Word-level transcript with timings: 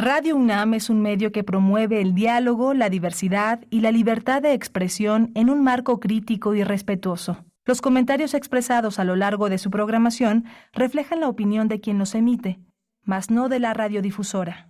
Radio 0.00 0.36
UNAM 0.36 0.74
es 0.74 0.90
un 0.90 1.02
medio 1.02 1.32
que 1.32 1.42
promueve 1.42 2.00
el 2.00 2.14
diálogo, 2.14 2.72
la 2.72 2.88
diversidad 2.88 3.64
y 3.68 3.80
la 3.80 3.90
libertad 3.90 4.40
de 4.40 4.52
expresión 4.52 5.32
en 5.34 5.50
un 5.50 5.64
marco 5.64 5.98
crítico 5.98 6.54
y 6.54 6.62
respetuoso. 6.62 7.44
Los 7.64 7.80
comentarios 7.80 8.32
expresados 8.32 9.00
a 9.00 9.04
lo 9.04 9.16
largo 9.16 9.48
de 9.48 9.58
su 9.58 9.72
programación 9.72 10.44
reflejan 10.72 11.18
la 11.18 11.28
opinión 11.28 11.66
de 11.66 11.80
quien 11.80 11.98
los 11.98 12.14
emite, 12.14 12.60
mas 13.02 13.28
no 13.28 13.48
de 13.48 13.58
la 13.58 13.74
radiodifusora. 13.74 14.68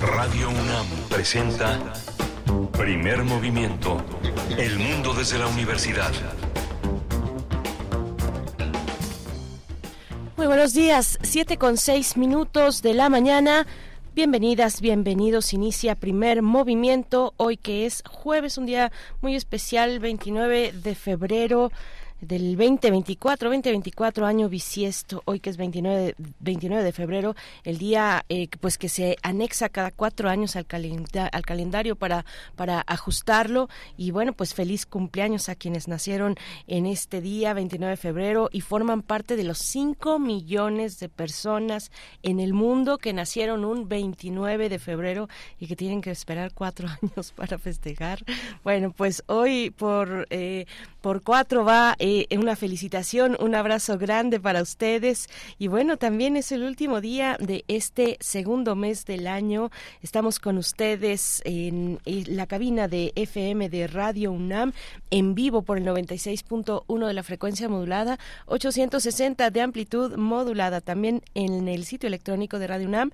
Radio 0.00 0.48
UNAM 0.48 0.86
presenta 1.08 1.78
Primer 2.76 3.22
Movimiento. 3.22 4.04
El 4.58 4.76
mundo 4.76 5.14
desde 5.14 5.38
la 5.38 5.46
universidad. 5.46 6.10
Muy 10.36 10.48
buenos 10.48 10.74
días, 10.74 11.20
7 11.22 11.58
con 11.58 11.76
6 11.76 12.16
minutos 12.16 12.82
de 12.82 12.94
la 12.94 13.08
mañana. 13.08 13.68
Bienvenidas, 14.14 14.82
bienvenidos. 14.82 15.54
Inicia 15.54 15.94
primer 15.94 16.42
movimiento 16.42 17.32
hoy 17.38 17.56
que 17.56 17.86
es 17.86 18.02
jueves, 18.06 18.58
un 18.58 18.66
día 18.66 18.92
muy 19.22 19.34
especial, 19.34 20.00
29 20.00 20.72
de 20.72 20.94
febrero 20.94 21.72
del 22.22 22.56
2024, 22.56 23.50
2024 23.50 24.26
año 24.26 24.48
bisiesto, 24.48 25.22
hoy 25.24 25.40
que 25.40 25.50
es 25.50 25.56
29, 25.56 26.14
29 26.38 26.84
de 26.84 26.92
febrero, 26.92 27.34
el 27.64 27.78
día 27.78 28.24
eh, 28.28 28.48
pues 28.60 28.78
que 28.78 28.88
se 28.88 29.16
anexa 29.22 29.68
cada 29.68 29.90
cuatro 29.90 30.28
años 30.28 30.54
al, 30.54 30.66
al 31.32 31.42
calendario 31.42 31.96
para, 31.96 32.24
para 32.54 32.84
ajustarlo 32.86 33.68
y 33.96 34.12
bueno, 34.12 34.34
pues 34.34 34.54
feliz 34.54 34.86
cumpleaños 34.86 35.48
a 35.48 35.56
quienes 35.56 35.88
nacieron 35.88 36.36
en 36.68 36.86
este 36.86 37.20
día, 37.20 37.54
29 37.54 37.90
de 37.90 37.96
febrero, 37.96 38.48
y 38.52 38.60
forman 38.60 39.02
parte 39.02 39.34
de 39.34 39.42
los 39.42 39.58
5 39.58 40.20
millones 40.20 41.00
de 41.00 41.08
personas 41.08 41.90
en 42.22 42.38
el 42.38 42.54
mundo 42.54 42.98
que 42.98 43.12
nacieron 43.12 43.64
un 43.64 43.88
29 43.88 44.68
de 44.68 44.78
febrero 44.78 45.28
y 45.58 45.66
que 45.66 45.74
tienen 45.74 46.00
que 46.00 46.12
esperar 46.12 46.52
cuatro 46.54 46.86
años 47.02 47.32
para 47.32 47.58
festejar. 47.58 48.20
Bueno, 48.62 48.92
pues 48.96 49.24
hoy 49.26 49.70
por, 49.70 50.28
eh, 50.30 50.66
por 51.00 51.22
cuatro 51.22 51.64
va... 51.64 51.96
Eh, 51.98 52.11
eh, 52.14 52.36
una 52.36 52.56
felicitación, 52.56 53.38
un 53.40 53.54
abrazo 53.54 53.96
grande 53.96 54.38
para 54.38 54.60
ustedes 54.60 55.30
y 55.58 55.68
bueno, 55.68 55.96
también 55.96 56.36
es 56.36 56.52
el 56.52 56.62
último 56.62 57.00
día 57.00 57.38
de 57.40 57.64
este 57.68 58.18
segundo 58.20 58.76
mes 58.76 59.06
del 59.06 59.26
año. 59.26 59.70
Estamos 60.02 60.38
con 60.38 60.58
ustedes 60.58 61.40
en, 61.46 62.00
la 62.04 62.46
cabina 62.46 62.86
de 62.86 63.12
FM 63.16 63.70
de 63.70 63.86
Radio 63.86 64.30
UNAM 64.30 64.74
en 65.10 65.34
vivo 65.34 65.62
por 65.62 65.78
el 65.78 65.86
96.1 65.86 67.06
de 67.06 67.14
la 67.14 67.22
frecuencia 67.22 67.70
modulada, 67.70 68.18
860 68.44 69.50
de 69.50 69.60
amplitud 69.62 70.16
modulada, 70.16 70.82
también 70.82 71.22
en 71.32 71.66
el 71.66 71.86
sitio 71.86 72.08
electrónico 72.08 72.58
de 72.58 72.66
Radio 72.66 72.88
UNAM 72.88 73.10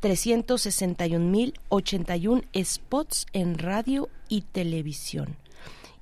361 0.00 1.24
mil 1.24 1.54
81 1.68 2.42
spots 2.54 3.26
en 3.32 3.58
radio 3.58 4.08
y 4.28 4.42
televisión. 4.42 5.36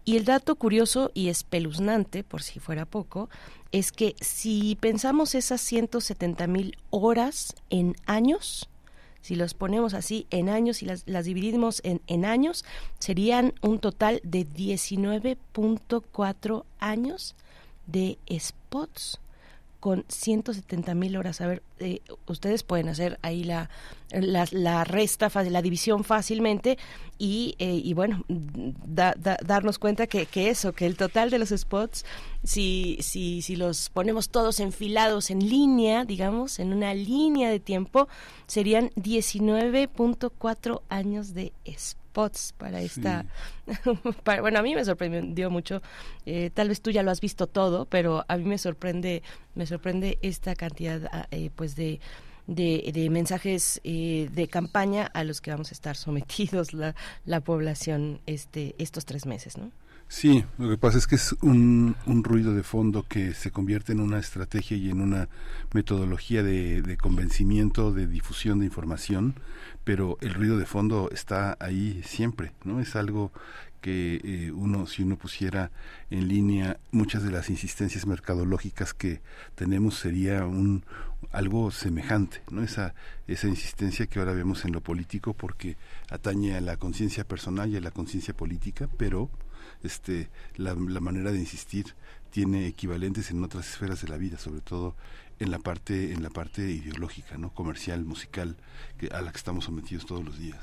Y 0.09 0.17
el 0.17 0.25
dato 0.25 0.55
curioso 0.55 1.11
y 1.15 1.31
espeluznante, 1.31 2.23
por 2.23 2.41
si 2.41 2.61
fuera 2.61 2.87
poco, 2.87 3.29
es 3.73 3.91
que 3.91 4.15
si 4.21 4.79
pensamos 4.81 5.35
esas 5.35 5.61
170 5.61 6.47
mil 6.47 6.79
horas 6.91 7.57
en 7.71 7.97
años, 8.07 8.69
si 9.21 9.35
los 9.35 9.55
ponemos 9.55 9.95
así 9.95 10.29
en 10.31 10.49
años 10.49 10.85
y 10.85 10.87
las, 10.87 11.25
dividimos 11.25 11.81
en, 11.83 12.03
en 12.07 12.25
años, 12.25 12.65
serían 13.01 13.53
un 13.63 13.81
total 13.81 14.21
de 14.23 14.47
19.4 14.47 16.65
años 16.79 17.35
de 17.89 18.17
spots 18.39 19.19
con 19.87 20.05
170 20.09 20.97
mil 20.97 21.17
horas. 21.17 21.41
A 21.41 21.47
ver, 21.47 21.63
eh, 21.79 22.01
ustedes 22.27 22.65
pueden 22.65 22.89
hacer 22.89 23.21
ahí 23.23 23.45
la, 23.45 23.71
la, 24.11 24.45
la 24.51 24.83
resta, 24.83 25.31
la 25.49 25.63
división 25.63 26.03
fácilmente 26.03 26.77
y, 27.19 27.55
eh, 27.61 27.81
y 27.85 27.95
bueno, 27.95 28.25
darnos 28.27 29.79
cuenta 29.79 30.09
que, 30.09 30.27
que, 30.27 30.51
eso, 30.51 30.73
que 30.73 30.87
el 30.87 30.97
total 30.97 31.31
de 31.31 31.39
los 31.39 31.51
spots, 31.51 32.05
si, 32.43 32.99
si, 33.01 33.43
si 33.43 33.55
los 33.55 33.89
ponemos 33.91 34.29
todos 34.29 34.59
enfilados 34.59 35.31
en 35.31 35.49
línea, 35.49 36.05
digamos, 36.05 36.59
en 36.59 36.73
una 36.73 36.93
línea 36.93 37.49
de 37.49 37.61
tiempo, 37.61 38.09
serían 38.49 38.91
19.4 38.97 40.83
años 40.89 41.33
de 41.33 41.53
spots 42.17 42.55
para 42.57 42.81
esta... 42.81 43.27
bueno, 44.41 44.59
a 44.59 44.63
mí 44.63 44.75
me 44.75 44.85
sorprendió 44.85 45.51
mucho. 45.51 45.83
Eh, 46.25 46.51
tal 46.55 46.69
vez 46.69 46.81
tú 46.81 46.91
ya 46.91 47.03
lo 47.03 47.11
has 47.11 47.21
visto 47.21 47.47
todo, 47.47 47.85
pero 47.85 48.25
a 48.29 48.37
mí 48.39 48.45
me 48.45 48.59
sorprende, 48.59 49.23
me 49.55 49.67
sorprende 49.67 50.19
esta 50.23 50.55
cantidad, 50.55 51.09
ah, 51.13 51.27
eh, 51.31 51.51
pues 51.55 51.77
de 51.77 52.01
de, 52.47 53.09
mensajes 53.11 53.81
eh, 53.83 54.29
de 54.33 54.47
campaña 54.47 55.11
a 55.15 55.25
los 55.25 55.41
que 55.41 55.51
vamos 55.51 55.73
a 55.73 55.75
estar 55.75 55.97
sometidos 55.97 56.73
la, 56.73 56.95
la 57.25 57.41
población 57.41 58.21
este 58.27 58.77
estos 58.79 59.05
tres 59.05 59.27
meses, 59.27 59.59
¿no? 59.59 59.73
Sí, 60.09 60.45
lo 60.59 60.71
que 60.71 60.79
pasa 60.79 60.99
es 60.99 61.07
que 61.09 61.17
es 61.17 61.35
un, 61.43 61.97
un, 62.07 62.23
ruido 62.23 62.55
de 62.55 62.63
fondo 62.63 63.05
que 63.09 63.35
se 63.35 63.51
convierte 63.51 63.93
en 63.93 64.01
una 64.01 64.21
estrategia 64.21 64.77
y 64.77 64.89
en 64.89 65.01
una 65.01 65.29
metodología 65.73 66.45
de, 66.45 66.81
de, 66.81 66.97
convencimiento, 66.97 67.93
de 67.93 68.07
difusión 68.07 68.61
de 68.61 68.67
información, 68.67 69.35
pero 69.83 70.17
el 70.21 70.35
ruido 70.35 70.59
de 70.59 70.65
fondo 70.65 71.11
está 71.13 71.57
ahí 71.59 72.03
siempre, 72.05 72.53
¿no? 72.63 72.79
Es 72.79 72.95
algo 72.95 73.33
que 73.81 74.21
eh, 74.25 74.53
uno, 74.53 74.87
si 74.87 75.03
uno 75.03 75.17
pusiera 75.17 75.71
en 76.11 76.29
línea 76.29 76.79
muchas 76.93 77.23
de 77.23 77.31
las 77.31 77.51
insistencias 77.51 78.07
mercadológicas 78.07 78.95
que 78.95 79.21
tenemos, 79.55 79.99
sería 79.99 80.45
un 80.47 80.85
algo 81.33 81.71
semejante, 81.71 82.43
¿no? 82.51 82.63
Esa, 82.63 82.95
esa 83.27 83.49
insistencia 83.49 84.07
que 84.07 84.19
ahora 84.19 84.33
vemos 84.33 84.65
en 84.65 84.73
lo 84.73 84.81
político 84.81 85.35
porque 85.35 85.77
atañe 86.11 86.57
a 86.57 86.61
la 86.61 86.77
conciencia 86.77 87.25
personal 87.25 87.71
y 87.71 87.77
a 87.77 87.81
la 87.81 87.91
conciencia 87.91 88.35
política, 88.35 88.89
pero 88.99 89.31
este, 89.87 90.29
la, 90.57 90.75
la 90.75 91.01
manera 91.01 91.33
de 91.33 91.39
insistir 91.39 91.95
tiene 92.31 92.67
equivalentes 92.67 93.31
en 93.31 93.43
otras 93.43 93.69
esferas 93.69 94.03
de 94.03 94.09
la 94.09 94.19
vida, 94.19 94.39
sobre 94.39 94.61
todo 94.61 94.95
en 95.39 95.51
la 95.51 95.59
parte 95.59 96.13
en 96.13 96.23
la 96.23 96.31
parte 96.31 96.63
ideológica, 96.63 97.37
no 97.37 97.51
comercial, 97.51 98.05
musical, 98.05 98.57
que, 98.99 99.09
a 99.09 99.21
la 99.21 99.31
que 99.31 99.39
estamos 99.39 99.65
sometidos 99.65 100.07
todos 100.07 100.25
los 100.25 100.39
días. 100.39 100.59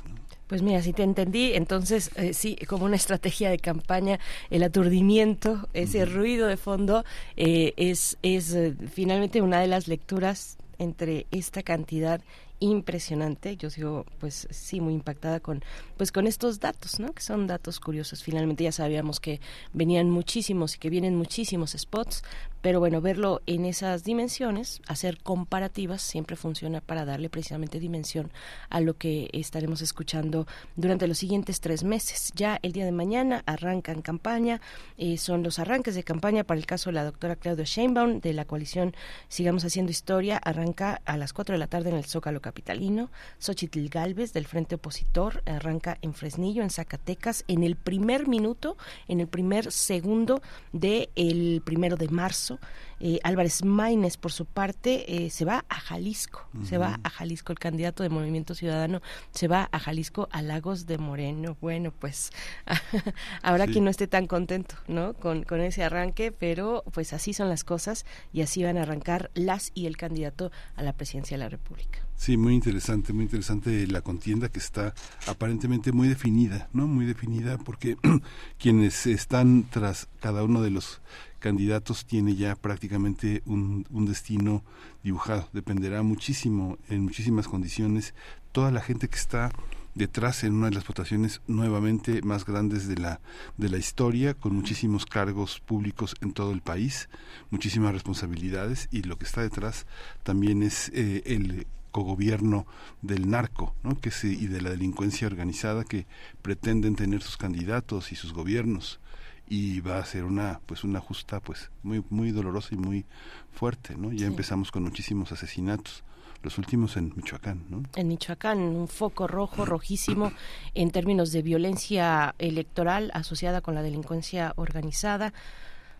Pues 0.47 0.61
mira, 0.61 0.81
si 0.81 0.93
te 0.93 1.03
entendí, 1.03 1.53
entonces 1.53 2.11
eh, 2.15 2.33
sí, 2.33 2.55
como 2.67 2.85
una 2.85 2.95
estrategia 2.95 3.49
de 3.49 3.59
campaña, 3.59 4.19
el 4.49 4.63
aturdimiento, 4.63 5.67
ese 5.73 6.05
ruido 6.05 6.47
de 6.47 6.57
fondo, 6.57 7.05
eh, 7.37 7.73
es, 7.77 8.17
es 8.21 8.53
eh, 8.53 8.75
finalmente 8.91 9.41
una 9.41 9.59
de 9.59 9.67
las 9.67 9.87
lecturas 9.87 10.57
entre 10.79 11.27
esta 11.31 11.63
cantidad 11.63 12.21
impresionante. 12.63 13.57
Yo 13.57 13.69
sigo, 13.69 14.05
pues 14.19 14.47
sí, 14.49 14.79
muy 14.79 14.93
impactada 14.93 15.39
con, 15.39 15.63
pues 15.97 16.11
con 16.11 16.27
estos 16.27 16.59
datos, 16.59 16.99
¿no? 16.99 17.11
Que 17.11 17.21
son 17.21 17.45
datos 17.45 17.79
curiosos. 17.79 18.23
Finalmente 18.23 18.63
ya 18.63 18.71
sabíamos 18.71 19.19
que 19.19 19.41
venían 19.73 20.09
muchísimos 20.09 20.75
y 20.75 20.79
que 20.79 20.89
vienen 20.89 21.15
muchísimos 21.15 21.75
spots, 21.77 22.23
pero 22.61 22.79
bueno, 22.79 23.01
verlo 23.01 23.41
en 23.45 23.65
esas 23.65 24.05
dimensiones, 24.05 24.81
hacer 24.87 25.17
comparativas, 25.21 26.01
siempre 26.01 26.37
funciona 26.37 26.79
para 26.79 27.03
darle 27.03 27.29
precisamente 27.29 27.81
dimensión 27.81 28.31
a 28.69 28.79
lo 28.79 28.97
que 28.97 29.29
estaremos 29.33 29.81
escuchando 29.81 30.47
durante 30.77 31.07
los 31.07 31.17
siguientes 31.17 31.59
tres 31.59 31.83
meses. 31.83 32.31
Ya 32.35 32.59
el 32.61 32.71
día 32.71 32.85
de 32.85 32.93
mañana 32.93 33.43
arrancan 33.45 34.01
campaña, 34.01 34.61
eh, 34.97 35.17
son 35.17 35.43
los 35.43 35.59
arranques 35.59 35.95
de 35.95 36.03
campaña 36.03 36.45
para 36.45 36.59
el 36.59 36.65
caso 36.65 36.89
de 36.89 36.93
la 36.93 37.03
doctora 37.03 37.35
Claudia 37.35 37.65
Sheinbaum 37.65 38.21
de 38.21 38.31
la 38.31 38.45
coalición 38.45 38.95
Sigamos 39.27 39.65
Haciendo 39.65 39.91
Historia, 39.91 40.37
arranca 40.37 41.01
a 41.03 41.17
las 41.17 41.33
cuatro 41.33 41.53
de 41.53 41.59
la 41.59 41.67
tarde 41.67 41.89
en 41.89 41.97
el 41.97 42.05
Zócalo 42.05 42.39
Capitalino. 42.53 43.09
Xochitl 43.39 43.89
Galvez 43.89 44.31
del 44.31 44.45
Frente 44.45 44.75
Opositor 44.75 45.41
arranca 45.47 45.97
en 46.03 46.13
Fresnillo, 46.13 46.61
en 46.61 46.69
Zacatecas, 46.69 47.43
en 47.47 47.63
el 47.63 47.75
primer 47.75 48.27
minuto, 48.27 48.77
en 49.07 49.19
el 49.21 49.27
primer 49.27 49.71
segundo 49.71 50.43
del 50.71 51.09
el 51.15 51.63
primero 51.65 51.97
de 51.97 52.09
marzo 52.09 52.59
eh, 53.05 53.19
Álvarez 53.23 53.65
Maínez, 53.65 54.15
por 54.15 54.31
su 54.31 54.45
parte, 54.45 55.25
eh, 55.25 55.29
se 55.29 55.43
va 55.43 55.65
a 55.67 55.77
Jalisco, 55.77 56.47
se 56.63 56.77
va 56.77 57.01
a 57.03 57.09
Jalisco, 57.09 57.51
el 57.51 57.59
candidato 57.59 58.01
de 58.01 58.07
Movimiento 58.07 58.55
Ciudadano 58.55 59.01
se 59.31 59.49
va 59.49 59.67
a 59.73 59.79
Jalisco, 59.79 60.29
a 60.31 60.41
Lagos 60.41 60.85
de 60.85 60.97
Moreno. 60.97 61.57
Bueno, 61.59 61.91
pues 61.91 62.31
habrá 63.41 63.67
quien 63.67 63.83
no 63.83 63.89
esté 63.89 64.07
tan 64.07 64.25
contento, 64.25 64.75
¿no? 64.87 65.15
Con, 65.15 65.43
con 65.43 65.59
ese 65.59 65.83
arranque, 65.83 66.31
pero 66.31 66.85
pues 66.93 67.11
así 67.11 67.33
son 67.33 67.49
las 67.49 67.65
cosas 67.65 68.05
y 68.31 68.41
así 68.41 68.63
van 68.63 68.77
a 68.77 68.83
arrancar 68.83 69.31
las 69.33 69.71
y 69.73 69.85
el 69.87 69.97
candidato 69.97 70.49
a 70.77 70.81
la 70.81 70.93
presidencia 70.93 71.35
de 71.35 71.43
la 71.43 71.49
República. 71.49 71.99
Sí, 72.23 72.37
muy 72.37 72.53
interesante, 72.53 73.11
muy 73.11 73.23
interesante 73.25 73.85
la 73.85 74.01
contienda 74.01 74.47
que 74.47 74.59
está 74.59 74.93
aparentemente 75.27 75.91
muy 75.91 76.07
definida, 76.07 76.69
¿no? 76.71 76.87
Muy 76.87 77.05
definida 77.05 77.57
porque 77.57 77.97
quienes 78.57 79.07
están 79.07 79.65
tras 79.69 80.07
cada 80.21 80.41
uno 80.45 80.61
de 80.61 80.69
los 80.69 81.01
candidatos 81.39 82.05
tiene 82.05 82.37
ya 82.37 82.55
prácticamente 82.55 83.43
un, 83.45 83.85
un 83.89 84.05
destino 84.05 84.63
dibujado. 85.03 85.49
Dependerá 85.51 86.01
muchísimo, 86.01 86.77
en 86.87 87.01
muchísimas 87.03 87.49
condiciones, 87.49 88.13
toda 88.53 88.71
la 88.71 88.79
gente 88.79 89.09
que 89.09 89.17
está 89.17 89.51
detrás 89.93 90.45
en 90.45 90.53
una 90.53 90.69
de 90.69 90.75
las 90.75 90.87
votaciones 90.87 91.41
nuevamente 91.47 92.21
más 92.21 92.45
grandes 92.45 92.87
de 92.87 92.95
la 92.95 93.19
de 93.57 93.67
la 93.67 93.77
historia 93.77 94.33
con 94.33 94.55
muchísimos 94.55 95.05
cargos 95.05 95.59
públicos 95.59 96.15
en 96.21 96.31
todo 96.31 96.51
el 96.51 96.61
país 96.61 97.09
muchísimas 97.51 97.93
responsabilidades 97.93 98.87
y 98.91 99.03
lo 99.03 99.19
que 99.19 99.25
está 99.25 99.41
detrás 99.41 99.85
también 100.23 100.63
es 100.63 100.89
eh, 100.95 101.21
el 101.27 101.67
cogobierno 101.93 102.65
del 103.01 103.29
narco 103.29 103.73
¿no? 103.83 103.97
que 104.01 104.11
se, 104.11 104.27
y 104.27 104.47
de 104.47 104.61
la 104.61 104.71
delincuencia 104.71 105.27
organizada 105.27 105.85
que 105.85 106.05
pretenden 106.41 106.97
tener 106.97 107.21
sus 107.21 107.37
candidatos 107.37 108.11
y 108.11 108.15
sus 108.15 108.33
gobiernos 108.33 108.99
y 109.47 109.79
va 109.79 109.99
a 109.99 110.05
ser 110.05 110.25
una 110.25 110.59
pues 110.65 110.83
una 110.83 110.99
justa 110.99 111.39
pues 111.39 111.69
muy 111.83 112.03
muy 112.09 112.31
dolorosa 112.31 112.75
y 112.75 112.77
muy 112.77 113.05
fuerte 113.51 113.95
no 113.95 114.11
ya 114.11 114.25
empezamos 114.25 114.71
con 114.71 114.83
muchísimos 114.83 115.31
asesinatos 115.31 116.03
los 116.43 116.57
últimos 116.57 116.97
en 116.97 117.13
Michoacán, 117.15 117.63
¿no? 117.69 117.83
En 117.95 118.09
Michoacán, 118.09 118.59
un 118.59 118.89
foco 118.89 119.27
rojo, 119.27 119.65
rojísimo, 119.65 120.33
en 120.73 120.91
términos 120.91 121.31
de 121.31 121.41
violencia 121.41 122.35
electoral 122.37 123.11
asociada 123.13 123.61
con 123.61 123.75
la 123.75 123.81
delincuencia 123.81 124.51
organizada. 124.57 125.33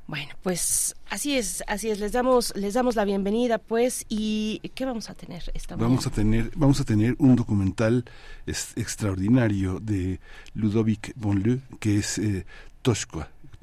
Bueno, 0.06 0.34
pues 0.42 0.96
así 1.10 1.38
es, 1.38 1.64
así 1.68 1.90
es. 1.90 2.00
Les 2.00 2.12
damos, 2.12 2.54
les 2.56 2.74
damos 2.74 2.96
la 2.96 3.06
bienvenida, 3.06 3.58
pues. 3.58 4.06
¿Y 4.10 4.60
qué 4.76 4.86
vamos 4.86 5.10
a 5.10 5.14
tener 5.14 5.44
esta 5.54 5.76
mañana? 5.76 5.90
Vamos 5.90 6.08
a 6.08 6.10
tener, 6.10 6.52
vamos 6.56 6.82
a 6.82 6.84
tener 6.84 7.16
un 7.20 7.36
documental 7.36 8.04
extraordinario 8.46 9.80
de 9.80 10.20
Ludovic 10.54 11.14
Bonlieu, 11.16 11.62
que 11.80 11.98
es 12.00 12.18
eh, 12.18 12.46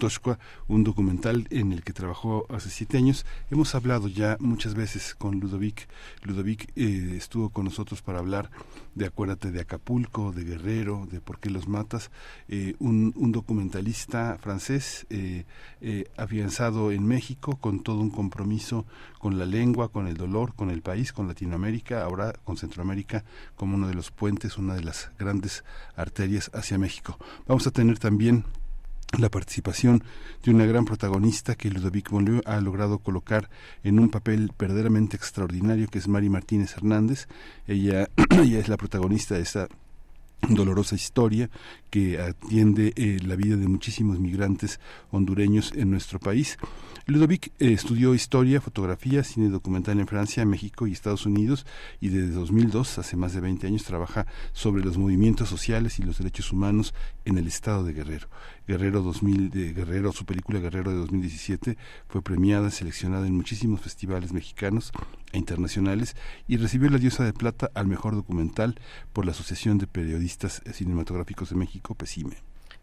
Toshqua, 0.00 0.38
un 0.66 0.82
documental 0.82 1.46
en 1.50 1.72
el 1.72 1.84
que 1.84 1.92
trabajó 1.92 2.46
hace 2.48 2.70
siete 2.70 2.96
años. 2.96 3.26
Hemos 3.50 3.74
hablado 3.74 4.08
ya 4.08 4.36
muchas 4.40 4.74
veces 4.74 5.14
con 5.14 5.38
Ludovic. 5.38 5.88
Ludovic 6.24 6.72
eh, 6.74 7.14
estuvo 7.16 7.50
con 7.50 7.66
nosotros 7.66 8.00
para 8.00 8.18
hablar 8.18 8.50
de 8.94 9.06
Acuérdate 9.06 9.52
de 9.52 9.60
Acapulco, 9.60 10.32
de 10.32 10.44
Guerrero, 10.44 11.06
de 11.08 11.20
Por 11.20 11.38
qué 11.38 11.50
los 11.50 11.68
matas. 11.68 12.10
Eh, 12.48 12.74
un, 12.80 13.12
documentalista 13.30 14.38
francés 14.40 15.06
eh, 15.10 15.44
afianzado 16.16 16.90
en 16.90 17.06
México 17.06 17.56
con 17.56 17.80
todo 17.84 18.00
un 18.00 18.10
compromiso 18.10 18.86
con 19.18 19.38
la 19.38 19.44
lengua, 19.44 19.92
con 19.92 20.08
el 20.08 20.16
dolor, 20.16 20.54
con 20.54 20.70
el 20.70 20.80
país, 20.80 21.12
con 21.12 21.28
Latinoamérica, 21.28 22.02
ahora 22.02 22.32
con 22.42 22.56
Centroamérica 22.56 23.22
como 23.54 23.76
uno 23.76 23.86
de 23.86 23.94
los 23.94 24.10
puentes, 24.10 24.56
una 24.56 24.74
de 24.74 24.82
las 24.82 25.10
grandes 25.18 25.62
arterias 25.94 26.50
hacia 26.54 26.78
México. 26.78 27.18
Vamos 27.46 27.66
a 27.66 27.70
tener 27.70 27.98
también 27.98 28.44
la 29.18 29.28
participación 29.28 30.04
de 30.44 30.50
una 30.50 30.66
gran 30.66 30.84
protagonista 30.84 31.54
que 31.54 31.70
Ludovic 31.70 32.10
Bonlieu 32.10 32.40
ha 32.44 32.60
logrado 32.60 32.98
colocar 32.98 33.50
en 33.82 33.98
un 33.98 34.08
papel 34.08 34.52
verdaderamente 34.58 35.16
extraordinario 35.16 35.88
que 35.88 35.98
es 35.98 36.08
Mari 36.08 36.28
Martínez 36.28 36.76
Hernández. 36.76 37.26
Ella, 37.66 38.08
ella 38.30 38.58
es 38.58 38.68
la 38.68 38.76
protagonista 38.76 39.34
de 39.34 39.42
esta 39.42 39.68
dolorosa 40.48 40.94
historia 40.94 41.50
que 41.90 42.20
atiende 42.20 42.92
eh, 42.96 43.18
la 43.24 43.36
vida 43.36 43.56
de 43.56 43.68
muchísimos 43.68 44.18
migrantes 44.18 44.80
hondureños 45.10 45.72
en 45.74 45.90
nuestro 45.90 46.18
país. 46.18 46.56
Ludovic 47.06 47.48
eh, 47.58 47.72
estudió 47.72 48.14
historia, 48.14 48.60
fotografía, 48.60 49.24
cine 49.24 49.48
documental 49.48 49.98
en 49.98 50.06
Francia, 50.06 50.44
México 50.44 50.86
y 50.86 50.92
Estados 50.92 51.26
Unidos 51.26 51.66
y 52.00 52.08
desde 52.08 52.30
2002, 52.30 52.98
hace 52.98 53.16
más 53.16 53.34
de 53.34 53.40
20 53.40 53.66
años, 53.66 53.84
trabaja 53.84 54.26
sobre 54.52 54.84
los 54.84 54.96
movimientos 54.96 55.48
sociales 55.48 55.98
y 55.98 56.02
los 56.02 56.18
derechos 56.18 56.52
humanos 56.52 56.94
en 57.24 57.38
el 57.38 57.46
estado 57.46 57.84
de 57.84 57.92
Guerrero. 57.92 58.28
Guerrero 58.68 59.02
2000 59.02 59.50
de 59.50 59.72
Guerrero, 59.72 60.12
su 60.12 60.24
película 60.24 60.60
Guerrero 60.60 60.92
de 60.92 60.98
2017 60.98 61.76
fue 62.08 62.22
premiada, 62.22 62.70
seleccionada 62.70 63.26
en 63.26 63.34
muchísimos 63.34 63.80
festivales 63.80 64.32
mexicanos 64.32 64.92
e 65.32 65.38
internacionales 65.38 66.14
y 66.46 66.56
recibió 66.56 66.88
la 66.90 66.98
Diosa 66.98 67.24
de 67.24 67.32
Plata 67.32 67.70
al 67.74 67.88
mejor 67.88 68.14
documental 68.14 68.76
por 69.12 69.24
la 69.24 69.32
Asociación 69.32 69.78
de 69.78 69.88
Periodistas 69.88 70.29
Cinematográficos 70.38 71.50
de 71.50 71.56
México, 71.56 71.94
PECIME. 71.94 72.36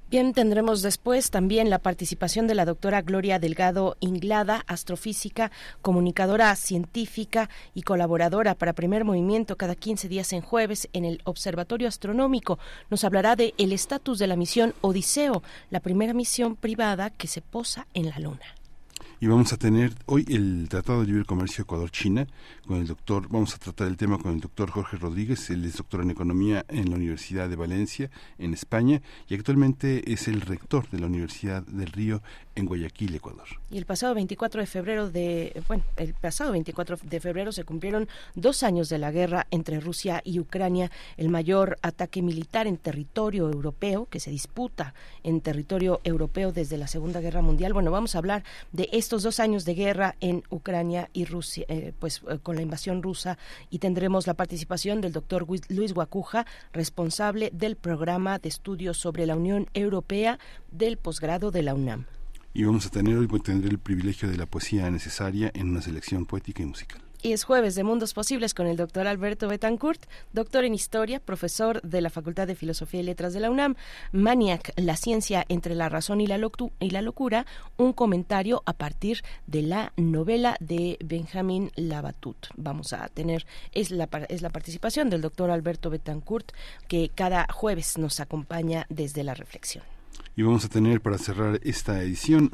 Bien, 0.09 0.33
tendremos 0.33 0.81
después 0.83 1.31
también 1.31 1.69
la 1.69 1.79
participación 1.79 2.47
de 2.47 2.55
la 2.55 2.63
doctora 2.63 3.01
Gloria 3.01 3.39
Delgado 3.39 3.97
Inglada, 3.99 4.63
astrofísica, 4.65 5.51
comunicadora 5.81 6.55
científica 6.55 7.49
y 7.73 7.81
colaboradora 7.81 8.55
para 8.55 8.71
Primer 8.71 9.03
Movimiento 9.03 9.57
cada 9.57 9.75
15 9.75 10.07
días 10.07 10.31
en 10.31 10.39
jueves 10.39 10.87
en 10.93 11.03
el 11.03 11.19
Observatorio 11.25 11.89
Astronómico. 11.89 12.57
Nos 12.89 13.03
hablará 13.03 13.35
de 13.35 13.53
el 13.57 13.73
estatus 13.73 14.17
de 14.17 14.27
la 14.27 14.37
misión 14.37 14.73
Odiseo, 14.79 15.43
la 15.71 15.81
primera 15.81 16.13
misión 16.13 16.55
privada 16.55 17.09
que 17.09 17.27
se 17.27 17.41
posa 17.41 17.85
en 17.93 18.09
la 18.09 18.19
Luna 18.19 18.56
y 19.19 19.27
vamos 19.27 19.51
a 19.51 19.57
tener 19.57 19.93
hoy 20.05 20.25
el 20.29 20.67
Tratado 20.69 21.01
de 21.01 21.07
Libre 21.07 21.25
Comercio 21.25 21.63
Ecuador-China 21.63 22.27
con 22.67 22.77
el 22.77 22.85
doctor, 22.85 23.27
vamos 23.29 23.55
a 23.55 23.57
tratar 23.57 23.87
el 23.87 23.97
tema 23.97 24.19
con 24.19 24.33
el 24.33 24.39
doctor 24.39 24.69
Jorge 24.69 24.97
Rodríguez, 24.97 25.49
él 25.49 25.65
es 25.65 25.77
doctor 25.77 26.01
en 26.01 26.11
Economía 26.11 26.65
en 26.67 26.91
la 26.91 26.97
Universidad 26.97 27.49
de 27.49 27.55
Valencia, 27.55 28.11
en 28.37 28.53
España, 28.53 29.01
y 29.27 29.33
actualmente 29.33 30.11
es 30.11 30.27
el 30.27 30.41
rector 30.41 30.87
de 30.91 30.99
la 30.99 31.07
Universidad 31.07 31.65
del 31.65 31.87
Río 31.87 32.21
en 32.57 32.65
Guayaquil, 32.65 33.15
Ecuador. 33.15 33.47
Y 33.69 33.77
el 33.77 33.85
pasado 33.85 34.15
24 34.15 34.61
de 34.61 34.67
febrero 34.67 35.09
de, 35.11 35.61
bueno, 35.67 35.83
el 35.95 36.15
pasado 36.15 36.51
24 36.51 36.97
de 37.03 37.19
febrero 37.19 37.51
se 37.51 37.63
cumplieron 37.63 38.07
dos 38.33 38.63
años 38.63 38.89
de 38.89 38.97
la 38.97 39.11
guerra 39.11 39.45
entre 39.51 39.79
Rusia 39.79 40.21
y 40.25 40.39
Ucrania, 40.39 40.91
el 41.17 41.29
mayor 41.29 41.77
ataque 41.83 42.23
militar 42.23 42.65
en 42.65 42.77
territorio 42.77 43.49
europeo 43.51 44.07
que 44.09 44.19
se 44.19 44.31
disputa 44.31 44.95
en 45.23 45.39
territorio 45.41 46.01
europeo 46.03 46.51
desde 46.51 46.77
la 46.77 46.87
Segunda 46.87 47.21
Guerra 47.21 47.43
Mundial. 47.43 47.73
Bueno, 47.73 47.91
vamos 47.91 48.15
a 48.15 48.17
hablar 48.17 48.43
de 48.71 48.89
estos 48.91 49.21
dos 49.21 49.39
años 49.39 49.63
de 49.63 49.75
guerra 49.75 50.15
en 50.19 50.43
Ucrania 50.49 51.11
y 51.13 51.25
Rusia, 51.25 51.65
eh, 51.67 51.93
pues 51.99 52.23
eh, 52.27 52.39
con 52.41 52.55
la 52.55 52.63
invasión 52.63 53.03
rusa 53.03 53.37
y 53.69 53.77
tendremos 53.77 54.25
la 54.25 54.33
participación 54.33 54.99
del 54.99 55.13
doctor 55.13 55.45
Luis 55.69 55.93
Guacuja, 55.93 56.47
responsable 56.73 57.51
del 57.53 57.75
programa 57.75 58.39
de 58.39 58.49
estudios 58.49 58.97
sobre 58.97 59.27
la 59.27 59.35
Unión 59.35 59.67
Europea 59.75 60.39
del 60.71 60.97
posgrado 60.97 61.51
de 61.51 61.61
la 61.61 61.75
UNAM 61.75 62.05
y 62.57 62.63
vamos 62.63 62.87
a 62.87 62.89
tener 62.89 63.15
hoy 63.19 63.27
tener 63.39 63.65
el 63.69 63.77
privilegio 63.77 64.27
de 64.27 64.35
la 64.35 64.47
poesía 64.47 64.89
necesaria 64.89 65.51
en 65.53 65.69
una 65.69 65.79
selección 65.79 66.25
poética 66.25 66.63
y 66.63 66.65
musical. 66.65 66.99
Y 67.21 67.33
es 67.33 67.43
jueves 67.43 67.75
de 67.75 67.83
Mundos 67.83 68.15
Posibles 68.15 68.55
con 68.55 68.65
el 68.65 68.77
doctor 68.77 69.05
Alberto 69.05 69.47
Betancourt, 69.47 70.03
doctor 70.33 70.65
en 70.65 70.73
Historia, 70.73 71.19
profesor 71.19 71.79
de 71.83 72.01
la 72.01 72.09
Facultad 72.09 72.47
de 72.47 72.55
Filosofía 72.55 73.01
y 73.01 73.03
Letras 73.03 73.35
de 73.35 73.41
la 73.41 73.51
UNAM, 73.51 73.75
Maniac, 74.11 74.73
la 74.75 74.97
ciencia 74.97 75.45
entre 75.49 75.75
la 75.75 75.87
razón 75.87 76.19
y 76.19 76.25
la, 76.25 76.39
y 76.79 76.89
la 76.89 77.01
locura, 77.03 77.45
un 77.77 77.93
comentario 77.93 78.63
a 78.65 78.73
partir 78.73 79.21
de 79.45 79.61
la 79.61 79.93
novela 79.95 80.57
de 80.59 80.97
Benjamin 81.05 81.69
Labatut. 81.75 82.47
Vamos 82.55 82.91
a 82.91 83.07
tener, 83.09 83.45
es 83.71 83.91
la, 83.91 84.09
es 84.29 84.41
la 84.41 84.49
participación 84.49 85.11
del 85.11 85.21
doctor 85.21 85.51
Alberto 85.51 85.91
Betancourt, 85.91 86.53
que 86.87 87.11
cada 87.13 87.45
jueves 87.53 87.99
nos 87.99 88.19
acompaña 88.19 88.87
desde 88.89 89.23
la 89.23 89.35
reflexión. 89.35 89.83
Y 90.37 90.43
vamos 90.43 90.63
a 90.65 90.69
tener 90.69 91.01
para 91.01 91.17
cerrar 91.17 91.59
esta 91.63 91.99
edición 92.03 92.51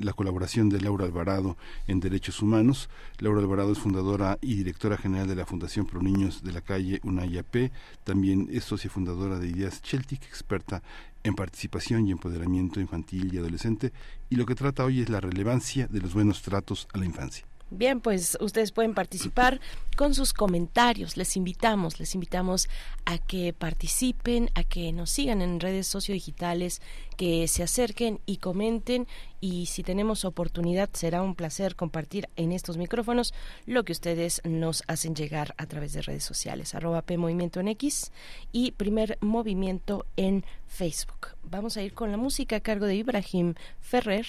la 0.00 0.12
colaboración 0.14 0.70
de 0.70 0.80
Laura 0.80 1.04
Alvarado 1.04 1.58
en 1.86 2.00
Derechos 2.00 2.40
Humanos. 2.40 2.88
Laura 3.18 3.42
Alvarado 3.42 3.72
es 3.72 3.78
fundadora 3.78 4.38
y 4.40 4.54
directora 4.54 4.96
general 4.96 5.28
de 5.28 5.36
la 5.36 5.44
Fundación 5.44 5.84
Pro 5.84 6.00
Niños 6.00 6.42
de 6.42 6.52
la 6.52 6.62
calle 6.62 6.98
Unaya 7.04 7.42
P. 7.42 7.72
También 8.04 8.48
es 8.50 8.64
socia 8.64 8.88
fundadora 8.88 9.38
de 9.38 9.48
Ideas 9.48 9.82
Celtic, 9.84 10.22
experta 10.22 10.82
en 11.24 11.34
participación 11.34 12.08
y 12.08 12.12
empoderamiento 12.12 12.80
infantil 12.80 13.28
y 13.30 13.36
adolescente. 13.36 13.92
Y 14.30 14.36
lo 14.36 14.46
que 14.46 14.54
trata 14.54 14.86
hoy 14.86 15.02
es 15.02 15.10
la 15.10 15.20
relevancia 15.20 15.88
de 15.88 16.00
los 16.00 16.14
buenos 16.14 16.40
tratos 16.40 16.88
a 16.94 16.96
la 16.96 17.04
infancia. 17.04 17.44
Bien, 17.70 18.00
pues 18.00 18.38
ustedes 18.40 18.70
pueden 18.70 18.94
participar 18.94 19.60
con 19.96 20.14
sus 20.14 20.32
comentarios. 20.32 21.16
Les 21.16 21.36
invitamos, 21.36 21.98
les 21.98 22.14
invitamos 22.14 22.68
a 23.04 23.18
que 23.18 23.52
participen, 23.52 24.50
a 24.54 24.62
que 24.62 24.92
nos 24.92 25.10
sigan 25.10 25.42
en 25.42 25.58
redes 25.58 25.88
sociodigitales, 25.88 26.80
que 27.16 27.48
se 27.48 27.64
acerquen 27.64 28.20
y 28.24 28.36
comenten. 28.36 29.08
Y 29.40 29.66
si 29.66 29.82
tenemos 29.82 30.24
oportunidad, 30.24 30.90
será 30.92 31.22
un 31.22 31.34
placer 31.34 31.74
compartir 31.74 32.28
en 32.36 32.52
estos 32.52 32.76
micrófonos 32.76 33.34
lo 33.66 33.84
que 33.84 33.92
ustedes 33.92 34.42
nos 34.44 34.84
hacen 34.86 35.16
llegar 35.16 35.56
a 35.58 35.66
través 35.66 35.92
de 35.92 36.02
redes 36.02 36.22
sociales. 36.22 36.76
Arroba 36.76 37.02
P 37.02 37.18
Movimiento 37.18 37.58
en 37.58 37.66
X 37.66 38.12
y 38.52 38.70
Primer 38.72 39.18
Movimiento 39.20 40.06
en 40.16 40.44
Facebook. 40.68 41.34
Vamos 41.42 41.76
a 41.76 41.82
ir 41.82 41.94
con 41.94 42.12
la 42.12 42.16
música 42.16 42.56
a 42.56 42.60
cargo 42.60 42.86
de 42.86 42.94
Ibrahim 42.94 43.54
Ferrer, 43.80 44.26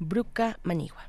Bruca 0.00 0.58
Manigua. 0.64 1.08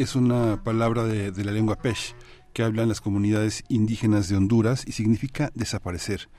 es 0.00 0.16
una 0.16 0.62
palabra 0.64 1.04
de, 1.04 1.30
de 1.30 1.44
la 1.44 1.52
lengua 1.52 1.76
pesh 1.76 2.14
que 2.54 2.62
hablan 2.62 2.88
las 2.88 3.02
comunidades 3.02 3.64
indígenas 3.68 4.30
de 4.30 4.36
Honduras 4.36 4.84
y 4.86 4.92
significa 4.92 5.50
desaparecer. 5.54 6.30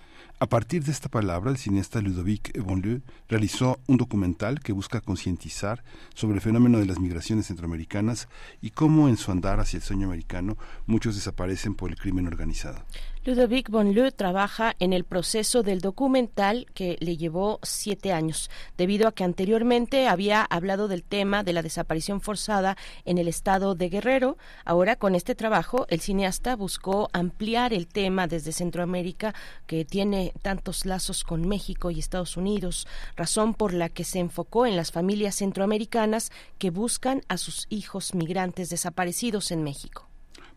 A 0.41 0.47
partir 0.47 0.83
de 0.83 0.91
esta 0.91 1.07
palabra, 1.07 1.51
el 1.51 1.57
cineasta 1.57 2.01
Ludovic 2.01 2.59
Bonlieu 2.63 3.03
realizó 3.29 3.79
un 3.85 3.97
documental 3.97 4.59
que 4.59 4.73
busca 4.73 4.99
concientizar 4.99 5.83
sobre 6.15 6.37
el 6.37 6.41
fenómeno 6.41 6.79
de 6.79 6.87
las 6.87 6.99
migraciones 6.99 7.45
centroamericanas 7.45 8.27
y 8.59 8.71
cómo 8.71 9.07
en 9.07 9.17
su 9.17 9.31
andar 9.31 9.59
hacia 9.59 9.77
el 9.77 9.83
sueño 9.83 10.07
americano 10.07 10.57
muchos 10.87 11.13
desaparecen 11.13 11.75
por 11.75 11.91
el 11.91 11.95
crimen 11.95 12.25
organizado. 12.25 12.83
Ludovic 13.23 13.69
Bonlieu 13.69 14.11
trabaja 14.11 14.75
en 14.79 14.93
el 14.93 15.03
proceso 15.03 15.61
del 15.61 15.79
documental 15.79 16.65
que 16.73 16.97
le 17.01 17.17
llevó 17.17 17.59
siete 17.61 18.11
años, 18.11 18.49
debido 18.79 19.07
a 19.07 19.11
que 19.11 19.23
anteriormente 19.23 20.07
había 20.07 20.41
hablado 20.41 20.87
del 20.87 21.03
tema 21.03 21.43
de 21.43 21.53
la 21.53 21.61
desaparición 21.61 22.19
forzada 22.19 22.77
en 23.05 23.19
el 23.19 23.27
estado 23.27 23.75
de 23.75 23.89
Guerrero. 23.89 24.39
Ahora, 24.65 24.95
con 24.95 25.13
este 25.13 25.35
trabajo, 25.35 25.85
el 25.89 26.01
cineasta 26.01 26.55
buscó 26.55 27.09
ampliar 27.13 27.73
el 27.73 27.87
tema 27.87 28.25
desde 28.25 28.53
Centroamérica, 28.53 29.35
que 29.67 29.85
tiene 29.85 30.30
tantos 30.41 30.85
lazos 30.85 31.23
con 31.23 31.47
México 31.47 31.91
y 31.91 31.99
Estados 31.99 32.37
Unidos, 32.37 32.87
razón 33.15 33.53
por 33.53 33.73
la 33.73 33.89
que 33.89 34.03
se 34.03 34.19
enfocó 34.19 34.65
en 34.65 34.75
las 34.75 34.91
familias 34.91 35.35
centroamericanas 35.35 36.31
que 36.57 36.69
buscan 36.69 37.23
a 37.27 37.37
sus 37.37 37.67
hijos 37.69 38.13
migrantes 38.13 38.69
desaparecidos 38.69 39.51
en 39.51 39.63
México 39.63 40.10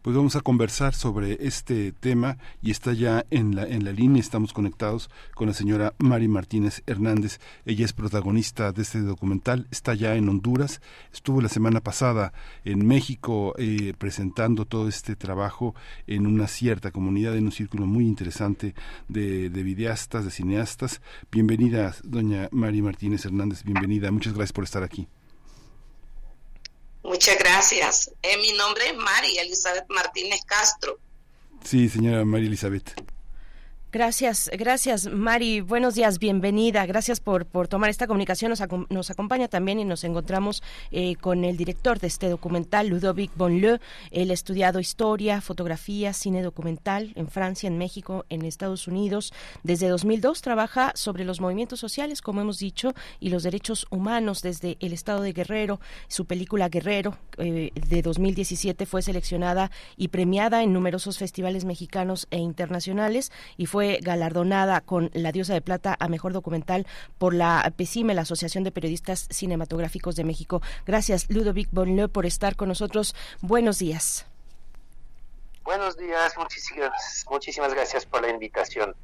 pues 0.05 0.15
vamos 0.15 0.37
a 0.37 0.43
conversar 0.43 0.95
sobre 0.95 1.47
este 1.47 1.91
tema 1.93 2.37
y 2.61 2.71
está 2.71 2.93
ya 2.93 3.25
en 3.31 3.57
la, 3.57 3.65
en 3.65 3.87
la 3.87 3.93
línea, 3.93 4.21
estamos 4.21 4.53
conectados 4.53 5.09
con 5.35 5.49
la 5.49 5.55
señora 5.55 5.95
Mari 5.97 6.29
Martínez 6.29 6.83
Hernández, 6.85 7.41
ella 7.65 7.87
es 7.87 7.95
protagonista 7.95 8.71
de 8.73 8.83
este 8.83 9.01
documental, 9.01 9.67
está 9.71 9.95
ya 9.95 10.15
en 10.15 10.29
Honduras, 10.29 10.83
estuvo 11.11 11.41
la 11.41 11.49
semana 11.49 11.81
pasada 11.81 12.35
en 12.67 12.87
México 12.87 13.55
eh, 13.57 13.95
presentando 13.97 14.67
todo 14.67 14.89
este 14.89 15.17
trabajo 15.17 15.75
en 16.07 16.27
una 16.27 16.49
cierta 16.49 16.91
comunidad, 16.91 17.35
en 17.35 17.47
un 17.47 17.53
círculo 17.53 17.87
muy 17.87 18.05
interesante 18.05 18.75
de, 19.09 19.49
de 19.49 19.63
videastas, 19.63 20.27
de 20.27 20.31
cineastas. 20.31 21.01
Bienvenida, 21.33 21.95
doña 22.05 22.51
Mari 22.53 22.83
Martínez 22.83 23.25
Hernández, 23.25 23.65
bienvenida, 23.65 24.11
muchas 24.11 24.35
gracias 24.35 24.53
por 24.53 24.65
estar 24.65 24.83
aquí. 24.83 25.09
Muchas 27.05 27.39
gracias. 27.39 28.11
Eh, 28.23 28.39
mi 28.39 28.53
nombre 28.55 28.89
es 28.89 28.97
Mari 28.97 29.37
Elizabeth 29.39 29.85
Martínez 29.89 30.41
Castro. 30.47 30.99
Sí, 31.63 31.89
señora 31.89 32.25
María 32.25 32.49
Elizabeth. 32.49 32.93
Gracias, 33.95 34.51
gracias 34.53 35.07
Mari. 35.07 35.61
Buenos 35.61 35.95
días, 35.95 36.19
bienvenida. 36.19 36.85
Gracias 36.85 37.21
por, 37.21 37.47
por 37.47 37.69
tomar 37.69 37.91
esta 37.91 38.09
comunicación. 38.09 38.51
Nos, 38.51 38.61
nos 38.91 39.11
acompaña 39.13 39.47
también 39.47 39.79
y 39.79 39.85
nos 39.85 40.03
encontramos 40.03 40.65
eh, 40.91 41.15
con 41.15 41.45
el 41.45 41.57
director 41.57 42.01
de 42.01 42.09
este 42.09 42.29
documental, 42.29 42.89
Ludovic 42.89 43.31
Bonleu. 43.37 43.79
Él 44.11 44.33
ha 44.33 44.35
estudiado 44.35 44.81
historia, 44.81 45.41
fotografía, 45.41 46.13
cine 46.13 46.43
documental 46.43 47.13
en 47.15 47.29
Francia, 47.29 47.69
en 47.69 47.79
México, 47.79 48.27
en 48.31 48.45
Estados 48.45 48.89
Unidos. 48.89 49.33
Desde 49.63 49.87
2002 49.87 50.43
trabaja 50.43 50.91
sobre 50.97 51.25
los 51.25 51.41
movimientos 51.41 51.79
sociales, 51.79 52.21
como 52.21 52.41
hemos 52.41 52.59
dicho, 52.59 52.95
y 53.21 53.29
los 53.29 53.45
derechos 53.45 53.87
humanos 53.91 54.43
desde 54.43 54.77
el 54.81 54.93
estado 54.93 55.23
de 55.23 55.33
Guerrero. 55.33 55.79
Su 56.09 56.25
película 56.25 56.69
Guerrero 56.69 57.17
eh, 57.39 57.71
de 57.75 58.03
2017 58.03 58.87
fue 58.87 59.03
seleccionada 59.03 59.71
y 59.97 60.09
premiada 60.09 60.65
en 60.65 60.73
numerosos 60.73 61.17
festivales 61.17 61.65
mexicanos 61.65 62.27
e 62.33 62.39
internacionales 62.39 63.31
y 63.57 63.67
fue 63.67 63.84
galardonada 64.01 64.81
con 64.81 65.11
la 65.15 65.33
Diosa 65.33 65.55
de 65.55 65.61
Plata 65.61 65.97
a 65.99 66.09
Mejor 66.09 66.33
Documental 66.33 66.87
por 67.19 67.35
la 67.35 67.73
PECIME, 67.77 68.15
la 68.15 68.23
Asociación 68.23 68.65
de 68.65 68.73
Periodistas 68.73 69.27
Cinematográficos 69.31 70.17
de 70.17 70.25
México. 70.25 70.63
Gracias, 70.87 71.31
Ludovic 71.31 71.69
Bonleu, 71.71 72.09
por 72.09 72.27
estar 72.27 72.57
con 72.57 72.69
nosotros. 72.69 73.15
Buenos 73.41 73.79
días. 73.79 74.27
Buenos 75.65 75.97
días, 75.97 76.37
muchísimas, 76.37 77.25
muchísimas 77.31 77.73
gracias 77.73 78.05
por 78.05 78.21
la 78.21 78.29
invitación. 78.29 78.95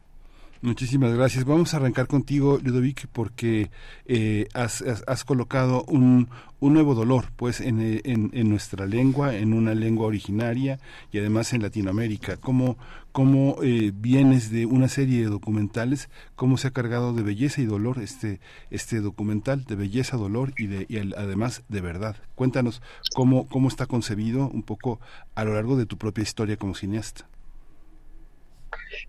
Muchísimas 0.62 1.14
gracias. 1.14 1.46
Vamos 1.46 1.72
a 1.72 1.78
arrancar 1.78 2.06
contigo, 2.06 2.58
Ludovic, 2.62 3.06
porque 3.06 3.70
eh, 4.04 4.46
has, 4.52 4.82
has, 4.82 5.24
colocado 5.24 5.84
un, 5.84 6.28
un, 6.60 6.74
nuevo 6.74 6.94
dolor, 6.94 7.32
pues, 7.36 7.62
en, 7.62 7.80
en, 8.04 8.48
nuestra 8.50 8.84
lengua, 8.84 9.34
en 9.34 9.54
una 9.54 9.74
lengua 9.74 10.06
originaria 10.06 10.78
y 11.12 11.18
además 11.18 11.54
en 11.54 11.62
Latinoamérica. 11.62 12.36
¿Cómo, 12.36 12.76
cómo 13.10 13.56
eh, 13.62 13.90
vienes 13.94 14.50
de 14.50 14.66
una 14.66 14.88
serie 14.88 15.20
de 15.20 15.30
documentales, 15.30 16.10
cómo 16.36 16.58
se 16.58 16.68
ha 16.68 16.72
cargado 16.72 17.14
de 17.14 17.22
belleza 17.22 17.62
y 17.62 17.64
dolor 17.64 17.98
este, 17.98 18.38
este 18.70 19.00
documental, 19.00 19.64
de 19.64 19.76
belleza, 19.76 20.18
dolor 20.18 20.52
y, 20.58 20.66
de, 20.66 20.84
y 20.90 20.98
además 20.98 21.62
de 21.70 21.80
verdad? 21.80 22.16
Cuéntanos 22.34 22.82
cómo, 23.14 23.48
cómo 23.48 23.68
está 23.68 23.86
concebido 23.86 24.46
un 24.48 24.62
poco 24.62 25.00
a 25.34 25.42
lo 25.44 25.54
largo 25.54 25.78
de 25.78 25.86
tu 25.86 25.96
propia 25.96 26.20
historia 26.20 26.58
como 26.58 26.74
cineasta. 26.74 27.26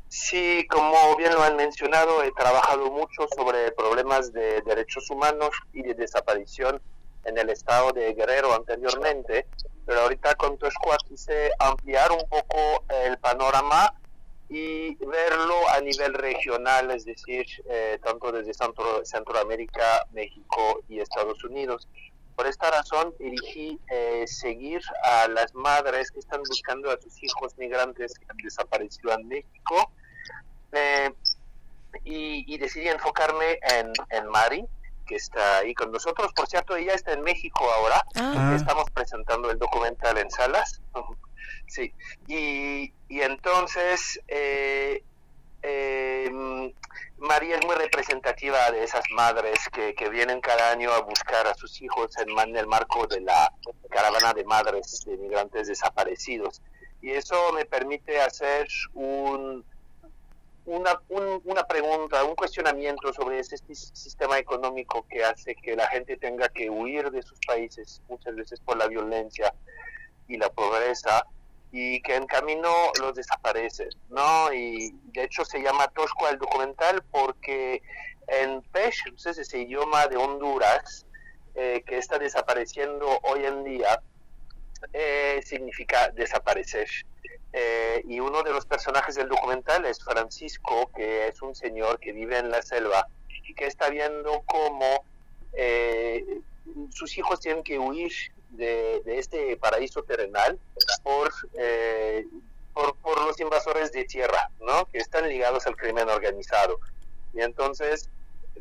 Sí, 0.07 0.65
como 0.69 1.15
bien 1.15 1.33
lo 1.33 1.43
han 1.43 1.55
mencionado, 1.55 2.23
he 2.23 2.31
trabajado 2.31 2.91
mucho 2.91 3.27
sobre 3.35 3.71
problemas 3.71 4.31
de 4.31 4.61
derechos 4.61 5.09
humanos 5.09 5.49
y 5.73 5.81
de 5.81 5.93
desaparición 5.93 6.81
en 7.25 7.37
el 7.37 7.49
estado 7.49 7.91
de 7.91 8.13
Guerrero 8.13 8.53
anteriormente, 8.53 9.47
pero 9.85 10.01
ahorita 10.01 10.35
con 10.35 10.57
Tosco 10.57 10.91
quise 11.07 11.51
ampliar 11.59 12.11
un 12.11 12.27
poco 12.29 12.83
el 13.05 13.17
panorama 13.19 13.93
y 14.49 14.95
verlo 15.05 15.55
a 15.69 15.79
nivel 15.79 16.13
regional, 16.13 16.91
es 16.91 17.05
decir, 17.05 17.45
eh, 17.69 17.97
tanto 18.03 18.31
desde 18.33 18.53
Centro, 18.53 19.05
Centroamérica, 19.05 20.05
México 20.11 20.81
y 20.89 20.99
Estados 20.99 21.41
Unidos. 21.45 21.87
Por 22.35 22.47
esta 22.47 22.71
razón 22.71 23.13
elegí 23.19 23.79
eh, 23.89 24.25
seguir 24.27 24.81
a 25.03 25.27
las 25.27 25.53
madres 25.53 26.11
que 26.11 26.19
están 26.19 26.41
buscando 26.41 26.89
a 26.91 26.99
sus 26.99 27.21
hijos 27.23 27.57
migrantes 27.57 28.17
que 28.17 28.25
han 28.29 28.37
desaparecido 28.37 29.13
en 29.13 29.27
México 29.27 29.91
eh, 30.71 31.11
y, 32.03 32.57
decidí 32.57 32.87
enfocarme 32.87 33.59
en, 33.61 33.91
en, 34.09 34.27
Mari, 34.29 34.65
que 35.05 35.15
está 35.15 35.57
ahí 35.57 35.73
con 35.73 35.91
nosotros. 35.91 36.31
Por 36.33 36.47
cierto, 36.47 36.75
ella 36.75 36.93
está 36.93 37.13
en 37.13 37.21
México 37.21 37.69
ahora. 37.69 38.05
Ah. 38.15 38.53
Estamos 38.55 38.89
presentando 38.91 39.51
el 39.51 39.59
documental 39.59 40.17
en 40.17 40.31
salas. 40.31 40.81
sí. 41.67 41.93
Y, 42.27 42.93
y 43.09 43.21
entonces 43.21 44.21
eh, 44.27 45.03
eh, 45.63 46.29
María 47.17 47.57
es 47.57 47.65
muy 47.65 47.75
representativa 47.75 48.71
de 48.71 48.83
esas 48.83 49.03
madres 49.11 49.59
que, 49.71 49.93
que, 49.93 50.09
vienen 50.09 50.41
cada 50.41 50.71
año 50.71 50.91
a 50.91 51.01
buscar 51.01 51.45
a 51.45 51.53
sus 51.53 51.81
hijos 51.81 52.17
en, 52.17 52.57
el 52.57 52.67
marco 52.67 53.05
de 53.05 53.21
la 53.21 53.53
caravana 53.89 54.33
de 54.33 54.43
madres 54.43 55.03
de 55.05 55.17
migrantes 55.17 55.67
desaparecidos. 55.67 56.61
Y 57.01 57.11
eso 57.11 57.53
me 57.53 57.65
permite 57.65 58.19
hacer 58.19 58.67
un, 58.93 59.63
una, 60.65 60.99
una 61.09 61.63
pregunta, 61.67 62.23
un 62.23 62.35
cuestionamiento 62.35 63.13
sobre 63.13 63.39
ese 63.39 63.57
sistema 63.57 64.39
económico 64.39 65.05
que 65.07 65.23
hace 65.23 65.55
que 65.55 65.75
la 65.75 65.87
gente 65.87 66.17
tenga 66.17 66.49
que 66.49 66.69
huir 66.69 67.11
de 67.11 67.21
sus 67.21 67.39
países, 67.45 68.01
muchas 68.09 68.35
veces 68.35 68.59
por 68.59 68.77
la 68.77 68.87
violencia 68.87 69.53
y 70.27 70.37
la 70.37 70.49
pobreza, 70.49 71.25
y 71.71 72.01
que 72.01 72.15
en 72.15 72.27
camino 72.27 72.69
los 72.99 73.15
desaparece, 73.15 73.89
¿no? 74.09 74.53
Y 74.53 74.93
de 75.13 75.23
hecho 75.23 75.45
se 75.45 75.61
llama 75.61 75.87
Tosco 75.89 76.27
el 76.27 76.37
documental 76.37 77.03
porque 77.11 77.81
en 78.27 78.61
Pesh, 78.61 79.03
ese 79.25 79.59
idioma 79.59 80.07
de 80.07 80.17
Honduras, 80.17 81.05
eh, 81.55 81.83
que 81.85 81.97
está 81.97 82.17
desapareciendo 82.17 83.19
hoy 83.23 83.45
en 83.45 83.63
día, 83.63 84.01
eh, 84.93 85.41
significa 85.45 86.09
desaparecer. 86.09 86.87
Eh, 87.53 88.01
y 88.07 88.19
uno 88.19 88.43
de 88.43 88.51
los 88.51 88.65
personajes 88.65 89.15
del 89.15 89.27
documental 89.27 89.85
es 89.85 90.01
Francisco, 90.03 90.89
que 90.95 91.27
es 91.27 91.41
un 91.41 91.55
señor 91.55 91.99
que 91.99 92.13
vive 92.13 92.37
en 92.37 92.49
la 92.49 92.61
selva 92.61 93.07
y 93.45 93.53
que 93.53 93.67
está 93.67 93.89
viendo 93.89 94.43
cómo 94.45 95.05
sus 96.91 97.17
hijos 97.17 97.41
tienen 97.41 97.63
que 97.63 97.77
huir 97.77 98.13
de, 98.51 99.01
este 99.05 99.57
paraíso 99.57 100.03
terrenal 100.03 100.59
eh, 101.53 102.25
por, 102.73 102.95
por, 102.97 103.25
los 103.25 103.39
invasores 103.39 103.91
de 103.91 104.05
tierra, 104.05 104.49
¿no? 104.59 104.85
que 104.85 104.99
están 104.99 105.27
ligados 105.27 105.67
al 105.67 105.75
crimen 105.75 106.09
organizado. 106.09 106.79
Y 107.33 107.41
entonces 107.41 108.09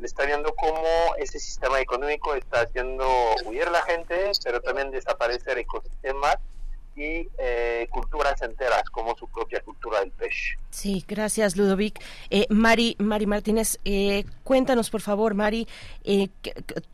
está 0.01 0.25
viendo 0.25 0.53
cómo 0.55 1.15
ese 1.17 1.39
sistema 1.39 1.79
económico 1.79 2.33
está 2.35 2.61
haciendo 2.61 3.07
huir 3.45 3.69
la 3.69 3.81
gente, 3.83 4.31
pero 4.43 4.61
también 4.61 4.91
desaparecer 4.91 5.57
ecosistemas 5.57 6.37
y 6.95 7.27
eh, 7.37 7.87
culturas 7.89 8.41
enteras 8.41 8.83
como 8.91 9.15
su 9.15 9.27
propia 9.27 9.61
cultura 9.61 9.99
del 10.01 10.11
pez. 10.11 10.57
Sí, 10.71 11.03
gracias 11.05 11.57
Ludovic. 11.57 12.01
Eh, 12.29 12.47
Mari, 12.49 12.95
Mari 12.97 13.25
Martínez, 13.25 13.77
eh, 13.83 14.23
cuéntanos 14.43 14.89
por 14.89 15.01
favor, 15.01 15.33
Mari, 15.33 15.67
eh, 16.03 16.29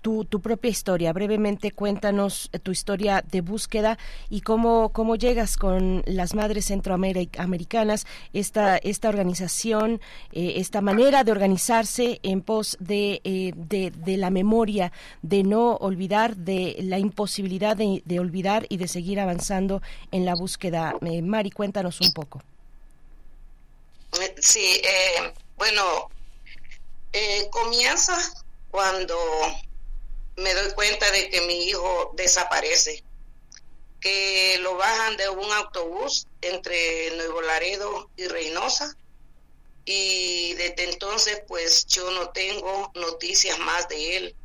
tu, 0.01 0.25
tu, 0.25 0.39
propia 0.41 0.69
historia. 0.69 1.13
Brevemente 1.13 1.71
cuéntanos 1.71 2.49
tu 2.63 2.71
historia 2.71 3.23
de 3.29 3.41
búsqueda 3.41 3.97
y 4.29 4.41
cómo, 4.41 4.89
cómo 4.89 5.15
llegas 5.15 5.57
con 5.57 6.03
las 6.07 6.33
Madres 6.33 6.65
Centroamericanas, 6.65 8.07
esta, 8.33 8.77
esta 8.77 9.09
organización, 9.09 10.01
esta 10.31 10.81
manera 10.81 11.23
de 11.23 11.31
organizarse 11.31 12.19
en 12.23 12.41
pos 12.41 12.77
de, 12.79 13.21
de, 13.55 13.91
de, 13.91 14.17
la 14.17 14.29
memoria, 14.29 14.91
de 15.21 15.43
no 15.43 15.75
olvidar, 15.75 16.35
de 16.35 16.77
la 16.81 16.99
imposibilidad 16.99 17.77
de 17.77 18.19
olvidar 18.19 18.65
y 18.69 18.77
de 18.77 18.87
seguir 18.87 19.19
avanzando 19.19 19.81
en 20.11 20.25
la 20.25 20.35
búsqueda. 20.35 20.95
Eh, 21.01 21.21
Mari, 21.21 21.51
cuéntanos 21.51 22.01
un 22.01 22.11
poco. 22.13 22.41
Sí, 24.39 24.81
eh, 24.83 25.33
bueno, 25.57 26.09
eh, 27.13 27.47
comienza 27.51 28.17
cuando 28.71 29.17
me 30.37 30.53
doy 30.53 30.73
cuenta 30.73 31.09
de 31.11 31.29
que 31.29 31.41
mi 31.41 31.65
hijo 31.65 32.13
desaparece, 32.15 33.03
que 33.99 34.57
lo 34.61 34.75
bajan 34.75 35.17
de 35.17 35.29
un 35.29 35.51
autobús 35.51 36.27
entre 36.41 37.15
Nuevo 37.17 37.41
Laredo 37.41 38.09
y 38.15 38.27
Reynosa 38.27 38.95
y 39.85 40.53
desde 40.55 40.91
entonces 40.91 41.41
pues 41.47 41.87
yo 41.87 42.11
no 42.11 42.29
tengo 42.29 42.91
noticias 42.93 43.57
más 43.59 43.87
de 43.87 44.17
él 44.17 44.35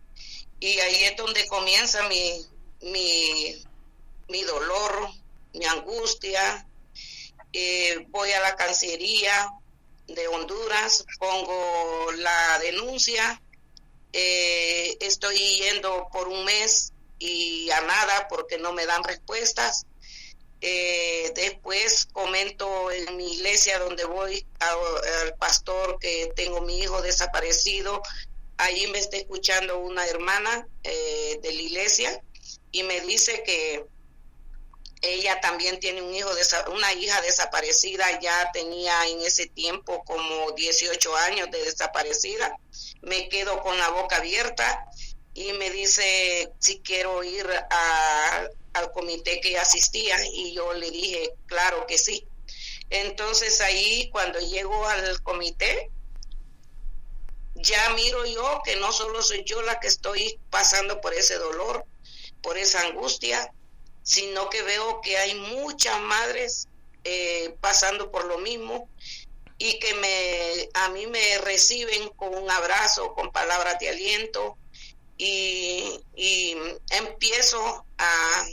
y 0.61 0.78
ahí 0.78 1.05
es 1.05 1.16
donde 1.16 1.46
comienza 1.48 2.09
mi, 2.09 2.46
mi, 2.83 3.61
mi 4.28 4.42
dolor, 4.44 5.11
mi 5.54 5.64
angustia, 5.66 6.66
eh, 7.52 8.06
voy 8.08 8.30
a 8.32 8.40
la 8.40 8.56
Cancillería 8.56 9.50
de 10.06 10.26
Honduras, 10.28 11.04
pongo 11.18 12.12
la 12.12 12.58
denuncia, 12.60 13.42
eh, 14.12 14.96
estoy 15.00 15.36
yendo 15.36 16.08
por 16.12 16.28
un 16.28 16.44
mes 16.44 16.92
y 17.18 17.70
a 17.70 17.80
nada 17.82 18.28
porque 18.28 18.58
no 18.58 18.72
me 18.72 18.86
dan 18.86 19.04
respuestas. 19.04 19.86
Eh, 20.60 21.32
después 21.34 22.06
comento 22.12 22.90
en 22.90 23.16
mi 23.16 23.34
iglesia 23.34 23.80
donde 23.80 24.04
voy 24.04 24.46
al 24.60 25.34
pastor 25.36 25.98
que 25.98 26.32
tengo 26.36 26.60
mi 26.62 26.78
hijo 26.78 27.02
desaparecido. 27.02 28.02
Allí 28.58 28.86
me 28.86 28.98
está 28.98 29.16
escuchando 29.16 29.78
una 29.78 30.06
hermana 30.06 30.66
de 30.82 31.40
la 31.42 31.62
iglesia 31.62 32.22
y 32.70 32.82
me 32.84 33.00
dice 33.00 33.42
que 33.44 33.84
ella 35.02 35.40
también 35.40 35.80
tiene 35.80 36.00
un 36.00 36.14
hijo 36.14 36.32
de 36.32 36.42
una 36.72 36.92
hija 36.94 37.20
desaparecida, 37.22 38.20
ya 38.20 38.50
tenía 38.52 39.08
en 39.08 39.20
ese 39.20 39.46
tiempo 39.46 40.04
como 40.04 40.52
18 40.52 41.16
años 41.16 41.50
de 41.50 41.62
desaparecida. 41.64 42.56
Me 43.02 43.28
quedo 43.28 43.60
con 43.62 43.76
la 43.78 43.90
boca 43.90 44.16
abierta 44.18 44.86
y 45.34 45.52
me 45.54 45.70
dice 45.70 46.52
si 46.60 46.78
quiero 46.80 47.24
ir 47.24 47.46
al 48.74 48.92
comité 48.92 49.40
que 49.40 49.58
asistía 49.58 50.16
y 50.34 50.54
yo 50.54 50.72
le 50.72 50.90
dije, 50.90 51.34
claro 51.46 51.84
que 51.86 51.98
sí. 51.98 52.24
Entonces 52.88 53.60
ahí 53.60 54.08
cuando 54.12 54.38
llego 54.38 54.86
al 54.86 55.20
comité, 55.22 55.90
ya 57.56 57.90
miro 57.94 58.24
yo 58.24 58.60
que 58.64 58.76
no 58.76 58.92
solo 58.92 59.20
soy 59.20 59.42
yo 59.44 59.62
la 59.62 59.80
que 59.80 59.88
estoy 59.88 60.38
pasando 60.48 61.00
por 61.00 61.12
ese 61.12 61.34
dolor, 61.38 61.84
por 62.40 62.56
esa 62.56 62.82
angustia, 62.82 63.52
sino 64.02 64.50
que 64.50 64.62
veo 64.62 65.00
que 65.00 65.16
hay 65.16 65.34
muchas 65.34 66.00
madres 66.00 66.68
eh, 67.04 67.56
pasando 67.60 68.10
por 68.10 68.24
lo 68.26 68.38
mismo 68.38 68.88
y 69.58 69.78
que 69.78 69.94
me, 69.94 70.68
a 70.74 70.88
mí 70.88 71.06
me 71.06 71.38
reciben 71.38 72.08
con 72.10 72.34
un 72.34 72.50
abrazo, 72.50 73.14
con 73.14 73.30
palabras 73.30 73.78
de 73.78 73.88
aliento 73.88 74.56
y, 75.16 76.00
empiezo 76.90 77.86
a, 77.98 78.46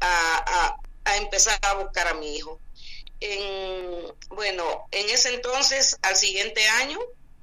a, 0.00 0.78
a, 1.04 1.16
empezar 1.16 1.58
a 1.62 1.74
buscar 1.74 2.08
a 2.08 2.14
mi 2.14 2.36
hijo. 2.36 2.60
En, 3.20 4.12
bueno, 4.28 4.86
en 4.90 5.08
ese 5.08 5.34
entonces, 5.34 5.96
al 6.02 6.16
siguiente 6.16 6.66
año, 6.68 6.98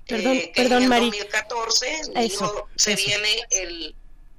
perdón, 0.07 0.37
eh, 0.37 0.51
perdón, 0.55 0.83
en 0.83 0.93
el 0.93 0.99
2014, 0.99 2.01
mi 2.15 2.25
hijo 2.25 2.67
se 2.75 2.95
viene 2.95 3.41
el 3.49 3.95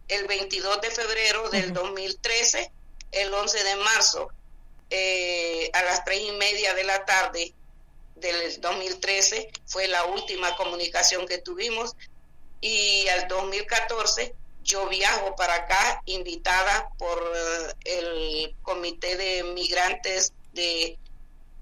el 0.08 0.26
22 0.26 0.80
de 0.80 0.90
febrero 0.90 1.48
del 1.50 1.72
2013, 1.72 2.70
el 3.12 3.32
11 3.32 3.64
de 3.64 3.76
marzo, 3.76 4.28
eh, 4.90 5.70
a 5.72 5.82
las 5.82 6.04
tres 6.04 6.20
y 6.20 6.32
media 6.32 6.74
de 6.74 6.84
la 6.84 7.04
tarde 7.04 7.54
del 8.16 8.60
2013, 8.60 9.50
fue 9.66 9.88
la 9.88 10.04
última 10.04 10.56
comunicación 10.56 11.26
que 11.26 11.38
tuvimos, 11.38 11.96
y 12.60 13.08
al 13.08 13.28
2014 13.28 14.34
yo 14.62 14.88
viajo 14.88 15.36
para 15.36 15.54
acá 15.54 16.02
invitada 16.06 16.90
por 16.98 17.18
eh, 17.34 17.74
el 17.84 18.56
Comité 18.62 19.16
de 19.16 19.42
Migrantes 19.44 20.32
de 20.52 20.98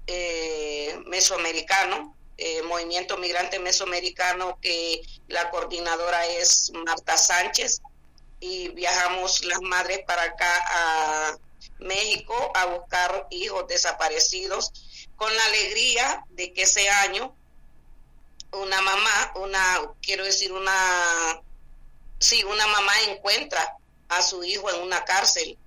eh, 0.07 0.99
Mesoamericano, 1.05 2.15
Movimiento 2.65 3.15
Migrante 3.17 3.57
Mesoamericano, 3.57 4.59
que 4.61 5.01
la 5.29 5.49
coordinadora 5.49 6.25
es 6.25 6.73
Marta 6.85 7.15
Sánchez, 7.15 7.81
y 8.43 8.67
viajamos 8.69 9.45
las 9.45 9.61
madres 9.61 10.01
para 10.05 10.23
acá 10.23 10.65
a 10.67 11.37
México 11.79 12.35
a 12.55 12.65
buscar 12.65 13.27
hijos 13.29 13.65
desaparecidos 13.69 14.73
con 15.15 15.33
la 15.33 15.45
alegría 15.45 16.25
de 16.31 16.51
que 16.51 16.63
ese 16.63 16.89
año 16.89 17.33
una 18.51 18.81
mamá, 18.81 19.31
una, 19.35 19.93
quiero 20.01 20.25
decir, 20.25 20.51
una, 20.51 21.41
sí, 22.19 22.43
una 22.43 22.67
mamá 22.67 22.91
encuentra 23.07 23.77
a 24.09 24.21
su 24.21 24.43
hijo 24.43 24.69
en 24.69 24.81
una 24.81 25.05
cárcel. 25.05 25.57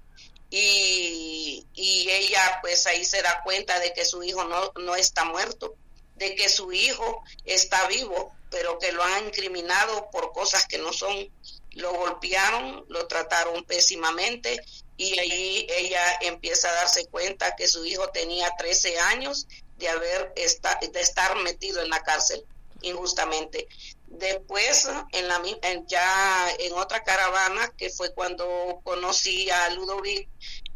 Y, 0.51 1.67
y 1.75 2.11
ella 2.11 2.59
pues 2.61 2.87
ahí 2.87 3.05
se 3.07 3.23
da 3.23 3.43
cuenta 3.43 3.81
de 3.81 3.95
que 3.95 4.05
su 4.05 4.23
hijo 4.23 4.45
no, 4.45 4.71
no 4.77 4.95
está 4.95 5.25
muerto, 5.25 5.75
de 6.17 6.35
que 6.35 6.51
su 6.51 6.73
hijo 6.73 7.25
está 7.47 7.89
vivo, 7.89 8.37
pero 8.51 8.79
que 8.79 8.93
lo 8.93 9.03
han 9.03 9.25
incriminado 9.25 10.11
por 10.11 10.33
cosas 10.33 10.67
que 10.67 10.79
no 10.79 10.93
son 10.93 11.31
lo 11.77 11.93
golpearon, 11.93 12.85
lo 12.89 13.07
trataron 13.07 13.65
pésimamente 13.65 14.61
y 14.97 15.19
allí 15.19 15.67
ella 15.71 16.19
empieza 16.23 16.71
a 16.71 16.75
darse 16.75 17.07
cuenta 17.07 17.55
que 17.55 17.69
su 17.69 17.85
hijo 17.85 18.09
tenía 18.09 18.51
13 18.57 18.99
años 18.99 19.47
de 19.77 19.89
haber 19.89 20.33
de 20.35 21.01
estar 21.01 21.37
metido 21.37 21.83
en 21.83 21.91
la 21.91 22.03
cárcel 22.03 22.45
injustamente. 22.81 23.69
Después, 24.07 24.89
en 25.13 25.29
la, 25.29 25.43
ya 25.87 26.51
en 26.59 26.73
otra 26.73 27.05
caravana, 27.05 27.71
que 27.77 27.91
fue 27.91 28.15
cuando 28.15 28.81
conocí 28.83 29.51
a 29.51 29.69
Ludovic, 29.71 30.29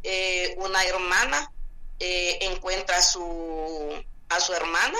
eh, 0.02 0.54
una 0.58 0.84
hermana 0.84 1.50
eh, 1.98 2.38
encuentra 2.42 2.98
a 2.98 3.02
su, 3.02 4.04
a 4.28 4.40
su 4.40 4.52
hermana 4.52 4.98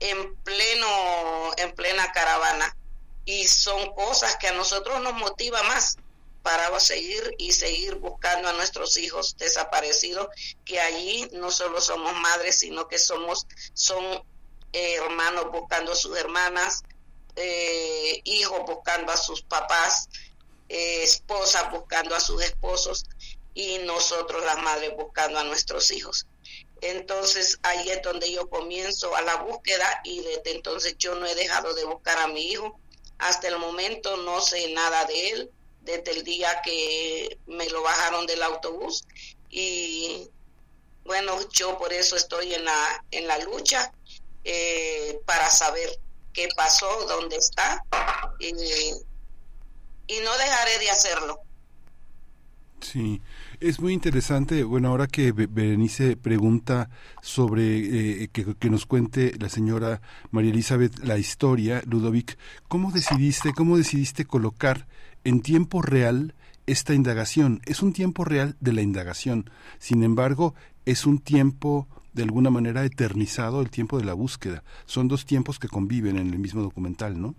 en 0.00 0.34
pleno 0.36 1.52
en 1.56 1.72
plena 1.72 2.12
caravana 2.12 2.76
y 3.24 3.46
son 3.46 3.94
cosas 3.94 4.36
que 4.36 4.48
a 4.48 4.52
nosotros 4.52 5.00
nos 5.00 5.14
motiva 5.14 5.62
más 5.64 5.96
para 6.44 6.78
seguir 6.78 7.34
y 7.38 7.52
seguir 7.52 7.94
buscando 7.94 8.48
a 8.48 8.52
nuestros 8.52 8.98
hijos 8.98 9.34
desaparecidos, 9.38 10.28
que 10.66 10.78
allí 10.78 11.26
no 11.32 11.50
solo 11.50 11.80
somos 11.80 12.14
madres, 12.16 12.58
sino 12.58 12.86
que 12.86 12.98
somos, 12.98 13.46
son 13.72 14.22
eh, 14.74 14.96
hermanos 14.96 15.50
buscando 15.50 15.92
a 15.92 15.96
sus 15.96 16.18
hermanas, 16.18 16.82
eh, 17.36 18.20
hijos 18.24 18.60
buscando 18.66 19.10
a 19.10 19.16
sus 19.16 19.40
papás, 19.40 20.10
eh, 20.68 21.02
esposas 21.02 21.70
buscando 21.72 22.14
a 22.14 22.20
sus 22.20 22.42
esposos 22.42 23.06
y 23.54 23.78
nosotros 23.78 24.44
las 24.44 24.58
madres 24.58 24.92
buscando 24.96 25.38
a 25.38 25.44
nuestros 25.44 25.90
hijos. 25.92 26.26
Entonces 26.82 27.58
ahí 27.62 27.88
es 27.88 28.02
donde 28.02 28.30
yo 28.30 28.50
comienzo 28.50 29.16
a 29.16 29.22
la 29.22 29.36
búsqueda 29.36 30.02
y 30.04 30.20
desde 30.20 30.50
entonces 30.56 30.96
yo 30.98 31.14
no 31.14 31.24
he 31.24 31.34
dejado 31.34 31.72
de 31.72 31.84
buscar 31.84 32.18
a 32.18 32.28
mi 32.28 32.50
hijo 32.50 32.78
hasta 33.24 33.48
el 33.48 33.58
momento 33.58 34.16
no 34.18 34.40
sé 34.40 34.72
nada 34.72 35.04
de 35.06 35.30
él 35.30 35.50
desde 35.80 36.12
el 36.12 36.24
día 36.24 36.60
que 36.62 37.38
me 37.46 37.68
lo 37.70 37.82
bajaron 37.82 38.26
del 38.26 38.42
autobús 38.42 39.04
y 39.50 40.28
bueno, 41.04 41.38
yo 41.50 41.78
por 41.78 41.92
eso 41.92 42.16
estoy 42.16 42.54
en 42.54 42.64
la, 42.64 43.04
en 43.10 43.26
la 43.26 43.38
lucha 43.38 43.92
eh, 44.42 45.20
para 45.26 45.50
saber 45.50 45.88
qué 46.32 46.48
pasó, 46.56 47.06
dónde 47.06 47.36
está 47.36 47.84
y, 48.38 48.48
y 50.06 50.20
no 50.20 50.36
dejaré 50.38 50.78
de 50.78 50.90
hacerlo. 50.90 51.40
Sí, 52.80 53.22
es 53.60 53.80
muy 53.80 53.92
interesante, 53.92 54.64
bueno, 54.64 54.88
ahora 54.88 55.06
que 55.06 55.32
Berenice 55.32 56.16
pregunta 56.16 56.90
sobre 57.22 58.22
eh, 58.22 58.28
que, 58.32 58.70
nos 58.70 58.86
cuente 58.86 59.34
la 59.38 59.48
señora 59.48 60.00
María 60.30 60.50
Elizabeth 60.50 60.98
la 61.04 61.18
historia, 61.18 61.82
Ludovic, 61.86 62.38
¿cómo 62.68 62.92
decidiste, 62.92 63.52
cómo 63.52 63.76
decidiste 63.76 64.24
colocar 64.24 64.86
en 65.24 65.40
tiempo 65.40 65.82
real 65.82 66.34
esta 66.66 66.94
indagación. 66.94 67.60
Es 67.66 67.82
un 67.82 67.92
tiempo 67.92 68.24
real 68.24 68.56
de 68.60 68.72
la 68.72 68.82
indagación. 68.82 69.50
Sin 69.78 70.02
embargo, 70.02 70.54
es 70.86 71.06
un 71.06 71.18
tiempo 71.18 71.88
de 72.12 72.22
alguna 72.22 72.50
manera 72.50 72.84
eternizado 72.84 73.60
el 73.60 73.70
tiempo 73.70 73.98
de 73.98 74.04
la 74.04 74.14
búsqueda. 74.14 74.62
Son 74.86 75.08
dos 75.08 75.26
tiempos 75.26 75.58
que 75.58 75.68
conviven 75.68 76.16
en 76.16 76.32
el 76.32 76.38
mismo 76.38 76.62
documental, 76.62 77.20
¿no? 77.20 77.34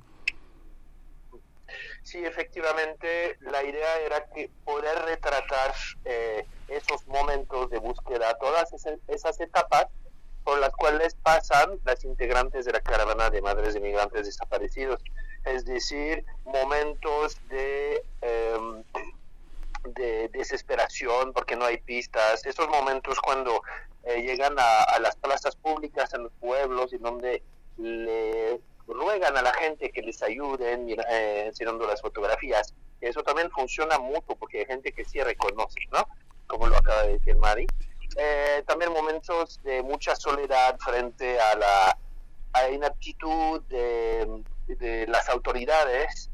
Sí, 2.15 2.23
efectivamente, 2.23 3.38
la 3.41 3.62
idea 3.62 3.99
era 3.99 4.23
que 4.28 4.49
poder 4.63 4.97
retratar 4.99 5.73
eh, 6.06 6.45
esos 6.69 7.06
momentos 7.08 7.69
de 7.69 7.78
búsqueda, 7.80 8.38
todas 8.38 8.71
esas, 9.10 9.41
etapas 9.41 9.88
por 10.45 10.58
las 10.60 10.69
cuales 10.69 11.13
pasan 11.23 11.78
las 11.84 12.06
integrantes 12.06 12.63
de 12.63 12.71
la 12.71 12.80
caravana 12.80 13.30
de 13.30 13.41
madres 13.41 13.73
de 13.73 13.82
migrantes 13.82 14.28
desaparecidos. 14.28 15.04
Es 15.43 15.65
decir, 15.65 16.23
momentos 16.45 17.38
de, 17.49 18.01
em, 18.21 18.84
de 19.93 20.30
desesperación 20.30 21.34
porque 21.34 21.58
no 21.58 21.65
hay 21.65 21.80
pistas, 21.80 22.45
esos 22.45 22.69
momentos 22.69 23.19
cuando 23.19 23.62
eh, 24.06 24.21
llegan 24.21 24.56
a, 24.58 24.99
las 24.99 25.17
plazas 25.17 25.58
públicas 25.58 26.13
en 26.13 26.23
los 26.23 26.32
pueblos 26.39 26.93
y 26.93 26.97
donde 26.97 27.43
le 27.75 28.62
ruegan 28.88 29.36
a 29.38 29.41
la 29.41 29.54
gente 29.54 29.91
que 29.91 30.02
les 30.02 30.21
ayuden 30.21 30.95
eh, 31.10 31.52
las 31.88 32.02
fotografías. 32.02 32.74
Eso 33.02 33.24
también 33.24 33.50
funciona 33.52 34.00
mucho 34.00 34.36
porque 34.39 34.60
hay 34.60 34.65
gente 34.65 34.91
que 34.91 35.06
sí 35.06 35.21
reconoce, 35.21 35.80
¿no? 35.91 36.08
Como 36.48 36.67
lo 36.67 36.78
acaba 36.78 37.04
de 37.04 37.13
decir 37.13 37.36
Mari. 37.38 37.67
Eh, 38.17 38.63
también 38.65 38.93
momentos 38.93 39.62
de 39.63 39.82
mucha 39.84 40.15
soledad 40.15 40.78
frente 40.80 41.39
a 41.39 41.56
la 41.56 41.98
inaptitud 42.71 43.62
de, 43.63 45.06
las 45.08 45.30
autoridades, 45.30 46.32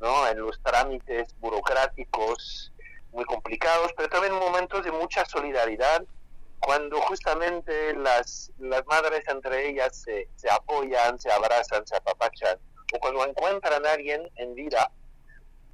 ¿no? 0.00 0.28
En 0.28 0.38
los 0.38 0.60
trámites 0.62 1.34
burocráticos 1.40 2.72
muy 3.12 3.24
complicados, 3.24 3.92
pero 3.96 4.08
también 4.08 4.34
momentos 4.34 4.84
de 4.84 4.92
mucha 4.92 5.24
solidaridad 5.24 6.04
cuando 6.64 7.00
justamente 7.02 7.94
las, 7.94 8.50
las 8.58 8.86
madres 8.86 9.22
entre 9.28 9.68
ellas 9.68 9.96
se, 9.96 10.28
se 10.34 10.50
apoyan, 10.50 11.18
se 11.18 11.30
abrazan, 11.30 11.86
se 11.86 11.96
apapachan, 11.96 12.58
o 12.92 12.98
cuando 12.98 13.26
encuentran 13.26 13.84
a 13.84 13.92
alguien 13.92 14.30
en 14.36 14.54
vida. 14.54 14.90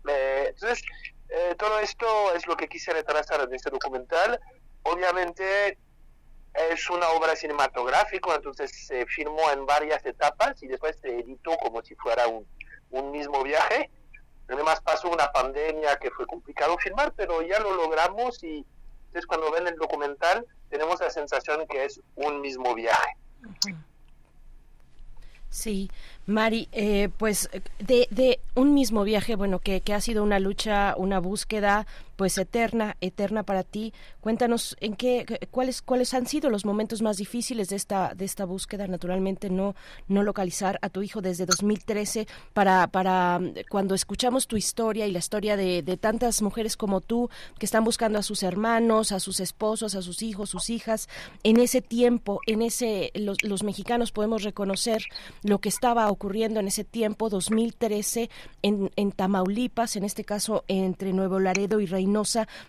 Eh, 0.08 0.46
entonces, 0.48 0.82
eh, 1.28 1.54
todo 1.56 1.78
esto 1.78 2.34
es 2.34 2.46
lo 2.46 2.56
que 2.56 2.68
quise 2.68 2.92
retrasar 2.92 3.40
en 3.40 3.54
este 3.54 3.70
documental. 3.70 4.40
Obviamente 4.82 5.78
es 6.54 6.90
una 6.90 7.08
obra 7.10 7.36
cinematográfica, 7.36 8.34
entonces 8.34 8.72
se 8.72 9.06
filmó 9.06 9.48
en 9.52 9.66
varias 9.66 10.04
etapas 10.04 10.60
y 10.62 10.66
después 10.66 10.96
se 11.00 11.20
editó 11.20 11.56
como 11.58 11.82
si 11.82 11.94
fuera 11.94 12.26
un, 12.26 12.44
un 12.90 13.12
mismo 13.12 13.44
viaje. 13.44 13.90
Además 14.48 14.80
pasó 14.80 15.08
una 15.08 15.30
pandemia 15.30 15.96
que 15.98 16.10
fue 16.10 16.26
complicado 16.26 16.76
filmar, 16.78 17.12
pero 17.14 17.42
ya 17.42 17.60
lo 17.60 17.74
logramos 17.74 18.42
y 18.42 18.66
entonces 19.10 19.26
cuando 19.26 19.50
ven 19.50 19.66
el 19.66 19.74
documental 19.74 20.46
tenemos 20.68 21.00
la 21.00 21.10
sensación 21.10 21.66
que 21.66 21.84
es 21.84 22.00
un 22.14 22.40
mismo 22.40 22.76
viaje. 22.76 23.16
Sí, 25.48 25.90
Mari, 26.26 26.68
eh, 26.72 27.08
pues 27.18 27.50
de, 27.78 28.40
un 28.54 28.74
mismo 28.74 29.04
viaje, 29.04 29.34
bueno, 29.36 29.58
que, 29.58 29.80
que 29.80 29.94
ha 29.94 30.00
sido 30.00 30.22
una 30.22 30.38
lucha, 30.38 30.94
una 30.96 31.18
búsqueda, 31.18 31.86
pues 32.20 32.36
eterna, 32.36 32.98
eterna 33.00 33.44
para 33.44 33.62
ti. 33.62 33.94
Cuéntanos 34.20 34.76
en 34.80 34.94
qué, 34.94 35.24
cuáles, 35.50 35.80
cuáles 35.80 36.12
han 36.12 36.26
sido 36.26 36.50
los 36.50 36.66
momentos 36.66 37.00
más 37.00 37.16
difíciles 37.16 37.70
de 37.70 37.76
esta, 37.76 38.12
de 38.14 38.26
esta 38.26 38.44
búsqueda. 38.44 38.86
Naturalmente, 38.86 39.48
no, 39.48 39.74
no 40.06 40.22
localizar 40.22 40.78
a 40.82 40.90
tu 40.90 41.00
hijo 41.00 41.22
desde 41.22 41.46
2013 41.46 42.28
para, 42.52 42.88
para 42.88 43.40
cuando 43.70 43.94
escuchamos 43.94 44.48
tu 44.48 44.58
historia 44.58 45.06
y 45.06 45.12
la 45.12 45.20
historia 45.20 45.56
de, 45.56 45.82
de 45.82 45.96
tantas 45.96 46.42
mujeres 46.42 46.76
como 46.76 47.00
tú 47.00 47.30
que 47.58 47.64
están 47.64 47.84
buscando 47.84 48.18
a 48.18 48.22
sus 48.22 48.42
hermanos, 48.42 49.12
a 49.12 49.18
sus 49.18 49.40
esposos, 49.40 49.94
a 49.94 50.02
sus 50.02 50.20
hijos, 50.20 50.50
sus 50.50 50.68
hijas. 50.68 51.08
En 51.42 51.58
ese 51.58 51.80
tiempo, 51.80 52.40
en 52.46 52.60
ese, 52.60 53.12
los, 53.14 53.42
los 53.42 53.62
mexicanos 53.62 54.12
podemos 54.12 54.42
reconocer 54.42 55.04
lo 55.42 55.58
que 55.60 55.70
estaba 55.70 56.09
ocurriendo 56.10 56.60
en 56.60 56.68
ese 56.68 56.84
tiempo, 56.84 57.28
2013, 57.28 58.30
en, 58.62 58.90
en 58.96 59.12
Tamaulipas, 59.12 59.96
en 59.96 60.04
este 60.04 60.24
caso 60.24 60.64
entre 60.68 61.12
Nuevo 61.12 61.38
Laredo 61.40 61.80
y 61.80 61.86
Reino 61.86 62.20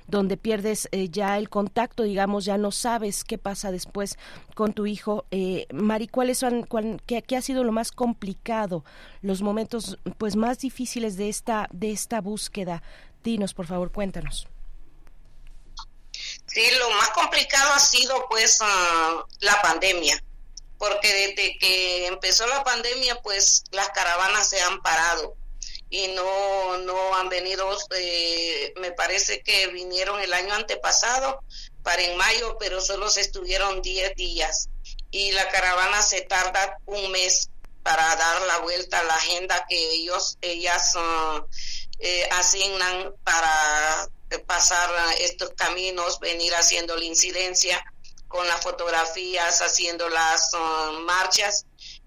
donde 0.07 0.37
pierdes 0.37 0.87
eh, 0.91 1.09
ya 1.09 1.37
el 1.37 1.49
contacto, 1.49 2.03
digamos, 2.03 2.45
ya 2.45 2.57
no 2.57 2.71
sabes 2.71 3.23
qué 3.23 3.37
pasa 3.37 3.71
después 3.71 4.17
con 4.55 4.73
tu 4.73 4.85
hijo. 4.85 5.25
Eh, 5.31 5.67
Mari, 5.73 6.07
¿cuáles 6.07 6.37
son, 6.37 6.67
qué, 7.05 7.35
ha 7.35 7.41
sido 7.41 7.63
lo 7.63 7.71
más 7.71 7.91
complicado, 7.91 8.83
los 9.21 9.41
momentos 9.41 9.97
pues 10.17 10.35
más 10.35 10.59
difíciles 10.59 11.17
de 11.17 11.29
esta, 11.29 11.67
de 11.71 11.91
esta 11.91 12.21
búsqueda? 12.21 12.83
Dinos, 13.23 13.53
por 13.53 13.67
favor, 13.67 13.91
cuéntanos. 13.91 14.47
Sí, 16.45 16.63
lo 16.79 16.89
más 16.91 17.09
complicado 17.11 17.73
ha 17.73 17.79
sido 17.79 18.25
pues 18.29 18.59
ah, 18.61 19.25
la 19.39 19.61
pandemia, 19.61 20.21
porque 20.81 21.13
desde 21.13 21.59
que 21.59 22.07
empezó 22.07 22.47
la 22.47 22.63
pandemia 22.63 23.21
pues 23.21 23.65
las 23.69 23.89
caravanas 23.89 24.49
se 24.49 24.59
han 24.61 24.81
parado 24.81 25.35
y 25.91 26.07
no, 26.07 26.77
no 26.79 27.15
han 27.17 27.29
venido, 27.29 27.69
eh, 27.95 28.73
me 28.77 28.91
parece 28.91 29.43
que 29.43 29.67
vinieron 29.67 30.19
el 30.21 30.33
año 30.33 30.55
antepasado 30.55 31.43
para 31.83 32.01
en 32.01 32.17
mayo, 32.17 32.57
pero 32.59 32.81
solo 32.81 33.11
se 33.11 33.21
estuvieron 33.21 33.83
10 33.83 34.15
días 34.15 34.69
y 35.11 35.31
la 35.33 35.47
caravana 35.49 36.01
se 36.01 36.21
tarda 36.21 36.79
un 36.87 37.11
mes 37.11 37.51
para 37.83 38.15
dar 38.15 38.41
la 38.47 38.57
vuelta 38.59 39.01
a 39.01 39.03
la 39.03 39.13
agenda 39.13 39.67
que 39.69 39.77
ellos, 39.77 40.39
ellas 40.41 40.95
uh, 40.95 41.45
eh, 41.99 42.27
asignan 42.31 43.13
para 43.23 44.09
pasar 44.47 44.89
estos 45.19 45.51
caminos, 45.51 46.19
venir 46.19 46.55
haciendo 46.55 46.97
la 46.97 47.05
incidencia 47.05 47.83
con 48.31 48.47
las 48.47 48.61
fotografías, 48.61 49.61
haciendo 49.61 50.09
las 50.09 50.51
uh, 50.53 50.99
marchas 51.01 51.65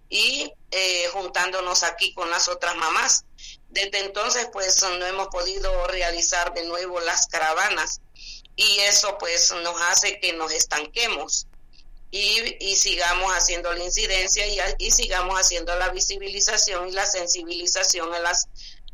y 0.08 0.52
eh, 0.70 1.08
juntándonos 1.12 1.82
aquí 1.82 2.14
con 2.14 2.30
las 2.30 2.48
otras 2.48 2.74
mamás. 2.76 3.24
Desde 3.68 4.00
entonces, 4.00 4.48
pues 4.52 4.82
no 4.82 5.06
hemos 5.06 5.28
podido 5.28 5.86
realizar 5.88 6.54
de 6.54 6.64
nuevo 6.64 7.00
las 7.00 7.26
caravanas 7.26 8.00
y 8.56 8.78
eso 8.80 9.18
pues 9.18 9.52
nos 9.62 9.80
hace 9.82 10.20
que 10.20 10.32
nos 10.32 10.52
estanquemos 10.52 11.46
y, 12.10 12.76
sigamos 12.76 13.32
haciendo 13.32 13.72
la 13.72 13.82
incidencia 13.82 14.46
y, 14.46 14.58
y, 14.78 14.92
sigamos 14.92 15.40
haciendo 15.40 15.74
la 15.76 15.88
visibilización 15.88 16.88
y 16.88 16.92
la 16.92 17.06
sensibilización 17.06 18.14
a 18.14 18.20
las, 18.20 18.46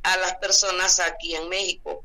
a 0.03 0.17
las 0.17 0.37
personas 0.37 1.01
aquí 1.01 1.35
en 1.35 1.51
México. 1.51 2.03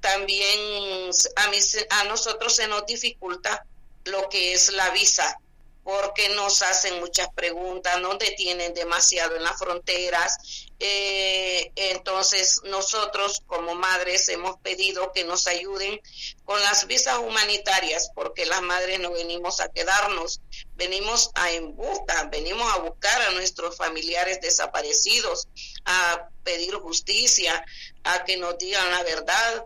También 0.00 1.10
a, 1.36 1.50
mí, 1.50 1.58
a 1.90 2.04
nosotros 2.04 2.56
se 2.56 2.66
nos 2.66 2.84
dificulta 2.86 3.64
lo 4.04 4.28
que 4.28 4.52
es 4.52 4.72
la 4.72 4.90
visa 4.90 5.38
porque 5.82 6.28
nos 6.30 6.62
hacen 6.62 7.00
muchas 7.00 7.28
preguntas, 7.34 8.00
nos 8.00 8.18
detienen 8.18 8.74
demasiado 8.74 9.36
en 9.36 9.42
las 9.42 9.58
fronteras. 9.58 10.36
Eh, 10.78 11.72
entonces 11.74 12.60
nosotros 12.64 13.42
como 13.46 13.74
madres 13.74 14.28
hemos 14.28 14.56
pedido 14.58 15.12
que 15.12 15.24
nos 15.24 15.46
ayuden 15.46 16.00
con 16.44 16.60
las 16.60 16.86
visas 16.86 17.18
humanitarias, 17.18 18.10
porque 18.14 18.46
las 18.46 18.62
madres 18.62 19.00
no 19.00 19.10
venimos 19.12 19.60
a 19.60 19.68
quedarnos, 19.68 20.40
venimos 20.76 21.30
a 21.34 21.50
en 21.50 21.76
venimos 22.30 22.72
a 22.72 22.78
buscar 22.78 23.22
a 23.22 23.30
nuestros 23.32 23.76
familiares 23.76 24.40
desaparecidos, 24.40 25.48
a 25.84 26.28
pedir 26.44 26.74
justicia, 26.74 27.64
a 28.04 28.24
que 28.24 28.36
nos 28.36 28.56
digan 28.58 28.90
la 28.90 29.02
verdad, 29.02 29.64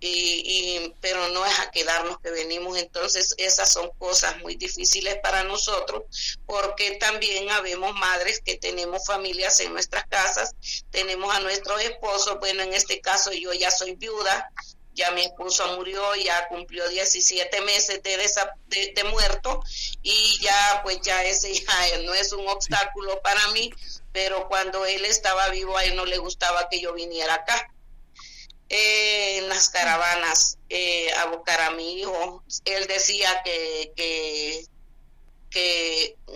y, 0.00 0.92
pero 1.00 1.28
no 1.28 1.44
es 1.46 1.58
a 1.60 1.70
quedarnos 1.70 2.18
que 2.20 2.30
venimos. 2.30 2.78
Entonces 2.78 3.34
esas 3.38 3.72
son 3.72 3.90
cosas 3.98 4.38
muy 4.38 4.56
difíciles 4.56 5.16
para 5.22 5.44
nosotros 5.44 6.04
porque 6.46 6.92
también 6.92 7.50
habemos 7.50 7.94
madres 7.94 8.40
que 8.44 8.56
tenemos 8.56 9.06
familias 9.06 9.60
en 9.60 9.72
nuestras 9.72 10.06
casas, 10.06 10.54
tenemos 10.90 11.34
a 11.34 11.40
nuestros 11.40 11.80
esposos, 11.82 12.38
bueno, 12.38 12.62
en 12.62 12.72
este 12.72 13.00
caso 13.00 13.32
yo 13.32 13.52
ya 13.52 13.70
soy 13.70 13.94
viuda, 13.94 14.50
ya 14.94 15.10
mi 15.10 15.22
esposo 15.22 15.76
murió, 15.76 16.14
ya 16.14 16.48
cumplió 16.48 16.88
17 16.88 17.60
meses 17.62 18.02
de, 18.02 18.92
de, 18.94 19.04
muerto 19.04 19.62
y 20.02 20.38
ya 20.40 20.80
pues 20.82 21.00
ya 21.02 21.22
ese 21.24 21.52
ya 21.54 21.98
no 22.04 22.14
es 22.14 22.32
un 22.32 22.48
obstáculo 22.48 23.20
para 23.22 23.46
mí, 23.48 23.70
pero 24.12 24.48
cuando 24.48 24.86
él 24.86 25.04
estaba 25.04 25.48
vivo 25.50 25.76
a 25.76 25.84
él 25.84 25.96
no 25.96 26.06
le 26.06 26.16
gustaba 26.16 26.68
que 26.70 26.80
yo 26.80 26.94
viniera 26.94 27.34
acá 27.34 27.70
eh, 28.68 29.38
en 29.38 29.48
las 29.48 29.68
caravanas 29.68 30.58
eh, 30.68 31.12
a 31.18 31.26
buscar 31.26 31.60
a 31.60 31.70
mi 31.70 32.00
hijo. 32.00 32.42
Él 32.64 32.86
decía 32.86 33.42
que, 33.44 33.92
que, 33.96 34.66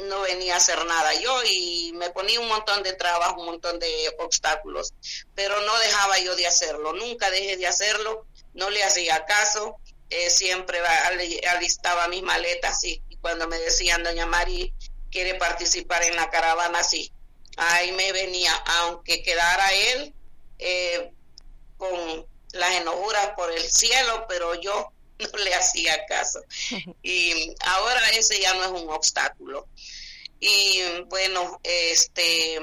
no 0.09 0.23
venía 0.23 0.55
a 0.55 0.57
hacer 0.57 0.83
nada 0.87 1.12
yo 1.21 1.43
y 1.45 1.93
me 1.95 2.09
ponía 2.09 2.40
un 2.40 2.49
montón 2.49 2.83
de 2.83 2.95
trabajo, 2.95 3.40
un 3.40 3.47
montón 3.47 3.79
de 3.79 4.16
obstáculos, 4.19 4.95
pero 5.35 5.61
no 5.61 5.79
dejaba 5.79 6.19
yo 6.21 6.35
de 6.37 6.47
hacerlo, 6.47 6.95
nunca 6.95 7.31
dejé 7.31 7.59
de 7.59 7.66
hacerlo, 7.66 8.25
no 8.55 8.71
le 8.71 8.83
hacía 8.83 9.27
caso, 9.27 9.77
eh, 10.09 10.31
siempre 10.31 10.79
alistaba 11.49 12.09
mis 12.09 12.23
maletas 12.23 12.83
y, 12.85 13.03
cuando 13.21 13.47
me 13.47 13.59
decían, 13.59 14.03
doña 14.03 14.25
Mari, 14.25 14.73
quiere 15.11 15.35
participar 15.35 16.03
en 16.05 16.16
la 16.16 16.31
caravana, 16.31 16.83
sí, 16.83 17.12
ahí 17.59 17.93
me 17.93 18.12
venía, 18.12 18.55
aunque 18.55 19.23
quedara 19.23 19.71
él, 19.75 20.14
con 21.81 22.27
las 22.53 22.75
enojuras 22.77 23.31
por 23.37 23.51
el 23.51 23.69
cielo, 23.69 24.27
pero 24.29 24.55
yo 24.55 24.93
no 25.19 25.38
le 25.38 25.55
hacía 25.55 26.07
caso. 26.07 26.40
Y 27.03 27.55
ahora 27.61 28.11
ese 28.11 28.38
ya 28.40 28.55
no 28.55 28.64
es 28.64 28.83
un 28.83 28.90
obstáculo. 28.90 29.66
Y 30.38 30.81
bueno, 31.09 31.61
este 31.64 32.59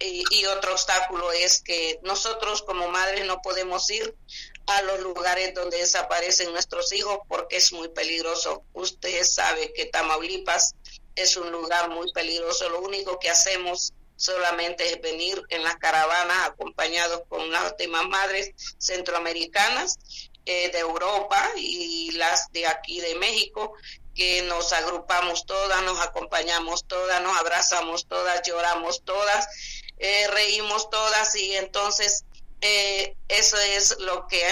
y, 0.00 0.44
otro 0.46 0.72
obstáculo 0.72 1.30
es 1.30 1.60
que 1.60 2.00
nosotros 2.02 2.62
como 2.62 2.88
madres 2.88 3.26
no 3.26 3.42
podemos 3.42 3.88
ir 3.90 4.14
a 4.66 4.82
los 4.82 5.00
lugares 5.00 5.54
donde 5.54 5.76
desaparecen 5.76 6.52
nuestros 6.52 6.92
hijos 6.92 7.18
porque 7.28 7.58
es 7.58 7.72
muy 7.72 7.88
peligroso. 7.88 8.64
Usted 8.72 9.22
sabe 9.24 9.72
que 9.74 9.86
Tamaulipas 9.86 10.74
es 11.14 11.36
un 11.36 11.52
lugar 11.52 11.90
muy 11.90 12.10
peligroso. 12.12 12.68
Lo 12.70 12.80
único 12.80 13.18
que 13.18 13.30
hacemos 13.30 13.92
solamente 14.20 14.92
es 14.92 15.00
venir 15.00 15.42
en 15.48 15.64
las 15.64 15.76
caravanas 15.76 16.48
acompañados 16.48 17.22
con 17.28 17.50
las 17.50 17.76
demás 17.76 18.06
madres 18.08 18.52
centroamericanas 18.78 19.98
eh, 20.44 20.70
de 20.70 20.78
Europa 20.78 21.42
y 21.56 22.12
las 22.12 22.52
de 22.52 22.66
aquí 22.66 23.00
de 23.00 23.14
México 23.16 23.72
que 24.14 24.42
nos 24.42 24.72
agrupamos 24.72 25.46
todas, 25.46 25.82
nos 25.84 26.00
acompañamos 26.00 26.86
todas, 26.86 27.22
nos 27.22 27.36
abrazamos 27.38 28.06
todas, 28.06 28.42
lloramos 28.46 29.02
todas, 29.04 29.48
eh, 29.98 30.26
reímos 30.28 30.90
todas 30.90 31.34
y 31.36 31.56
entonces 31.56 32.24
eh, 32.62 33.16
eso 33.28 33.56
es 33.58 33.96
lo 34.00 34.26
que 34.26 34.42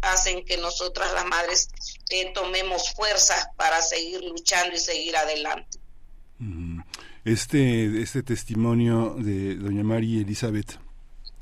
hacen 0.00 0.44
que 0.44 0.56
nosotras 0.56 1.12
las 1.12 1.26
madres 1.26 1.68
eh, 2.10 2.32
tomemos 2.32 2.92
fuerzas 2.92 3.46
para 3.56 3.80
seguir 3.80 4.22
luchando 4.24 4.74
y 4.74 4.80
seguir 4.80 5.16
adelante. 5.16 5.78
Este, 7.24 8.02
este 8.02 8.22
testimonio 8.22 9.16
de 9.18 9.56
doña 9.56 9.82
María 9.82 10.20
Elizabeth 10.20 10.78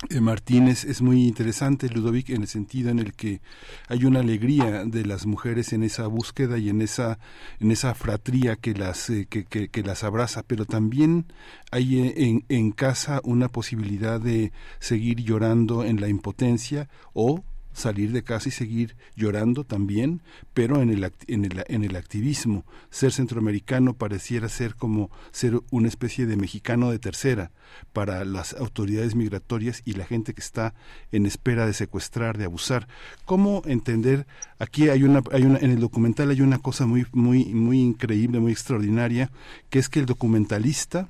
eh, 0.09 0.21
Martínez 0.21 0.85
es 0.85 1.01
muy 1.01 1.27
interesante, 1.27 1.89
Ludovic, 1.89 2.29
en 2.29 2.43
el 2.43 2.47
sentido 2.47 2.89
en 2.89 2.99
el 2.99 3.13
que 3.13 3.41
hay 3.89 4.05
una 4.05 4.21
alegría 4.21 4.85
de 4.85 5.05
las 5.05 5.25
mujeres 5.25 5.73
en 5.73 5.83
esa 5.83 6.07
búsqueda 6.07 6.57
y 6.57 6.69
en 6.69 6.81
esa, 6.81 7.19
en 7.59 7.71
esa 7.71 7.93
fratría 7.95 8.55
que 8.55 8.73
las, 8.73 9.09
eh, 9.09 9.27
que, 9.29 9.43
que, 9.45 9.83
las 9.83 10.05
abraza, 10.05 10.43
pero 10.43 10.65
también 10.65 11.25
hay 11.69 11.99
eh, 11.99 12.13
en, 12.15 12.45
en 12.47 12.71
casa 12.71 13.19
una 13.25 13.49
posibilidad 13.49 14.21
de 14.21 14.53
seguir 14.79 15.21
llorando 15.21 15.83
en 15.83 15.99
la 15.99 16.07
impotencia 16.07 16.87
o 17.13 17.43
salir 17.73 18.11
de 18.11 18.23
casa 18.23 18.49
y 18.49 18.51
seguir 18.51 18.95
llorando 19.15 19.63
también, 19.63 20.21
pero 20.53 20.81
en 20.81 20.89
el, 20.89 21.11
en 21.27 21.45
el, 21.45 21.63
en 21.67 21.83
el 21.83 21.95
activismo. 21.95 22.65
Ser 22.89 23.11
centroamericano 23.11 23.93
pareciera 23.93 24.49
ser 24.49 24.75
como 24.75 25.09
ser 25.31 25.59
una 25.71 25.87
especie 25.87 26.25
de 26.25 26.37
mexicano 26.37 26.91
de 26.91 26.99
tercera 26.99 27.51
para 27.91 28.23
las 28.25 28.53
autoridades 28.53 29.15
migratorias 29.15 29.81
y 29.85 29.93
la 29.93 30.05
gente 30.05 30.33
que 30.33 30.41
está 30.41 30.73
en 31.11 31.25
espera 31.25 31.65
de 31.65 31.73
secuestrar, 31.73 32.37
de 32.37 32.45
abusar. 32.45 32.87
¿Cómo 33.25 33.63
entender? 33.65 34.25
Aquí 34.59 34.89
hay 34.89 35.03
una, 35.03 35.21
hay 35.31 35.43
una, 35.43 35.57
en 35.59 35.71
el 35.71 35.79
documental 35.79 36.29
hay 36.29 36.41
una 36.41 36.59
cosa 36.59 36.85
muy, 36.85 37.05
muy, 37.11 37.45
muy 37.45 37.79
increíble, 37.79 38.39
muy 38.39 38.51
extraordinaria, 38.51 39.31
que 39.69 39.79
es 39.79 39.89
que 39.89 39.99
el 39.99 40.05
documentalista 40.05 41.07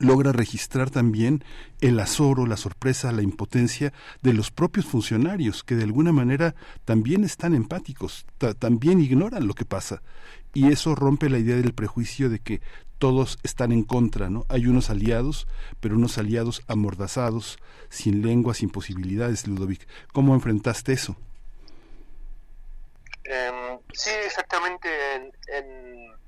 logra 0.00 0.32
registrar 0.32 0.90
también 0.90 1.44
el 1.80 1.98
azoro, 2.00 2.46
la 2.46 2.56
sorpresa, 2.56 3.12
la 3.12 3.22
impotencia 3.22 3.92
de 4.22 4.32
los 4.32 4.50
propios 4.50 4.86
funcionarios, 4.86 5.62
que 5.64 5.74
de 5.74 5.84
alguna 5.84 6.12
manera 6.12 6.54
también 6.84 7.24
están 7.24 7.54
empáticos, 7.54 8.26
también 8.58 9.00
ignoran 9.00 9.46
lo 9.46 9.54
que 9.54 9.64
pasa. 9.64 10.02
Y 10.54 10.70
eso 10.70 10.94
rompe 10.94 11.30
la 11.30 11.38
idea 11.38 11.56
del 11.56 11.74
prejuicio 11.74 12.28
de 12.28 12.38
que 12.38 12.60
todos 12.98 13.38
están 13.42 13.72
en 13.72 13.82
contra, 13.82 14.30
¿no? 14.30 14.44
Hay 14.48 14.66
unos 14.66 14.90
aliados, 14.90 15.48
pero 15.80 15.96
unos 15.96 16.18
aliados 16.18 16.62
amordazados, 16.68 17.58
sin 17.88 18.22
lengua, 18.22 18.54
sin 18.54 18.70
posibilidades, 18.70 19.46
Ludovic. 19.46 19.88
¿Cómo 20.12 20.34
enfrentaste 20.34 20.92
eso? 20.92 21.16
Em, 23.24 23.78
sí, 23.92 24.10
exactamente. 24.24 24.88
en 25.16 25.32
en 25.48 26.21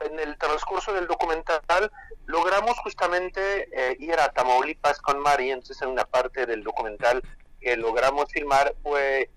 el 0.00 0.36
transcurso 0.38 0.92
del 0.92 1.06
documental 1.06 1.90
logramos 2.26 2.78
justamente 2.80 3.68
eh, 3.72 3.96
ir 3.98 4.18
a 4.18 4.32
Tamaulipas 4.32 5.00
con 5.00 5.20
Mari, 5.20 5.50
entonces 5.50 5.80
en 5.82 5.90
una 5.90 6.04
parte 6.04 6.46
del 6.46 6.62
documental 6.62 7.22
que 7.60 7.76
logramos 7.76 8.30
filmar 8.30 8.74
fue 8.82 9.30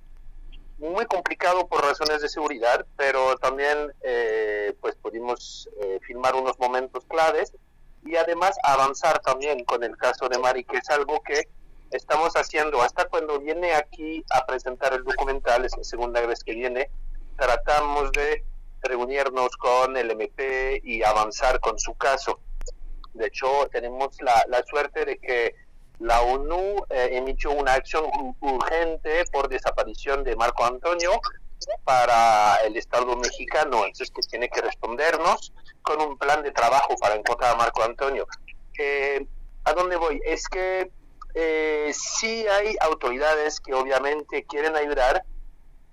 muy 0.77 1.05
complicado 1.05 1.67
por 1.67 1.83
razones 1.83 2.21
de 2.21 2.29
seguridad, 2.29 2.85
pero 2.95 3.37
también 3.37 3.93
eh, 4.01 4.73
pues 4.81 4.95
pudimos 4.95 5.69
eh, 5.81 5.99
filmar 6.03 6.35
unos 6.35 6.57
momentos 6.57 7.05
claves 7.05 7.53
y 8.05 8.15
además 8.15 8.57
avanzar 8.63 9.19
también 9.19 9.65
con 9.65 9.83
el 9.83 9.97
caso 9.97 10.29
de 10.29 10.39
Mari, 10.39 10.63
que 10.63 10.77
es 10.77 10.89
algo 10.89 11.21
que 11.21 11.49
estamos 11.91 12.33
haciendo 12.33 12.81
hasta 12.81 13.05
cuando 13.05 13.39
viene 13.39 13.73
aquí 13.73 14.23
a 14.29 14.45
presentar 14.45 14.93
el 14.93 15.03
documental, 15.03 15.65
es 15.65 15.75
la 15.75 15.83
segunda 15.83 16.25
vez 16.25 16.43
que 16.43 16.53
viene, 16.53 16.89
tratamos 17.37 18.11
de 18.13 18.43
reunirnos 18.81 19.55
con 19.57 19.95
el 19.97 20.11
MP 20.11 20.81
y 20.83 21.03
avanzar 21.03 21.59
con 21.59 21.77
su 21.79 21.95
caso. 21.95 22.39
De 23.13 23.27
hecho, 23.27 23.67
tenemos 23.71 24.21
la, 24.21 24.43
la 24.47 24.63
suerte 24.63 25.05
de 25.05 25.17
que 25.17 25.55
la 25.99 26.21
ONU 26.21 26.85
eh, 26.89 27.09
emitió 27.11 27.51
una 27.51 27.73
acción 27.73 28.05
urgente 28.39 29.23
por 29.31 29.49
desaparición 29.49 30.23
de 30.23 30.35
Marco 30.35 30.65
Antonio 30.65 31.19
para 31.83 32.55
el 32.65 32.77
Estado 32.77 33.15
mexicano, 33.17 33.79
entonces 33.79 34.11
que 34.11 34.21
tiene 34.21 34.49
que 34.49 34.61
respondernos 34.61 35.53
con 35.81 36.01
un 36.01 36.17
plan 36.17 36.41
de 36.41 36.51
trabajo 36.51 36.95
para 36.99 37.15
encontrar 37.15 37.53
a 37.53 37.57
Marco 37.57 37.83
Antonio. 37.83 38.27
Eh, 38.77 39.25
¿A 39.65 39.73
dónde 39.73 39.97
voy? 39.97 40.21
Es 40.25 40.47
que 40.47 40.89
eh, 41.35 41.91
sí 41.93 42.47
hay 42.47 42.75
autoridades 42.79 43.59
que 43.59 43.73
obviamente 43.73 44.45
quieren 44.45 44.77
ayudar, 44.77 45.23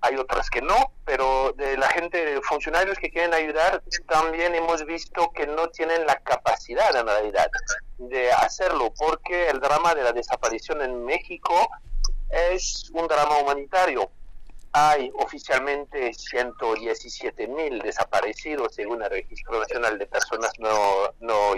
hay 0.01 0.15
otras 0.15 0.49
que 0.49 0.61
no, 0.61 0.91
pero 1.05 1.53
de 1.53 1.77
la 1.77 1.87
gente, 1.89 2.39
funcionarios 2.41 2.97
que 2.99 3.09
quieren 3.09 3.33
ayudar, 3.33 3.81
también 4.07 4.53
hemos 4.55 4.85
visto 4.85 5.31
que 5.31 5.47
no 5.47 5.69
tienen 5.69 6.05
la 6.05 6.17
capacidad 6.19 6.95
en 6.95 7.07
realidad 7.07 7.49
de 7.97 8.31
hacerlo, 8.31 8.93
porque 8.97 9.49
el 9.49 9.59
drama 9.59 9.95
de 9.95 10.03
la 10.03 10.13
desaparición 10.13 10.81
en 10.81 11.03
México 11.03 11.69
es 12.29 12.89
un 12.93 13.07
drama 13.07 13.37
humanitario. 13.39 14.11
Hay 14.73 15.11
oficialmente 15.15 16.13
117 16.13 17.47
mil 17.47 17.79
desaparecidos 17.79 18.75
según 18.75 19.01
el 19.01 19.09
Registro 19.09 19.59
Nacional 19.59 19.97
de 19.97 20.05
Personas 20.05 20.51
no, 20.59 21.11
no, 21.19 21.53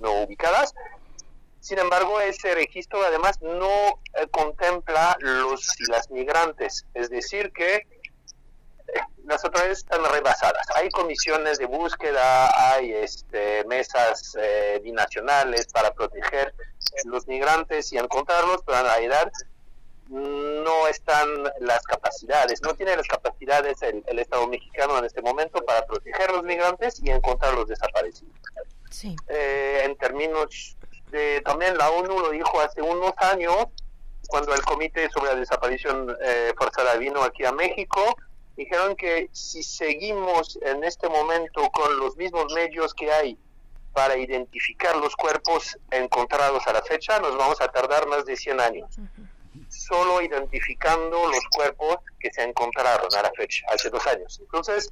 no 0.00 0.12
ubicadas, 0.22 0.74
sin 1.64 1.78
embargo, 1.78 2.20
ese 2.20 2.54
registro 2.54 3.02
además 3.02 3.40
no 3.40 3.98
eh, 4.12 4.26
contempla 4.30 5.16
los 5.20 5.80
y 5.80 5.90
las 5.90 6.10
migrantes, 6.10 6.84
es 6.92 7.08
decir, 7.08 7.52
que 7.54 7.76
eh, 7.76 7.86
las 9.24 9.42
autoridades 9.42 9.78
están 9.78 10.04
rebasadas. 10.04 10.66
Hay 10.74 10.90
comisiones 10.90 11.56
de 11.56 11.64
búsqueda, 11.64 12.50
hay 12.70 12.92
este, 12.92 13.64
mesas 13.64 14.36
eh, 14.38 14.78
binacionales 14.84 15.66
para 15.72 15.90
proteger 15.94 16.54
los 17.06 17.26
migrantes 17.26 17.94
y 17.94 17.96
encontrarlos, 17.96 18.60
pero 18.66 18.80
en 18.80 18.84
realidad 18.84 19.32
no 20.10 20.86
están 20.86 21.44
las 21.60 21.82
capacidades, 21.84 22.60
no 22.60 22.74
tiene 22.74 22.94
las 22.94 23.08
capacidades 23.08 23.80
el, 23.80 24.04
el 24.06 24.18
Estado 24.18 24.46
mexicano 24.48 24.98
en 24.98 25.06
este 25.06 25.22
momento 25.22 25.64
para 25.64 25.86
proteger 25.86 26.28
a 26.28 26.32
los 26.34 26.42
migrantes 26.42 27.00
y 27.02 27.08
encontrar 27.08 27.54
los 27.54 27.68
desaparecidos. 27.68 28.34
Sí. 28.90 29.16
en 29.26 29.96
términos 29.96 30.76
también 31.44 31.76
la 31.76 31.90
ONU 31.90 32.18
lo 32.18 32.30
dijo 32.30 32.60
hace 32.60 32.82
unos 32.82 33.12
años, 33.18 33.66
cuando 34.28 34.54
el 34.54 34.62
Comité 34.62 35.08
sobre 35.10 35.32
la 35.32 35.36
Desaparición 35.36 36.16
eh, 36.22 36.52
Forzada 36.56 36.96
vino 36.96 37.22
aquí 37.22 37.44
a 37.44 37.52
México, 37.52 38.16
dijeron 38.56 38.96
que 38.96 39.28
si 39.32 39.62
seguimos 39.62 40.58
en 40.62 40.84
este 40.84 41.08
momento 41.08 41.70
con 41.70 41.98
los 41.98 42.16
mismos 42.16 42.52
medios 42.54 42.94
que 42.94 43.12
hay 43.12 43.38
para 43.92 44.16
identificar 44.16 44.96
los 44.96 45.14
cuerpos 45.14 45.78
encontrados 45.90 46.66
a 46.66 46.72
la 46.72 46.82
fecha, 46.82 47.20
nos 47.20 47.36
vamos 47.36 47.60
a 47.60 47.68
tardar 47.68 48.06
más 48.08 48.24
de 48.24 48.36
100 48.36 48.60
años. 48.60 48.96
Solo 49.68 50.20
identificando 50.20 51.28
los 51.28 51.44
cuerpos 51.50 51.98
que 52.18 52.32
se 52.32 52.42
encontraron 52.42 53.12
a 53.14 53.22
la 53.22 53.30
fecha, 53.36 53.64
hace 53.72 53.90
dos 53.90 54.04
años. 54.06 54.40
Entonces, 54.40 54.90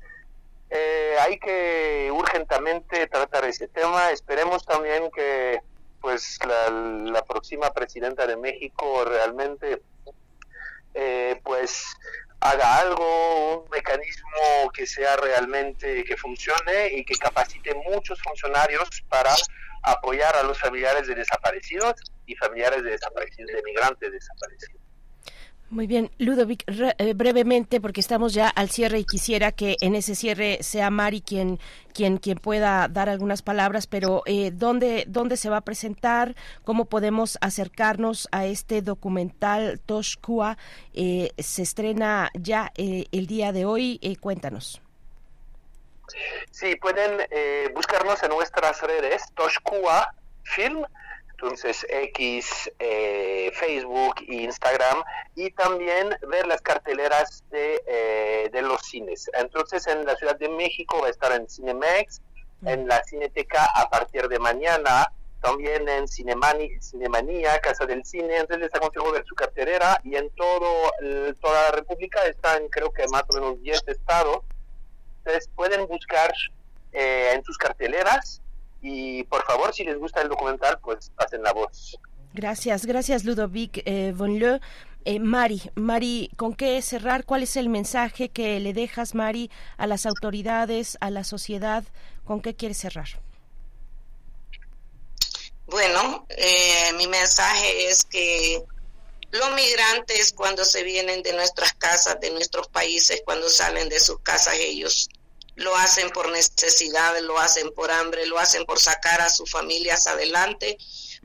eh, 0.70 1.16
hay 1.20 1.38
que 1.38 2.10
urgentemente 2.12 3.06
tratar 3.08 3.44
ese 3.44 3.66
tema. 3.68 4.10
Esperemos 4.10 4.64
también 4.64 5.10
que 5.10 5.60
pues 6.02 6.38
la, 6.44 7.24
próxima 7.24 7.72
presidenta 7.72 8.26
de 8.26 8.36
México 8.36 9.04
realmente 9.06 9.80
eh, 10.92 11.40
pues 11.44 11.84
haga 12.40 12.78
algo, 12.78 13.62
un 13.62 13.70
mecanismo 13.70 14.70
que 14.74 14.86
sea 14.86 15.16
realmente 15.16 16.02
que 16.04 16.16
funcione 16.16 16.88
y 16.92 17.04
que 17.04 17.14
capacite 17.14 17.72
muchos 17.88 18.20
funcionarios 18.20 18.88
para 19.08 19.32
apoyar 19.84 20.34
a 20.36 20.42
los 20.42 20.58
familiares 20.58 21.06
de 21.06 21.14
desaparecidos 21.14 21.94
y 22.26 22.34
familiares 22.34 22.82
de 22.82 22.90
desaparecidos, 22.90 23.52
de 23.52 23.62
migrantes 23.62 24.12
desaparecidos. 24.12 24.82
Muy 25.72 25.86
bien, 25.86 26.10
Ludovic, 26.18 26.64
eh, 26.66 27.14
brevemente, 27.14 27.80
porque 27.80 28.02
estamos 28.02 28.34
ya 28.34 28.46
al 28.46 28.68
cierre 28.68 28.98
y 28.98 29.06
quisiera 29.06 29.52
que 29.52 29.78
en 29.80 29.94
ese 29.94 30.14
cierre 30.14 30.58
sea 30.60 30.90
Mari 30.90 31.22
quien, 31.22 31.58
quien, 31.94 32.18
quien 32.18 32.36
pueda 32.36 32.88
dar 32.88 33.08
algunas 33.08 33.40
palabras, 33.40 33.86
pero 33.86 34.22
eh, 34.26 34.50
¿dónde, 34.52 35.04
¿dónde 35.08 35.38
se 35.38 35.48
va 35.48 35.56
a 35.56 35.60
presentar? 35.62 36.34
¿Cómo 36.64 36.84
podemos 36.84 37.38
acercarnos 37.40 38.28
a 38.32 38.44
este 38.44 38.82
documental 38.82 39.80
Toshkua? 39.86 40.58
Eh, 40.92 41.30
se 41.38 41.62
estrena 41.62 42.30
ya 42.34 42.70
eh, 42.76 43.06
el 43.10 43.26
día 43.26 43.52
de 43.52 43.64
hoy, 43.64 43.98
cuéntanos. 44.20 44.82
Sí, 46.50 46.76
pueden 46.76 47.26
buscarnos 47.74 48.22
en 48.22 48.28
nuestras 48.28 48.82
redes, 48.82 49.22
Toshkua 49.34 50.14
Film, 50.42 50.84
entonces 51.42 51.84
X, 51.88 52.70
eh, 52.78 53.50
Facebook, 53.54 54.14
Instagram 54.28 55.02
y 55.34 55.50
también 55.50 56.16
ver 56.28 56.46
las 56.46 56.62
carteleras 56.62 57.42
de, 57.50 57.82
eh, 57.86 58.50
de, 58.52 58.62
los 58.62 58.80
cines. 58.82 59.28
Entonces 59.34 59.88
en 59.88 60.04
la 60.04 60.14
Ciudad 60.14 60.38
de 60.38 60.48
México 60.48 61.00
va 61.00 61.08
a 61.08 61.10
estar 61.10 61.32
en 61.32 61.48
Cinemex, 61.48 62.20
en 62.64 62.86
la 62.86 63.02
Cineteca 63.02 63.68
a 63.74 63.90
partir 63.90 64.28
de 64.28 64.38
mañana, 64.38 65.12
también 65.40 65.88
en 65.88 66.06
Cinemani, 66.06 66.80
Cinemanía, 66.80 67.58
Casa 67.60 67.86
del 67.86 68.04
Cine, 68.04 68.36
entonces 68.36 68.66
les 68.66 68.74
aconsejo 68.76 69.10
ver 69.10 69.24
su 69.26 69.34
cartelera 69.34 70.00
y 70.04 70.14
en 70.14 70.30
todo 70.36 70.92
toda 71.40 71.62
la 71.64 71.70
República 71.72 72.22
están 72.22 72.68
creo 72.68 72.92
que 72.92 73.08
más 73.08 73.24
o 73.30 73.34
menos 73.34 73.60
10 73.62 73.82
estados. 73.88 74.44
Entonces 75.18 75.50
pueden 75.56 75.88
buscar 75.88 76.32
eh, 76.92 77.32
en 77.34 77.42
sus 77.42 77.58
carteleras 77.58 78.41
y 78.82 79.22
por 79.24 79.44
favor, 79.44 79.72
si 79.72 79.84
les 79.84 79.96
gusta 79.96 80.20
el 80.20 80.28
documental, 80.28 80.78
pues 80.80 81.10
hacen 81.16 81.42
la 81.42 81.52
voz. 81.52 81.98
Gracias, 82.34 82.86
gracias 82.86 83.24
Ludovic 83.24 83.82
eh, 83.84 84.12
Von 84.14 84.38
Leu. 84.38 84.58
Eh, 85.04 85.18
Mari, 85.18 85.62
Mari, 85.74 86.30
¿con 86.36 86.54
qué 86.54 86.80
cerrar? 86.80 87.24
¿Cuál 87.24 87.42
es 87.42 87.56
el 87.56 87.68
mensaje 87.68 88.28
que 88.28 88.60
le 88.60 88.72
dejas, 88.72 89.14
Mari, 89.14 89.50
a 89.76 89.86
las 89.86 90.06
autoridades, 90.06 90.96
a 91.00 91.10
la 91.10 91.24
sociedad? 91.24 91.84
¿Con 92.24 92.40
qué 92.40 92.54
quieres 92.54 92.78
cerrar? 92.78 93.08
Bueno, 95.66 96.26
eh, 96.28 96.92
mi 96.96 97.08
mensaje 97.08 97.88
es 97.88 98.04
que 98.04 98.62
los 99.32 99.54
migrantes 99.54 100.32
cuando 100.32 100.64
se 100.64 100.82
vienen 100.82 101.22
de 101.22 101.32
nuestras 101.32 101.72
casas, 101.72 102.20
de 102.20 102.30
nuestros 102.30 102.68
países, 102.68 103.22
cuando 103.24 103.48
salen 103.48 103.88
de 103.88 103.98
sus 103.98 104.20
casas, 104.20 104.54
ellos 104.58 105.08
lo 105.56 105.76
hacen 105.76 106.10
por 106.10 106.30
necesidad, 106.30 107.18
lo 107.20 107.38
hacen 107.38 107.70
por 107.72 107.90
hambre, 107.90 108.26
lo 108.26 108.38
hacen 108.38 108.64
por 108.64 108.80
sacar 108.80 109.20
a 109.20 109.30
sus 109.30 109.50
familias 109.50 110.06
adelante, 110.06 110.78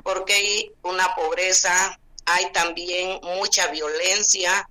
porque 0.04 0.34
hay 0.34 0.72
una 0.84 1.16
pobreza, 1.16 2.00
hay 2.26 2.52
también 2.52 3.20
mucha 3.24 3.68
violencia, 3.68 4.68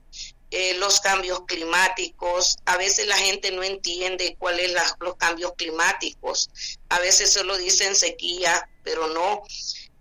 eh, 0.51 0.75
los 0.75 1.01
cambios 1.01 1.41
climáticos, 1.47 2.57
a 2.67 2.77
veces 2.77 3.07
la 3.09 3.17
gente 3.17 3.51
no 3.51 3.63
entiende 3.63 4.37
cuáles 4.39 4.73
son 4.73 4.97
los 5.01 5.17
cambios 5.17 5.53
climáticos, 5.57 6.51
a 6.89 7.01
veces 7.01 7.33
solo 7.33 7.57
dicen 7.57 7.97
sequía, 7.97 8.69
pero 8.85 9.09
no, 9.09 9.43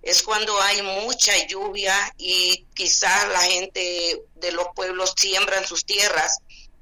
es 0.03 0.21
cuando 0.21 0.61
hay 0.61 0.83
mucha 0.83 1.33
lluvia 1.47 1.95
y 2.17 2.67
quizás 2.75 3.27
la 3.29 3.41
gente 3.41 4.21
de 4.35 4.51
los 4.51 4.67
pueblos 4.75 5.13
siembran 5.17 5.65
sus 5.65 5.83
tierras 5.83 6.37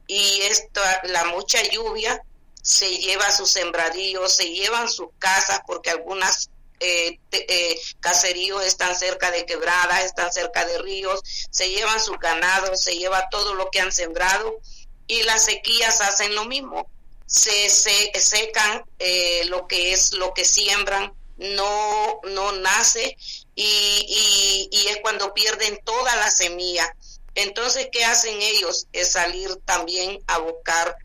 y 0.07 0.41
esta, 0.41 1.01
la 1.05 1.24
mucha 1.26 1.63
lluvia 1.63 2.21
se 2.64 2.89
lleva 2.97 3.30
sus 3.30 3.51
sembradíos, 3.51 4.38
se 4.38 4.49
llevan 4.49 4.89
sus 4.89 5.09
casas 5.20 5.59
porque 5.68 5.89
algunas 5.89 6.49
eh, 6.80 7.20
eh, 7.32 7.80
caseríos 7.99 8.64
están 8.66 8.95
cerca 8.95 9.32
de 9.32 9.45
quebradas, 9.45 10.05
están 10.05 10.32
cerca 10.32 10.66
de 10.66 10.78
ríos, 10.80 11.22
se 11.51 11.70
llevan 11.70 11.99
sus 11.99 12.18
ganados, 12.20 12.82
se 12.82 12.97
lleva 12.97 13.28
todo 13.30 13.53
lo 13.53 13.70
que 13.70 13.82
han 13.82 13.91
sembrado 13.91 14.59
y 15.07 15.24
las 15.24 15.45
sequías 15.45 15.99
hacen 15.99 16.36
lo 16.36 16.45
mismo, 16.45 16.89
se, 17.26 17.70
secan 17.70 18.86
eh, 18.97 19.43
lo 19.45 19.68
que 19.68 19.91
es 19.91 20.14
lo 20.14 20.34
que 20.34 20.45
siembran, 20.45 21.14
no, 21.38 22.22
no 22.24 22.53
nace 22.53 23.18
y, 23.55 23.66
y, 23.66 24.70
y 24.72 24.88
es 24.88 24.99
cuando 25.01 25.34
pierden 25.34 25.80
toda 25.84 26.16
la 26.16 26.32
semilla. 26.32 26.95
Entonces, 27.36 27.89
¿qué 27.91 28.05
hacen 28.05 28.41
ellos? 28.41 28.88
Es 28.93 29.14
salir 29.14 29.55
también 29.66 30.24
a 30.28 30.38
buscar 30.38 30.95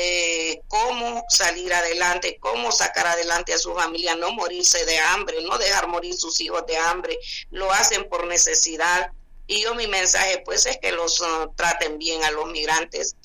eh, 0.00 0.62
cómo 0.68 1.24
salir 1.28 1.74
adelante, 1.74 2.38
cómo 2.38 2.70
sacar 2.70 3.08
adelante 3.08 3.52
a 3.52 3.58
su 3.58 3.74
familia, 3.74 4.14
no 4.14 4.30
morirse 4.30 4.84
de 4.84 4.96
hambre, 4.96 5.42
no 5.42 5.58
dejar 5.58 5.88
morir 5.88 6.14
sus 6.14 6.40
hijos 6.40 6.64
de 6.66 6.76
hambre, 6.76 7.18
lo 7.50 7.72
hacen 7.72 8.08
por 8.08 8.28
necesidad. 8.28 9.10
Y 9.48 9.62
yo 9.62 9.74
mi 9.74 9.88
mensaje 9.88 10.42
pues 10.44 10.66
es 10.66 10.78
que 10.78 10.92
los 10.92 11.20
uh, 11.20 11.52
traten 11.56 11.98
bien 11.98 12.22
a 12.22 12.30
los 12.30 12.46
migrantes. 12.46 13.16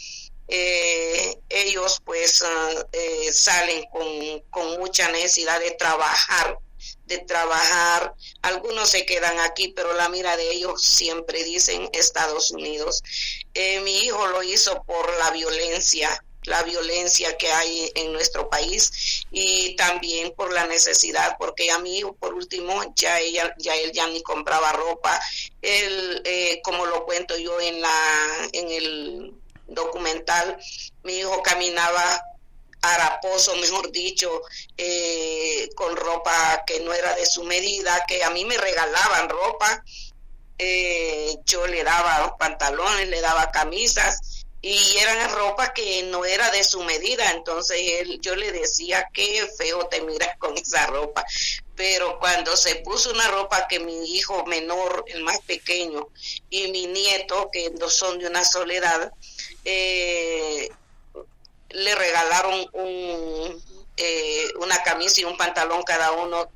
Eh, 0.48 1.38
ellos 1.50 2.02
pues 2.04 2.42
uh, 2.42 2.86
eh, 2.92 3.32
salen 3.32 3.84
con, 3.92 4.40
con 4.50 4.80
mucha 4.80 5.12
necesidad 5.12 5.60
de 5.60 5.72
trabajar, 5.72 6.58
de 7.06 7.20
trabajar. 7.20 8.16
Algunos 8.42 8.90
se 8.90 9.06
quedan 9.06 9.40
aquí, 9.42 9.68
pero 9.76 9.94
la 9.94 10.10
mira 10.10 10.38
de 10.38 10.50
ellos 10.50 10.82
siempre 10.82 11.44
dicen 11.44 11.88
Estados 11.94 12.50
Unidos. 12.50 13.04
mi 13.84 14.06
hijo 14.06 14.26
lo 14.28 14.42
hizo 14.42 14.82
por 14.86 15.08
la 15.20 15.30
violencia, 15.30 16.23
la 16.46 16.64
violencia 16.64 17.38
que 17.38 17.52
hay 17.52 17.92
en 17.96 18.14
nuestro 18.14 18.50
país 18.50 19.24
y 19.32 19.76
también 19.76 20.34
por 20.36 20.54
la 20.54 20.66
necesidad 20.68 21.36
porque 21.38 21.72
a 21.72 21.80
mí 21.80 22.02
por 22.20 22.34
último 22.34 22.94
ya 22.96 23.20
ella 23.20 23.54
ya 23.58 23.76
él 23.76 23.92
ya 23.92 24.08
ni 24.08 24.22
compraba 24.22 24.72
ropa. 24.74 25.20
Él 25.62 26.22
eh, 26.26 26.62
como 26.64 26.86
lo 26.86 27.06
cuento 27.06 27.38
yo 27.38 27.60
en 27.60 27.82
la 27.82 28.50
en 28.52 28.70
el 28.70 29.34
documental 29.68 30.58
mi 31.04 31.20
hijo 31.20 31.42
caminaba 31.42 32.22
haraposo, 32.84 33.56
mejor 33.62 33.92
dicho, 33.92 34.42
eh, 34.78 35.70
con 35.76 35.96
ropa 35.96 36.64
que 36.68 36.80
no 36.82 36.94
era 36.94 37.16
de 37.16 37.26
su 37.26 37.44
medida, 37.44 38.04
que 38.08 38.24
a 38.24 38.30
mí 38.30 38.46
me 38.46 38.58
regalaban 38.58 39.30
ropa, 39.30 39.84
eh, 40.60 41.36
yo 41.46 41.66
le 41.66 41.84
daba 41.84 42.38
pantalones, 42.38 43.08
le 43.08 43.22
daba 43.22 43.52
camisas, 43.52 44.43
y 44.66 44.98
eran 44.98 45.30
ropa 45.30 45.74
que 45.74 46.04
no 46.04 46.24
era 46.24 46.50
de 46.50 46.64
su 46.64 46.82
medida, 46.84 47.32
entonces 47.32 47.78
él, 48.00 48.22
yo 48.22 48.34
le 48.34 48.54
decía, 48.54 49.10
qué 49.14 49.46
feo 49.58 49.88
te 49.88 50.02
miras 50.02 50.38
con 50.38 50.58
esa 50.58 50.86
ropa, 50.86 51.26
pero 51.76 52.18
cuando 52.18 52.56
se 52.56 52.76
puso 52.76 53.12
una 53.12 53.28
ropa 53.28 53.68
que 53.68 53.82
mi 53.82 54.16
hijo 54.16 54.46
menor, 54.46 55.04
el 55.08 55.22
más 55.22 55.42
pequeño, 55.42 56.08
y 56.50 56.72
mi 56.72 56.88
nieto, 56.88 57.50
que 57.52 57.72
no 57.72 57.90
son 57.90 58.20
de 58.20 58.28
una 58.28 58.46
soledad, 58.46 59.12
eh, 59.66 60.70
le 61.72 61.96
regalaron 61.96 62.66
un, 62.72 63.62
eh, 63.98 64.48
una 64.62 64.82
camisa 64.82 65.20
y 65.20 65.26
un 65.26 65.36
pantalón 65.36 65.84
cada 65.84 66.14
uno, 66.14 66.50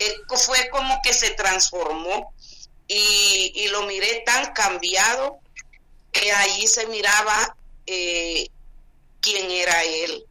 eh, 0.00 0.16
fue 0.44 0.68
como 0.70 1.00
que 1.04 1.12
se 1.14 1.30
transformó 1.30 2.34
y, 2.88 3.52
y 3.54 3.68
lo 3.68 3.82
miré 3.82 4.24
tan 4.26 4.52
cambiado 4.54 5.41
que 6.12 6.30
allí 6.30 6.66
se 6.68 6.86
miraba 6.86 7.56
eh, 7.86 8.48
quién 9.20 9.50
era 9.50 9.82
él. 9.82 10.24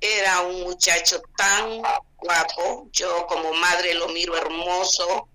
Era 0.00 0.40
un 0.40 0.62
muchacho 0.62 1.22
tan 1.36 1.80
guapo, 2.18 2.88
yo 2.92 3.26
como 3.28 3.52
madre 3.54 3.94
lo 3.94 4.08
miro 4.08 4.36
hermoso 4.36 5.28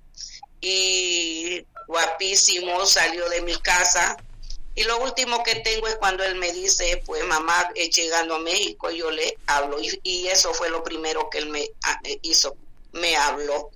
y 0.60 1.66
guapísimo, 1.88 2.86
salió 2.86 3.30
de 3.30 3.42
mi 3.42 3.56
casa. 3.58 4.18
Y 4.76 4.84
lo 4.84 5.00
último 5.00 5.42
que 5.42 5.56
tengo 5.56 5.88
es 5.88 5.96
cuando 5.96 6.24
él 6.24 6.36
me 6.36 6.52
dice, 6.52 7.02
pues 7.06 7.26
mamá, 7.26 7.72
llegando 7.74 8.36
a 8.36 8.40
México, 8.40 8.92
yo 8.92 9.10
le 9.10 9.38
hablo. 9.48 9.82
Y, 9.82 10.00
y 10.04 10.28
eso 10.28 10.54
fue 10.54 10.70
lo 10.70 10.84
primero 10.84 11.30
que 11.30 11.40
él 11.40 11.50
me 11.50 11.68
ah, 11.84 12.00
eh, 12.04 12.20
hizo, 12.22 12.56
me 12.92 13.16
habló, 13.16 13.72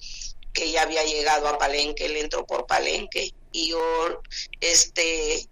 que 0.54 0.70
ya 0.70 0.84
había 0.84 1.04
llegado 1.04 1.48
a 1.48 1.58
Palenque, 1.58 2.06
él 2.06 2.18
entró 2.18 2.46
por 2.46 2.68
Palenque. 2.68 3.34
Y 3.52 3.70
yo, 3.70 4.22
este, 4.60 5.48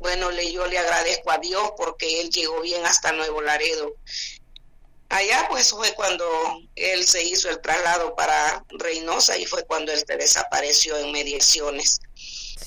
bueno, 0.00 0.30
le, 0.30 0.52
yo 0.52 0.66
le 0.66 0.78
agradezco 0.78 1.30
a 1.30 1.38
Dios 1.38 1.72
porque 1.76 2.20
él 2.20 2.30
llegó 2.30 2.60
bien 2.60 2.84
hasta 2.86 3.12
Nuevo 3.12 3.40
Laredo. 3.40 3.94
Allá 5.08 5.46
pues 5.48 5.70
fue 5.70 5.92
cuando 5.94 6.26
él 6.74 7.06
se 7.06 7.22
hizo 7.22 7.48
el 7.48 7.60
traslado 7.60 8.14
para 8.16 8.64
Reynosa 8.70 9.36
y 9.36 9.46
fue 9.46 9.64
cuando 9.64 9.92
él 9.92 10.02
se 10.06 10.16
desapareció 10.16 10.96
en 10.98 11.12
mediaciones. 11.12 12.00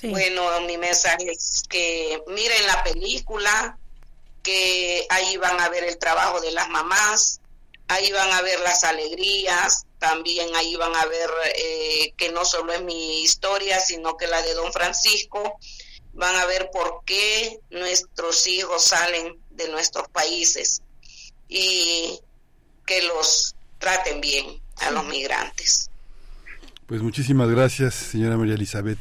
Bueno, 0.03 0.61
mi 0.61 0.77
mensaje 0.77 1.31
es 1.31 1.63
que 1.67 2.21
miren 2.27 2.67
la 2.67 2.83
película, 2.83 3.77
que 4.43 5.05
ahí 5.09 5.37
van 5.37 5.59
a 5.59 5.69
ver 5.69 5.83
el 5.83 5.97
trabajo 5.97 6.39
de 6.39 6.51
las 6.51 6.69
mamás, 6.69 7.41
ahí 7.87 8.11
van 8.11 8.31
a 8.31 8.41
ver 8.41 8.59
las 8.61 8.83
alegrías, 8.83 9.85
también 9.99 10.55
ahí 10.55 10.75
van 10.75 10.95
a 10.95 11.05
ver 11.05 11.29
eh, 11.55 12.13
que 12.15 12.31
no 12.31 12.45
solo 12.45 12.73
es 12.73 12.81
mi 12.81 13.23
historia, 13.23 13.79
sino 13.79 14.15
que 14.15 14.27
la 14.27 14.41
de 14.41 14.53
don 14.53 14.71
Francisco, 14.71 15.57
van 16.17 16.35
a 16.35 16.45
ver 16.45 16.69
por 16.73 17.03
qué 17.05 17.59
nuestros 17.69 18.47
hijos 18.47 18.83
salen 18.83 19.37
de 19.51 19.69
nuestros 19.69 20.09
países 20.09 20.81
y 21.47 22.19
que 22.85 23.03
los 23.03 23.55
traten 23.77 24.19
bien 24.19 24.61
a 24.77 24.91
los 24.91 25.05
migrantes. 25.05 25.89
Pues 26.87 27.01
muchísimas 27.01 27.49
gracias, 27.49 27.93
señora 27.93 28.37
María 28.37 28.55
Elizabeth 28.55 28.99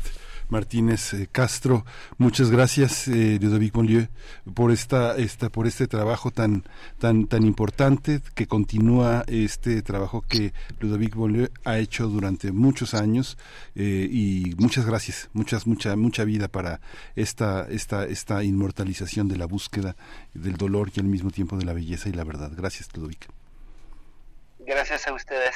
Martínez 0.48 1.14
eh, 1.14 1.28
Castro. 1.30 1.84
Muchas 2.18 2.50
gracias, 2.50 3.08
eh, 3.08 3.38
Ludovic 3.40 3.74
Monlieu, 3.74 4.08
por 4.54 4.70
esta, 4.70 5.16
esta, 5.16 5.48
por 5.48 5.66
este 5.66 5.86
trabajo 5.86 6.30
tan, 6.30 6.64
tan, 6.98 7.26
tan 7.26 7.44
importante 7.44 8.20
que 8.34 8.46
continúa 8.46 9.24
este 9.26 9.82
trabajo 9.82 10.24
que 10.28 10.52
Ludovic 10.80 11.14
Monlieu 11.14 11.48
ha 11.64 11.78
hecho 11.78 12.06
durante 12.06 12.52
muchos 12.52 12.94
años 12.94 13.36
eh, 13.74 14.08
y 14.10 14.54
muchas 14.58 14.86
gracias, 14.86 15.28
muchas, 15.32 15.66
mucha, 15.66 15.96
mucha 15.96 16.24
vida 16.24 16.48
para 16.48 16.80
esta, 17.14 17.66
esta, 17.68 18.04
esta 18.06 18.42
inmortalización 18.42 19.28
de 19.28 19.36
la 19.36 19.46
búsqueda 19.46 19.96
del 20.34 20.56
dolor 20.56 20.90
y 20.94 21.00
al 21.00 21.06
mismo 21.06 21.30
tiempo 21.30 21.56
de 21.56 21.64
la 21.64 21.72
belleza 21.72 22.08
y 22.08 22.12
la 22.12 22.24
verdad. 22.24 22.50
Gracias, 22.54 22.88
Ludovic. 22.94 23.28
Gracias 24.60 25.06
a 25.06 25.12
ustedes. 25.12 25.54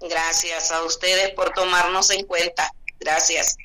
Gracias 0.00 0.70
a 0.70 0.82
ustedes 0.84 1.30
por 1.30 1.50
tomarnos 1.50 2.10
en 2.10 2.24
cuenta. 2.24 2.70
Gracias. 3.00 3.56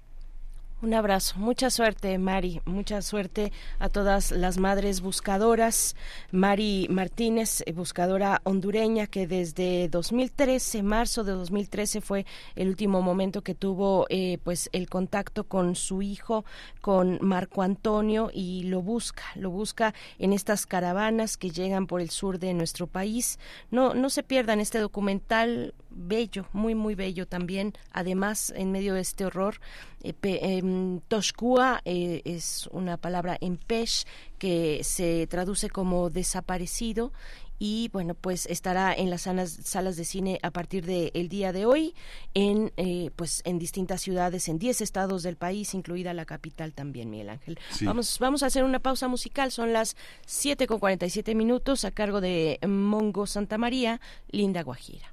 Un 0.84 0.94
abrazo, 0.94 1.36
mucha 1.40 1.70
suerte 1.70 2.18
Mari, 2.18 2.60
mucha 2.66 3.02
suerte 3.02 3.54
a 3.80 3.88
todas 3.88 4.32
las 4.32 4.58
madres 4.58 5.00
buscadoras. 5.00 5.96
Mari 6.30 6.88
Martínez, 6.90 7.64
eh, 7.66 7.72
buscadora 7.72 8.42
hondureña 8.44 9.08
que 9.08 9.26
desde 9.26 9.88
2013, 9.88 10.84
marzo 10.84 11.24
de 11.24 11.32
2013 11.32 12.02
fue 12.02 12.26
el 12.58 12.68
último 12.68 13.02
momento 13.02 13.44
que 13.44 13.56
tuvo 13.56 14.08
eh, 14.10 14.40
pues 14.44 14.70
el 14.74 14.90
contacto 14.90 15.46
con 15.46 15.78
su 15.78 16.02
hijo, 16.02 16.44
con 16.82 17.18
Marco 17.22 17.62
Antonio 17.62 18.30
y 18.34 18.64
lo 18.64 18.82
busca, 18.82 19.24
lo 19.36 19.52
busca 19.52 19.94
en 20.20 20.34
estas 20.34 20.66
caravanas 20.66 21.38
que 21.38 21.52
llegan 21.52 21.88
por 21.88 22.02
el 22.02 22.10
sur 22.10 22.40
de 22.40 22.54
nuestro 22.54 22.88
país. 22.88 23.40
No, 23.72 23.94
no 23.94 24.10
se 24.10 24.22
pierdan 24.22 24.60
este 24.60 24.80
documental 24.80 25.74
bello, 25.96 26.48
muy 26.54 26.76
muy 26.76 26.96
bello 26.96 27.28
también. 27.28 27.74
Además, 27.92 28.54
en 28.56 28.72
medio 28.72 28.94
de 28.96 29.02
este 29.02 29.26
horror 29.26 29.60
eh, 30.04 30.14
em, 30.22 31.00
Toshkua 31.08 31.82
eh, 31.86 32.22
es 32.26 32.68
una 32.72 32.98
palabra 32.98 33.38
en 33.40 33.58
pesh 33.58 34.06
que 34.38 34.84
se 34.84 35.28
traduce 35.28 35.70
como 35.70 36.10
desaparecido 36.10 37.14
y 37.60 37.90
bueno 37.94 38.14
pues 38.14 38.46
estará 38.48 38.94
en 38.94 39.10
las 39.10 39.22
salas, 39.22 39.96
de 39.96 40.04
cine 40.04 40.40
a 40.44 40.52
partir 40.52 40.86
del 40.86 41.30
día 41.30 41.54
de 41.54 41.66
hoy 41.66 41.96
en 42.34 42.74
eh, 42.76 43.12
pues 43.16 43.42
en 43.46 43.60
distintas 43.60 44.02
ciudades 44.02 44.50
en 44.50 44.60
10 44.60 44.82
estados 44.82 45.24
del 45.24 45.38
país 45.38 45.74
incluida 45.74 46.14
la 46.14 46.26
capital 46.26 46.74
también 46.74 47.10
Miguel 47.10 47.30
Ángel. 47.30 47.58
Vamos 47.82 48.20
vamos 48.20 48.44
a 48.44 48.48
hacer 48.48 48.66
una 48.66 48.80
pausa 48.80 49.08
musical. 49.08 49.52
Son 49.52 49.72
las 49.72 49.96
7 50.26 50.68
con 50.68 50.80
47 50.80 51.36
minutos 51.36 51.86
a 51.86 51.92
cargo 51.92 52.20
de 52.20 52.60
Mongo 52.68 53.28
Santa 53.28 53.58
María 53.58 54.02
Linda 54.30 54.64
Guajira 54.64 55.13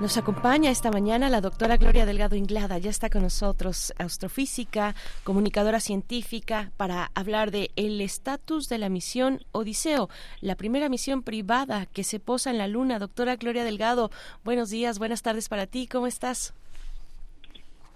Nos 0.00 0.16
acompaña 0.16 0.70
esta 0.70 0.90
mañana 0.90 1.28
la 1.28 1.42
doctora 1.42 1.76
Gloria 1.76 2.06
Delgado 2.06 2.34
Inglada, 2.34 2.78
ya 2.78 2.88
está 2.88 3.10
con 3.10 3.20
nosotros, 3.20 3.92
astrofísica, 3.98 4.94
comunicadora 5.24 5.78
científica, 5.78 6.72
para 6.78 7.10
hablar 7.14 7.50
de 7.50 7.70
el 7.76 8.00
estatus 8.00 8.70
de 8.70 8.78
la 8.78 8.88
misión 8.88 9.40
Odiseo, 9.52 10.08
la 10.40 10.54
primera 10.54 10.88
misión 10.88 11.22
privada 11.22 11.84
que 11.84 12.02
se 12.02 12.18
posa 12.18 12.50
en 12.50 12.56
la 12.56 12.66
Luna. 12.66 12.98
Doctora 12.98 13.36
Gloria 13.36 13.62
Delgado, 13.62 14.10
buenos 14.42 14.70
días, 14.70 14.98
buenas 14.98 15.20
tardes 15.20 15.50
para 15.50 15.66
ti, 15.66 15.86
¿cómo 15.86 16.06
estás? 16.06 16.54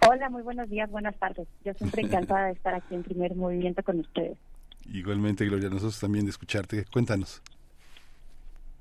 Hola, 0.07 0.29
muy 0.29 0.43
buenos 0.43 0.69
días, 0.69 0.91
buenas 0.91 1.17
tardes. 1.17 1.49
Yo 1.65 1.73
siempre 1.73 2.03
encantada 2.03 2.49
de 2.49 2.53
estar 2.53 2.75
aquí 2.75 2.95
en 2.95 3.03
primer 3.03 3.35
movimiento 3.35 3.83
con 3.83 4.01
ustedes. 4.01 4.37
Igualmente, 4.93 5.47
Gloria, 5.47 5.71
nosotros 5.71 5.99
también 5.99 6.27
de 6.27 6.33
escucharte. 6.33 6.85
Cuéntanos. 6.93 7.41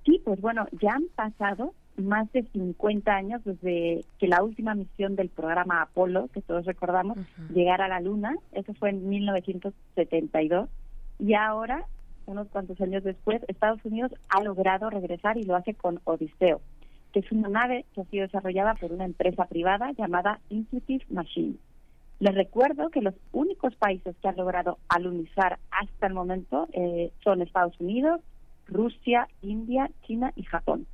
Sí, 0.03 0.21
pues 0.25 0.41
bueno, 0.41 0.67
ya 0.81 0.91
han 0.91 1.05
pasado 1.15 1.73
más 1.97 2.31
de 2.31 2.43
50 2.43 3.11
años 3.13 3.41
desde 3.43 4.03
que 4.19 4.27
la 4.27 4.43
última 4.43 4.75
misión 4.75 5.15
del 5.15 5.29
programa 5.29 5.81
Apolo, 5.81 6.27
que 6.33 6.41
todos 6.41 6.65
recordamos, 6.65 7.17
llegara 7.53 7.85
a 7.85 7.89
la 7.89 7.99
Luna. 7.99 8.35
Eso 8.51 8.73
fue 8.73 8.89
en 8.89 9.07
1972. 9.09 10.69
Y 11.19 11.33
ahora, 11.35 11.85
unos 12.25 12.47
cuantos 12.49 12.79
años 12.81 13.03
después, 13.03 13.41
Estados 13.47 13.83
Unidos 13.85 14.11
ha 14.29 14.41
logrado 14.41 14.89
regresar 14.89 15.37
y 15.37 15.43
lo 15.43 15.55
hace 15.55 15.73
con 15.73 15.99
Odiseo, 16.03 16.61
que 17.11 17.19
es 17.19 17.31
una 17.31 17.49
nave 17.49 17.85
que 17.93 18.01
ha 18.01 18.05
sido 18.05 18.23
desarrollada 18.23 18.75
por 18.75 18.91
una 18.91 19.05
empresa 19.05 19.45
privada 19.45 19.91
llamada 19.91 20.39
Intuitive 20.49 21.05
Machines. 21.09 21.57
Les 22.19 22.33
recuerdo 22.33 22.89
que 22.89 23.01
los 23.01 23.15
únicos 23.31 23.75
países 23.75 24.15
que 24.21 24.27
han 24.27 24.37
logrado 24.37 24.77
alunizar 24.87 25.59
hasta 25.71 26.07
el 26.07 26.13
momento 26.13 26.67
eh, 26.71 27.11
son 27.23 27.41
Estados 27.41 27.79
Unidos, 27.79 28.21
Rusia, 28.65 29.27
India, 29.41 29.89
China 30.05 30.31
y 30.35 30.43
Japón. 30.43 30.87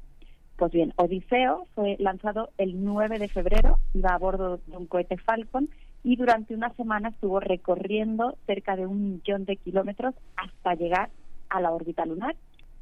Pues 0.60 0.74
bien, 0.74 0.92
Odiseo 0.98 1.68
fue 1.74 1.96
lanzado 2.00 2.50
el 2.58 2.84
9 2.84 3.18
de 3.18 3.30
febrero, 3.30 3.80
iba 3.94 4.10
a 4.10 4.18
bordo 4.18 4.60
de 4.68 4.76
un 4.76 4.88
cohete 4.88 5.16
Falcon 5.16 5.70
y 6.04 6.18
durante 6.18 6.54
una 6.54 6.74
semana 6.74 7.10
estuvo 7.10 7.40
recorriendo 7.40 8.36
cerca 8.46 8.76
de 8.76 8.86
un 8.86 9.14
millón 9.14 9.46
de 9.46 9.56
kilómetros 9.56 10.16
hasta 10.36 10.76
llegar 10.76 11.12
a 11.48 11.62
la 11.62 11.72
órbita 11.72 12.06
lunar. 12.06 12.36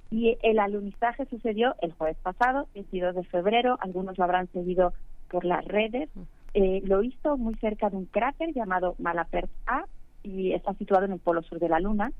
Y 0.09 0.39
el 0.41 0.57
alunizaje 0.57 1.27
sucedió 1.27 1.75
el 1.83 1.91
jueves 1.91 2.17
pasado, 2.23 2.67
22 2.73 3.13
de 3.13 3.23
febrero, 3.25 3.77
algunos 3.79 4.17
lo 4.17 4.23
habrán 4.23 4.51
seguido 4.53 4.93
por 5.29 5.45
las 5.45 5.63
redes, 5.63 6.09
eh, 6.55 6.81
lo 6.83 7.03
hizo 7.03 7.37
muy 7.37 7.53
cerca 7.55 7.91
de 7.91 7.97
un 7.97 8.05
cráter 8.05 8.55
llamado 8.55 8.95
Malapert 8.97 9.51
A 9.67 9.85
y 10.23 10.53
está 10.53 10.73
situado 10.73 11.05
en 11.05 11.11
el 11.11 11.19
polo 11.19 11.43
sur 11.43 11.59
de 11.59 11.69
la 11.69 11.79
Luna. 11.79 12.11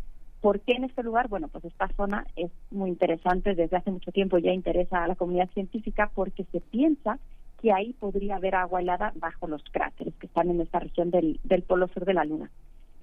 ¿Por 0.41 0.59
qué 0.61 0.73
en 0.73 0.83
este 0.83 1.03
lugar? 1.03 1.27
Bueno, 1.29 1.47
pues 1.47 1.65
esta 1.65 1.87
zona 1.95 2.25
es 2.35 2.51
muy 2.69 2.89
interesante, 2.89 3.55
desde 3.55 3.77
hace 3.77 3.91
mucho 3.91 4.11
tiempo 4.11 4.37
ya 4.37 4.51
interesa 4.51 5.03
a 5.03 5.07
la 5.07 5.15
comunidad 5.15 5.49
científica 5.51 6.11
porque 6.13 6.45
se 6.51 6.61
piensa 6.61 7.19
que 7.61 7.73
ahí 7.73 7.93
podría 7.93 8.35
haber 8.35 8.55
agua 8.55 8.81
helada 8.81 9.13
bajo 9.15 9.47
los 9.47 9.63
cráteres 9.71 10.13
que 10.15 10.27
están 10.27 10.49
en 10.51 10.61
esta 10.61 10.79
región 10.79 11.09
del, 11.09 11.39
del 11.43 11.63
polo 11.63 11.87
sur 11.87 12.05
de 12.05 12.13
la 12.13 12.23
Luna. 12.23 12.51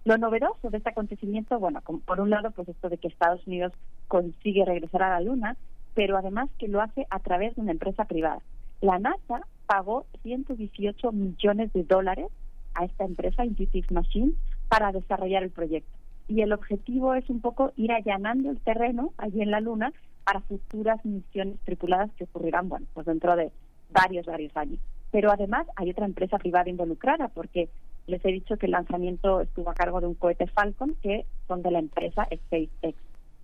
Lo 0.04 0.16
novedoso 0.16 0.70
de 0.70 0.78
este 0.78 0.90
acontecimiento, 0.90 1.58
bueno, 1.58 1.80
por 1.80 2.20
un 2.20 2.30
lado, 2.30 2.50
pues 2.52 2.68
esto 2.68 2.88
de 2.88 2.98
que 2.98 3.08
Estados 3.08 3.44
Unidos 3.46 3.72
consigue 4.06 4.64
regresar 4.64 5.02
a 5.02 5.08
la 5.08 5.20
Luna, 5.20 5.56
pero 5.94 6.16
además 6.16 6.50
que 6.58 6.68
lo 6.68 6.80
hace 6.82 7.06
a 7.10 7.18
través 7.20 7.56
de 7.56 7.62
una 7.62 7.72
empresa 7.72 8.04
privada. 8.04 8.42
La 8.80 8.98
NASA 8.98 9.46
pagó 9.66 10.04
118 10.22 11.10
millones 11.12 11.72
de 11.72 11.84
dólares 11.84 12.26
a 12.74 12.84
esta 12.84 13.04
empresa, 13.04 13.44
Intuitive 13.44 13.86
Machines, 13.90 14.34
para 14.68 14.92
desarrollar 14.92 15.42
el 15.42 15.50
proyecto. 15.50 16.03
Y 16.26 16.40
el 16.40 16.52
objetivo 16.52 17.14
es 17.14 17.28
un 17.28 17.40
poco 17.40 17.72
ir 17.76 17.92
allanando 17.92 18.50
el 18.50 18.60
terreno 18.60 19.12
allí 19.18 19.42
en 19.42 19.50
la 19.50 19.60
Luna 19.60 19.92
para 20.24 20.40
futuras 20.40 21.04
misiones 21.04 21.58
tripuladas 21.64 22.10
que 22.12 22.24
ocurrirán, 22.24 22.68
bueno, 22.68 22.86
pues 22.94 23.06
dentro 23.06 23.36
de 23.36 23.52
varios, 23.90 24.26
varios 24.26 24.56
años. 24.56 24.78
Pero 25.10 25.30
además 25.30 25.66
hay 25.76 25.90
otra 25.90 26.06
empresa 26.06 26.38
privada 26.38 26.70
involucrada, 26.70 27.28
porque 27.28 27.68
les 28.06 28.24
he 28.24 28.32
dicho 28.32 28.56
que 28.56 28.66
el 28.66 28.72
lanzamiento 28.72 29.40
estuvo 29.40 29.70
a 29.70 29.74
cargo 29.74 30.00
de 30.00 30.06
un 30.06 30.14
cohete 30.14 30.46
Falcon, 30.46 30.96
que 31.02 31.26
son 31.46 31.62
de 31.62 31.70
la 31.70 31.78
empresa 31.78 32.26
SpaceX. 32.34 32.98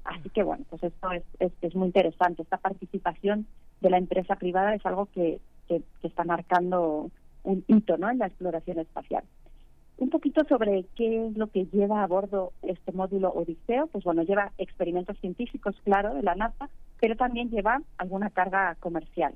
Así 0.04 0.30
que 0.30 0.42
bueno, 0.42 0.64
pues 0.68 0.82
esto 0.82 1.12
es, 1.12 1.52
es, 1.60 1.74
muy 1.74 1.86
interesante. 1.86 2.42
Esta 2.42 2.56
participación 2.56 3.46
de 3.80 3.90
la 3.90 3.98
empresa 3.98 4.36
privada 4.36 4.74
es 4.74 4.84
algo 4.84 5.06
que, 5.06 5.40
que, 5.68 5.82
está 6.02 6.24
marcando 6.24 7.10
un 7.44 7.64
hito 7.68 7.96
¿no? 7.96 8.10
en 8.10 8.18
la 8.18 8.26
exploración 8.26 8.78
espacial. 8.78 9.24
Un 10.00 10.08
poquito 10.08 10.42
sobre 10.48 10.86
qué 10.96 11.26
es 11.26 11.36
lo 11.36 11.48
que 11.48 11.66
lleva 11.66 12.02
a 12.02 12.06
bordo 12.06 12.54
este 12.62 12.90
módulo 12.90 13.28
Odiseo, 13.32 13.86
pues 13.88 14.02
bueno, 14.02 14.22
lleva 14.22 14.50
experimentos 14.56 15.18
científicos, 15.18 15.76
claro, 15.84 16.14
de 16.14 16.22
la 16.22 16.34
NASA, 16.34 16.70
pero 16.98 17.16
también 17.16 17.50
lleva 17.50 17.82
alguna 17.98 18.30
carga 18.30 18.76
comercial. 18.80 19.34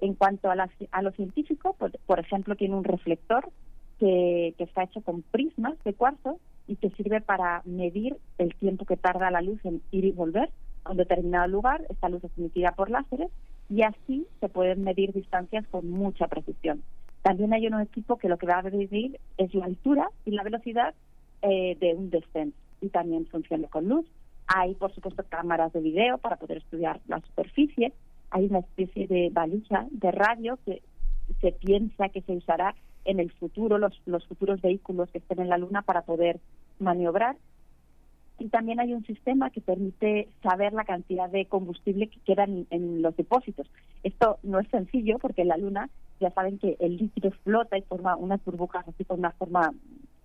En 0.00 0.14
cuanto 0.14 0.50
a, 0.50 0.56
a 0.90 1.02
lo 1.02 1.12
científico, 1.12 1.76
pues, 1.78 1.92
por 2.06 2.18
ejemplo, 2.18 2.56
tiene 2.56 2.76
un 2.76 2.84
reflector 2.84 3.50
que, 3.98 4.54
que 4.56 4.64
está 4.64 4.84
hecho 4.84 5.02
con 5.02 5.20
prismas 5.20 5.74
de 5.84 5.92
cuarzo 5.92 6.40
y 6.66 6.76
que 6.76 6.88
sirve 6.92 7.20
para 7.20 7.60
medir 7.66 8.16
el 8.38 8.54
tiempo 8.54 8.86
que 8.86 8.96
tarda 8.96 9.30
la 9.30 9.42
luz 9.42 9.62
en 9.66 9.82
ir 9.90 10.06
y 10.06 10.12
volver 10.12 10.48
a 10.84 10.92
un 10.92 10.96
determinado 10.96 11.46
lugar. 11.46 11.82
Esta 11.90 12.08
luz 12.08 12.24
es 12.24 12.30
emitida 12.38 12.72
por 12.72 12.88
láseres 12.88 13.28
y 13.68 13.82
así 13.82 14.26
se 14.40 14.48
pueden 14.48 14.82
medir 14.82 15.12
distancias 15.12 15.66
con 15.68 15.90
mucha 15.90 16.26
precisión. 16.26 16.82
También 17.26 17.52
hay 17.52 17.66
un 17.66 17.80
equipo 17.80 18.18
que 18.18 18.28
lo 18.28 18.38
que 18.38 18.46
va 18.46 18.60
a 18.60 18.62
medir 18.62 19.18
es 19.36 19.52
la 19.52 19.64
altura 19.64 20.08
y 20.24 20.30
la 20.30 20.44
velocidad 20.44 20.94
eh, 21.42 21.76
de 21.80 21.92
un 21.92 22.08
descenso 22.08 22.56
y 22.80 22.88
también 22.90 23.26
funciona 23.26 23.66
con 23.66 23.88
luz. 23.88 24.06
Hay, 24.46 24.76
por 24.76 24.94
supuesto, 24.94 25.24
cámaras 25.28 25.72
de 25.72 25.80
video 25.80 26.18
para 26.18 26.36
poder 26.36 26.58
estudiar 26.58 27.00
la 27.08 27.20
superficie. 27.22 27.92
Hay 28.30 28.44
una 28.44 28.60
especie 28.60 29.08
de 29.08 29.30
valija 29.32 29.88
de 29.90 30.12
radio 30.12 30.56
que 30.64 30.82
se 31.40 31.50
piensa 31.50 32.10
que 32.10 32.22
se 32.22 32.30
usará 32.30 32.76
en 33.04 33.18
el 33.18 33.32
futuro, 33.32 33.76
los, 33.76 33.98
futuros 34.28 34.60
vehículos 34.60 35.10
que 35.10 35.18
estén 35.18 35.40
en 35.40 35.48
la 35.48 35.58
Luna 35.58 35.82
para 35.82 36.02
poder 36.02 36.38
maniobrar 36.78 37.34
y 38.38 38.50
también 38.50 38.78
hay 38.78 38.92
un 38.92 39.04
sistema 39.04 39.50
que 39.50 39.60
permite 39.60 40.28
saber 40.44 40.74
la 40.74 40.84
cantidad 40.84 41.28
de 41.28 41.46
combustible 41.46 42.06
que 42.06 42.20
queda 42.20 42.44
en, 42.44 43.02
los 43.02 43.16
depósitos. 43.16 43.66
Esto 44.04 44.38
no 44.44 44.60
es 44.60 44.68
sencillo 44.68 45.18
porque 45.18 45.42
en 45.42 45.48
la 45.48 45.56
Luna 45.56 45.90
ya 46.20 46.30
saben 46.30 46.58
que 46.58 46.76
el 46.80 46.96
líquido 46.96 47.30
flota 47.44 47.76
y 47.78 47.82
forma 47.82 48.16
unas 48.16 48.44
burbujas 48.44 48.86
así 48.88 49.04
con 49.04 49.18
una 49.18 49.32
forma 49.32 49.72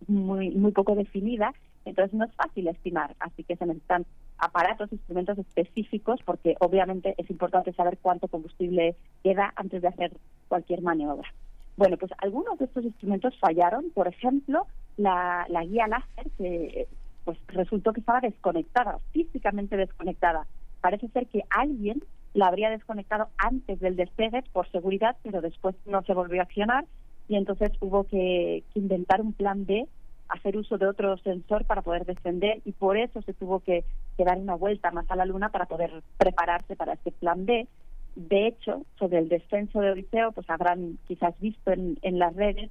muy 0.07 0.51
muy 0.51 0.71
poco 0.71 0.95
definida, 0.95 1.53
entonces 1.85 2.13
no 2.13 2.25
es 2.25 2.33
fácil 2.33 2.67
estimar, 2.67 3.15
así 3.19 3.43
que 3.43 3.55
se 3.55 3.65
necesitan 3.65 4.05
aparatos, 4.37 4.91
instrumentos 4.91 5.37
específicos 5.37 6.19
porque 6.25 6.55
obviamente 6.59 7.15
es 7.17 7.29
importante 7.29 7.73
saber 7.73 7.97
cuánto 8.01 8.27
combustible 8.27 8.95
queda 9.23 9.53
antes 9.55 9.81
de 9.81 9.87
hacer 9.87 10.11
cualquier 10.47 10.81
maniobra. 10.81 11.31
Bueno, 11.77 11.97
pues 11.97 12.11
algunos 12.17 12.59
de 12.59 12.65
estos 12.65 12.83
instrumentos 12.83 13.37
fallaron, 13.39 13.91
por 13.91 14.07
ejemplo, 14.07 14.67
la, 14.97 15.45
la 15.49 15.63
guía 15.63 15.87
láser 15.87 16.29
que 16.37 16.87
pues 17.23 17.37
resultó 17.47 17.93
que 17.93 17.99
estaba 17.99 18.19
desconectada, 18.19 18.99
físicamente 19.11 19.77
desconectada. 19.77 20.47
Parece 20.81 21.07
ser 21.09 21.27
que 21.27 21.43
alguien 21.49 22.03
la 22.33 22.47
habría 22.47 22.69
desconectado 22.69 23.27
antes 23.37 23.79
del 23.79 23.95
despegue 23.95 24.43
por 24.53 24.69
seguridad, 24.71 25.17
pero 25.23 25.41
después 25.41 25.75
no 25.85 26.01
se 26.03 26.13
volvió 26.13 26.41
a 26.41 26.43
accionar 26.43 26.85
y 27.27 27.35
entonces 27.35 27.71
hubo 27.79 28.05
que, 28.05 28.63
inventar 28.73 29.21
un 29.21 29.33
plan 29.33 29.65
B, 29.65 29.87
hacer 30.29 30.57
uso 30.57 30.77
de 30.77 30.87
otro 30.87 31.17
sensor 31.17 31.65
para 31.65 31.81
poder 31.81 32.05
descender 32.05 32.61
y 32.65 32.71
por 32.71 32.97
eso 32.97 33.21
se 33.21 33.33
tuvo 33.33 33.59
que, 33.59 33.83
dar 34.17 34.37
una 34.37 34.53
vuelta 34.53 34.91
más 34.91 35.09
a 35.09 35.15
la 35.15 35.25
Luna 35.25 35.49
para 35.49 35.65
poder 35.65 36.03
prepararse 36.17 36.75
para 36.75 36.93
este 36.93 37.11
plan 37.11 37.45
B. 37.45 37.67
De 38.15 38.47
hecho, 38.47 38.85
sobre 38.99 39.17
el 39.17 39.29
descenso 39.29 39.79
de 39.79 39.91
Odiseo, 39.91 40.31
pues 40.31 40.47
habrán 40.49 40.99
quizás 41.07 41.33
visto 41.39 41.71
en, 41.71 41.97
en 42.03 42.19
las 42.19 42.35
redes 42.35 42.69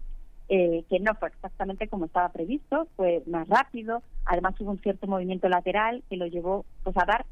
eh, 0.52 0.84
que 0.90 0.98
no 0.98 1.14
fue 1.14 1.28
exactamente 1.28 1.86
como 1.86 2.06
estaba 2.06 2.28
previsto, 2.30 2.88
fue 2.96 3.22
más 3.26 3.48
rápido, 3.48 4.02
además 4.24 4.60
hubo 4.60 4.72
un 4.72 4.80
cierto 4.80 5.06
movimiento 5.06 5.48
lateral 5.48 6.02
que 6.10 6.16
lo 6.16 6.26
llevó 6.26 6.64
pues, 6.82 6.96
a 6.96 7.04
dar 7.04 7.24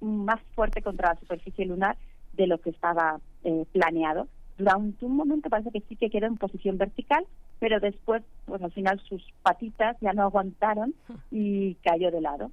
más 0.00 0.40
fuerte 0.54 0.82
contra 0.82 1.14
la 1.14 1.20
superficie 1.20 1.66
lunar 1.66 1.96
de 2.34 2.46
lo 2.46 2.58
que 2.58 2.70
estaba 2.70 3.20
eh, 3.44 3.64
planeado. 3.72 4.28
Durante 4.56 5.04
un 5.04 5.16
momento 5.16 5.48
parece 5.48 5.70
que 5.70 5.82
sí 5.88 5.96
que 5.96 6.10
quedó 6.10 6.26
en 6.26 6.36
posición 6.36 6.78
vertical, 6.78 7.24
pero 7.60 7.78
después, 7.80 8.22
pues 8.44 8.62
al 8.62 8.72
final 8.72 9.00
sus 9.08 9.22
patitas 9.42 9.96
ya 10.00 10.12
no 10.12 10.22
aguantaron 10.22 10.94
y 11.30 11.74
cayó 11.76 12.10
de 12.10 12.20
lado. 12.20 12.50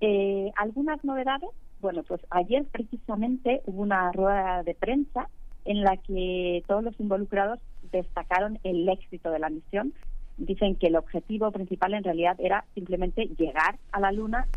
Eh, 0.00 0.50
algunas 0.56 1.02
novedades, 1.04 1.50
bueno, 1.80 2.02
pues 2.02 2.20
ayer 2.30 2.64
precisamente 2.70 3.62
hubo 3.66 3.82
una 3.82 4.10
rueda 4.12 4.62
de 4.62 4.74
prensa 4.74 5.28
en 5.64 5.82
la 5.82 5.96
que 5.96 6.62
todos 6.66 6.82
los 6.82 6.98
involucrados 6.98 7.60
destacaron 7.92 8.58
el 8.64 8.88
éxito 8.88 9.30
de 9.30 9.38
la 9.38 9.48
misión. 9.48 9.94
Dicen 10.38 10.76
que 10.76 10.88
el 10.88 10.96
objetivo 10.96 11.50
principal 11.52 11.94
en 11.94 12.04
realidad 12.04 12.36
era 12.40 12.64
simplemente 12.74 13.26
llegar 13.38 13.78
a 13.92 14.00
la 14.00 14.12
Luna, 14.12 14.48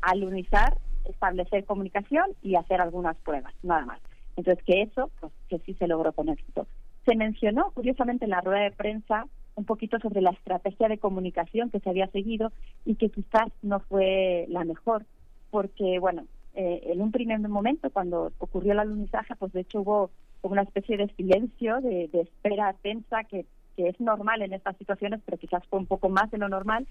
alunizar, 0.00 0.76
establecer 1.04 1.64
comunicación 1.64 2.24
y 2.42 2.56
hacer 2.56 2.80
algunas 2.80 3.16
pruebas, 3.18 3.54
nada 3.62 3.86
más. 3.86 4.00
Entonces, 4.36 4.64
que 4.64 4.82
eso, 4.82 5.10
pues 5.20 5.32
que 5.48 5.58
sí 5.60 5.74
se 5.74 5.86
logró 5.86 6.12
con 6.12 6.28
éxito. 6.28 6.66
Se 7.04 7.16
mencionó, 7.16 7.70
curiosamente, 7.72 8.24
en 8.24 8.30
la 8.30 8.40
rueda 8.40 8.62
de 8.62 8.70
prensa 8.70 9.26
un 9.54 9.64
poquito 9.64 9.98
sobre 9.98 10.22
la 10.22 10.30
estrategia 10.30 10.88
de 10.88 10.98
comunicación 10.98 11.70
que 11.70 11.80
se 11.80 11.90
había 11.90 12.06
seguido 12.08 12.52
y 12.84 12.94
que 12.94 13.10
quizás 13.10 13.52
no 13.60 13.80
fue 13.80 14.46
la 14.48 14.64
mejor, 14.64 15.04
porque, 15.50 15.98
bueno, 15.98 16.24
eh, 16.54 16.80
en 16.86 17.00
un 17.00 17.12
primer 17.12 17.38
momento, 17.40 17.90
cuando 17.90 18.32
ocurrió 18.38 18.72
el 18.72 18.80
alunizaje, 18.80 19.34
pues 19.36 19.52
de 19.52 19.60
hecho 19.60 19.80
hubo 19.80 20.10
una 20.42 20.62
especie 20.62 20.96
de 20.96 21.08
silencio, 21.14 21.80
de, 21.80 22.08
espera 22.12 22.74
tensa 22.82 23.24
que, 23.24 23.46
que 23.76 23.88
es 23.88 24.00
normal 24.00 24.42
en 24.42 24.52
estas 24.52 24.76
situaciones, 24.76 25.20
pero 25.24 25.38
quizás 25.38 25.62
fue 25.68 25.78
un 25.78 25.86
poco 25.86 26.08
más 26.08 26.30
de 26.30 26.38
lo 26.38 26.48
normal 26.48 26.86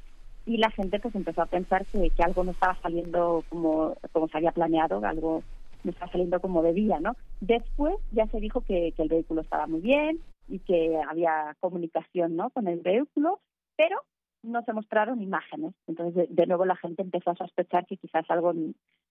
y 0.46 0.58
la 0.58 0.72
gente 0.72 1.00
pues 1.00 1.16
empezó 1.16 1.42
a 1.42 1.48
pensar 1.48 1.86
que, 1.86 2.10
que 2.10 2.24
algo 2.24 2.44
no 2.44 2.52
estaba 2.52 2.78
saliendo 2.82 3.44
como, 3.50 3.96
como 4.12 4.28
se 4.28 4.38
había 4.38 4.52
planeado, 4.52 5.04
algo 5.06 5.44
no 5.84 5.92
estaba 5.92 6.12
saliendo 6.12 6.40
como 6.40 6.62
debía, 6.62 7.00
¿no? 7.00 7.16
Después 7.40 7.96
ya 8.12 8.28
se 8.28 8.40
dijo 8.40 8.62
que, 8.62 8.94
que 8.96 9.04
el 9.04 9.10
vehículo 9.10 9.42
estaba 9.42 9.68
muy 9.68 9.82
bien 9.82 10.20
y 10.48 10.60
que 10.60 11.00
había 11.10 11.56
comunicación, 11.60 12.36
¿no? 12.36 12.50
Con 12.52 12.68
el 12.68 12.80
vehículo, 12.82 13.40
pero 13.76 14.02
no 14.44 14.64
se 14.64 14.74
mostraron 14.74 15.22
imágenes. 15.22 15.74
Entonces, 15.88 16.28
de, 16.30 16.46
nuevo 16.48 16.66
la 16.66 16.76
gente 16.76 17.02
empezó 17.02 17.32
a 17.32 17.36
sospechar 17.36 17.86
que 17.86 17.98
quizás 17.98 18.26
algo 18.30 18.54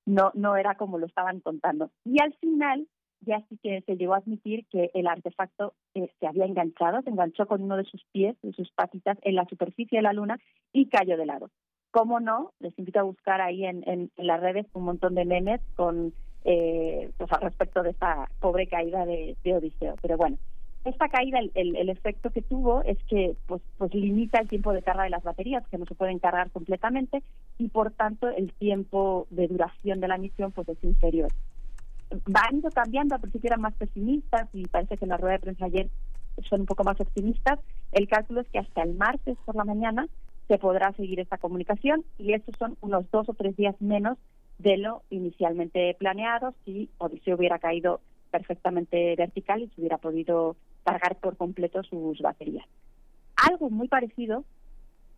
no, 0.06 0.30
no 0.34 0.56
era 0.56 0.74
como 0.76 0.98
lo 0.98 1.06
estaban 1.06 1.40
contando. 1.40 1.90
Y 2.04 2.20
al 2.22 2.34
final 2.34 2.86
ya 3.22 3.42
sí 3.48 3.58
que 3.62 3.82
se 3.82 3.96
llegó 3.96 4.14
a 4.14 4.18
admitir 4.18 4.66
que 4.70 4.90
el 4.94 5.06
artefacto 5.06 5.74
se 5.92 6.26
había 6.26 6.46
enganchado, 6.46 7.02
se 7.02 7.10
enganchó 7.10 7.46
con 7.46 7.62
uno 7.62 7.76
de 7.76 7.84
sus 7.84 8.04
pies, 8.12 8.36
de 8.42 8.52
sus 8.52 8.70
patitas, 8.72 9.18
en 9.22 9.34
la 9.34 9.44
superficie 9.46 9.98
de 9.98 10.02
la 10.02 10.12
Luna 10.12 10.38
y 10.72 10.86
cayó 10.86 11.16
de 11.16 11.26
lado. 11.26 11.50
¿Cómo 11.90 12.20
no? 12.20 12.52
Les 12.60 12.78
invito 12.78 13.00
a 13.00 13.04
buscar 13.04 13.40
ahí 13.40 13.64
en, 13.64 13.82
en, 13.88 14.10
las 14.16 14.40
redes 14.40 14.66
un 14.74 14.84
montón 14.84 15.14
de 15.14 15.24
memes 15.24 15.60
con 15.74 16.12
eh, 16.44 17.10
pues 17.18 17.30
al 17.32 17.42
respecto 17.42 17.82
de 17.82 17.90
esta 17.90 18.28
pobre 18.40 18.66
caída 18.66 19.04
de, 19.04 19.36
Odiseo. 19.44 19.96
Pero 20.00 20.16
bueno, 20.16 20.38
esta 20.84 21.08
caída, 21.08 21.40
el, 21.40 21.76
el, 21.76 21.88
efecto 21.88 22.30
que 22.30 22.42
tuvo 22.42 22.82
es 22.84 22.96
que 23.04 23.34
pues, 23.46 23.60
pues 23.76 23.92
limita 23.92 24.40
el 24.40 24.48
tiempo 24.48 24.72
de 24.72 24.82
carga 24.82 25.02
de 25.02 25.10
las 25.10 25.24
baterías, 25.24 25.66
que 25.68 25.78
no 25.78 25.84
se 25.84 25.94
pueden 25.94 26.20
cargar 26.20 26.50
completamente, 26.50 27.22
y 27.58 27.68
por 27.68 27.90
tanto 27.90 28.28
el 28.28 28.52
tiempo 28.52 29.26
de 29.30 29.48
duración 29.48 30.00
de 30.00 30.08
la 30.08 30.16
misión 30.16 30.52
pues 30.52 30.68
es 30.68 30.82
inferior. 30.84 31.30
Va 32.12 32.42
ido 32.52 32.70
cambiando, 32.70 33.14
al 33.14 33.20
principio 33.20 33.48
eran 33.48 33.60
más 33.60 33.74
pesimistas 33.74 34.48
y 34.52 34.66
parece 34.66 34.96
que 34.96 35.04
en 35.04 35.10
la 35.10 35.16
rueda 35.16 35.34
de 35.34 35.40
prensa 35.40 35.66
ayer 35.66 35.88
son 36.48 36.60
un 36.60 36.66
poco 36.66 36.84
más 36.84 37.00
optimistas. 37.00 37.58
El 37.92 38.08
cálculo 38.08 38.40
es 38.40 38.48
que 38.48 38.58
hasta 38.58 38.82
el 38.82 38.94
martes 38.94 39.36
por 39.44 39.54
la 39.54 39.64
mañana 39.64 40.08
se 40.48 40.58
podrá 40.58 40.92
seguir 40.92 41.20
esta 41.20 41.38
comunicación 41.38 42.04
y 42.18 42.32
estos 42.32 42.56
son 42.58 42.76
unos 42.80 43.08
dos 43.10 43.28
o 43.28 43.34
tres 43.34 43.56
días 43.56 43.76
menos 43.80 44.18
de 44.58 44.76
lo 44.76 45.02
inicialmente 45.10 45.94
planeado 45.98 46.54
si 46.64 46.90
Odiseo 46.98 47.36
hubiera 47.36 47.58
caído 47.58 48.00
perfectamente 48.30 49.14
vertical 49.16 49.62
y 49.62 49.68
se 49.68 49.80
hubiera 49.80 49.98
podido 49.98 50.56
cargar 50.84 51.16
por 51.16 51.36
completo 51.36 51.82
sus 51.82 52.20
baterías. 52.20 52.66
Algo 53.36 53.70
muy 53.70 53.88
parecido 53.88 54.44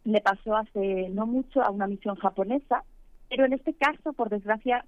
le 0.04 0.20
pasó 0.20 0.56
hace 0.56 1.08
no 1.10 1.26
mucho 1.26 1.62
a 1.62 1.70
una 1.70 1.86
misión 1.86 2.16
japonesa, 2.16 2.84
pero 3.28 3.44
en 3.44 3.52
este 3.52 3.72
caso, 3.74 4.12
por 4.12 4.28
desgracia, 4.28 4.84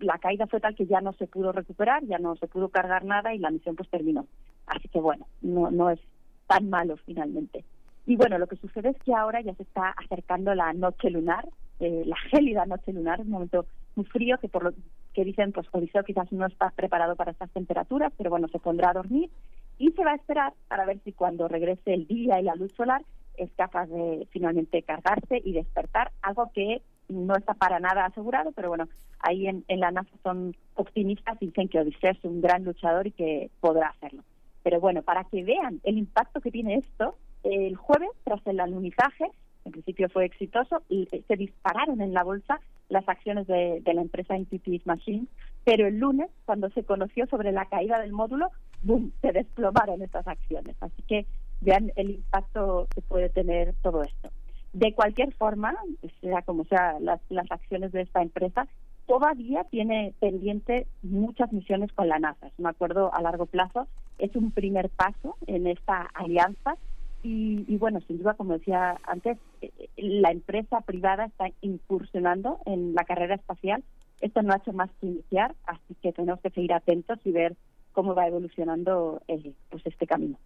la 0.00 0.18
caída 0.18 0.46
fue 0.46 0.60
tal 0.60 0.74
que 0.74 0.86
ya 0.86 1.00
no 1.00 1.12
se 1.14 1.26
pudo 1.26 1.52
recuperar, 1.52 2.04
ya 2.04 2.18
no 2.18 2.36
se 2.36 2.46
pudo 2.46 2.68
cargar 2.68 3.04
nada 3.04 3.34
y 3.34 3.38
la 3.38 3.50
misión 3.50 3.76
pues 3.76 3.88
terminó. 3.88 4.26
Así 4.66 4.88
que 4.88 5.00
bueno, 5.00 5.26
no, 5.42 5.70
no 5.70 5.90
es 5.90 6.00
tan 6.46 6.68
malo 6.68 6.96
finalmente. 7.06 7.64
Y 8.06 8.16
bueno, 8.16 8.38
lo 8.38 8.46
que 8.46 8.56
sucede 8.56 8.90
es 8.90 8.98
que 9.04 9.14
ahora 9.14 9.40
ya 9.40 9.54
se 9.54 9.62
está 9.62 9.90
acercando 9.90 10.54
la 10.54 10.72
noche 10.72 11.10
lunar, 11.10 11.48
eh, 11.78 12.02
la 12.06 12.16
gélida 12.30 12.66
noche 12.66 12.92
lunar, 12.92 13.20
un 13.20 13.30
momento 13.30 13.66
muy 13.94 14.04
frío 14.06 14.38
que 14.38 14.48
por 14.48 14.64
lo 14.64 14.72
que 15.14 15.24
dicen, 15.24 15.52
pues 15.52 15.66
Odiseo 15.70 16.02
quizás 16.02 16.30
no 16.32 16.46
está 16.46 16.70
preparado 16.70 17.16
para 17.16 17.32
estas 17.32 17.50
temperaturas, 17.50 18.12
pero 18.16 18.30
bueno, 18.30 18.48
se 18.48 18.58
pondrá 18.58 18.90
a 18.90 18.94
dormir 18.94 19.30
y 19.78 19.90
se 19.92 20.04
va 20.04 20.12
a 20.12 20.16
esperar 20.16 20.52
para 20.68 20.86
ver 20.86 21.00
si 21.04 21.12
cuando 21.12 21.48
regrese 21.48 21.94
el 21.94 22.06
día 22.06 22.40
y 22.40 22.44
la 22.44 22.54
luz 22.54 22.72
solar 22.76 23.02
es 23.36 23.50
capaz 23.56 23.86
de 23.86 24.26
finalmente 24.30 24.82
cargarse 24.82 25.40
y 25.44 25.52
despertar, 25.52 26.12
algo 26.22 26.50
que 26.52 26.82
no 27.10 27.36
está 27.36 27.54
para 27.54 27.80
nada 27.80 28.06
asegurado, 28.06 28.52
pero 28.52 28.68
bueno, 28.68 28.88
ahí 29.20 29.46
en, 29.46 29.64
en 29.68 29.80
la 29.80 29.90
NASA 29.90 30.16
son 30.22 30.56
optimistas 30.74 31.38
dicen 31.38 31.68
que 31.68 31.80
Odiseo 31.80 32.12
es 32.12 32.24
un 32.24 32.40
gran 32.40 32.64
luchador 32.64 33.06
y 33.06 33.12
que 33.12 33.50
podrá 33.60 33.88
hacerlo. 33.88 34.22
Pero 34.62 34.80
bueno, 34.80 35.02
para 35.02 35.24
que 35.24 35.42
vean 35.42 35.80
el 35.84 35.98
impacto 35.98 36.40
que 36.40 36.50
tiene 36.50 36.76
esto, 36.76 37.16
el 37.42 37.76
jueves, 37.76 38.10
tras 38.24 38.46
el 38.46 38.60
alunizaje, 38.60 39.30
en 39.64 39.72
principio 39.72 40.08
fue 40.08 40.24
exitoso, 40.24 40.82
y 40.88 41.06
se 41.06 41.36
dispararon 41.36 42.00
en 42.00 42.12
la 42.12 42.24
bolsa 42.24 42.60
las 42.88 43.08
acciones 43.08 43.46
de, 43.46 43.82
la 43.84 44.02
empresa 44.02 44.36
Intuitive 44.36 44.82
Machines, 44.84 45.28
pero 45.64 45.86
el 45.86 45.98
lunes, 45.98 46.28
cuando 46.44 46.68
se 46.70 46.84
conoció 46.84 47.26
sobre 47.26 47.52
la 47.52 47.66
caída 47.66 48.00
del 48.00 48.12
módulo, 48.12 48.48
¡boom!, 48.82 49.12
se 49.20 49.32
desplomaron 49.32 50.02
estas 50.02 50.26
acciones. 50.26 50.76
Así 50.80 51.02
que 51.02 51.26
vean 51.60 51.92
el 51.96 52.10
impacto 52.10 52.88
que 52.94 53.02
puede 53.02 53.28
tener 53.28 53.74
todo 53.82 54.02
esto. 54.02 54.30
De 54.72 54.94
cualquier 54.94 55.32
forma, 55.34 55.74
sea 56.20 56.42
como 56.42 56.64
sea 56.64 56.98
las, 57.00 57.20
las 57.28 57.50
acciones 57.50 57.92
de 57.92 58.02
esta 58.02 58.22
empresa, 58.22 58.68
todavía 59.06 59.64
tiene 59.64 60.14
pendiente 60.20 60.86
muchas 61.02 61.52
misiones 61.52 61.92
con 61.92 62.08
la 62.08 62.20
NASA. 62.20 62.46
Es 62.46 62.52
un 62.58 62.68
acuerdo 62.68 63.12
a 63.12 63.20
largo 63.20 63.46
plazo, 63.46 63.88
es 64.18 64.34
un 64.36 64.52
primer 64.52 64.88
paso 64.90 65.36
en 65.48 65.66
esta 65.66 66.02
alianza 66.14 66.76
y, 67.22 67.76
bueno, 67.76 68.00
sin 68.06 68.18
duda, 68.18 68.34
como 68.34 68.54
decía 68.54 68.98
antes, 69.02 69.36
eh, 69.60 69.70
la 69.96 70.30
empresa 70.30 70.80
privada 70.80 71.26
está 71.26 71.50
incursionando 71.60 72.60
en 72.64 72.94
la 72.94 73.04
carrera 73.04 73.34
espacial. 73.34 73.84
Esto 74.20 74.42
no 74.42 74.52
ha 74.52 74.58
hecho 74.58 74.72
más 74.72 74.90
que 75.00 75.08
iniciar, 75.08 75.54
así 75.66 75.94
que 76.00 76.12
tenemos 76.12 76.40
que 76.40 76.50
seguir 76.50 76.72
atentos 76.72 77.18
y 77.24 77.32
ver 77.32 77.56
cómo 77.92 78.14
va 78.14 78.26
evolucionando 78.26 79.20
eh, 79.28 79.52
pues 79.68 79.84
este 79.86 80.06
camino. 80.06 80.38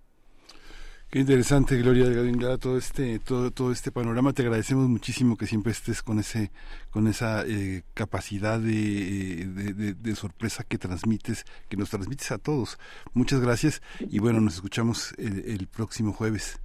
Qué 1.15 1.21
interesante, 1.21 1.77
Gloria 1.77 2.09
Delgado 2.09 2.59
todo 2.59 2.77
este, 2.77 3.21
todo, 3.21 3.53
todo 3.53 3.71
este 3.71 3.93
panorama. 3.93 4.33
Te 4.33 4.43
agradecemos 4.43 4.89
muchísimo 4.89 5.37
que 5.37 5.47
siempre 5.47 5.71
estés 5.71 6.03
con 6.03 6.19
ese, 6.19 6.51
con 6.91 7.07
esa 7.07 7.47
eh, 7.47 7.85
capacidad 7.95 8.59
de, 8.59 9.95
de, 9.97 10.17
sorpresa 10.17 10.65
que 10.65 10.77
transmites, 10.77 11.45
que 11.69 11.77
nos 11.77 11.91
transmites 11.91 12.33
a 12.33 12.39
todos. 12.39 12.81
Muchas 13.13 13.39
gracias 13.39 13.81
y 14.01 14.19
bueno, 14.19 14.41
nos 14.41 14.55
escuchamos 14.57 15.15
el 15.17 15.69
próximo 15.69 16.13
jueves. 16.13 16.59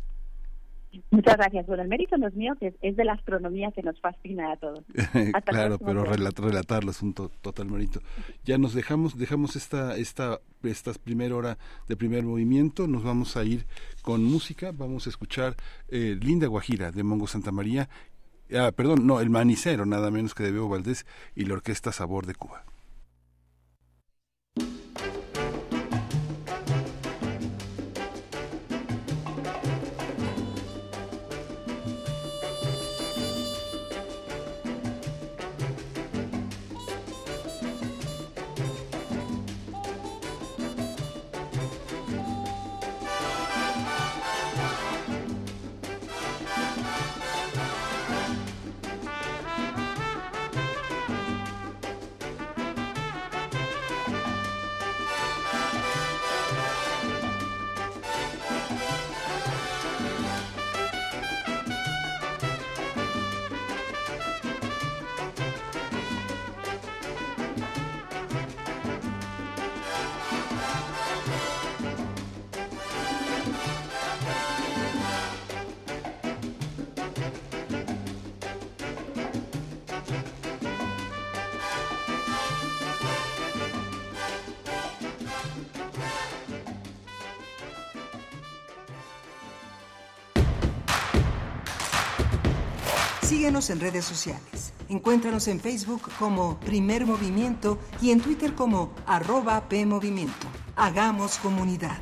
Muchas 1.12 1.38
gracias. 1.38 1.68
Bueno, 1.68 1.84
el 1.84 1.90
mérito 1.90 2.18
no 2.18 2.28
es 2.28 2.34
mío, 2.34 2.56
que 2.60 2.74
es 2.82 2.96
de 2.96 3.06
la 3.06 3.14
astronomía 3.14 3.72
que 3.72 3.84
nos 3.84 4.00
fascina 4.00 4.52
a 4.52 4.58
todos. 4.58 4.84
claro, 5.46 5.78
pero 5.78 6.04
relatarlo 6.04 6.92
es 6.92 7.02
un 7.02 7.14
total 7.14 7.68
mérito. 7.68 8.02
Ya 8.44 8.58
nos 8.58 8.74
dejamos, 8.74 9.18
dejamos 9.18 9.56
esta, 9.56 9.98
esta, 9.98 10.40
esta 10.64 10.94
primera 10.94 11.36
hora 11.36 11.58
de 11.88 11.96
primer 11.96 12.24
movimiento, 12.24 12.88
nos 12.88 13.04
vamos 13.04 13.38
a 13.38 13.44
ir 13.44 13.66
con 14.02 14.24
música, 14.24 14.72
vamos 14.72 15.06
a 15.06 15.10
escuchar 15.10 15.56
eh, 15.90 16.18
Linda 16.20 16.48
Guajira 16.48 16.92
de 16.92 17.04
Mongo 17.04 17.28
Santa 17.28 17.52
María, 17.52 17.90
ah, 18.58 18.72
perdón, 18.76 19.06
no, 19.06 19.20
El 19.20 19.30
Manicero, 19.30 19.86
nada 19.86 20.10
menos 20.10 20.34
que 20.34 20.44
de 20.44 20.52
Bebo 20.52 20.70
Valdés 20.70 21.06
y 21.36 21.46
la 21.46 21.54
Orquesta 21.54 21.92
Sabor 21.92 22.26
de 22.26 22.36
Cuba. 22.36 22.64
En 93.68 93.82
redes 93.82 94.06
sociales. 94.06 94.72
Encuéntranos 94.88 95.50
en 95.50 95.60
Facebook 95.60 96.10
como 96.18 96.58
Primer 96.62 97.06
Movimiento 97.06 97.78
y 98.02 98.12
en 98.12 98.22
Twitter 98.22 98.56
como 98.56 98.94
arroba 99.06 99.68
PMovimiento. 99.68 100.48
Hagamos 100.78 101.38
comunidad. 101.40 101.98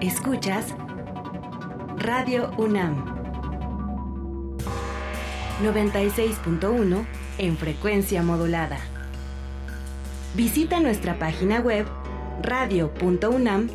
Escuchas 0.00 0.66
Radio 1.96 2.52
UNAM 2.56 3.04
96.1 5.60 7.04
en 7.38 7.56
frecuencia 7.56 8.22
modulada. 8.22 8.93
Visita 10.34 10.80
nuestra 10.80 11.18
página 11.18 11.60
web 11.60 11.86
radio.unam.mx. 12.42 13.70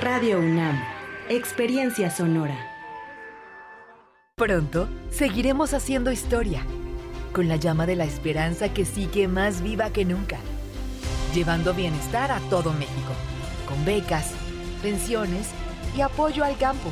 Radio 0.00 0.38
UNAM, 0.38 0.80
Experiencia 1.28 2.10
Sonora. 2.10 2.56
Pronto 4.36 4.88
seguiremos 5.10 5.74
haciendo 5.74 6.10
historia, 6.10 6.64
con 7.32 7.48
la 7.48 7.56
llama 7.56 7.86
de 7.86 7.96
la 7.96 8.04
esperanza 8.04 8.72
que 8.72 8.84
sigue 8.84 9.28
más 9.28 9.60
viva 9.60 9.90
que 9.90 10.04
nunca 10.04 10.38
llevando 11.34 11.74
bienestar 11.74 12.32
a 12.32 12.40
todo 12.50 12.72
México, 12.72 13.12
con 13.68 13.84
becas, 13.84 14.32
pensiones 14.82 15.48
y 15.96 16.00
apoyo 16.00 16.44
al 16.44 16.56
campo. 16.56 16.90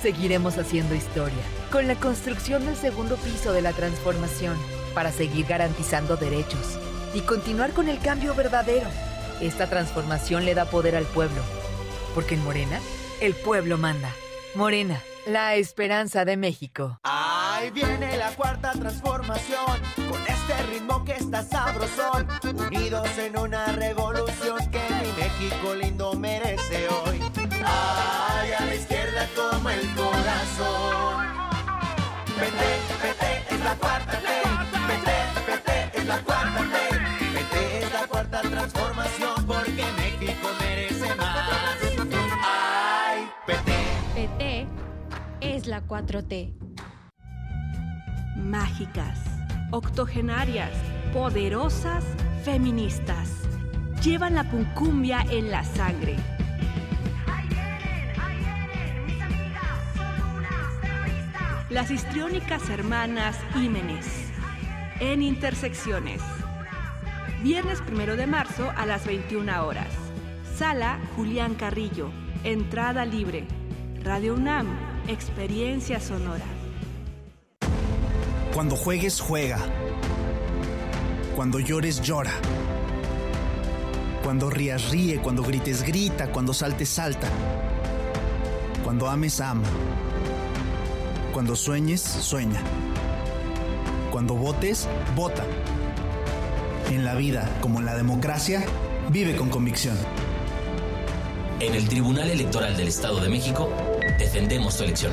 Seguiremos 0.00 0.58
haciendo 0.58 0.94
historia, 0.94 1.42
con 1.72 1.88
la 1.88 1.96
construcción 1.96 2.64
del 2.64 2.76
segundo 2.76 3.16
piso 3.16 3.52
de 3.52 3.62
la 3.62 3.72
transformación, 3.72 4.56
para 4.94 5.10
seguir 5.10 5.46
garantizando 5.46 6.16
derechos 6.16 6.78
y 7.14 7.22
continuar 7.22 7.72
con 7.72 7.88
el 7.88 7.98
cambio 7.98 8.32
verdadero. 8.34 8.88
Esta 9.40 9.68
transformación 9.68 10.44
le 10.44 10.54
da 10.54 10.66
poder 10.66 10.94
al 10.94 11.04
pueblo, 11.04 11.42
porque 12.14 12.36
en 12.36 12.44
Morena, 12.44 12.78
el 13.20 13.34
pueblo 13.34 13.76
manda. 13.76 14.12
Morena, 14.54 15.02
la 15.26 15.56
esperanza 15.56 16.24
de 16.24 16.36
México. 16.36 17.00
Ahí 17.02 17.70
viene 17.70 18.16
la 18.16 18.30
cuarta 18.36 18.72
transformación, 18.72 19.82
con 19.96 20.20
este 20.28 20.62
ritmo 20.70 21.04
que 21.04 21.14
está 21.14 21.42
sabrosón, 21.42 22.28
unidos 22.66 23.08
en 23.18 23.36
una 23.36 23.66
revolución 23.72 24.58
que 24.70 24.80
mi 25.02 25.22
México 25.22 25.74
lindo 25.74 26.14
merece 26.14 26.86
hoy. 26.88 27.20
Como 29.34 29.70
el 29.70 29.94
corazón. 29.94 31.26
Vete, 32.38 32.70
vete, 33.02 33.54
es 33.54 33.60
la 33.64 33.74
cuarta 33.74 34.20
ley. 34.20 34.42
Vete, 34.88 35.16
vete, 35.46 35.98
es 35.98 36.06
la 36.06 36.18
cuarta 36.20 36.62
ley. 36.62 37.32
Vete, 37.34 37.78
es 37.78 37.92
la 37.92 38.06
cuarta 38.06 38.40
transformación 38.42 39.46
porque 39.46 39.84
México 39.96 40.48
merece 40.60 41.14
más. 41.16 41.78
Ay, 42.44 43.28
vete. 43.46 43.76
PT 44.14 44.66
es 45.40 45.66
la 45.66 45.82
4T. 45.82 46.54
Mágicas, 48.36 49.18
octogenarias, 49.72 50.70
poderosas, 51.12 52.04
feministas. 52.44 53.30
Llevan 54.02 54.36
la 54.36 54.44
puncumbia 54.44 55.24
en 55.28 55.50
la 55.50 55.64
sangre. 55.64 56.16
Las 61.70 61.90
histriónicas 61.90 62.70
hermanas 62.70 63.36
Ímenes. 63.54 64.06
En 65.00 65.20
Intersecciones. 65.20 66.22
Viernes 67.42 67.82
primero 67.82 68.16
de 68.16 68.26
marzo 68.26 68.72
a 68.74 68.86
las 68.86 69.04
21 69.04 69.66
horas. 69.66 69.88
Sala 70.56 70.98
Julián 71.14 71.56
Carrillo. 71.56 72.10
Entrada 72.42 73.04
libre. 73.04 73.46
Radio 74.02 74.32
UNAM. 74.32 74.66
Experiencia 75.08 76.00
sonora. 76.00 76.46
Cuando 78.54 78.74
juegues, 78.74 79.20
juega. 79.20 79.58
Cuando 81.36 81.60
llores, 81.60 82.00
llora. 82.00 82.32
Cuando 84.24 84.48
rías, 84.48 84.90
ríe. 84.90 85.20
Cuando 85.20 85.42
grites, 85.42 85.82
grita. 85.82 86.32
Cuando 86.32 86.54
saltes, 86.54 86.88
salta. 86.88 87.28
Cuando 88.82 89.06
ames, 89.06 89.38
ama. 89.42 89.68
Cuando 91.38 91.54
sueñes, 91.54 92.00
sueña. 92.00 92.60
Cuando 94.10 94.34
votes, 94.34 94.88
vota. 95.14 95.44
En 96.90 97.04
la 97.04 97.14
vida, 97.14 97.48
como 97.60 97.78
en 97.78 97.86
la 97.86 97.94
democracia, 97.94 98.64
vive 99.10 99.36
con 99.36 99.48
convicción. 99.48 99.96
En 101.60 101.76
el 101.76 101.88
Tribunal 101.88 102.28
Electoral 102.28 102.76
del 102.76 102.88
Estado 102.88 103.20
de 103.20 103.28
México, 103.28 103.70
defendemos 104.18 104.78
tu 104.78 104.82
elección. 104.82 105.12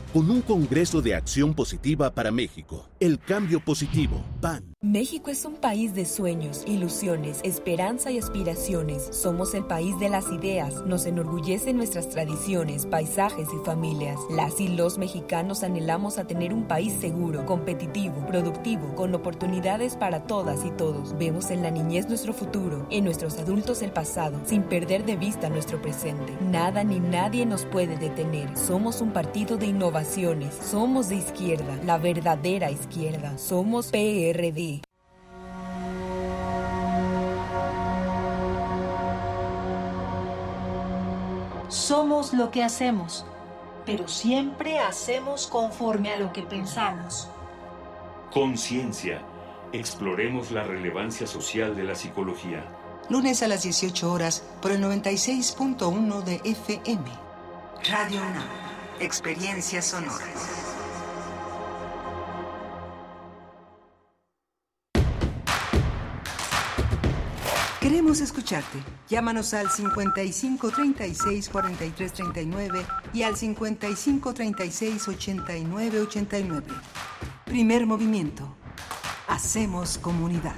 con 0.13 0.29
un 0.29 0.41
Congreso 0.41 1.01
de 1.01 1.15
Acción 1.15 1.53
Positiva 1.53 2.13
para 2.13 2.31
México. 2.31 2.85
El 2.99 3.17
cambio 3.19 3.59
positivo, 3.59 4.21
PAN. 4.41 4.71
México 4.83 5.29
es 5.29 5.45
un 5.45 5.55
país 5.55 5.93
de 5.93 6.05
sueños, 6.05 6.63
ilusiones, 6.65 7.39
esperanza 7.43 8.11
y 8.11 8.17
aspiraciones. 8.17 9.09
Somos 9.11 9.53
el 9.53 9.63
país 9.63 9.97
de 9.99 10.09
las 10.09 10.31
ideas. 10.31 10.83
Nos 10.87 11.05
enorgullecen 11.05 11.77
nuestras 11.77 12.09
tradiciones, 12.09 12.87
paisajes 12.87 13.47
y 13.53 13.63
familias. 13.63 14.19
Las 14.31 14.59
y 14.59 14.67
los 14.67 14.97
mexicanos 14.97 15.61
anhelamos 15.63 16.17
a 16.17 16.25
tener 16.25 16.51
un 16.51 16.67
país 16.67 16.93
seguro, 16.99 17.45
competitivo, 17.45 18.25
productivo, 18.25 18.95
con 18.95 19.13
oportunidades 19.13 19.95
para 19.95 20.23
todas 20.23 20.65
y 20.65 20.71
todos. 20.71 21.15
Vemos 21.17 21.51
en 21.51 21.61
la 21.61 21.69
niñez 21.69 22.07
nuestro 22.07 22.33
futuro, 22.33 22.87
en 22.89 23.05
nuestros 23.05 23.37
adultos 23.37 23.83
el 23.83 23.91
pasado, 23.91 24.41
sin 24.45 24.63
perder 24.63 25.05
de 25.05 25.15
vista 25.15 25.47
nuestro 25.49 25.79
presente. 25.79 26.35
Nada 26.41 26.83
ni 26.83 26.99
nadie 26.99 27.45
nos 27.45 27.65
puede 27.65 27.97
detener. 27.97 28.57
Somos 28.57 28.99
un 28.99 29.11
partido 29.11 29.57
de 29.57 29.67
Somos 30.61 31.09
de 31.09 31.15
izquierda, 31.15 31.77
la 31.85 31.97
verdadera 31.97 32.71
izquierda. 32.71 33.37
Somos 33.37 33.87
PRD. 33.87 34.81
Somos 41.67 42.33
lo 42.33 42.51
que 42.51 42.63
hacemos, 42.63 43.25
pero 43.85 44.07
siempre 44.07 44.79
hacemos 44.79 45.47
conforme 45.47 46.11
a 46.11 46.19
lo 46.19 46.33
que 46.33 46.43
pensamos. 46.43 47.29
Conciencia. 48.33 49.21
Exploremos 49.73 50.51
la 50.51 50.63
relevancia 50.63 51.25
social 51.25 51.75
de 51.75 51.83
la 51.83 51.95
psicología. 51.95 52.65
Lunes 53.09 53.41
a 53.41 53.47
las 53.47 53.63
18 53.63 54.11
horas 54.11 54.43
por 54.61 54.71
el 54.71 54.83
96.1 54.83 56.23
de 56.23 56.41
FM. 56.43 57.05
Radio 57.89 58.21
UNAM. 58.21 58.60
Experiencias 59.01 59.85
sonoras. 59.85 60.29
Queremos 67.79 68.21
escucharte. 68.21 68.77
Llámanos 69.09 69.55
al 69.55 69.71
55 69.71 70.69
36 70.69 71.49
43 71.49 72.13
39 72.13 72.85
y 73.11 73.23
al 73.23 73.35
55 73.35 74.35
36 74.35 75.07
89 75.07 76.01
89. 76.01 76.67
Primer 77.45 77.87
movimiento. 77.87 78.55
Hacemos 79.27 79.97
comunidad. 79.97 80.53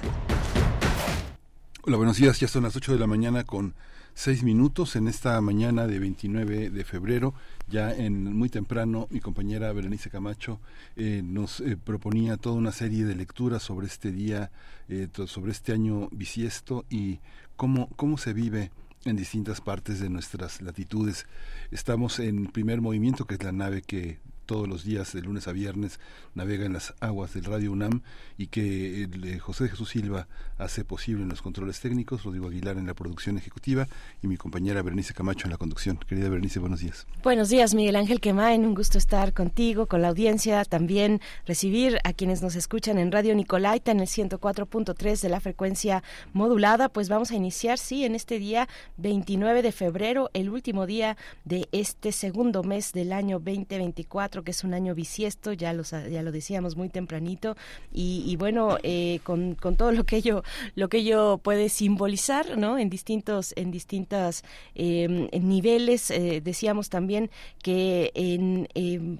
Hola, 1.80 1.96
buenos 1.96 2.18
días. 2.18 2.38
Ya 2.40 2.48
son 2.48 2.64
las 2.64 2.76
8 2.76 2.92
de 2.92 2.98
la 2.98 3.06
mañana 3.06 3.44
con 3.44 3.74
6 4.14 4.44
minutos 4.44 4.94
en 4.94 5.08
esta 5.08 5.40
mañana 5.40 5.86
de 5.88 5.98
29 5.98 6.70
de 6.70 6.84
febrero. 6.84 7.34
Ya 7.68 7.92
en 7.92 8.36
muy 8.36 8.48
temprano 8.48 9.08
mi 9.10 9.20
compañera 9.20 9.72
Berenice 9.72 10.08
Camacho 10.08 10.60
eh, 10.96 11.22
nos 11.24 11.60
eh, 11.60 11.76
proponía 11.76 12.36
toda 12.36 12.54
una 12.54 12.70
serie 12.70 13.04
de 13.04 13.16
lecturas 13.16 13.62
sobre 13.62 13.88
este 13.88 14.12
día, 14.12 14.52
eh, 14.88 15.08
sobre 15.26 15.50
este 15.50 15.72
año 15.72 16.08
bisiesto 16.12 16.84
y 16.88 17.18
cómo, 17.56 17.88
cómo 17.96 18.16
se 18.16 18.32
vive 18.32 18.70
en 19.04 19.16
distintas 19.16 19.60
partes 19.60 19.98
de 19.98 20.08
nuestras 20.08 20.62
latitudes. 20.62 21.26
Estamos 21.72 22.20
en 22.20 22.46
primer 22.46 22.80
movimiento, 22.80 23.26
que 23.26 23.34
es 23.34 23.42
la 23.42 23.52
nave 23.52 23.82
que 23.82 24.18
todos 24.44 24.68
los 24.68 24.84
días, 24.84 25.12
de 25.12 25.22
lunes 25.22 25.48
a 25.48 25.52
viernes, 25.52 26.00
navega 26.34 26.64
en 26.64 26.72
las 26.72 26.94
aguas 27.00 27.34
del 27.34 27.44
Radio 27.44 27.72
UNAM 27.72 28.02
y 28.38 28.48
que 28.48 29.04
el, 29.04 29.24
eh, 29.24 29.38
José 29.38 29.68
Jesús 29.68 29.90
Silva 29.90 30.28
hace 30.58 30.84
posible 30.84 31.22
en 31.22 31.28
los 31.28 31.42
controles 31.42 31.80
técnicos, 31.80 32.22
Rodrigo 32.22 32.48
Aguilar 32.48 32.76
en 32.76 32.86
la 32.86 32.94
producción 32.94 33.38
ejecutiva 33.38 33.88
y 34.22 34.26
mi 34.26 34.36
compañera 34.36 34.82
Bernice 34.82 35.14
Camacho 35.14 35.46
en 35.46 35.52
la 35.52 35.56
conducción. 35.56 35.98
Querida 35.98 36.28
Bernice, 36.28 36.58
buenos 36.60 36.80
días. 36.80 37.06
Buenos 37.22 37.48
días, 37.48 37.74
Miguel 37.74 37.96
Ángel 37.96 38.20
Quemain, 38.20 38.64
un 38.64 38.74
gusto 38.74 38.98
estar 38.98 39.32
contigo, 39.32 39.86
con 39.86 40.02
la 40.02 40.08
audiencia, 40.08 40.64
también 40.64 41.20
recibir 41.46 41.98
a 42.04 42.12
quienes 42.12 42.42
nos 42.42 42.54
escuchan 42.56 42.98
en 42.98 43.12
Radio 43.12 43.34
Nicolaita 43.34 43.90
en 43.90 44.00
el 44.00 44.06
104.3 44.06 45.20
de 45.20 45.28
la 45.28 45.40
frecuencia 45.40 46.02
modulada. 46.32 46.88
Pues 46.88 47.08
vamos 47.08 47.30
a 47.30 47.36
iniciar, 47.36 47.78
sí, 47.78 48.04
en 48.04 48.14
este 48.14 48.38
día 48.38 48.68
29 48.98 49.62
de 49.62 49.72
febrero, 49.72 50.30
el 50.34 50.50
último 50.50 50.86
día 50.86 51.16
de 51.44 51.68
este 51.72 52.12
segundo 52.12 52.62
mes 52.62 52.92
del 52.92 53.12
año 53.12 53.38
2024 53.38 54.33
que 54.42 54.50
es 54.50 54.64
un 54.64 54.74
año 54.74 54.94
bisiesto, 54.94 55.52
ya, 55.52 55.72
los, 55.72 55.90
ya 55.90 56.22
lo 56.22 56.32
decíamos 56.32 56.76
muy 56.76 56.88
tempranito, 56.88 57.56
y, 57.92 58.34
bueno, 58.36 58.78
eh, 58.82 59.20
con, 59.22 59.54
con, 59.54 59.76
todo 59.76 59.92
lo 59.92 60.04
que 60.04 60.16
ello, 60.16 60.42
lo 60.74 60.88
que 60.88 60.98
ello 60.98 61.38
puede 61.38 61.68
simbolizar, 61.68 62.58
¿no? 62.58 62.78
En 62.78 62.90
distintos, 62.90 63.52
en 63.56 63.70
distintas 63.70 64.44
em, 64.74 65.28
niveles, 65.32 66.10
eh, 66.10 66.40
decíamos 66.42 66.88
también 66.88 67.30
que 67.62 68.10
em, 68.14 68.66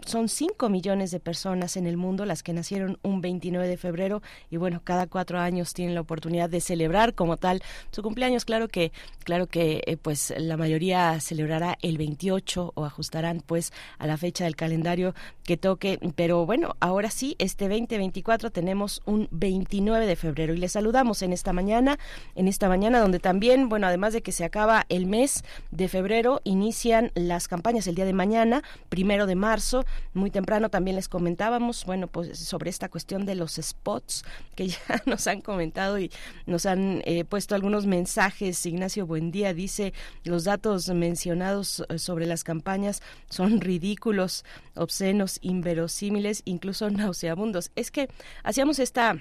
son 0.07 0.29
5 0.29 0.69
millones 0.69 1.11
de 1.11 1.21
personas 1.21 1.77
en 1.77 1.87
el 1.87 1.97
mundo 1.97 2.25
las 2.25 2.43
que 2.43 2.53
nacieron 2.53 2.99
un 3.03 3.21
29 3.21 3.69
de 3.69 3.77
febrero, 3.77 4.23
y 4.51 4.57
bueno, 4.57 4.81
cada 4.83 5.07
cuatro 5.07 5.39
años 5.39 5.75
tienen 5.75 5.95
la 5.95 6.01
oportunidad 6.01 6.49
de 6.49 6.61
celebrar 6.61 7.15
como 7.15 7.37
tal 7.37 7.63
su 7.91 8.03
cumpleaños, 8.03 8.45
claro 8.45 8.69
que, 8.69 8.93
claro 9.25 9.47
que 9.47 9.83
eh, 9.87 9.97
pues 9.97 10.33
la 10.37 10.57
mayoría 10.57 11.21
celebrará 11.21 11.77
el 11.83 11.99
28 11.99 12.73
o 12.75 12.85
ajustarán 12.85 13.43
pues 13.45 13.73
a 13.99 14.07
la 14.07 14.17
fecha 14.17 14.45
del 14.45 14.57
calendario 14.57 15.04
que 15.43 15.57
toque, 15.57 15.99
pero 16.17 16.47
bueno, 16.47 16.77
ahora 16.81 17.11
sí, 17.11 17.37
este 17.39 17.69
2024 17.69 18.51
tenemos 18.51 19.03
un 19.05 19.29
29 19.31 20.07
de 20.07 20.17
febrero 20.17 20.55
y 20.55 20.59
les 20.59 20.73
saludamos 20.73 21.21
en 21.23 21.33
esta 21.33 21.53
mañana, 21.53 21.99
en 22.35 22.49
esta 22.49 22.69
mañana 22.69 23.01
donde 23.01 23.19
también, 23.19 23.69
bueno, 23.69 23.87
además 23.87 24.13
de 24.13 24.23
que 24.23 24.33
se 24.33 24.45
acaba 24.45 24.87
el 24.89 25.07
mes 25.07 25.45
de 25.71 25.89
febrero, 25.89 26.41
inician 26.45 27.11
las 27.15 27.49
campañas 27.49 27.87
el 27.87 27.95
día 27.95 28.07
de 28.07 28.13
mañana, 28.13 28.63
primero 28.89 29.27
de 29.27 29.35
marzo, 29.35 29.85
muy 30.15 30.31
temprano 30.31 30.71
también 30.71 30.97
les 30.97 31.09
comentábamos, 31.09 31.85
bueno, 31.85 32.07
pues 32.07 32.39
sobre 32.39 32.71
esta 32.71 32.89
cuestión 32.89 33.27
de 33.27 33.35
los 33.35 33.57
spots 33.61 34.25
que 34.55 34.69
ya 34.69 34.79
nos 35.07 35.27
han 35.27 35.41
comentado 35.41 35.99
y 35.99 36.11
nos 36.47 36.67
han 36.67 37.03
eh, 37.05 37.25
puesto 37.25 37.55
algunos 37.55 37.87
mensajes. 37.87 38.65
Ignacio 38.67 39.07
Buendía 39.07 39.55
dice, 39.55 39.93
los 40.25 40.45
datos 40.45 40.89
mencionados 40.89 41.85
eh, 41.89 41.99
sobre 41.99 42.27
las 42.27 42.45
campañas 42.45 43.03
son 43.29 43.61
ridículos 43.61 44.45
obscenos, 44.75 45.39
inverosímiles, 45.43 46.43
incluso 46.45 46.91
nauseabundos. 46.91 47.71
Es 47.75 47.91
que 47.91 48.09
hacíamos 48.43 48.79
esta 48.79 49.17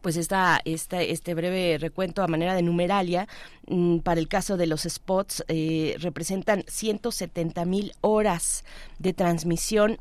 pues 0.00 0.16
esta, 0.16 0.60
esta, 0.64 1.02
este 1.02 1.34
breve 1.34 1.78
recuento 1.78 2.22
a 2.22 2.26
manera 2.26 2.54
de 2.54 2.62
numeralia 2.62 3.28
mm, 3.68 3.98
para 3.98 4.18
el 4.18 4.26
caso 4.26 4.56
de 4.56 4.66
los 4.66 4.82
spots 4.82 5.44
eh, 5.46 5.94
representan 6.00 6.64
170 6.66 7.64
mil 7.64 7.92
horas 8.00 8.64
de 8.98 9.12
transmisión 9.12 10.00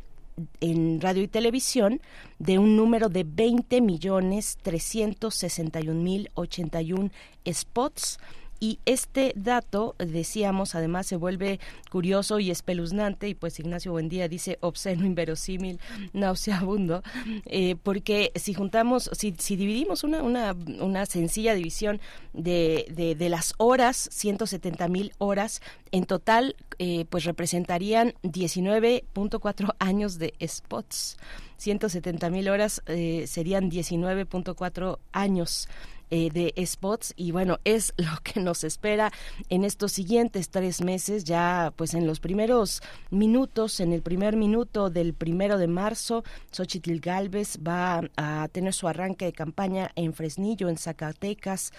en 0.62 1.02
radio 1.02 1.24
y 1.24 1.28
televisión 1.28 2.02
de 2.40 2.58
un 2.60 2.76
número 2.76 3.10
de 3.10 3.24
20 3.24 3.82
millones 3.82 4.58
361 4.62 6.02
mil 6.02 6.30
81 6.36 7.12
spots. 7.52 8.20
Y 8.64 8.80
este 8.86 9.34
dato, 9.36 9.94
decíamos, 9.98 10.74
además 10.74 11.06
se 11.06 11.18
vuelve 11.18 11.60
curioso 11.92 12.40
y 12.40 12.50
espeluznante, 12.50 13.28
y 13.28 13.34
pues 13.36 13.60
Ignacio 13.60 13.92
Buendía 13.92 14.30
dice 14.30 14.58
obsceno, 14.62 15.06
inverosímil, 15.06 15.82
nauseabundo, 16.14 17.04
eh, 17.46 17.76
porque 17.84 18.32
si 18.36 18.54
juntamos, 18.54 19.10
si, 19.12 19.36
si 19.38 19.58
dividimos 19.58 20.06
una, 20.06 20.24
una, 20.24 20.56
una 20.80 21.06
sencilla 21.06 21.56
división 21.56 22.00
de, 22.32 22.86
de, 22.90 23.16
de 23.16 23.28
las 23.28 23.54
horas, 23.58 24.08
170 24.14 24.88
mil 24.88 25.12
horas, 25.18 25.62
en 25.92 26.06
total, 26.06 26.56
eh, 26.80 27.06
pues 27.10 27.26
representarían 27.26 28.14
19.4 28.24 29.76
años 29.80 30.20
de 30.20 30.34
spots. 30.46 31.18
170 31.58 32.30
mil 32.30 32.50
horas 32.50 32.82
eh, 32.88 33.26
serían 33.28 33.72
19.4 33.72 35.00
años 35.14 35.70
eh, 36.16 36.30
de 36.30 36.54
spots 36.68 37.14
y 37.18 37.32
bueno, 37.32 37.60
es 37.66 37.94
lo 37.98 38.12
que 38.24 38.40
nos 38.40 38.64
espera 38.64 39.12
en 39.50 39.64
estos 39.64 39.94
siguientes 39.94 40.50
tres 40.50 40.84
meses, 40.84 41.24
ya 41.24 41.74
pues 41.76 41.96
en 41.96 42.06
los 42.06 42.20
primeros 42.20 42.84
minutos, 43.10 43.80
en 43.80 43.94
el 43.94 44.04
primer 44.04 44.36
minuto 44.36 44.92
del 44.92 45.16
primero 45.16 45.58
de 45.58 45.68
marzo, 45.68 46.24
Xochitl 46.52 47.00
Galvez 47.00 47.58
va 47.68 48.02
a 48.16 48.48
tener 48.50 48.74
su 48.74 48.88
arranque 48.88 49.26
de 49.26 49.34
campaña 49.34 49.92
en 49.96 50.14
Fresnillo, 50.14 50.70
en 50.70 50.78
Zacatecas, 50.78 51.72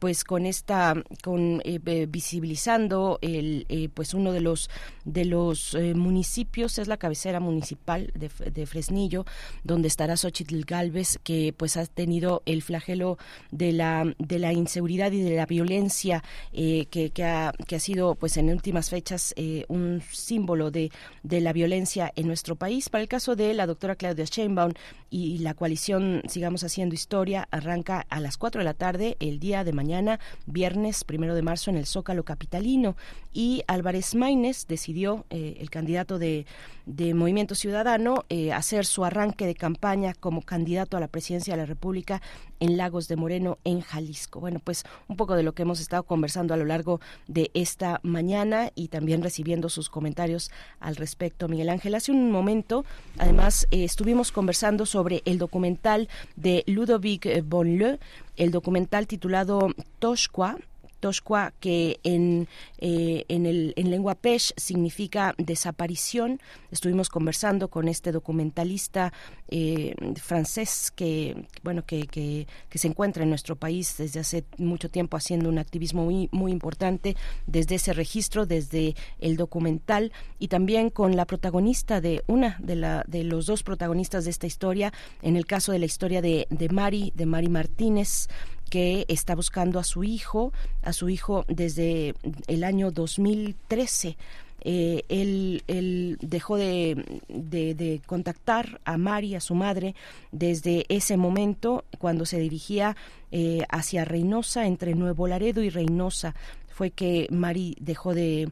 pues 0.00 0.24
con 0.24 0.46
esta 0.46 0.94
con 1.22 1.60
eh, 1.64 1.78
eh, 1.84 2.06
visibilizando 2.08 3.18
el 3.20 3.66
eh, 3.68 3.90
pues 3.92 4.14
uno 4.14 4.32
de 4.32 4.40
los 4.40 4.70
de 5.04 5.26
los 5.26 5.76
municipios 5.94 6.78
es 6.78 6.88
la 6.88 6.96
cabecera 6.96 7.38
municipal 7.38 8.10
de, 8.14 8.30
de, 8.50 8.66
Fresnillo 8.66 9.24
donde 9.62 9.88
estará 9.88 10.16
Xochitl 10.16 10.64
Galvez 10.64 11.18
que 11.22 11.54
pues 11.56 11.76
ha 11.76 11.84
tenido 11.86 12.42
el 12.46 12.62
flagelo 12.62 13.18
de 13.50 13.72
la 13.72 14.14
de 14.18 14.38
la 14.38 14.52
inseguridad 14.52 15.12
y 15.12 15.20
de 15.22 15.36
la 15.36 15.46
violencia 15.46 16.24
que, 16.52 17.10
que, 17.12 17.24
ha, 17.24 17.52
que 17.66 17.76
ha 17.76 17.80
sido 17.80 18.14
pues 18.14 18.36
en 18.36 18.50
últimas 18.50 18.88
fechas 18.88 19.34
un 19.68 20.02
símbolo 20.10 20.70
de, 20.70 20.90
de 21.22 21.40
la 21.40 21.52
violencia 21.52 22.12
en 22.16 22.26
nuestro 22.26 22.56
país. 22.56 22.88
Para 22.88 23.02
el 23.02 23.08
caso 23.08 23.36
de 23.36 23.52
la 23.52 23.66
doctora 23.66 23.96
Claudia 23.96 24.24
Sheinbaum 24.24 24.72
y 25.10 25.38
la 25.38 25.54
coalición 25.54 26.22
sigamos 26.28 26.64
haciendo 26.64 26.94
historia 26.94 27.48
arranca 27.50 28.06
a 28.08 28.20
las 28.20 28.36
4 28.38 28.60
de 28.60 28.64
la 28.64 28.74
tarde 28.74 29.16
el 29.20 29.40
día 29.40 29.64
de 29.64 29.72
mañana 29.72 29.89
mañana, 29.90 30.20
viernes 30.46 31.02
primero 31.02 31.34
de 31.34 31.42
marzo, 31.42 31.68
en 31.68 31.76
el 31.76 31.84
Zócalo 31.84 32.24
Capitalino. 32.24 32.94
Y 33.32 33.62
Álvarez 33.68 34.14
Maínez 34.14 34.66
decidió, 34.66 35.24
eh, 35.30 35.56
el 35.60 35.70
candidato 35.70 36.18
de, 36.18 36.46
de 36.86 37.14
Movimiento 37.14 37.54
Ciudadano, 37.54 38.24
eh, 38.28 38.52
hacer 38.52 38.84
su 38.84 39.04
arranque 39.04 39.46
de 39.46 39.54
campaña 39.54 40.14
como 40.14 40.42
candidato 40.42 40.96
a 40.96 41.00
la 41.00 41.08
presidencia 41.08 41.54
de 41.54 41.58
la 41.58 41.66
República 41.66 42.20
en 42.58 42.76
Lagos 42.76 43.06
de 43.06 43.16
Moreno, 43.16 43.58
en 43.64 43.80
Jalisco. 43.80 44.40
Bueno, 44.40 44.60
pues 44.62 44.84
un 45.08 45.16
poco 45.16 45.36
de 45.36 45.44
lo 45.44 45.52
que 45.52 45.62
hemos 45.62 45.80
estado 45.80 46.02
conversando 46.02 46.54
a 46.54 46.56
lo 46.56 46.64
largo 46.64 47.00
de 47.28 47.50
esta 47.54 48.00
mañana 48.02 48.70
y 48.74 48.88
también 48.88 49.22
recibiendo 49.22 49.68
sus 49.68 49.88
comentarios 49.88 50.50
al 50.80 50.96
respecto. 50.96 51.48
Miguel 51.48 51.68
Ángel, 51.68 51.94
hace 51.94 52.10
un 52.10 52.32
momento, 52.32 52.84
además, 53.18 53.68
eh, 53.70 53.84
estuvimos 53.84 54.32
conversando 54.32 54.86
sobre 54.86 55.22
el 55.24 55.38
documental 55.38 56.08
de 56.36 56.64
Ludovic 56.66 57.44
Bonleu, 57.44 57.98
el 58.36 58.50
documental 58.50 59.06
titulado 59.06 59.68
Toshqua, 59.98 60.56
Toshqua, 61.00 61.52
que 61.58 61.98
en, 62.04 62.46
eh, 62.78 63.24
en, 63.28 63.46
el, 63.46 63.72
en 63.76 63.90
lengua 63.90 64.14
pesh 64.14 64.52
significa 64.56 65.34
desaparición. 65.38 66.40
Estuvimos 66.70 67.08
conversando 67.08 67.68
con 67.68 67.88
este 67.88 68.12
documentalista 68.12 69.12
eh, 69.48 69.94
francés 70.20 70.92
que, 70.94 71.46
bueno, 71.62 71.84
que, 71.84 72.06
que, 72.06 72.46
se 72.78 72.88
encuentra 72.88 73.22
en 73.22 73.28
nuestro 73.28 73.56
país 73.56 73.96
desde 73.98 74.20
hace 74.20 74.44
mucho 74.58 74.90
tiempo 74.90 75.16
haciendo 75.16 75.48
un 75.48 75.58
activismo 75.58 76.04
muy, 76.04 76.28
muy 76.32 76.52
importante 76.52 77.16
desde 77.46 77.74
ese 77.74 77.92
registro, 77.92 78.46
desde 78.46 78.94
el 79.18 79.36
documental 79.36 80.12
y 80.38 80.48
también 80.48 80.90
con 80.90 81.16
la 81.16 81.26
protagonista 81.26 82.00
de 82.00 82.22
una 82.26 82.56
de, 82.60 82.76
la, 82.76 83.04
de 83.06 83.24
los 83.24 83.46
dos 83.46 83.62
protagonistas 83.62 84.24
de 84.24 84.30
esta 84.30 84.46
historia, 84.46 84.92
en 85.22 85.36
el 85.36 85.46
caso 85.46 85.72
de 85.72 85.78
la 85.78 85.86
historia 85.86 86.22
de, 86.22 86.46
de 86.50 86.68
Mari, 86.68 87.12
de 87.14 87.26
Mari 87.26 87.48
Martínez, 87.48 88.28
que 88.70 89.04
está 89.08 89.34
buscando 89.34 89.78
a 89.78 89.84
su 89.84 90.04
hijo, 90.04 90.52
a 90.82 90.92
su 90.94 91.10
hijo 91.10 91.44
desde 91.48 92.14
el 92.46 92.64
año 92.64 92.90
2013. 92.90 94.16
Eh, 94.62 95.04
él, 95.08 96.18
dejó 96.20 96.56
de, 96.56 98.00
contactar 98.06 98.80
a 98.84 98.96
Mari, 98.96 99.34
a 99.34 99.40
su 99.40 99.54
madre, 99.54 99.94
desde 100.32 100.86
ese 100.88 101.16
momento 101.16 101.84
cuando 101.98 102.26
se 102.26 102.38
dirigía 102.38 102.96
eh, 103.32 103.64
hacia 103.70 104.04
Reynosa, 104.04 104.66
entre 104.66 104.94
Nuevo 104.94 105.26
Laredo 105.26 105.62
y 105.62 105.70
Reynosa. 105.70 106.34
Fue 106.68 106.92
que 106.92 107.26
Mari 107.30 107.76
dejó 107.80 108.14
de, 108.14 108.50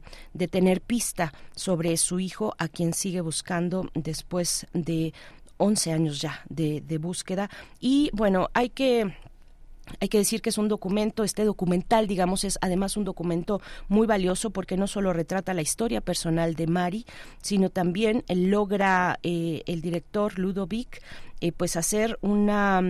tener 0.51 0.81
pista 0.81 1.33
sobre 1.55 1.95
su 1.97 2.19
hijo, 2.19 2.53
a 2.57 2.67
quien 2.67 2.93
sigue 2.93 3.21
buscando 3.21 3.89
después 3.93 4.67
de 4.73 5.13
11 5.57 5.91
años 5.93 6.21
ya 6.21 6.43
de 6.49 6.97
búsqueda. 6.99 7.49
Y 7.79 8.09
bueno, 8.13 8.49
hay 8.53 8.69
que 8.69 9.13
hay 9.99 10.09
que 10.09 10.17
decir 10.17 10.41
que 10.41 10.49
es 10.49 10.57
un 10.57 10.67
documento, 10.67 11.23
este 11.23 11.45
documental, 11.45 12.07
digamos, 12.07 12.43
es 12.43 12.57
además 12.61 12.97
un 12.97 13.03
documento 13.03 13.61
muy 13.87 14.07
valioso 14.07 14.51
porque 14.51 14.77
no 14.77 14.87
solo 14.87 15.13
retrata 15.13 15.53
la 15.53 15.61
historia 15.61 16.01
personal 16.01 16.55
de 16.55 16.67
Mari, 16.67 17.05
sino 17.41 17.69
también 17.69 18.23
logra 18.27 19.19
eh, 19.23 19.63
el 19.65 19.81
director 19.81 20.37
Ludovic 20.37 21.01
eh, 21.41 21.53
pues 21.53 21.77
hacer 21.77 22.19
una 22.21 22.81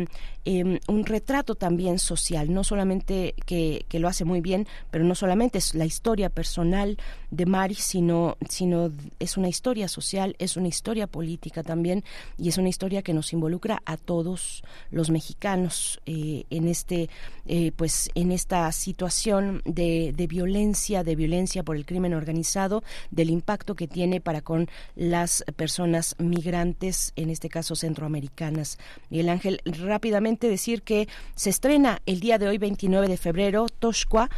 em, 0.49 0.79
un 0.87 1.05
retrato 1.05 1.53
también 1.53 1.99
social, 1.99 2.51
no 2.51 2.63
solamente 2.63 3.35
que, 3.45 3.85
que, 3.87 3.99
lo 3.99 4.07
hace 4.07 4.25
muy 4.25 4.41
bien, 4.41 4.67
pero 4.89 5.03
no 5.03 5.13
solamente 5.13 5.59
es 5.59 5.75
la 5.75 5.85
historia 5.85 6.29
personal 6.29 6.97
de 7.29 7.45
Mari, 7.45 7.75
sino, 7.75 8.35
sino 8.49 8.91
es 9.19 9.37
una 9.37 9.47
historia 9.47 9.87
social, 9.87 10.35
es 10.39 10.57
una 10.57 10.67
historia 10.67 11.05
política 11.05 11.61
también, 11.61 12.03
y 12.37 12.49
es 12.49 12.57
una 12.57 12.69
historia 12.69 13.03
que 13.03 13.13
nos 13.13 13.31
involucra 13.31 13.83
a 13.85 13.97
todos 13.97 14.63
los 14.89 15.11
mexicanos 15.11 16.01
eh, 16.07 16.45
en 16.49 16.67
este, 16.67 17.09
eh, 17.45 17.71
pues 17.75 18.09
en 18.15 18.31
esta 18.31 18.71
situación 18.71 19.61
de, 19.65 20.13
de 20.15 20.25
violencia, 20.25 21.03
de 21.03 21.15
violencia 21.15 21.63
por 21.63 21.75
el 21.75 21.85
crimen 21.85 22.15
organizado, 22.15 22.83
del 23.11 23.29
impacto 23.29 23.75
que 23.75 23.87
tiene 23.87 24.19
para 24.19 24.41
con 24.41 24.67
las 24.95 25.43
personas 25.55 26.15
migrantes, 26.17 27.13
en 27.15 27.29
este 27.29 27.49
caso 27.49 27.75
centroamericanas. 27.75 28.79
Miguel 29.09 29.29
Ángel, 29.29 29.61
rápidamente 29.65 30.38
decir 30.47 30.83
que 30.83 31.07
se 31.35 31.49
estrena 31.49 32.01
el 32.05 32.19
día 32.19 32.37
de 32.37 32.47
hoy, 32.47 32.57
29 32.57 33.07
de 33.07 33.17
febrero, 33.17 33.67
Toshqua, 33.67 34.29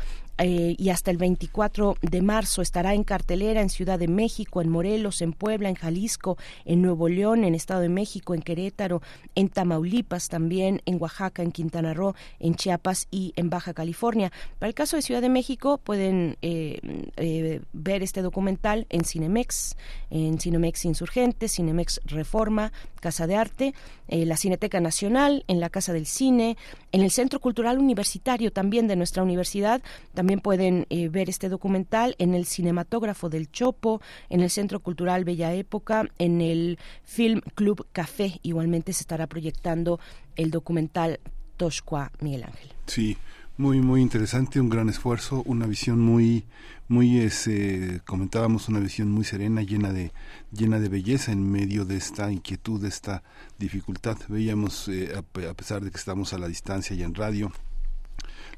eh, 0.44 0.76
y 0.78 0.90
hasta 0.90 1.12
el 1.12 1.18
24 1.18 1.98
de 2.02 2.22
marzo 2.24 2.64
estará 2.64 2.96
en 2.96 3.04
cartelera 3.04 3.62
en 3.62 3.70
Ciudad 3.70 4.00
de 4.00 4.08
México, 4.08 4.62
en 4.62 4.70
Morelos, 4.70 5.22
en 5.22 5.34
Puebla, 5.34 5.70
en 5.70 5.76
Jalisco, 5.76 6.36
en 6.66 6.82
Nuevo 6.82 7.10
León, 7.10 7.44
en 7.44 7.54
Estado 7.54 7.82
de 7.82 7.90
México, 7.90 8.34
en 8.34 8.42
Querétaro, 8.42 9.04
en 9.36 9.50
Tamaulipas 9.50 10.30
también, 10.30 10.82
en 10.88 11.00
Oaxaca, 11.00 11.44
en 11.44 11.52
Quintana 11.52 11.94
Roo, 11.94 12.16
en 12.40 12.56
Chiapas 12.56 13.08
y 13.12 13.34
en 13.36 13.52
Baja 13.52 13.76
California. 13.76 14.32
Para 14.58 14.70
el 14.70 14.74
caso 14.74 14.96
de 14.96 15.04
Ciudad 15.04 15.22
de 15.22 15.30
México 15.30 15.78
pueden 15.78 16.38
eh, 16.42 16.80
eh, 17.18 17.62
ver 17.74 18.02
este 18.02 18.24
documental 18.24 18.88
en 18.90 19.06
Cinemex, 19.06 19.78
en 20.10 20.40
Cinemex 20.40 20.86
Insurgente, 20.86 21.50
Cinemex 21.50 22.02
Reforma, 22.06 22.72
Casa 23.00 23.28
de 23.28 23.36
Arte, 23.36 23.74
la 24.08 24.38
Cineteca 24.38 24.80
Nacional, 24.82 25.46
en 25.48 25.60
la 25.60 25.70
Casa 25.70 25.94
del 25.94 26.06
Cine, 26.06 26.58
en 26.92 27.02
el 27.02 27.12
Centro 27.12 27.40
Cultural 27.40 27.80
Universitario 27.80 28.52
también 28.52 28.88
de 28.88 28.96
nuestra 28.96 29.24
universidad, 29.24 29.82
también 30.14 30.31
pueden 30.40 30.86
eh, 30.90 31.10
ver 31.10 31.30
este 31.30 31.50
documental 31.50 32.16
en 32.20 32.34
el 32.34 32.46
Cinematógrafo 32.46 33.30
del 33.30 33.52
Chopo, 33.52 34.02
en 34.30 34.42
el 34.42 34.50
Centro 34.50 34.80
Cultural 34.80 35.26
Bella 35.26 35.54
Época, 35.54 36.06
en 36.18 36.42
el 36.42 36.80
Film 37.04 37.42
Club 37.56 37.88
Café. 37.92 38.40
Igualmente 38.44 38.94
se 38.94 39.02
estará 39.02 39.28
proyectando 39.28 40.00
el 40.36 40.52
documental 40.52 41.20
Toshqua 41.58 42.12
Miguel 42.20 42.44
Ángel. 42.44 42.72
Sí, 42.88 43.18
muy 43.58 43.80
muy 43.82 44.02
interesante, 44.02 44.60
un 44.60 44.70
gran 44.70 44.90
esfuerzo, 44.90 45.44
una 45.46 45.68
visión 45.68 46.00
muy 46.00 46.46
muy 46.88 47.20
ese, 47.20 48.02
comentábamos 48.06 48.68
una 48.68 48.80
visión 48.80 49.12
muy 49.12 49.24
serena, 49.24 49.62
llena 49.62 49.94
de 49.94 50.12
llena 50.52 50.80
de 50.80 50.90
belleza 50.90 51.32
en 51.32 51.50
medio 51.50 51.86
de 51.86 51.96
esta 51.96 52.32
inquietud, 52.32 52.82
de 52.82 52.90
esta 52.90 53.24
dificultad. 53.60 54.18
Veíamos 54.28 54.88
eh, 54.90 55.14
a 55.16 55.54
pesar 55.54 55.84
de 55.84 55.92
que 55.92 55.98
estamos 55.98 56.34
a 56.34 56.38
la 56.38 56.48
distancia 56.48 56.96
y 56.96 57.04
en 57.04 57.16
radio 57.16 57.52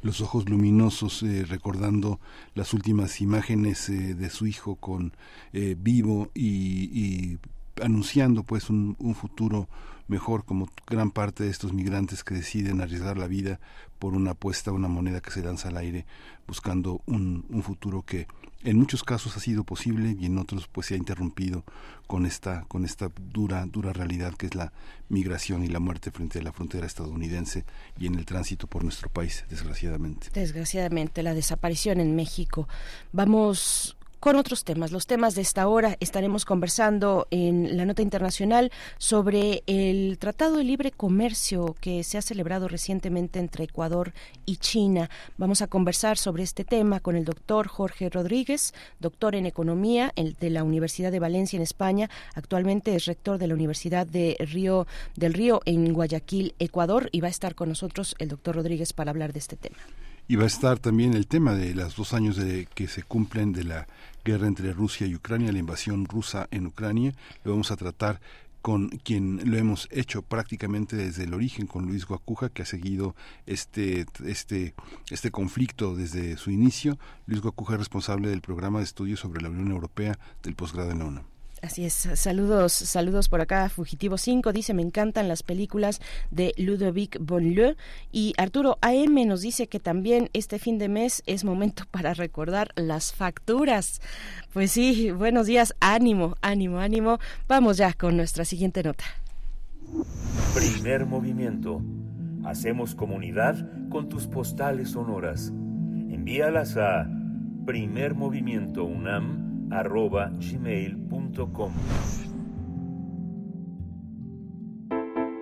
los 0.04 0.22
ojos 0.22 0.48
luminosos 0.48 1.24
eh, 1.24 1.46
recordando 1.46 2.20
las 2.54 2.74
últimas 2.74 3.22
imágenes 3.22 3.90
eh, 3.90 4.14
de 4.14 4.30
su 4.30 4.46
hijo 4.46 4.76
con 4.76 5.14
eh, 5.54 5.76
vivo 5.80 6.30
y, 6.36 7.40
anunciando 7.82 8.44
pues 8.44 8.70
un, 8.70 8.96
futuro 9.20 9.68
mejor 10.08 10.46
como 10.46 10.70
gran 10.86 11.10
parte 11.10 11.44
de 11.44 11.50
estos 11.50 11.74
migrantes 11.74 12.24
que 12.24 12.36
deciden 12.36 12.82
arriesgar 12.82 13.18
la 13.18 13.26
vida 13.26 13.60
por 13.98 14.14
una 14.14 14.32
apuesta, 14.32 14.72
una 14.72 14.88
moneda 14.88 15.22
que 15.22 15.32
se 15.32 15.42
lanza 15.42 15.70
al 15.70 15.78
aire 15.78 16.06
buscando 16.46 17.02
un 17.08 17.64
futuro 17.64 18.04
que 18.04 18.28
en 18.64 18.78
muchos 18.78 19.04
casos 19.04 19.36
ha 19.38 19.40
sido 19.40 19.64
posible 19.64 20.16
y 20.20 20.26
en 20.26 20.38
otros 20.38 20.68
pues 20.68 20.88
se 20.88 20.96
ha 20.96 20.98
interrumpido 20.98 21.64
con 22.08 22.26
esta 22.26 22.66
con 22.68 22.86
esta 22.86 23.12
dura 23.18 23.66
dura 23.66 23.94
realidad 23.94 24.34
que 24.34 24.48
es 24.48 24.56
la 24.56 24.74
migración 25.10 25.64
y 25.64 25.68
la 25.68 25.80
muerte 25.80 26.12
frente 26.12 26.40
a 26.40 26.44
la 26.44 26.52
frontera 26.52 26.86
estadounidense 26.86 27.66
y 28.00 28.08
en 28.08 28.16
el 28.16 28.26
tránsito 28.26 28.68
por 28.68 28.84
nuestro 28.84 29.10
país 29.10 29.46
desgraciadamente. 29.50 30.28
Desgraciadamente 30.34 31.24
la 31.24 31.34
desaparición 31.34 32.00
en 32.00 32.16
México. 32.16 32.68
Vamos 33.12 33.98
con 34.24 34.38
otros 34.38 34.64
temas. 34.64 34.94
Los 34.94 35.06
temas 35.06 35.36
de 35.36 35.42
esta 35.42 35.68
hora 35.68 35.98
estaremos 36.00 36.46
conversando 36.46 37.28
en 37.30 37.76
la 37.76 37.84
nota 37.84 38.02
internacional 38.02 38.72
sobre 38.98 39.64
el 39.68 40.18
Tratado 40.18 40.56
de 40.56 40.64
Libre 40.64 40.92
Comercio 40.92 41.76
que 41.82 42.06
se 42.06 42.18
ha 42.18 42.22
celebrado 42.22 42.70
recientemente 42.70 43.40
entre 43.40 43.66
Ecuador 43.66 44.14
y 44.46 44.56
China. 44.56 45.10
Vamos 45.36 45.62
a 45.62 45.68
conversar 45.68 46.18
sobre 46.18 46.44
este 46.44 46.64
tema 46.64 47.02
con 47.02 47.18
el 47.18 47.26
doctor 47.26 47.68
Jorge 47.68 48.10
Rodríguez, 48.10 48.74
doctor 49.02 49.36
en 49.36 49.46
Economía 49.46 50.14
de 50.16 50.50
la 50.50 50.64
Universidad 50.64 51.12
de 51.12 51.20
Valencia 51.20 51.58
en 51.58 51.64
España. 51.64 52.10
Actualmente 52.34 52.96
es 52.96 53.04
rector 53.04 53.38
de 53.40 53.48
la 53.48 53.56
Universidad 53.56 54.08
de 54.08 54.38
Río 54.40 54.88
del 55.18 55.34
Río 55.34 55.60
en 55.66 55.92
Guayaquil, 55.92 56.56
Ecuador, 56.60 57.10
y 57.12 57.20
va 57.20 57.28
a 57.28 57.32
estar 57.32 57.56
con 57.56 57.68
nosotros 57.68 58.16
el 58.20 58.30
doctor 58.30 58.56
Rodríguez 58.56 58.94
para 58.94 59.12
hablar 59.12 59.34
de 59.34 59.40
este 59.40 59.58
tema. 59.58 59.80
Y 60.28 60.36
va 60.38 60.44
a 60.44 60.48
estar 60.48 60.80
también 60.80 61.14
el 61.14 61.28
tema 61.28 61.54
de 61.54 61.76
los 61.76 61.96
dos 61.96 62.14
años 62.14 62.38
de 62.38 62.68
que 62.74 62.88
se 62.88 63.04
cumplen 63.04 63.52
de 63.52 63.66
la 63.66 63.88
guerra 64.24 64.48
entre 64.48 64.72
Rusia 64.72 65.06
y 65.06 65.16
Ucrania, 65.16 65.52
la 65.52 65.60
invasión 65.60 66.06
rusa 66.06 66.48
en 66.52 66.66
Ucrania. 66.66 67.14
Lo 67.44 67.52
vamos 67.52 67.72
a 67.72 67.76
tratar 67.76 68.22
con 68.62 68.88
quien 68.88 69.42
lo 69.44 69.58
hemos 69.58 69.90
hecho 69.92 70.22
prácticamente 70.22 70.96
desde 70.96 71.26
el 71.26 71.34
origen, 71.34 71.68
con 71.68 71.86
Luis 71.86 72.06
Guacuja, 72.06 72.48
que 72.48 72.62
ha 72.62 72.66
seguido 72.66 73.14
este, 73.46 74.06
este, 74.26 74.74
este 75.12 75.32
conflicto 75.32 75.94
desde 75.94 76.38
su 76.38 76.50
inicio. 76.50 76.98
Luis 77.26 77.42
Guacuja 77.42 77.74
es 77.74 77.80
responsable 77.80 78.30
del 78.30 78.40
programa 78.40 78.80
de 78.80 78.86
estudios 78.86 79.20
sobre 79.20 79.42
la 79.42 79.50
Unión 79.50 79.72
Europea 79.72 80.18
del 80.44 80.56
posgrado 80.56 80.92
en 80.92 81.00
la 81.00 81.06
UNAM. 81.06 81.33
Así 81.64 81.86
es, 81.86 81.94
saludos, 81.94 82.74
saludos 82.74 83.30
por 83.30 83.40
acá. 83.40 83.70
Fugitivo 83.70 84.18
5 84.18 84.52
dice, 84.52 84.74
me 84.74 84.82
encantan 84.82 85.30
las 85.30 85.44
películas 85.44 86.02
de 86.30 86.54
Ludovic 86.58 87.18
Bonlieu. 87.22 87.76
Y 88.12 88.34
Arturo 88.38 88.78
AM 88.82 89.26
nos 89.26 89.40
dice 89.40 89.68
que 89.68 89.80
también 89.80 90.30
este 90.34 90.60
fin 90.60 90.78
de 90.78 90.90
mes 90.90 91.24
es 91.26 91.46
momento 91.46 91.86
para 91.90 92.14
recordar 92.16 92.74
las 92.76 93.14
facturas. 93.14 94.02
Pues 94.52 94.72
sí, 94.72 95.12
buenos 95.12 95.48
días, 95.48 95.74
ánimo, 95.80 96.36
ánimo, 96.42 96.80
ánimo. 96.80 97.20
Vamos 97.48 97.78
ya 97.78 97.94
con 97.94 98.18
nuestra 98.18 98.44
siguiente 98.44 98.84
nota. 98.84 99.06
Primer 100.54 101.06
movimiento. 101.06 101.82
Hacemos 102.44 102.94
comunidad 102.94 103.66
con 103.88 104.10
tus 104.10 104.28
postales 104.28 104.90
sonoras. 104.90 105.48
Envíalas 105.48 106.76
a 106.76 107.10
primermovimientounam 107.66 109.53
arroba 109.74 110.30
gmail.com. 110.30 111.74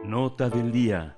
Nota 0.05 0.49
del 0.49 0.71
día. 0.71 1.17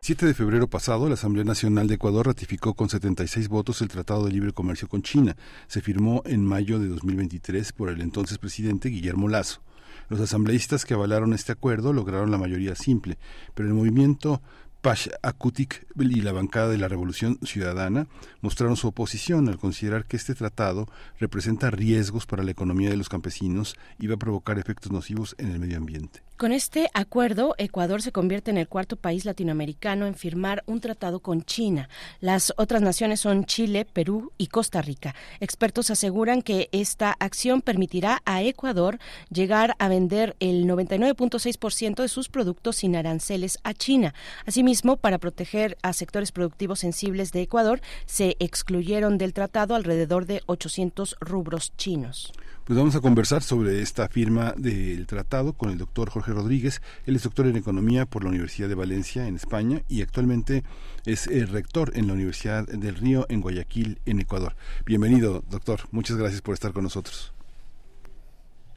7 0.00 0.26
de 0.26 0.34
febrero 0.34 0.68
pasado, 0.68 1.08
la 1.08 1.14
Asamblea 1.14 1.44
Nacional 1.44 1.86
de 1.86 1.94
Ecuador 1.94 2.26
ratificó 2.26 2.74
con 2.74 2.88
76 2.88 3.48
votos 3.48 3.82
el 3.82 3.88
Tratado 3.88 4.24
de 4.24 4.32
Libre 4.32 4.52
Comercio 4.52 4.88
con 4.88 5.02
China. 5.02 5.36
Se 5.66 5.82
firmó 5.82 6.22
en 6.24 6.44
mayo 6.44 6.78
de 6.78 6.88
2023 6.88 7.72
por 7.72 7.90
el 7.90 8.00
entonces 8.00 8.38
presidente 8.38 8.88
Guillermo 8.88 9.28
Lazo. 9.28 9.60
Los 10.08 10.20
asambleístas 10.20 10.86
que 10.86 10.94
avalaron 10.94 11.34
este 11.34 11.52
acuerdo 11.52 11.92
lograron 11.92 12.30
la 12.30 12.38
mayoría 12.38 12.74
simple, 12.74 13.18
pero 13.54 13.68
el 13.68 13.74
movimiento 13.74 14.40
Pash 14.80 15.08
Akutik 15.22 15.86
y 15.98 16.20
la 16.20 16.30
bancada 16.30 16.68
de 16.68 16.78
la 16.78 16.86
Revolución 16.86 17.38
Ciudadana 17.42 18.06
mostraron 18.42 18.76
su 18.76 18.86
oposición 18.86 19.48
al 19.48 19.58
considerar 19.58 20.04
que 20.04 20.16
este 20.16 20.36
tratado 20.36 20.86
representa 21.18 21.70
riesgos 21.70 22.26
para 22.26 22.44
la 22.44 22.52
economía 22.52 22.88
de 22.88 22.96
los 22.96 23.08
campesinos 23.08 23.76
y 23.98 24.06
va 24.06 24.14
a 24.14 24.18
provocar 24.18 24.58
efectos 24.58 24.92
nocivos 24.92 25.34
en 25.38 25.50
el 25.50 25.58
medio 25.58 25.78
ambiente. 25.78 26.27
Con 26.38 26.52
este 26.52 26.88
acuerdo, 26.94 27.56
Ecuador 27.58 28.00
se 28.00 28.12
convierte 28.12 28.52
en 28.52 28.58
el 28.58 28.68
cuarto 28.68 28.94
país 28.94 29.24
latinoamericano 29.24 30.06
en 30.06 30.14
firmar 30.14 30.62
un 30.66 30.80
tratado 30.80 31.18
con 31.18 31.42
China. 31.42 31.88
Las 32.20 32.54
otras 32.56 32.80
naciones 32.80 33.18
son 33.18 33.44
Chile, 33.44 33.84
Perú 33.84 34.30
y 34.38 34.46
Costa 34.46 34.80
Rica. 34.80 35.16
Expertos 35.40 35.90
aseguran 35.90 36.42
que 36.42 36.68
esta 36.70 37.16
acción 37.18 37.60
permitirá 37.60 38.22
a 38.24 38.40
Ecuador 38.44 39.00
llegar 39.30 39.74
a 39.80 39.88
vender 39.88 40.36
el 40.38 40.64
99.6% 40.66 42.02
de 42.02 42.08
sus 42.08 42.28
productos 42.28 42.76
sin 42.76 42.94
aranceles 42.94 43.58
a 43.64 43.74
China. 43.74 44.14
Asimismo, 44.46 44.96
para 44.96 45.18
proteger 45.18 45.76
a 45.82 45.92
sectores 45.92 46.30
productivos 46.30 46.78
sensibles 46.78 47.32
de 47.32 47.42
Ecuador, 47.42 47.80
se 48.06 48.36
excluyeron 48.38 49.18
del 49.18 49.32
tratado 49.32 49.74
alrededor 49.74 50.24
de 50.24 50.42
800 50.46 51.16
rubros 51.18 51.72
chinos. 51.76 52.32
Pues 52.68 52.76
vamos 52.78 52.94
a 52.96 53.00
conversar 53.00 53.42
sobre 53.42 53.80
esta 53.80 54.10
firma 54.10 54.52
del 54.54 55.06
tratado 55.06 55.54
con 55.54 55.70
el 55.70 55.78
doctor 55.78 56.10
Jorge 56.10 56.27
Rodríguez. 56.34 56.80
Él 57.06 57.16
es 57.16 57.22
doctor 57.22 57.46
en 57.46 57.56
Economía 57.56 58.06
por 58.06 58.22
la 58.22 58.30
Universidad 58.30 58.68
de 58.68 58.74
Valencia, 58.74 59.26
en 59.26 59.36
España, 59.36 59.82
y 59.88 60.02
actualmente 60.02 60.64
es 61.04 61.26
el 61.26 61.48
rector 61.48 61.92
en 61.94 62.06
la 62.06 62.12
Universidad 62.12 62.66
del 62.66 62.94
Río, 62.96 63.26
en 63.28 63.40
Guayaquil, 63.40 64.00
en 64.06 64.20
Ecuador. 64.20 64.56
Bienvenido, 64.84 65.42
doctor. 65.48 65.80
Muchas 65.90 66.16
gracias 66.16 66.40
por 66.42 66.54
estar 66.54 66.72
con 66.72 66.84
nosotros. 66.84 67.32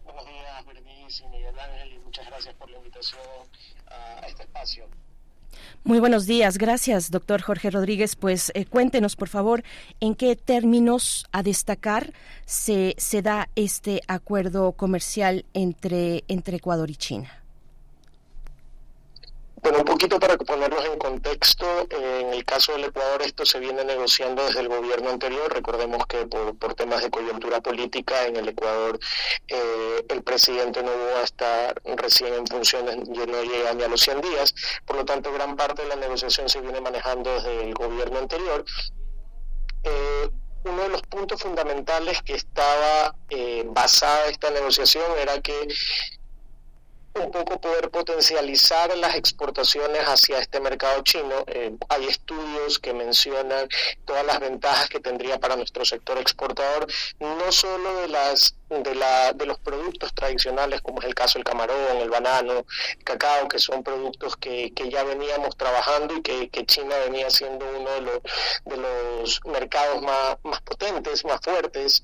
Buenos 0.05 0.25
días, 0.25 0.65
Berenice 0.65 1.23
y 1.25 1.29
Miguel 1.29 1.59
Ángel, 1.59 1.93
y 1.93 1.99
muchas 1.99 2.25
gracias 2.27 2.55
por 2.55 2.69
la 2.69 2.77
invitación 2.77 3.21
a 3.87 4.27
este 4.27 4.43
espacio. 4.43 4.85
Muy 5.83 5.99
buenos 5.99 6.27
días, 6.27 6.59
gracias, 6.59 7.09
doctor 7.09 7.41
Jorge 7.41 7.71
Rodríguez. 7.71 8.15
Pues 8.15 8.51
eh, 8.53 8.65
cuéntenos, 8.65 9.15
por 9.15 9.29
favor, 9.29 9.63
en 9.99 10.13
qué 10.13 10.35
términos 10.35 11.25
a 11.31 11.41
destacar 11.41 12.13
se, 12.45 12.93
se 12.99 13.23
da 13.23 13.49
este 13.55 14.01
acuerdo 14.07 14.73
comercial 14.73 15.43
entre, 15.55 16.23
entre 16.27 16.57
Ecuador 16.57 16.91
y 16.91 16.95
China. 16.95 17.40
Bueno, 19.61 19.77
un 19.79 19.85
poquito 19.85 20.19
para 20.19 20.37
ponerlos 20.37 20.83
en 20.85 20.97
contexto, 20.97 21.87
en 21.91 22.33
el 22.33 22.43
caso 22.45 22.71
del 22.71 22.85
Ecuador 22.85 23.21
esto 23.21 23.45
se 23.45 23.59
viene 23.59 23.83
negociando 23.83 24.43
desde 24.43 24.61
el 24.61 24.69
gobierno 24.69 25.11
anterior. 25.11 25.53
Recordemos 25.53 26.07
que 26.07 26.25
por, 26.25 26.73
temas 26.73 27.03
de 27.03 27.11
coyuntura 27.11 27.61
política 27.61 28.25
en 28.25 28.37
el 28.37 28.47
Ecuador 28.47 28.99
eh, 29.47 30.03
el 30.09 30.23
presidente 30.23 30.81
no 30.81 30.89
va 30.89 31.19
a 31.19 31.23
estar 31.23 31.79
recién 31.95 32.33
en 32.33 32.47
funciones, 32.47 33.07
no 33.07 33.43
llega 33.43 33.73
ni 33.75 33.83
a 33.83 33.87
los 33.87 34.01
100 34.01 34.21
días. 34.21 34.55
Por 34.83 34.95
lo 34.95 35.05
tanto, 35.05 35.31
gran 35.31 35.55
parte 35.55 35.83
de 35.83 35.89
la 35.89 35.95
negociación 35.95 36.49
se 36.49 36.59
viene 36.59 36.81
manejando 36.81 37.31
desde 37.35 37.63
el 37.63 37.75
gobierno 37.75 38.17
anterior. 38.17 38.65
Eh, 39.83 40.29
uno 40.63 40.83
de 40.83 40.89
los 40.89 41.01
puntos 41.03 41.39
fundamentales 41.39 42.21
que 42.23 42.33
estaba 42.33 43.15
eh, 43.29 43.63
basada 43.67 44.27
esta 44.27 44.49
negociación 44.49 45.05
era 45.19 45.39
que 45.41 45.67
un 47.15 47.31
poco 47.31 47.59
poder 47.59 47.89
potencializar 47.89 48.95
las 48.97 49.15
exportaciones 49.15 50.01
hacia 50.03 50.39
este 50.39 50.59
mercado 50.59 51.01
chino. 51.03 51.43
Eh, 51.47 51.75
hay 51.89 52.05
estudios 52.07 52.79
que 52.79 52.93
mencionan 52.93 53.67
todas 54.05 54.25
las 54.25 54.39
ventajas 54.39 54.89
que 54.89 54.99
tendría 54.99 55.39
para 55.39 55.55
nuestro 55.55 55.85
sector 55.85 56.17
exportador, 56.17 56.87
no 57.19 57.51
solo 57.51 58.01
de 58.01 58.07
las 58.07 58.55
de, 58.71 58.95
la, 58.95 59.33
de 59.33 59.45
los 59.45 59.59
productos 59.59 60.13
tradicionales, 60.13 60.81
como 60.81 60.99
es 61.01 61.05
el 61.05 61.13
caso 61.13 61.37
del 61.37 61.43
camarón, 61.43 61.97
el 61.97 62.09
banano, 62.09 62.65
el 62.97 63.03
cacao, 63.03 63.47
que 63.47 63.59
son 63.59 63.83
productos 63.83 64.37
que, 64.37 64.73
que 64.73 64.89
ya 64.89 65.03
veníamos 65.03 65.57
trabajando 65.57 66.15
y 66.15 66.21
que, 66.21 66.49
que, 66.49 66.65
China 66.65 66.95
venía 67.05 67.29
siendo 67.29 67.65
uno 67.65 67.89
de 67.91 68.01
los, 68.01 68.19
de 68.65 68.77
los 68.77 69.41
mercados 69.45 70.01
más, 70.01 70.37
más 70.43 70.61
potentes, 70.61 71.25
más 71.25 71.41
fuertes, 71.41 72.01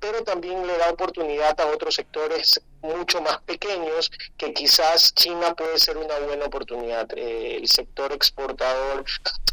pero 0.00 0.24
también 0.24 0.66
le 0.66 0.76
da 0.76 0.90
oportunidad 0.90 1.58
a 1.60 1.66
otros 1.66 1.94
sectores 1.94 2.60
mucho 2.80 3.20
más 3.20 3.40
pequeños 3.42 4.10
que 4.36 4.52
quizás 4.52 5.12
China 5.14 5.54
puede 5.54 5.78
ser 5.78 5.96
una 5.96 6.18
buena 6.20 6.46
oportunidad. 6.46 7.08
Eh, 7.16 7.56
el 7.56 7.68
sector 7.68 8.12
exportador 8.12 9.04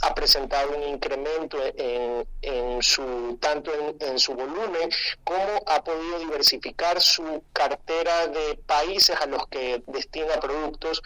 ha 0.01 0.13
presentado 0.13 0.75
un 0.75 0.83
incremento 0.83 1.57
en, 1.75 2.27
en 2.41 2.83
su 2.83 3.37
tanto 3.41 3.71
en, 3.73 3.95
en, 3.99 4.19
su 4.19 4.33
volumen 4.35 4.89
como 5.23 5.63
ha 5.65 5.83
podido 5.83 6.19
diversificar 6.19 6.54
su 6.99 7.43
cartera 7.53 8.27
de 8.27 8.57
países 8.65 9.15
a 9.19 9.25
los 9.25 9.47
que 9.47 9.81
destina 9.87 10.39
productos. 10.39 11.01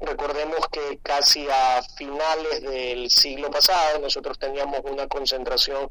Recordemos 0.00 0.68
que 0.70 0.98
casi 1.02 1.46
a 1.50 1.82
finales 1.96 2.62
del 2.62 3.10
siglo 3.10 3.50
pasado 3.50 3.98
nosotros 3.98 4.38
teníamos 4.38 4.80
una 4.84 5.06
concentración 5.08 5.90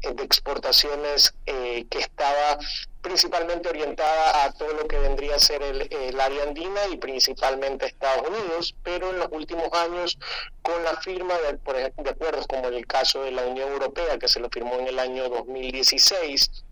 de 0.00 0.22
exportaciones 0.24 1.34
eh, 1.46 1.86
que 1.90 1.98
estaba 1.98 2.58
principalmente 3.02 3.68
orientada 3.68 4.44
a 4.44 4.52
todo 4.52 4.72
lo 4.74 4.86
que 4.86 4.98
vendría 4.98 5.34
a 5.34 5.38
ser 5.40 5.60
el, 5.62 6.20
área 6.20 6.44
andina 6.44 6.86
y 6.90 6.96
principalmente 6.96 7.86
Estados 7.86 8.28
Unidos, 8.28 8.74
pero 8.84 9.10
en 9.10 9.18
los 9.18 9.28
últimos 9.32 9.72
años 9.72 10.16
con 10.62 10.82
la 10.84 10.96
firma 11.00 11.34
de, 11.38 11.92
de 11.96 12.10
acuerdos 12.10 12.46
como 12.46 12.68
en 12.68 12.74
el 12.74 12.86
caso 12.86 13.24
de 13.24 13.32
la 13.32 13.44
Unión 13.44 13.72
Europea, 13.72 14.18
que 14.18 14.28
se 14.28 14.38
lo 14.38 14.48
firmó 14.50 14.76
en 14.76 14.86
el 14.86 14.98
año 15.00 15.28
2016, 15.28 16.64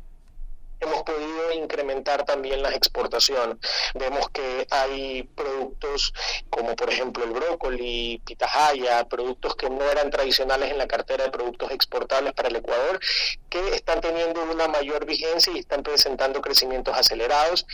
hemos 0.81 1.03
podido 1.03 1.53
incrementar 1.53 2.25
también 2.25 2.63
las 2.63 2.75
exportaciones. 2.75 3.57
Vemos 3.95 4.29
que 4.31 4.67
hay 4.71 5.23
productos 5.23 6.13
como 6.49 6.75
por 6.77 6.91
ejemplo 6.91 7.25
el 7.25 7.31
brócoli, 7.31 8.21
pitahaya, 8.25 9.05
productos 9.09 9.55
que 9.57 9.71
no 9.71 9.83
eran 9.91 10.11
tradicionales 10.11 10.71
en 10.71 10.79
la 10.79 10.89
cartera 10.89 11.25
de 11.25 11.31
productos 11.31 11.71
exportables 11.71 12.33
para 12.33 12.49
el 12.49 12.57
Ecuador, 12.57 13.01
que 13.49 13.75
están 13.75 14.01
teniendo 14.01 14.43
una 14.43 14.69
mayor 14.69 15.07
vigencia 15.07 15.53
y 15.53 15.59
están 15.59 15.83
presentando 15.83 16.41
crecimientos 16.41 16.97
acelerados 16.97 17.67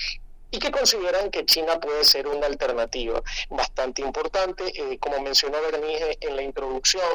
y 0.50 0.58
que 0.58 0.70
consideran 0.70 1.30
que 1.30 1.44
China 1.44 1.78
puede 1.80 2.04
ser 2.04 2.26
una 2.26 2.46
alternativa 2.46 3.20
bastante 3.50 4.02
importante. 4.02 4.64
Eh, 4.74 4.98
como 4.98 5.20
mencionó 5.20 5.60
Bernice 5.60 6.18
en 6.20 6.36
la 6.36 6.42
introducción, 6.42 7.08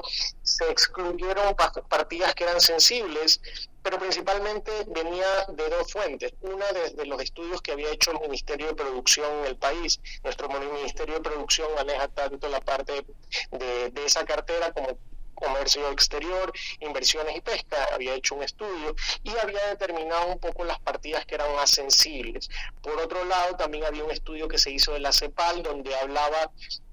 se 0.43 0.69
excluyeron 0.69 1.55
partidas 1.87 2.35
que 2.35 2.43
eran 2.43 2.59
sensibles, 2.59 3.41
pero 3.83 3.99
principalmente 3.99 4.71
venía 4.87 5.45
de 5.49 5.69
dos 5.69 5.91
fuentes. 5.91 6.33
Una 6.41 6.65
desde 6.71 7.05
los 7.05 7.21
estudios 7.21 7.61
que 7.61 7.71
había 7.71 7.91
hecho 7.91 8.11
el 8.11 8.19
Ministerio 8.19 8.67
de 8.67 8.75
Producción 8.75 9.31
en 9.39 9.45
el 9.45 9.57
país. 9.57 9.99
Nuestro 10.23 10.49
Ministerio 10.49 11.15
de 11.15 11.21
Producción 11.21 11.73
maneja 11.75 12.07
tanto 12.09 12.47
la 12.49 12.61
parte 12.61 13.05
de, 13.51 13.89
de 13.89 14.05
esa 14.05 14.25
cartera 14.25 14.71
como 14.71 14.97
comercio 15.41 15.89
exterior, 15.91 16.53
inversiones 16.79 17.35
y 17.35 17.41
pesca, 17.41 17.89
había 17.93 18.13
hecho 18.13 18.35
un 18.35 18.43
estudio 18.43 18.95
y 19.23 19.31
había 19.37 19.65
determinado 19.67 20.27
un 20.27 20.39
poco 20.39 20.63
las 20.63 20.79
partidas 20.79 21.25
que 21.25 21.35
eran 21.35 21.53
más 21.55 21.71
sensibles. 21.71 22.49
Por 22.81 22.99
otro 22.99 23.25
lado, 23.25 23.55
también 23.57 23.85
había 23.85 24.03
un 24.03 24.11
estudio 24.11 24.47
que 24.47 24.59
se 24.59 24.71
hizo 24.71 24.93
de 24.93 24.99
la 24.99 25.11
CEPAL 25.11 25.63
donde 25.63 25.95
hablaba 25.95 26.51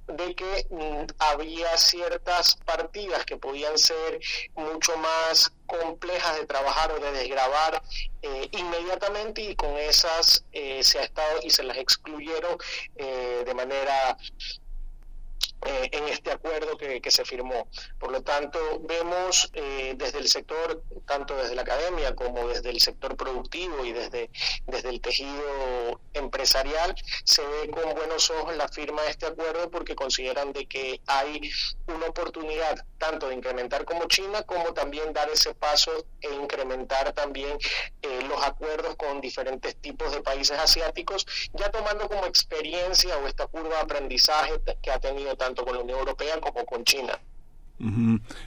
de 0.09 0.35
que 0.35 0.67
mm, 0.71 1.07
había 1.19 1.77
ciertas 1.77 2.57
partidas 2.65 3.25
que 3.25 3.37
podían 3.37 3.77
ser 3.79 4.21
mucho 4.55 4.97
más 4.97 5.53
complejas 5.67 6.37
de 6.39 6.47
trabajar 6.47 6.93
o 6.93 6.99
de 6.99 7.13
desgravar 7.13 7.83
eh, 8.23 8.49
inmediatamente 8.53 9.43
y 9.43 9.55
con 9.55 9.77
esas 9.77 10.45
eh, 10.53 10.83
se 10.83 10.99
ha 10.99 11.03
estado 11.03 11.41
y 11.43 11.51
se 11.51 11.63
las 11.63 11.77
excluyeron 11.77 12.57
eh, 12.97 13.43
de 13.45 13.55
manera 13.55 14.17
eh, 15.67 15.89
en 15.93 16.09
este 16.09 16.31
acuerdo 16.31 16.77
que, 16.77 17.09
se 17.09 17.25
firmó. 17.25 17.69
Por 17.99 18.13
lo 18.13 18.23
tanto, 18.23 18.59
vemos 18.81 19.51
eh, 19.55 19.95
desde 19.97 20.19
el 20.19 20.29
sector, 20.29 20.83
tanto 21.07 21.35
desde 21.37 21.55
la 21.55 21.63
academia 21.63 22.15
como 22.15 22.47
desde 22.49 22.69
el 22.69 22.81
sector 22.81 23.17
productivo 23.17 23.85
y 23.85 23.93
desde, 23.93 24.31
desde 24.67 24.91
el 24.91 25.01
tejido 25.01 26.01
empresarial, 26.13 26.95
se 27.25 27.43
ve 27.47 27.71
con 27.71 27.95
buenos 27.95 28.31
ojos 28.31 28.57
la 28.57 28.69
firma 28.69 29.03
de 29.03 29.11
este 29.11 29.27
acuerdo 29.27 29.71
porque 29.71 29.97
consideran 29.97 30.53
de 30.53 30.67
que 30.67 31.01
hay 31.07 31.51
una 31.87 32.07
oportunidad 32.07 32.85
tanto 32.99 33.29
de 33.29 33.35
incrementar 33.35 33.85
como 33.85 34.07
China 34.07 34.43
como 34.43 34.75
también 34.75 35.13
dar 35.13 35.31
ese 35.31 35.55
paso 35.55 35.93
e 36.21 36.35
incrementar 36.35 37.13
también 37.13 37.57
eh, 38.03 38.21
los 38.29 38.43
acuerdos 38.43 38.97
con 38.97 39.21
diferentes 39.21 39.77
tipos 39.77 40.13
de 40.13 40.21
países 40.21 40.59
asiáticos, 40.59 41.27
ya 41.55 41.71
tomando 41.71 42.09
como 42.09 42.27
experiencia 42.27 43.17
o 43.19 43.27
esta 43.27 43.47
curva 43.47 43.77
de 43.77 43.83
aprendizaje 43.83 44.61
que 44.83 44.91
ha 44.91 45.01
tenido 45.01 45.37
tanto 45.37 45.48
tanto 45.49 45.65
con 45.65 45.75
la 45.75 45.83
Unión 45.83 45.99
Europea 45.99 46.39
como 46.41 46.65
con 46.67 46.85
China. 46.85 47.19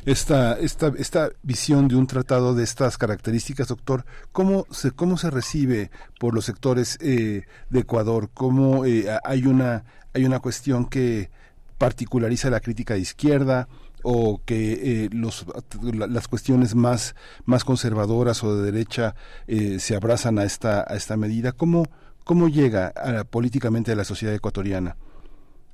Esta, 0.06 0.60
esta, 0.60 0.91
esta 0.98 1.32
visión 1.41 1.88
de 1.88 1.95
un 1.95 2.06
tratado 2.06 2.53
de 2.53 2.64
estas 2.64 2.98
características, 2.98 3.69
doctor, 3.69 4.06
¿cómo 4.32 4.68
se, 4.69 4.91
cómo 4.91 5.18
se 5.18 5.32
recibe 5.32 5.90
por 6.19 6.36
los 6.36 6.45
sectores 6.45 6.99
eh, 7.02 7.45
de 7.69 7.80
Ecuador? 7.80 8.30
¿Cómo 8.34 8.86
eh, 8.86 9.06
hay, 9.23 9.45
una, 9.45 9.86
hay 10.14 10.26
una 10.26 10.40
cuestión 10.41 10.86
que 10.86 11.32
particulariza 11.78 12.49
la 12.49 12.60
crítica 12.60 12.94
de 12.94 13.02
izquierda? 13.02 13.68
o 14.03 14.41
que 14.44 15.03
eh, 15.06 15.10
los, 15.11 15.45
las 15.84 16.28
cuestiones 16.28 16.73
más, 16.73 17.14
más 17.45 17.64
conservadoras 17.64 18.44
o 18.44 18.56
de 18.56 18.72
derecha 18.72 19.14
se 19.48 19.95
abrazan 19.95 20.40
a 20.40 20.44
esta, 20.44 20.84
a 20.88 20.95
esta 20.95 21.18
medida. 21.18 21.52
¿Cómo, 21.52 21.86
cómo 22.23 22.48
llega 22.48 22.94
políticamente 23.30 23.91
a 23.91 23.95
la 23.95 24.03
sociedad 24.03 24.34
ecuatoriana? 24.34 24.98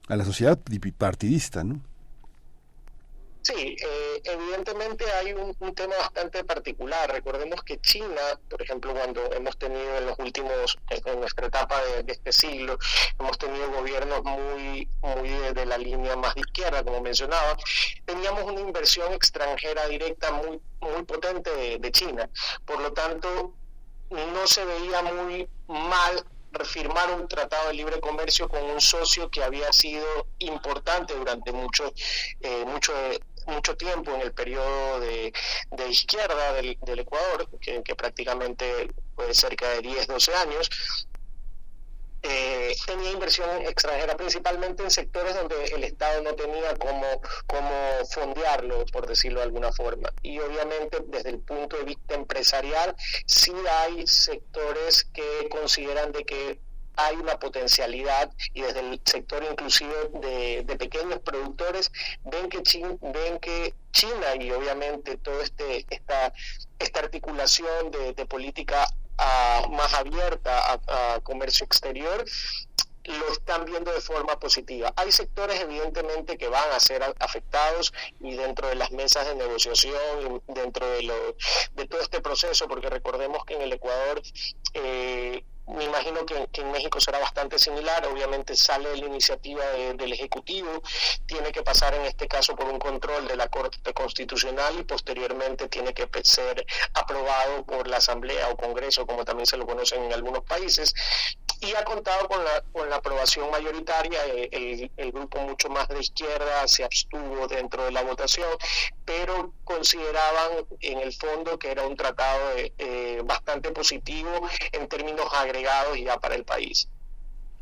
A 0.07 0.15
la 0.15 0.25
sociedad 0.25 0.57
bipartidista, 0.65 1.63
¿no? 1.63 1.81
Sí, 3.47 3.77
eh, 3.81 4.21
evidentemente 4.25 5.05
hay 5.09 5.31
un, 5.31 5.55
tema 5.73 5.95
bastante 5.97 6.43
particular. 6.43 7.09
Recordemos 7.09 7.63
que 7.63 7.79
China, 7.79 8.21
por 8.49 8.61
ejemplo, 8.61 8.93
cuando 8.93 9.31
hemos 9.31 9.57
tenido 9.57 9.97
en 9.97 10.05
los 10.05 10.19
últimos, 10.19 10.77
en 10.89 11.19
nuestra 11.21 11.47
etapa 11.47 11.81
de, 11.81 12.11
este 12.11 12.33
siglo, 12.33 12.77
hemos 13.17 13.37
tenido 13.37 13.71
gobiernos 13.71 14.21
muy, 14.25 14.89
muy 15.01 15.29
de, 15.29 15.65
la 15.65 15.77
línea 15.77 16.17
más 16.17 16.35
de 16.35 16.41
izquierda, 16.41 16.83
como 16.83 16.99
mencionaba, 16.99 17.55
teníamos 18.03 18.43
una 18.43 18.59
inversión 18.59 19.13
extranjera 19.13 19.87
directa 19.87 20.29
muy, 20.33 20.59
muy 20.81 21.03
potente 21.03 21.79
de 21.79 21.91
China. 21.93 22.29
Por 22.65 22.81
lo 22.81 22.91
tanto, 22.91 23.53
no 24.09 24.45
se 24.45 24.65
veía 24.65 25.01
muy 25.03 25.47
mal 25.69 26.25
firmar 26.65 27.11
un 27.11 27.27
tratado 27.27 27.67
de 27.67 27.73
libre 27.73 27.99
comercio 27.99 28.47
con 28.47 28.63
un 28.63 28.81
socio 28.81 29.29
que 29.29 29.43
había 29.43 29.71
sido 29.71 30.27
importante 30.39 31.15
durante 31.15 31.51
mucho, 31.51 31.93
eh, 32.41 32.63
mucho, 32.65 32.93
mucho 33.47 33.75
tiempo 33.75 34.13
en 34.13 34.21
el 34.21 34.33
periodo 34.33 34.99
de, 34.99 35.33
izquierda 35.89 36.53
del, 36.53 36.77
Ecuador, 36.99 37.49
que, 37.59 37.81
que, 37.83 37.95
prácticamente 37.95 38.89
fue 39.15 39.33
cerca 39.33 39.69
de 39.69 39.81
10, 39.81 40.07
12 40.07 40.35
años, 40.35 40.69
eh, 42.23 42.75
tenía 42.85 43.11
inversión 43.11 43.49
extranjera 43.61 44.15
principalmente 44.17 44.83
en 44.83 44.91
sectores 44.91 45.35
donde 45.35 45.65
el 45.65 45.83
Estado 45.83 46.21
no 46.21 46.33
tenía 46.33 46.75
cómo, 46.75 47.05
cómo 47.45 47.71
fondearlo, 48.11 48.85
por 48.87 49.07
decirlo 49.07 49.39
de 49.39 49.45
alguna 49.45 49.71
forma. 49.71 50.11
Y 50.21 50.39
obviamente 50.39 50.97
desde 51.07 51.29
el 51.29 51.39
punto 51.39 51.77
de 51.77 51.83
vista 51.83 52.15
empresarial, 52.15 52.95
sí 53.25 53.53
hay 53.69 54.05
sectores 54.07 55.05
que 55.13 55.47
consideran 55.49 56.11
de 56.11 56.23
que 56.23 56.59
hay 56.99 57.15
una 57.15 57.37
potencialidad 57.39 58.33
y 58.55 58.61
desde 58.61 58.79
el 58.79 58.99
sector 59.05 59.43
inclusive 59.49 59.93
de, 60.13 60.75
pequeños 60.77 61.19
productores 61.19 61.91
ven 62.23 62.49
que 62.49 62.63
China, 62.63 62.97
ven 63.01 63.39
que 63.39 63.75
China 63.91 64.35
y 64.39 64.51
obviamente 64.51 65.17
toda 65.17 65.43
este 65.43 65.85
esta 65.91 66.33
esta 66.79 66.99
articulación 66.99 67.91
de 67.91 68.25
política 68.25 68.87
más 69.71 69.93
abierta 69.93 70.79
a, 70.87 71.19
comercio 71.21 71.65
exterior 71.65 72.23
lo 73.03 73.31
están 73.31 73.63
viendo 73.63 73.91
de 73.93 74.01
forma 74.01 74.37
positiva. 74.37 74.91
Hay 74.97 75.13
sectores 75.13 75.61
evidentemente 75.61 76.37
que 76.37 76.49
van 76.49 76.69
a 76.73 76.79
ser 76.79 77.03
afectados 77.19 77.93
y 78.19 78.35
dentro 78.35 78.67
de 78.67 78.75
las 78.75 78.91
mesas 78.91 79.25
de 79.25 79.35
negociación, 79.35 80.43
dentro 80.47 80.85
de, 80.89 81.03
lo, 81.03 81.15
de 81.73 81.87
todo 81.87 82.01
este 82.01 82.19
proceso, 82.19 82.67
porque 82.67 82.89
recordemos 82.89 83.45
que 83.45 83.55
en 83.55 83.61
el 83.61 83.71
Ecuador 83.71 84.21
eh, 84.73 85.41
me 85.67 85.83
imagino 85.83 86.25
que, 86.25 86.47
en 86.53 86.71
México 86.71 86.99
será 86.99 87.19
bastante 87.19 87.59
similar. 87.59 88.05
Obviamente 88.07 88.55
sale 88.55 88.95
la 88.95 89.05
iniciativa 89.05 89.63
del 89.65 90.13
Ejecutivo, 90.13 90.81
tiene 91.25 91.51
que 91.51 91.63
pasar 91.63 91.93
en 91.93 92.05
este 92.05 92.27
caso 92.27 92.55
por 92.55 92.67
un 92.67 92.79
control 92.79 93.27
de 93.27 93.35
la 93.35 93.47
Corte 93.49 93.93
Constitucional 93.93 94.79
y 94.79 94.83
posteriormente 94.83 95.67
tiene 95.67 95.93
que 95.93 96.07
ser 96.23 96.65
aprobado 96.93 97.65
por 97.65 97.87
la 97.87 97.97
Asamblea 97.97 98.49
o 98.49 98.57
Congreso, 98.57 99.05
como 99.05 99.25
también 99.25 99.45
se 99.45 99.57
lo 99.57 99.65
conocen 99.65 100.03
en 100.03 100.13
algunos 100.13 100.43
países 100.43 100.93
y 101.59 101.73
ha 101.73 101.83
contado 101.83 102.27
con 102.27 102.43
la, 102.43 102.63
con 102.71 102.89
la 102.89 102.97
aprobación 102.97 103.49
mayoritaria. 103.49 104.25
Eh, 104.27 104.89
el, 104.97 105.11
grupo 105.11 105.39
mucho 105.39 105.69
más 105.69 105.87
de 105.87 105.99
izquierda 105.99 106.67
se 106.67 106.83
abstuvo 106.83 107.47
dentro 107.47 107.85
de 107.85 107.91
la 107.91 108.03
votación, 108.03 108.49
pero 109.05 109.53
consideraban 109.63 110.65
en 110.81 110.99
el 110.99 111.13
fondo 111.13 111.57
que 111.57 111.71
era 111.71 111.87
un 111.87 111.95
tratado 111.95 112.51
eh, 112.55 113.21
bastante 113.23 113.71
positivo 113.71 114.47
en 114.71 114.87
términos 114.87 115.27
agregados 115.57 115.97
ya 115.97 116.17
para 116.17 116.35
el 116.35 116.43
país. 116.43 116.87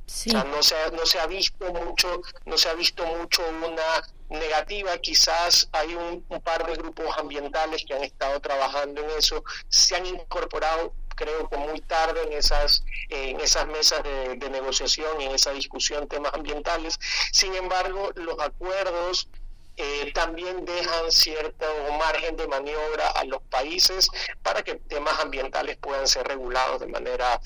O 0.07 0.09
sea, 0.09 0.43
no 0.43 0.61
se, 0.61 0.75
ha, 0.75 0.91
no 0.91 1.05
se 1.05 1.19
ha 1.19 1.25
visto 1.25 1.73
mucho, 1.73 2.21
no 2.45 2.57
se 2.57 2.69
ha 2.69 2.73
visto 2.75 3.03
mucho 3.05 3.41
una 3.47 4.03
negativa, 4.29 4.97
quizás 4.99 5.67
hay 5.71 5.95
un, 5.95 6.23
un, 6.29 6.41
par 6.41 6.65
de 6.65 6.75
grupos 6.75 7.17
ambientales 7.17 7.83
que 7.87 7.95
han 7.95 8.03
estado 8.03 8.39
trabajando 8.39 9.01
en 9.01 9.09
eso, 9.17 9.43
se 9.67 9.95
han 9.95 10.05
incorporado 10.05 10.93
creo 11.15 11.49
que 11.49 11.57
muy 11.57 11.79
tarde 11.81 12.23
en 12.23 12.33
esas, 12.33 12.83
en 13.09 13.39
esas 13.39 13.67
mesas 13.67 14.03
de, 14.03 14.49
negociación 14.49 15.19
y 15.21 15.25
en 15.25 15.31
esa 15.31 15.51
discusión 15.51 16.07
temas 16.07 16.33
ambientales. 16.33 16.99
Sin 17.31 17.55
embargo, 17.55 18.11
los 18.15 18.39
acuerdos 18.39 19.27
eh, 19.77 20.11
también 20.13 20.65
dejan 20.65 21.11
cierto 21.11 21.65
margen 21.99 22.37
de 22.37 22.47
maniobra 22.47 23.09
a 23.09 23.23
los 23.25 23.41
países 23.43 24.07
para 24.41 24.63
que 24.63 24.75
temas 24.75 25.19
ambientales 25.19 25.77
puedan 25.77 26.07
ser 26.07 26.27
regulados 26.27 26.79
de 26.79 26.87
manera 26.87 27.39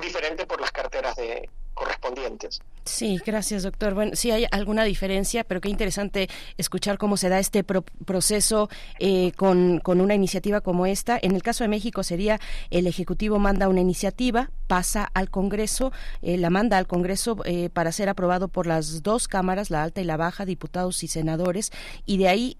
diferente 0.00 0.46
por 0.46 0.60
las 0.60 0.72
carteras 0.72 1.16
de, 1.16 1.48
correspondientes. 1.74 2.60
Sí, 2.84 3.18
gracias, 3.24 3.62
doctor. 3.62 3.94
Bueno, 3.94 4.12
sí 4.14 4.30
hay 4.30 4.44
alguna 4.50 4.84
diferencia, 4.84 5.42
pero 5.42 5.62
qué 5.62 5.70
interesante 5.70 6.28
escuchar 6.58 6.98
cómo 6.98 7.16
se 7.16 7.30
da 7.30 7.38
este 7.38 7.64
proceso 7.64 8.68
eh, 8.98 9.32
con, 9.36 9.80
con, 9.80 10.02
una 10.02 10.14
iniciativa 10.14 10.60
como 10.60 10.84
esta. 10.84 11.18
En 11.20 11.34
el 11.34 11.42
caso 11.42 11.64
de 11.64 11.68
México 11.68 12.02
sería 12.02 12.38
el 12.70 12.86
Ejecutivo 12.86 13.38
manda 13.38 13.68
una 13.68 13.80
iniciativa, 13.80 14.50
pasa 14.66 15.10
al 15.14 15.30
Congreso, 15.30 15.92
eh, 16.20 16.36
la 16.36 16.50
manda 16.50 16.76
al 16.76 16.86
Congreso 16.86 17.38
eh, 17.46 17.70
para 17.70 17.90
ser 17.90 18.10
aprobado 18.10 18.48
por 18.48 18.66
las 18.66 19.02
dos 19.02 19.28
cámaras, 19.28 19.70
la 19.70 19.82
alta 19.82 20.02
y 20.02 20.04
la 20.04 20.18
baja, 20.18 20.44
diputados 20.44 21.02
y 21.04 21.08
senadores, 21.08 21.72
y 22.04 22.18
de 22.18 22.28
ahí 22.28 22.58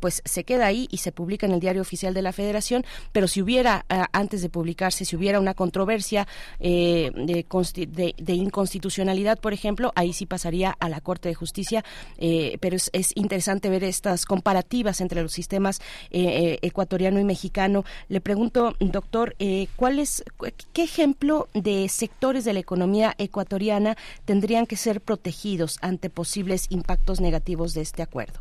pues 0.00 0.22
se 0.24 0.44
queda 0.44 0.66
ahí 0.66 0.88
y 0.90 0.98
se 0.98 1.12
publica 1.12 1.46
en 1.46 1.52
el 1.52 1.60
Diario 1.60 1.82
Oficial 1.82 2.14
de 2.14 2.22
la 2.22 2.32
Federación, 2.32 2.84
pero 3.12 3.28
si 3.28 3.40
hubiera, 3.40 3.84
antes 4.12 4.42
de 4.42 4.48
publicarse, 4.48 5.04
si 5.04 5.16
hubiera 5.16 5.38
una 5.38 5.54
controversia 5.54 6.26
de, 6.58 7.12
de, 7.14 8.14
de 8.16 8.34
inconstitucionalidad, 8.50 9.38
por 9.38 9.52
ejemplo, 9.52 9.92
ahí 9.94 10.12
sí 10.12 10.26
pasaría 10.26 10.76
a 10.80 10.88
la 10.88 11.00
Corte 11.00 11.28
de 11.28 11.34
Justicia, 11.34 11.84
eh, 12.18 12.58
pero 12.60 12.76
es, 12.76 13.12
interesante 13.14 13.70
ver 13.70 13.84
estas 13.84 14.26
comparativas 14.26 15.00
entre 15.00 15.22
los 15.22 15.32
sistemas 15.32 15.80
eh, 16.10 16.22
eh, 16.22 16.58
ecuatoriano 16.62 17.20
y 17.20 17.24
mexicano. 17.24 17.84
Le 18.08 18.20
pregunto, 18.20 18.74
doctor, 18.80 19.36
¿cuál 19.76 19.98
es, 19.98 20.24
¿qué 20.72 20.82
ejemplo 20.82 21.48
de 21.54 21.88
sectores 21.88 22.44
de 22.44 22.52
la 22.52 22.60
economía 22.60 23.14
ecuatoriana 23.18 23.96
tendrían 24.24 24.66
que 24.66 24.76
ser 24.76 25.00
protegidos 25.00 25.78
ante 25.80 26.10
posibles 26.10 26.66
impactos 26.70 27.20
negativos 27.20 27.72
de 27.74 27.82
este 27.82 28.02
acuerdo? 28.02 28.40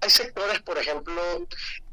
Hay 0.00 0.10
sectores, 0.10 0.60
por 0.60 0.76
ejemplo, 0.76 1.22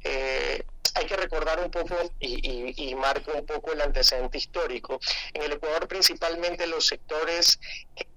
eh, 0.04 0.66
hay 0.96 1.06
que 1.06 1.16
recordar 1.16 1.60
un 1.60 1.72
poco 1.72 1.96
y, 2.20 2.90
y, 2.90 2.96
marco 2.96 3.32
un 3.34 3.46
poco 3.46 3.72
el 3.72 3.82
antecedente 3.82 4.38
histórico. 4.38 5.00
En 5.34 5.44
el 5.44 5.54
Ecuador 5.54 5.88
principalmente 5.88 6.68
los 6.68 6.88
sectores 6.88 7.60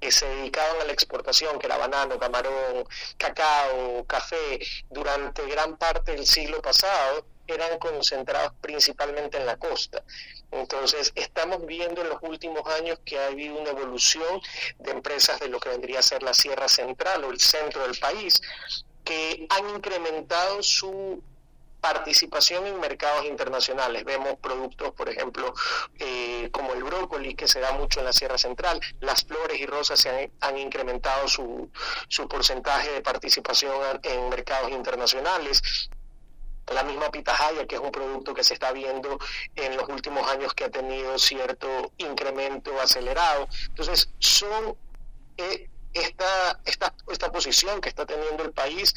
que 0.01 0.10
se 0.10 0.26
dedicaban 0.26 0.80
a 0.80 0.84
la 0.84 0.92
exportación, 0.92 1.59
que 1.59 1.66
era 1.66 1.76
banano, 1.76 2.18
camarón, 2.18 2.84
cacao, 3.16 4.05
café, 4.06 4.60
durante 4.90 5.46
gran 5.46 5.76
parte 5.76 6.12
del 6.12 6.26
siglo 6.26 6.60
pasado 6.60 7.26
eran 7.46 7.78
concentrados 7.78 8.52
principalmente 8.60 9.36
en 9.36 9.46
la 9.46 9.56
costa. 9.56 10.02
Entonces, 10.51 11.12
estamos 11.14 11.66
viendo 11.66 12.01
en 12.01 12.09
los 12.09 12.18
últimos 12.22 12.66
años 12.68 12.98
que 13.05 13.18
ha 13.18 13.26
habido 13.26 13.56
una 13.56 13.70
evolución 13.70 14.40
de 14.78 14.92
empresas 14.92 15.40
de 15.40 15.48
lo 15.48 15.60
que 15.60 15.68
vendría 15.68 15.98
a 15.98 16.02
ser 16.02 16.22
la 16.22 16.32
Sierra 16.32 16.68
Central 16.68 17.24
o 17.24 17.30
el 17.30 17.40
centro 17.40 17.82
del 17.82 17.98
país, 17.98 18.40
que 19.05 19.46
han 19.51 19.68
incrementado 19.70 20.62
su 20.62 21.22
participación 21.85 22.66
en 22.66 22.81
mercados 22.81 23.27
internacionales. 23.27 24.05
Vemos 24.05 24.36
productos, 24.40 24.93
por 24.93 25.11
ejemplo, 25.11 25.52
eh, 25.98 26.48
como 26.51 26.73
el 26.73 26.82
brócoli, 26.82 27.35
que 27.35 27.47
se 27.47 27.61
da 27.61 27.73
mucho 27.73 28.01
en 28.01 28.06
la 28.06 28.15
Sierra 28.15 28.39
Central. 28.39 28.81
Las 29.01 29.23
flores 29.24 29.61
y 29.61 29.66
rosas 29.66 30.01
se 30.01 30.32
han, 30.40 30.56
incrementado 30.56 31.28
su, 31.28 31.70
su 32.09 32.27
porcentaje 32.27 32.90
de 32.90 33.02
participación 33.02 34.01
en 34.02 34.31
mercados 34.31 34.70
internacionales 34.70 35.90
la 36.73 36.82
misma 36.82 37.11
pitahaya, 37.11 37.66
que 37.66 37.74
es 37.74 37.81
un 37.82 37.93
producto 37.93 38.32
que 38.32 38.43
se 38.43 38.55
está 38.55 38.73
viendo 38.73 39.19
en 39.55 39.77
los 39.77 39.86
últimos 39.86 40.27
años 40.31 40.55
que 40.55 40.65
ha 40.65 40.70
tenido 40.70 41.19
cierto 41.19 41.93
incremento 41.98 42.81
acelerado. 42.81 43.47
Entonces, 43.69 44.09
son 44.19 44.74
eh, 45.36 45.69
esta, 45.94 46.60
esta, 46.64 46.94
esta 47.08 47.32
posición 47.32 47.80
que 47.80 47.88
está 47.88 48.04
teniendo 48.04 48.42
el 48.42 48.52
país 48.52 48.92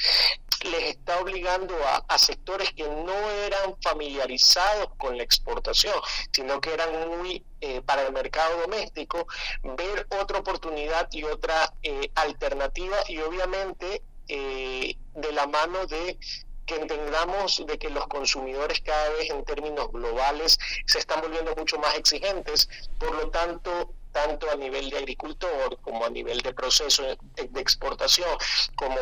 les 0.64 0.84
está 0.96 1.20
obligando 1.20 1.76
a, 2.08 2.18
sectores 2.18 2.74
que 2.74 2.84
no 2.84 3.30
eran 3.46 3.76
familiarizados 3.82 4.90
con 4.98 5.16
la 5.16 5.24
exportación, 5.24 5.94
sino 6.32 6.60
que 6.60 6.74
eran 6.74 7.10
muy 7.10 7.46
eh, 7.62 7.82
para 7.82 8.08
el 8.08 8.12
mercado 8.12 8.62
doméstico, 8.62 9.28
ver 9.64 10.08
otra 10.20 10.40
oportunidad 10.40 11.08
y 11.12 11.24
otra 11.24 11.74
eh, 11.84 12.10
alternativa 12.16 12.98
y 13.08 13.20
obviamente 13.20 14.02
eh, 14.28 14.98
de 15.14 15.32
la 15.32 15.48
mano 15.48 15.86
de 15.86 16.18
que 16.66 16.76
entendamos 16.76 17.64
de 17.66 17.78
que 17.80 17.90
los 17.90 18.08
consumidores 18.08 18.82
cada 18.82 19.10
vez 19.12 19.30
en 19.30 19.46
términos 19.46 19.90
globales 19.92 20.60
se 20.86 21.00
están 21.00 21.22
volviendo 21.22 21.56
mucho 21.56 21.78
más 21.78 21.96
exigentes, 21.96 22.68
por 23.00 23.16
lo 23.16 23.30
tanto 23.30 23.94
tanto 24.18 24.50
a 24.50 24.56
nivel 24.56 24.90
de 24.90 24.98
agricultor 24.98 25.80
como 25.82 26.04
a 26.06 26.10
nivel 26.10 26.42
de 26.42 26.52
proceso 26.54 27.04
de, 27.04 27.62
exportación, 27.62 28.30
como 28.76 28.98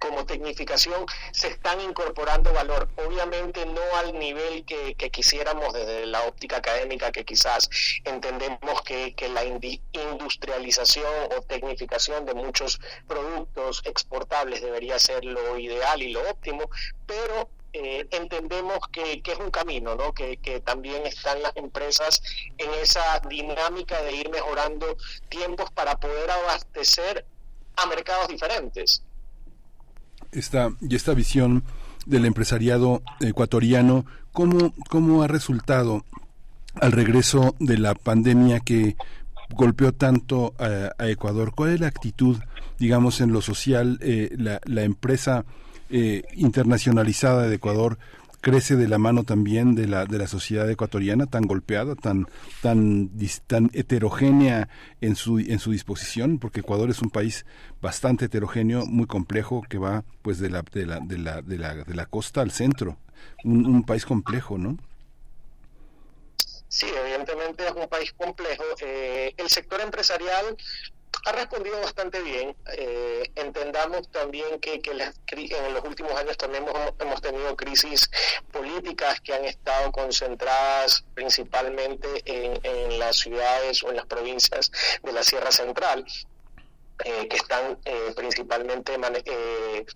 como 0.00 0.24
tecnificación 0.24 1.04
se 1.30 1.48
están 1.48 1.78
incorporando 1.82 2.54
valor. 2.54 2.88
Obviamente 3.06 3.66
no 3.66 3.82
al 3.98 4.18
nivel 4.18 4.64
que, 4.64 4.94
quisiéramos 5.10 5.74
desde 5.74 6.06
la 6.06 6.22
óptica 6.22 6.56
académica, 6.56 7.12
que 7.12 7.26
quizás 7.26 7.68
entendemos 8.06 8.80
que, 8.80 9.14
que, 9.14 9.28
la 9.28 9.44
industrialización 9.44 11.12
o 11.36 11.42
tecnificación 11.42 12.24
de 12.24 12.32
muchos 12.32 12.80
productos 13.06 13.82
exportables 13.84 14.62
debería 14.62 14.98
ser 14.98 15.22
lo 15.22 15.58
ideal 15.58 16.00
y 16.00 16.12
lo 16.12 16.22
óptimo, 16.30 16.70
pero 17.06 17.50
eh, 17.72 18.06
entendemos 18.10 18.78
que, 18.90 19.22
es 19.24 19.38
un 19.38 19.50
camino, 19.50 19.94
¿no? 19.94 20.12
Que, 20.12 20.36
también 20.64 21.06
están 21.06 21.40
las 21.42 21.56
empresas 21.56 22.20
en 22.58 22.70
esa 22.82 23.20
dinámica 23.28 24.02
de 24.02 24.12
ir 24.12 24.30
mejorando 24.30 24.96
tiempos 25.28 25.70
para 25.70 25.96
poder 25.96 26.30
abastecer 26.30 27.24
a 27.76 27.86
mercados 27.86 28.28
diferentes. 28.28 29.04
Esta, 30.32 30.70
y 30.80 30.96
esta 30.96 31.14
visión 31.14 31.62
del 32.06 32.24
empresariado 32.24 33.02
ecuatoriano, 33.20 34.04
¿cómo, 34.32 34.74
cómo 34.88 35.22
ha 35.22 35.28
resultado 35.28 36.04
al 36.74 36.92
regreso 36.92 37.54
de 37.60 37.78
la 37.78 37.94
pandemia 37.94 38.60
que 38.60 38.96
golpeó 39.50 39.92
tanto 39.92 40.54
a, 40.58 41.06
Ecuador? 41.08 41.52
¿Cuál 41.54 41.74
es 41.74 41.80
la 41.80 41.86
actitud, 41.86 42.38
digamos, 42.78 43.20
en 43.20 43.32
lo 43.32 43.42
social? 43.42 43.98
Eh, 44.02 44.30
la, 44.36 44.60
la 44.64 44.82
empresa 44.82 45.44
eh, 45.90 46.24
internacionalizada 46.34 47.48
de 47.48 47.56
Ecuador 47.56 47.98
crece 48.40 48.76
de 48.76 48.88
la 48.88 48.98
mano 48.98 49.24
también 49.24 49.74
de 49.74 49.86
la 49.86 50.06
de 50.06 50.18
la 50.18 50.26
sociedad 50.26 50.68
ecuatoriana 50.70 51.26
tan 51.26 51.42
golpeada 51.42 51.94
tan 51.94 52.26
tan 52.62 53.10
tan 53.46 53.70
heterogénea 53.74 54.68
en 55.00 55.14
su 55.14 55.38
en 55.38 55.58
su 55.58 55.72
disposición 55.72 56.38
porque 56.38 56.60
Ecuador 56.60 56.90
es 56.90 57.02
un 57.02 57.10
país 57.10 57.44
bastante 57.82 58.26
heterogéneo 58.26 58.86
muy 58.86 59.06
complejo 59.06 59.62
que 59.68 59.78
va 59.78 60.04
pues 60.22 60.38
de 60.38 60.50
la 60.50 60.62
de 60.62 60.86
la 60.86 61.00
de 61.00 61.18
la 61.18 61.42
de 61.42 61.58
la, 61.58 61.74
de 61.74 61.94
la 61.94 62.06
costa 62.06 62.40
al 62.40 62.50
centro 62.50 62.96
un, 63.44 63.84
país 63.84 64.06
complejo 64.06 64.56
no 64.58 64.78
Sí, 66.68 66.86
evidentemente 66.86 67.66
es 67.66 67.72
un 67.72 67.88
país 67.88 68.12
complejo. 68.12 68.62
Eh, 68.80 69.34
el 69.36 69.48
sector 69.48 69.80
empresarial 69.80 70.56
ha 71.26 71.32
respondido 71.32 71.80
bastante 71.80 72.20
bien. 72.22 72.56
Eh, 72.76 73.30
entendamos 73.34 74.10
también 74.10 74.58
que, 74.60 74.80
que 74.80 74.90
en 74.90 75.74
los 75.74 75.84
últimos 75.84 76.12
años 76.14 76.36
también 76.36 76.64
hemos, 76.98 77.20
tenido 77.20 77.54
crisis 77.56 78.10
políticas 78.50 79.20
que 79.20 79.34
han 79.34 79.44
estado 79.44 79.92
concentradas 79.92 81.04
principalmente 81.14 82.08
en, 82.24 82.58
en 82.62 82.98
las 82.98 83.18
ciudades 83.18 83.82
o 83.82 83.90
en 83.90 83.96
las 83.96 84.06
provincias 84.06 84.70
de 85.02 85.12
la 85.12 85.22
Sierra 85.22 85.52
Central. 85.52 86.04
Eh, 87.04 87.28
que 87.28 87.36
están 87.36 87.78
eh, 87.86 88.12
principalmente, 88.14 88.94
eh, 89.24 89.86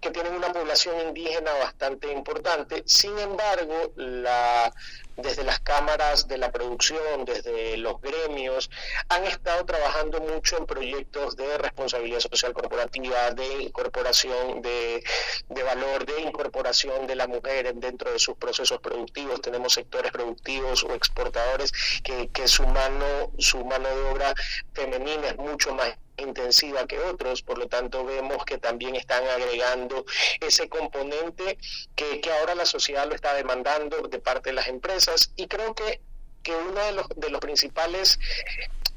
que 0.00 0.10
tienen 0.10 0.34
una 0.34 0.52
población 0.52 1.08
indígena 1.08 1.52
bastante 1.52 2.10
importante. 2.10 2.82
Sin 2.86 3.18
embargo, 3.18 3.92
la, 3.96 4.72
desde 5.16 5.44
las 5.44 5.60
cámaras 5.60 6.28
de 6.28 6.38
la 6.38 6.50
producción, 6.50 7.24
desde 7.24 7.76
los 7.76 8.00
gremios, 8.00 8.70
han 9.08 9.24
estado 9.24 9.64
trabajando 9.64 10.20
mucho 10.20 10.58
en 10.58 10.66
proyectos 10.66 11.36
de 11.36 11.58
responsabilidad 11.58 12.20
social 12.20 12.52
corporativa, 12.52 13.30
de 13.30 13.62
incorporación 13.62 14.62
de, 14.62 15.02
de 15.48 15.62
valor, 15.62 16.04
de 16.06 16.20
incorporación 16.20 17.06
de 17.06 17.16
la 17.16 17.26
mujer 17.26 17.74
dentro 17.74 18.12
de 18.12 18.18
sus 18.18 18.36
procesos 18.36 18.78
productivos. 18.80 19.40
Tenemos 19.40 19.74
sectores 19.74 20.12
productivos 20.12 20.84
o 20.84 20.92
exportadores 20.94 21.72
que, 22.02 22.28
que 22.28 22.48
su 22.48 22.66
mano, 22.66 23.32
su 23.38 23.64
mano 23.64 23.88
de 23.88 24.02
obra 24.10 24.34
femenina 24.72 25.28
es 25.28 25.36
mucho 25.36 25.74
más 25.74 25.96
intensiva 26.16 26.86
que 26.86 26.98
otros, 26.98 27.42
por 27.42 27.58
lo 27.58 27.68
tanto 27.68 28.04
vemos 28.04 28.44
que 28.44 28.58
también 28.58 28.96
están 28.96 29.24
agregando 29.26 30.04
ese 30.40 30.68
componente 30.68 31.58
que, 31.94 32.20
ahora 32.38 32.54
la 32.54 32.66
sociedad 32.66 33.06
lo 33.06 33.14
está 33.14 33.34
demandando 33.34 34.02
de 34.02 34.18
parte 34.18 34.50
de 34.50 34.54
las 34.54 34.68
empresas. 34.68 35.32
Y 35.36 35.46
creo 35.46 35.74
que, 35.74 36.00
que 36.42 36.54
uno 36.54 36.80
de 36.80 36.92
los, 36.92 37.08
de 37.16 37.30
los 37.30 37.40
principales 37.40 38.18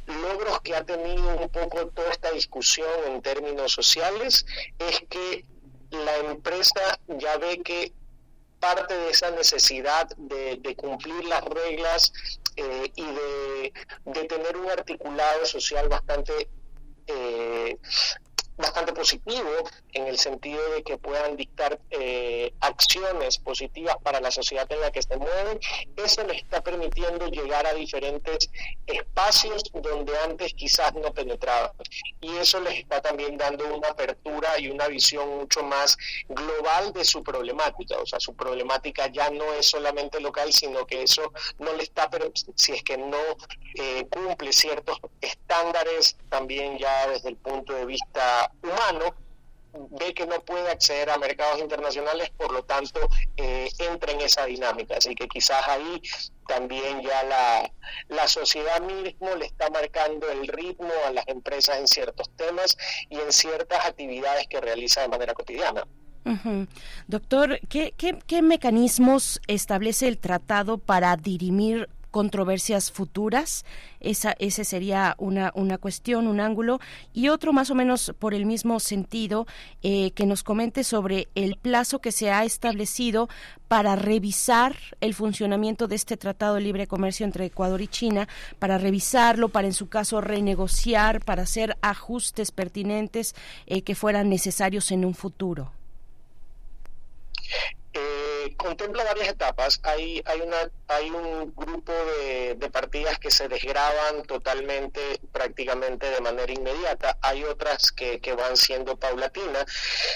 logros 0.08 0.62
que 0.62 0.76
ha 0.76 0.84
tenido 0.84 1.36
un 1.36 1.50
poco 1.50 1.88
toda 1.88 2.10
esta 2.10 2.32
discusión 2.32 2.90
en 3.08 3.22
términos 3.22 3.72
sociales 3.72 4.46
es 4.80 5.02
que 5.10 5.46
la 5.92 6.18
empresa 6.18 7.00
ya 7.08 7.38
ve 7.38 7.62
que 7.64 7.94
parte 8.60 8.94
de 8.94 9.10
esa 9.10 9.32
necesidad 9.32 10.08
de, 10.18 10.58
de 10.58 10.76
cumplir 10.76 11.24
las 11.26 11.44
reglas 11.46 12.12
eh, 12.56 12.92
y 12.96 13.06
de, 13.06 13.74
de, 14.06 14.24
tener 14.26 14.58
un 14.58 14.70
articulado 14.70 15.46
social 15.46 15.88
bastante 15.88 16.50
eh, 17.10 17.78
bastante 18.60 18.94
positivo 18.94 19.50
en 19.94 20.08
el 20.08 20.18
sentido 20.18 20.62
de 20.72 20.84
que 20.84 20.98
puedan 20.98 21.36
dictar 21.38 21.80
eh, 21.90 22.54
acciones 22.60 23.38
positivas 23.40 23.96
para 24.04 24.20
la 24.20 24.32
sociedad 24.32 24.70
en 24.72 24.82
la 24.82 24.92
que 24.92 25.02
se 25.02 25.18
mueven, 25.18 25.60
eso 25.96 26.24
les 26.24 26.44
está 26.44 26.62
permitiendo 26.62 27.28
llegar 27.28 27.66
a 27.66 27.74
diferentes 27.74 28.50
espacios 28.86 29.64
donde 29.74 30.18
antes 30.20 30.54
quizás 30.54 30.94
no 30.94 31.14
penetraban. 31.14 31.72
Y 32.22 32.36
eso 32.38 32.60
les 32.60 32.80
está 32.80 33.02
también 33.02 33.38
dando 33.38 33.74
una 33.74 33.90
apertura 33.90 34.60
y 34.60 34.68
una 34.68 34.88
visión 34.88 35.38
mucho 35.38 35.64
más 35.64 35.98
global 36.28 36.92
de 36.94 37.06
su 37.06 37.24
problemática. 37.24 37.98
O 37.98 38.06
sea, 38.06 38.20
su 38.20 38.36
problemática 38.36 39.08
ya 39.08 39.30
no 39.30 39.54
es 39.54 39.70
solamente 39.70 40.20
local, 40.20 40.52
sino 40.52 40.86
que 40.86 41.04
eso 41.04 41.32
no 41.60 41.74
le 41.74 41.84
está, 41.84 42.10
pero 42.10 42.32
si 42.56 42.74
es 42.74 42.84
que 42.84 42.98
no 42.98 43.18
eh, 43.76 44.06
cumple 44.10 44.52
ciertos 44.52 45.00
estándares 45.22 46.18
también 46.30 46.78
ya 46.78 47.08
desde 47.08 47.30
el 47.30 47.38
punto 47.38 47.74
de 47.74 47.86
vista 47.86 48.49
humano, 48.64 49.16
ve 49.92 50.14
que 50.14 50.26
no 50.26 50.40
puede 50.42 50.70
acceder 50.70 51.10
a 51.10 51.18
mercados 51.18 51.60
internacionales, 51.60 52.32
por 52.36 52.52
lo 52.52 52.64
tanto 52.64 53.00
eh, 53.38 53.70
entra 53.80 54.12
en 54.12 54.22
esa 54.22 54.46
dinámica. 54.46 54.98
Así 54.98 55.16
que 55.16 55.28
quizás 55.28 55.68
ahí 55.68 56.02
también 56.48 57.02
ya 57.02 57.24
la, 57.24 57.72
la 58.08 58.28
sociedad 58.28 58.82
mismo 58.82 59.36
le 59.36 59.46
está 59.46 59.70
marcando 59.70 60.30
el 60.30 60.48
ritmo 60.48 60.92
a 61.08 61.12
las 61.12 61.28
empresas 61.28 61.78
en 61.78 61.88
ciertos 61.88 62.30
temas 62.36 62.78
y 63.10 63.20
en 63.20 63.32
ciertas 63.32 63.86
actividades 63.86 64.48
que 64.48 64.60
realiza 64.60 65.02
de 65.02 65.10
manera 65.10 65.34
cotidiana. 65.34 65.86
Doctor, 67.08 67.60
¿qué, 67.70 67.94
qué, 67.98 68.20
¿qué 68.28 68.42
mecanismos 68.44 69.42
establece 69.48 70.08
el 70.08 70.20
tratado 70.20 70.78
para 70.78 71.16
dirimir 71.16 71.90
controversias 72.12 72.92
futuras. 72.92 73.66
Esa, 74.00 74.36
ese 74.40 74.64
sería 74.64 75.16
una, 75.18 75.52
una 75.56 75.78
cuestión, 75.78 76.28
un 76.28 76.40
ángulo. 76.40 76.80
Y 77.14 77.30
otro 77.30 77.54
más 77.54 77.70
o 77.70 77.76
menos 77.76 78.14
por 78.20 78.34
el 78.34 78.46
mismo 78.46 78.80
sentido, 78.80 79.48
eh, 79.84 80.12
que 80.12 80.26
nos 80.26 80.44
comente 80.44 80.84
sobre 80.84 81.28
el 81.36 81.56
plazo 81.56 82.00
que 82.00 82.12
se 82.12 82.32
ha 82.32 82.44
establecido 82.44 83.30
para 83.68 83.96
revisar 83.96 84.76
el 85.00 85.14
funcionamiento 85.14 85.88
de 85.88 85.96
este 85.96 86.18
Tratado 86.18 86.56
de 86.56 86.62
Libre 86.62 86.88
Comercio 86.88 87.26
entre 87.26 87.46
Ecuador 87.46 87.82
y 87.82 87.88
China, 87.88 88.28
para 88.58 88.78
revisarlo, 88.78 89.50
para 89.50 89.68
en 89.68 89.74
su 89.74 89.90
caso 89.90 90.22
renegociar, 90.22 91.24
para 91.24 91.44
hacer 91.44 91.78
ajustes 91.82 92.52
pertinentes 92.52 93.36
eh, 93.68 93.84
que 93.84 93.96
fueran 93.96 94.30
necesarios 94.30 94.92
en 94.92 95.06
un 95.06 95.14
futuro. 95.14 95.72
Eh, 97.94 98.39
contempla 98.56 99.04
varias 99.04 99.30
etapas. 99.30 99.80
Hay, 99.84 100.22
hay, 100.26 100.42
una, 100.42 100.72
hay 100.88 101.10
un 101.10 101.54
grupo 101.56 101.92
de, 101.92 102.56
de, 102.56 102.70
partidas 102.70 103.20
que 103.20 103.32
se 103.32 103.48
desgraban 103.48 104.24
totalmente, 104.24 105.20
prácticamente 105.32 106.10
de 106.10 106.22
manera 106.22 106.52
inmediata. 106.52 107.18
Hay 107.22 107.44
otras 107.44 107.92
que, 107.92 108.20
que 108.20 108.34
van 108.34 108.58
siendo 108.58 108.98
paulatinas. 108.98 109.66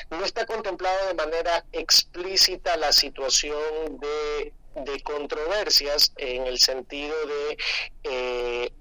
No 0.09 0.23
está 0.23 0.45
contemplado 0.45 1.07
de 1.07 1.13
manera 1.13 1.65
explícita 1.71 2.77
la 2.77 2.91
situación 2.91 3.99
de 3.99 4.53
de 4.75 5.01
controversias 5.01 6.13
en 6.17 6.47
el 6.47 6.59
sentido 6.59 7.15
de 7.27 7.57
eh, 8.03 8.73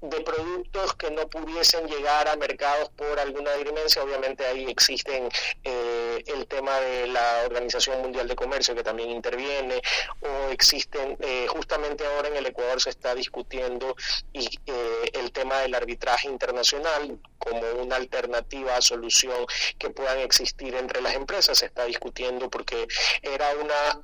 de 0.00 0.20
productos 0.20 0.94
que 0.94 1.10
no 1.10 1.28
pudiesen 1.28 1.86
llegar 1.86 2.28
a 2.28 2.36
mercados 2.36 2.88
por 2.90 3.18
alguna 3.18 3.52
dirimencia. 3.54 4.02
Obviamente 4.02 4.46
ahí 4.46 4.64
existen 4.68 5.28
eh, 5.64 6.22
el 6.26 6.46
tema 6.46 6.78
de 6.80 7.08
la 7.08 7.42
Organización 7.46 8.00
Mundial 8.02 8.28
de 8.28 8.36
Comercio 8.36 8.74
que 8.74 8.82
también 8.82 9.10
interviene, 9.10 9.80
o 10.20 10.50
existen, 10.50 11.16
eh, 11.20 11.46
justamente 11.48 12.06
ahora 12.06 12.28
en 12.28 12.36
el 12.36 12.46
Ecuador 12.46 12.80
se 12.80 12.90
está 12.90 13.14
discutiendo 13.14 13.96
y, 14.32 14.46
eh, 14.66 15.10
el 15.14 15.32
tema 15.32 15.60
del 15.60 15.74
arbitraje 15.74 16.28
internacional 16.28 17.18
como 17.38 17.60
una 17.82 17.96
alternativa 17.96 18.76
a 18.76 18.82
solución 18.82 19.46
que 19.78 19.90
puedan 19.90 20.18
existir 20.18 20.74
entre 20.74 21.00
las 21.00 21.14
empresas. 21.14 21.58
Se 21.58 21.66
está 21.66 21.84
discutiendo 21.84 22.48
porque 22.50 22.86
era 23.22 23.54
una, 23.56 24.02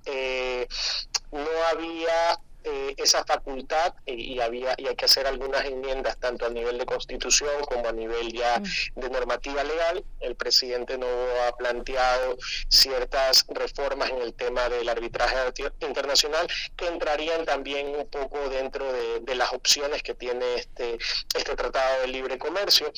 no 1.33 1.65
había 1.71 2.39
eh, 2.65 2.95
esa 2.97 3.25
facultad 3.25 3.95
y, 4.07 4.41
había 4.41 4.75
y 4.79 4.87
hay 4.87 4.97
que 4.97 5.05
hacer 5.05 5.27
algunas 5.27 5.65
enmiendas 5.67 6.19
tanto 6.19 6.47
a 6.47 6.49
nivel 6.49 6.79
de 6.79 6.87
constitución 6.87 7.63
como 7.67 7.89
a 7.89 7.93
nivel 7.93 8.33
ya 8.33 8.59
mm. 8.59 9.01
de 9.01 9.11
normativa 9.11 9.63
legal. 9.63 10.05
El 10.21 10.35
presidente 10.35 10.97
no 10.97 11.07
ha 11.47 11.57
planteado 11.57 12.39
ciertas 12.69 13.45
reformas 13.49 14.09
en 14.11 14.23
el 14.23 14.33
tema 14.35 14.69
del 14.69 14.89
arbitraje 14.89 15.37
internacional 15.81 16.47
que 16.77 16.87
entrarían 16.87 17.45
también 17.45 17.89
un 17.89 18.09
poco 18.09 18.49
dentro 18.49 18.91
de, 18.93 19.21
de 19.21 19.35
las 19.35 19.53
opciones 19.53 20.03
que 20.03 20.15
tiene 20.15 20.55
este, 20.55 20.99
este 21.35 21.55
tratado 21.57 22.01
de 22.01 22.09
libre 22.09 22.39
comercio. 22.39 22.91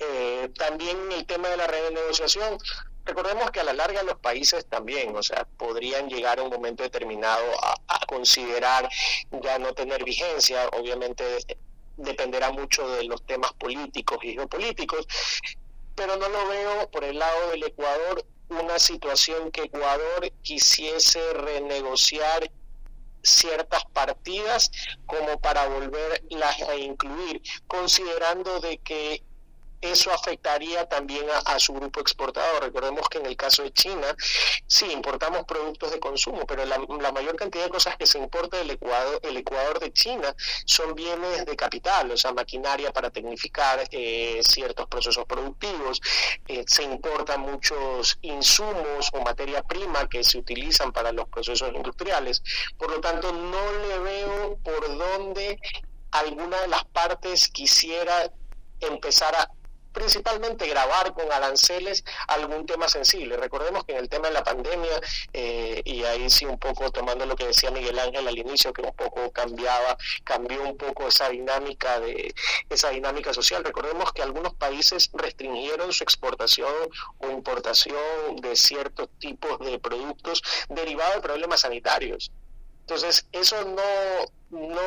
Eh, 0.00 0.50
también 0.56 0.96
el 1.12 1.26
tema 1.26 1.48
de 1.48 1.56
la 1.56 1.66
renegociación, 1.66 2.58
Recordemos 3.08 3.50
que 3.50 3.60
a 3.60 3.64
la 3.64 3.72
larga 3.72 4.02
los 4.02 4.18
países 4.18 4.66
también, 4.66 5.16
o 5.16 5.22
sea, 5.22 5.46
podrían 5.56 6.10
llegar 6.10 6.38
a 6.38 6.42
un 6.42 6.50
momento 6.50 6.82
determinado 6.82 7.42
a, 7.62 7.74
considerar 8.06 8.88
ya 9.42 9.58
no 9.58 9.72
tener 9.72 10.04
vigencia, 10.04 10.68
obviamente 10.68 11.24
dependerá 11.96 12.50
mucho 12.52 12.88
de 12.90 13.04
los 13.04 13.24
temas 13.24 13.52
políticos 13.54 14.18
y 14.22 14.32
geopolíticos, 14.32 15.06
pero 15.94 16.16
no 16.16 16.28
lo 16.28 16.48
veo 16.48 16.90
por 16.90 17.04
el 17.04 17.18
lado 17.18 17.50
del 17.50 17.64
Ecuador 17.64 18.24
una 18.50 18.78
situación 18.78 19.50
que 19.52 19.62
Ecuador 19.62 20.30
quisiese 20.42 21.32
renegociar 21.32 22.50
ciertas 23.22 23.84
partidas 23.86 24.70
como 25.06 25.40
para 25.40 25.66
volverlas 25.66 26.62
a 26.62 26.76
incluir, 26.76 27.42
considerando 27.66 28.60
de 28.60 28.78
que 28.78 29.22
eso 29.80 30.12
afectaría 30.12 30.88
también 30.88 31.26
a, 31.46 31.58
su 31.58 31.72
grupo 31.72 32.00
exportador. 32.00 32.62
Recordemos 32.62 33.08
que 33.08 33.18
en 33.18 33.26
el 33.26 33.36
caso 33.36 33.62
de 33.62 33.72
China, 33.72 34.14
sí, 34.66 34.86
importamos 34.90 35.44
productos 35.44 35.92
de 35.92 36.00
consumo, 36.00 36.46
pero 36.46 36.64
la, 36.64 36.78
mayor 37.12 37.36
cantidad 37.36 37.64
de 37.64 37.70
cosas 37.70 37.96
que 37.96 38.06
se 38.06 38.18
importa 38.18 38.56
del 38.56 38.70
Ecuador, 38.70 39.20
el 39.22 39.36
Ecuador 39.36 39.78
de 39.80 39.92
China 39.92 40.34
son 40.64 40.94
bienes 40.94 41.46
de 41.46 41.56
capital, 41.56 42.10
o 42.10 42.16
sea, 42.16 42.32
maquinaria 42.32 42.92
para 42.92 43.10
tecnificar 43.10 43.84
eh, 43.90 44.40
ciertos 44.42 44.86
procesos 44.86 45.24
productivos. 45.26 46.00
Eh, 46.46 46.64
se 46.66 46.82
importan 46.82 47.40
muchos 47.40 48.18
insumos 48.22 49.10
o 49.12 49.20
materia 49.20 49.62
prima 49.62 50.08
que 50.08 50.24
se 50.24 50.38
utilizan 50.38 50.92
para 50.92 51.12
los 51.12 51.28
procesos 51.28 51.70
industriales. 51.74 52.42
Por 52.76 52.90
lo 52.90 53.00
tanto, 53.00 53.32
no 53.32 53.72
le 53.88 53.98
veo 53.98 54.58
por 54.62 54.98
dónde 54.98 55.58
alguna 56.10 56.60
de 56.60 56.68
las 56.68 56.84
partes 56.84 57.48
quisiera 57.48 58.30
empezar 58.80 59.34
a 59.34 59.50
principalmente 59.92 60.66
grabar 60.66 61.12
con 61.14 61.30
aranceles 61.32 62.04
algún 62.28 62.66
tema 62.66 62.88
sensible. 62.88 63.36
Recordemos 63.36 63.84
que 63.84 63.92
en 63.92 63.98
el 63.98 64.08
tema 64.08 64.28
de 64.28 64.34
la 64.34 64.44
pandemia, 64.44 65.00
eh, 65.32 65.82
y 65.84 66.04
ahí 66.04 66.28
sí 66.30 66.44
un 66.44 66.58
poco 66.58 66.90
tomando 66.90 67.26
lo 67.26 67.36
que 67.36 67.46
decía 67.46 67.70
Miguel 67.70 67.98
Ángel 67.98 68.26
al 68.26 68.38
inicio, 68.38 68.72
que 68.72 68.82
un 68.82 68.94
poco 68.94 69.30
cambiaba, 69.32 69.96
cambió 70.24 70.62
un 70.62 70.76
poco 70.76 71.08
esa 71.08 71.28
dinámica 71.28 72.00
de 72.00 72.34
esa 72.68 72.90
dinámica 72.90 73.32
social. 73.32 73.64
Recordemos 73.64 74.12
que 74.12 74.22
algunos 74.22 74.54
países 74.54 75.10
restringieron 75.12 75.92
su 75.92 76.04
exportación 76.04 76.72
o 77.18 77.30
importación 77.30 78.36
de 78.40 78.56
ciertos 78.56 79.08
tipos 79.18 79.58
de 79.60 79.78
productos 79.78 80.42
derivados 80.68 81.16
de 81.16 81.22
problemas 81.22 81.60
sanitarios. 81.60 82.30
Entonces, 82.80 83.26
eso 83.32 83.64
no, 83.64 84.58
no 84.58 84.80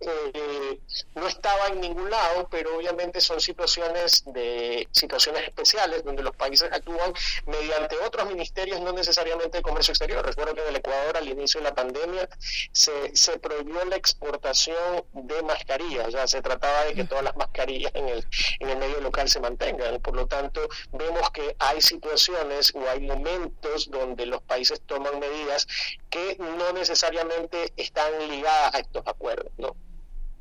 eh, 0.00 0.80
no 1.14 1.26
estaba 1.26 1.68
en 1.68 1.80
ningún 1.80 2.10
lado, 2.10 2.48
pero 2.50 2.76
obviamente 2.76 3.20
son 3.20 3.40
situaciones 3.40 4.22
de 4.26 4.88
situaciones 4.92 5.44
especiales 5.44 6.04
donde 6.04 6.22
los 6.22 6.34
países 6.34 6.70
actúan 6.72 7.12
mediante 7.46 7.96
otros 7.98 8.26
ministerios, 8.28 8.80
no 8.80 8.92
necesariamente 8.92 9.58
de 9.58 9.62
comercio 9.62 9.92
exterior. 9.92 10.24
Recuerdo 10.24 10.54
que 10.54 10.62
en 10.62 10.68
el 10.68 10.76
Ecuador 10.76 11.16
al 11.16 11.28
inicio 11.28 11.60
de 11.60 11.64
la 11.64 11.74
pandemia 11.74 12.28
se, 12.72 13.14
se 13.14 13.38
prohibió 13.38 13.84
la 13.84 13.96
exportación 13.96 15.04
de 15.12 15.42
mascarillas, 15.42 16.12
ya 16.12 16.26
se 16.26 16.40
trataba 16.40 16.84
de 16.84 16.94
que 16.94 17.04
todas 17.04 17.24
las 17.24 17.36
mascarillas 17.36 17.92
en 17.94 18.08
el, 18.08 18.26
en 18.60 18.70
el 18.70 18.78
medio 18.78 19.00
local 19.00 19.28
se 19.28 19.40
mantengan. 19.40 20.00
Por 20.00 20.16
lo 20.16 20.26
tanto, 20.26 20.66
vemos 20.92 21.30
que 21.30 21.56
hay 21.58 21.80
situaciones 21.82 22.72
o 22.74 22.88
hay 22.88 23.00
momentos 23.00 23.90
donde 23.90 24.26
los 24.26 24.42
países 24.42 24.80
toman 24.86 25.18
medidas 25.18 25.66
que 26.08 26.36
no 26.38 26.72
necesariamente 26.72 27.72
están 27.76 28.28
ligadas 28.28 28.74
a 28.74 28.78
estos 28.78 29.02
acuerdos, 29.06 29.52
¿no? 29.58 29.76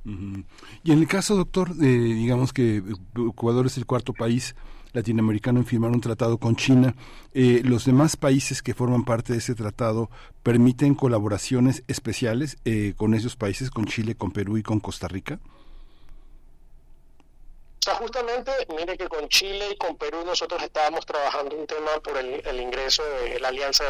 Y 0.05 0.91
en 0.91 0.99
el 0.99 1.07
caso, 1.07 1.35
doctor, 1.35 1.71
eh, 1.81 1.85
digamos 1.85 2.53
que 2.53 2.83
Ecuador 3.15 3.65
es 3.65 3.77
el 3.77 3.85
cuarto 3.85 4.13
país 4.13 4.55
latinoamericano 4.93 5.59
en 5.59 5.65
firmar 5.65 5.91
un 5.91 6.01
tratado 6.01 6.37
con 6.37 6.55
China. 6.55 6.95
Eh, 7.33 7.61
¿Los 7.63 7.85
demás 7.85 8.17
países 8.17 8.61
que 8.61 8.73
forman 8.73 9.03
parte 9.03 9.33
de 9.33 9.39
ese 9.39 9.55
tratado 9.55 10.09
permiten 10.43 10.95
colaboraciones 10.95 11.83
especiales 11.87 12.57
eh, 12.65 12.93
con 12.95 13.13
esos 13.13 13.35
países, 13.35 13.69
con 13.69 13.85
Chile, 13.85 14.15
con 14.15 14.31
Perú 14.31 14.57
y 14.57 14.63
con 14.63 14.79
Costa 14.79 15.07
Rica? 15.07 15.39
Justamente, 17.95 18.51
mire 18.75 18.97
que 18.97 19.07
con 19.07 19.27
Chile 19.29 19.69
y 19.71 19.77
con 19.77 19.97
Perú 19.97 20.23
nosotros 20.25 20.61
estábamos 20.61 21.05
trabajando 21.05 21.55
un 21.55 21.65
tema 21.65 21.91
por 22.03 22.17
el, 22.17 22.59
ingreso 22.59 23.03
de 23.03 23.39
la 23.39 23.49
Alianza 23.49 23.83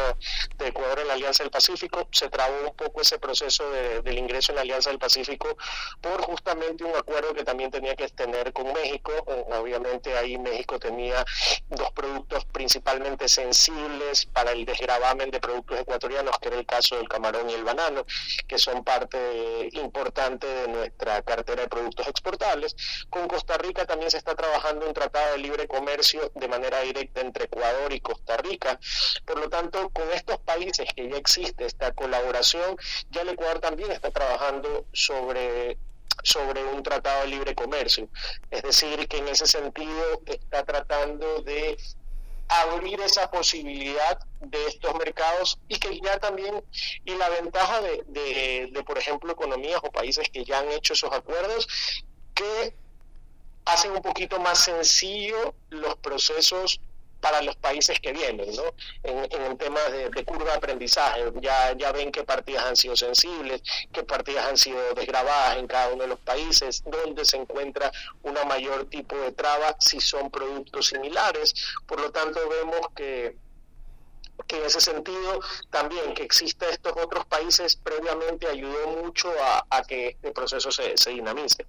de 0.56 0.68
Ecuador 0.68 1.00
en 1.00 1.08
la 1.08 1.14
Alianza 1.14 1.42
del 1.42 1.50
Pacífico. 1.50 2.08
Se 2.12 2.28
trabó 2.28 2.68
un 2.68 2.74
poco 2.74 3.00
ese 3.00 3.18
proceso 3.18 3.68
del 3.70 4.18
ingreso 4.18 4.52
en 4.52 4.56
la 4.56 4.62
Alianza 4.62 4.90
del 4.90 4.98
Pacífico 4.98 5.56
por 6.00 6.22
justamente 6.22 6.84
un 6.84 6.96
acuerdo 6.96 7.34
que 7.34 7.44
también 7.44 7.70
tenía 7.70 7.94
que 7.96 8.08
tener 8.08 8.52
con 8.52 8.72
México. 8.72 9.12
Eh, 9.26 9.44
obviamente 9.58 10.16
ahí 10.16 10.38
México 10.38 10.78
tenía 10.78 11.24
dos 11.68 11.90
productos 11.92 12.44
principalmente 12.46 13.28
sensibles 13.28 14.26
para 14.26 14.52
el 14.52 14.64
desgravamen 14.64 15.30
de 15.30 15.40
productos 15.40 15.80
ecuatorianos, 15.80 16.38
que 16.38 16.48
era 16.48 16.58
el 16.58 16.66
caso 16.66 16.96
del 16.96 17.08
camarón 17.08 17.50
y 17.50 17.54
el 17.54 17.64
banano, 17.64 18.04
que 18.46 18.58
son 18.58 18.84
parte 18.84 19.68
importante 19.72 20.46
de 20.46 20.68
nuestra 20.68 21.22
cartera 21.22 21.62
de 21.62 21.68
productos 21.68 22.06
exportables. 22.08 22.76
Con 23.08 23.28
Costa 23.28 23.56
Rica 23.58 23.86
también 23.90 24.12
se 24.12 24.18
está 24.18 24.36
trabajando 24.36 24.86
un 24.86 24.94
tratado 24.94 25.32
de 25.32 25.38
libre 25.38 25.66
comercio 25.66 26.30
de 26.36 26.46
manera 26.46 26.80
directa 26.82 27.22
entre 27.22 27.46
Ecuador 27.46 27.92
y 27.92 28.00
Costa 28.00 28.36
Rica. 28.36 28.78
Por 29.26 29.40
lo 29.40 29.48
tanto, 29.48 29.90
con 29.90 30.08
estos 30.12 30.38
países 30.38 30.86
que 30.94 31.10
ya 31.10 31.16
existe 31.16 31.66
esta 31.66 31.92
colaboración, 31.92 32.76
ya 33.10 33.22
el 33.22 33.30
Ecuador 33.30 33.58
también 33.58 33.90
está 33.90 34.12
trabajando 34.12 34.86
sobre 34.92 35.76
sobre 36.22 36.62
un 36.62 36.82
tratado 36.82 37.22
de 37.22 37.28
libre 37.28 37.54
comercio. 37.54 38.08
Es 38.50 38.62
decir, 38.62 39.08
que 39.08 39.18
en 39.18 39.28
ese 39.28 39.46
sentido 39.46 40.22
está 40.26 40.64
tratando 40.64 41.40
de 41.40 41.76
abrir 42.46 43.00
esa 43.00 43.28
posibilidad 43.30 44.20
de 44.40 44.66
estos 44.66 44.94
mercados 44.94 45.58
y 45.66 45.78
que 45.78 45.98
ya 46.00 46.18
también, 46.18 46.62
y 47.04 47.14
la 47.16 47.28
ventaja 47.28 47.80
de, 47.80 48.04
de, 48.06 48.68
de, 48.70 48.84
por 48.84 48.98
ejemplo, 48.98 49.32
economías 49.32 49.80
o 49.82 49.90
países 49.90 50.28
que 50.28 50.44
ya 50.44 50.60
han 50.60 50.70
hecho 50.70 50.92
esos 50.92 51.10
acuerdos, 51.10 51.66
que 52.34 52.74
hacen 53.64 53.92
un 53.92 54.02
poquito 54.02 54.38
más 54.40 54.64
sencillo 54.64 55.54
los 55.70 55.96
procesos 55.96 56.80
para 57.20 57.42
los 57.42 57.54
países 57.56 58.00
que 58.00 58.12
vienen, 58.12 58.50
¿no? 58.54 58.62
En, 59.02 59.42
el 59.42 59.56
tema 59.58 59.80
de, 59.90 60.24
curva 60.24 60.52
de 60.52 60.56
aprendizaje, 60.56 61.24
ya, 61.40 61.76
ya 61.76 61.92
ven 61.92 62.10
qué 62.10 62.24
partidas 62.24 62.64
han 62.64 62.76
sido 62.76 62.96
sensibles, 62.96 63.62
qué 63.92 64.02
partidas 64.02 64.46
han 64.46 64.56
sido 64.56 64.94
desgrabadas 64.94 65.58
en 65.58 65.66
cada 65.66 65.92
uno 65.92 66.02
de 66.02 66.08
los 66.08 66.18
países, 66.20 66.82
dónde 66.86 67.24
se 67.24 67.36
encuentra 67.36 67.92
una 68.22 68.44
mayor 68.44 68.88
tipo 68.88 69.16
de 69.16 69.32
traba 69.32 69.76
si 69.78 70.00
son 70.00 70.30
productos 70.30 70.88
similares. 70.88 71.54
Por 71.86 72.00
lo 72.00 72.10
tanto, 72.10 72.40
vemos 72.48 72.80
que 72.96 73.36
que 74.46 74.56
en 74.56 74.64
ese 74.64 74.80
sentido 74.80 75.40
también 75.68 76.14
que 76.14 76.22
exista 76.22 76.68
estos 76.70 76.94
otros 76.96 77.26
países 77.26 77.76
previamente 77.76 78.48
ayudó 78.48 78.88
mucho 79.02 79.30
a, 79.68 79.82
que 79.84 80.08
este 80.08 80.32
proceso 80.32 80.72
se, 80.72 80.96
se 80.96 81.10
dinamice. 81.10 81.66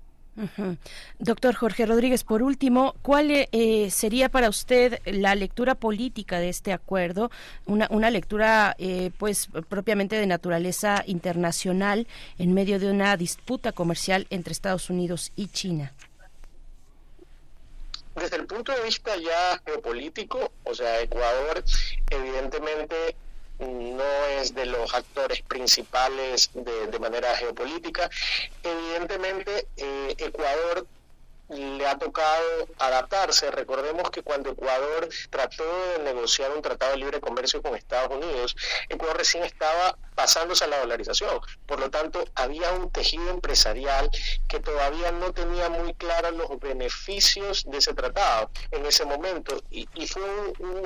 Doctor 1.19 1.55
Jorge 1.55 1.85
Rodríguez, 1.85 2.23
por 2.23 2.41
último, 2.41 2.95
¿cuál 3.01 3.29
eh, 3.31 3.91
sería 3.91 4.29
para 4.29 4.49
usted 4.49 4.99
la 5.05 5.35
lectura 5.35 5.75
política 5.75 6.39
de 6.39 6.49
este 6.49 6.71
acuerdo? 6.73 7.31
Una, 7.65 7.87
una 7.91 8.09
lectura, 8.09 8.75
eh, 8.77 9.11
pues, 9.17 9.49
propiamente 9.67 10.15
de 10.15 10.27
naturaleza 10.27 11.03
internacional 11.05 12.07
en 12.37 12.53
medio 12.53 12.79
de 12.79 12.89
una 12.89 13.17
disputa 13.17 13.71
comercial 13.71 14.27
entre 14.29 14.53
Estados 14.53 14.89
Unidos 14.89 15.31
y 15.35 15.47
China. 15.47 15.93
Desde 18.15 18.37
el 18.37 18.45
punto 18.45 18.71
de 18.73 18.83
vista 18.83 19.15
ya 19.17 19.61
geopolítico, 19.65 20.51
o 20.63 20.73
sea, 20.73 21.01
Ecuador 21.01 21.63
evidentemente 22.09 23.15
no 23.61 24.25
es 24.39 24.53
de 24.53 24.65
los 24.65 24.93
actores 24.93 25.41
principales 25.43 26.49
de, 26.53 26.87
de 26.87 26.99
manera 26.99 27.35
geopolítica. 27.35 28.09
Evidentemente, 28.63 29.67
eh, 29.77 30.15
Ecuador 30.17 30.87
le 31.51 31.85
ha 31.85 31.97
tocado 31.97 32.67
adaptarse. 32.79 33.51
Recordemos 33.51 34.09
que 34.09 34.23
cuando 34.23 34.51
Ecuador 34.51 35.09
trató 35.29 35.63
de 35.97 36.03
negociar 36.03 36.51
un 36.51 36.61
tratado 36.61 36.91
de 36.93 36.97
libre 36.97 37.19
comercio 37.19 37.61
con 37.61 37.75
Estados 37.75 38.11
Unidos, 38.11 38.55
Ecuador 38.89 39.17
recién 39.17 39.43
estaba 39.43 39.97
pasándose 40.15 40.63
a 40.63 40.67
la 40.67 40.79
dolarización. 40.79 41.39
Por 41.65 41.79
lo 41.79 41.89
tanto, 41.89 42.23
había 42.35 42.71
un 42.71 42.91
tejido 42.91 43.29
empresarial 43.29 44.09
que 44.47 44.59
todavía 44.59 45.11
no 45.11 45.33
tenía 45.33 45.69
muy 45.69 45.93
claros 45.93 46.33
los 46.33 46.59
beneficios 46.59 47.63
de 47.65 47.77
ese 47.77 47.93
tratado 47.93 48.51
en 48.71 48.85
ese 48.85 49.05
momento. 49.05 49.61
Y, 49.69 49.87
fue 50.11 50.23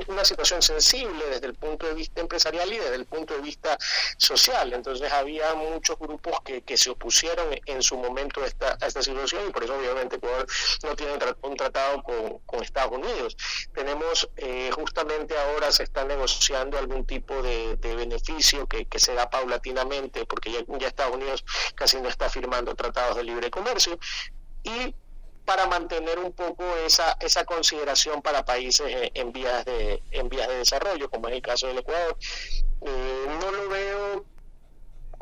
una 0.08 0.24
situación 0.24 0.62
sensible 0.62 1.26
desde 1.30 1.48
el 1.48 1.56
punto 1.56 1.88
de 1.88 1.96
vista 1.96 2.22
empresarial 2.22 2.72
y 2.72 2.78
desde 2.78 2.96
el 2.96 3.06
punto 3.06 3.34
de 3.34 3.42
vista 3.42 3.78
social. 4.18 4.72
Entonces, 4.74 5.12
había 5.12 5.54
muchos 5.56 5.98
grupos 5.98 6.40
que, 6.44 6.76
se 6.78 6.90
opusieron 6.90 7.48
en 7.66 7.82
su 7.82 7.98
momento 7.98 8.44
a 8.44 8.48
esta, 8.48 8.78
a 8.82 8.88
esta 8.88 9.02
situación 9.02 9.48
y 9.48 9.52
por 9.52 9.64
eso, 9.64 9.76
obviamente, 9.76 10.18
Ecuador 10.18 10.46
no 10.84 10.96
tiene 10.96 11.14
un 11.42 11.56
tratado 11.56 12.04
con, 12.04 12.64
Estados 12.64 12.94
Unidos. 12.94 13.38
Tenemos, 13.74 14.30
eh, 14.38 14.72
justamente 14.72 15.38
ahora 15.38 15.72
se 15.72 15.84
está 15.84 16.04
negociando 16.04 16.78
algún 16.78 17.06
tipo 17.06 17.42
de, 17.44 17.78
beneficio 17.82 18.68
que, 18.68 18.88
se 18.98 19.14
da 19.14 19.30
paulatinamente, 19.30 20.26
porque 20.26 20.52
ya, 20.52 20.88
Estados 20.88 21.16
Unidos 21.16 21.46
casi 21.76 22.00
no 22.02 22.10
está 22.10 22.30
firmando 22.30 22.74
tratados 22.76 23.18
de 23.18 23.24
libre 23.24 23.52
comercio. 23.52 24.00
Y 24.64 24.96
para 25.46 25.68
mantener 25.68 26.18
un 26.18 26.34
poco 26.34 26.64
esa 26.78 27.16
esa 27.20 27.46
consideración 27.46 28.24
para 28.24 28.44
países 28.44 29.12
en 29.14 29.32
vías 29.32 29.64
de 29.64 30.02
en 30.10 30.28
vías 30.28 30.48
de 30.48 30.56
desarrollo 30.58 31.08
como 31.08 31.28
es 31.28 31.36
el 31.36 31.42
caso 31.44 31.68
del 31.68 31.78
Ecuador 31.78 32.18
eh, 32.82 33.26
no 33.40 33.52
lo 33.52 33.70
veo 33.70 34.26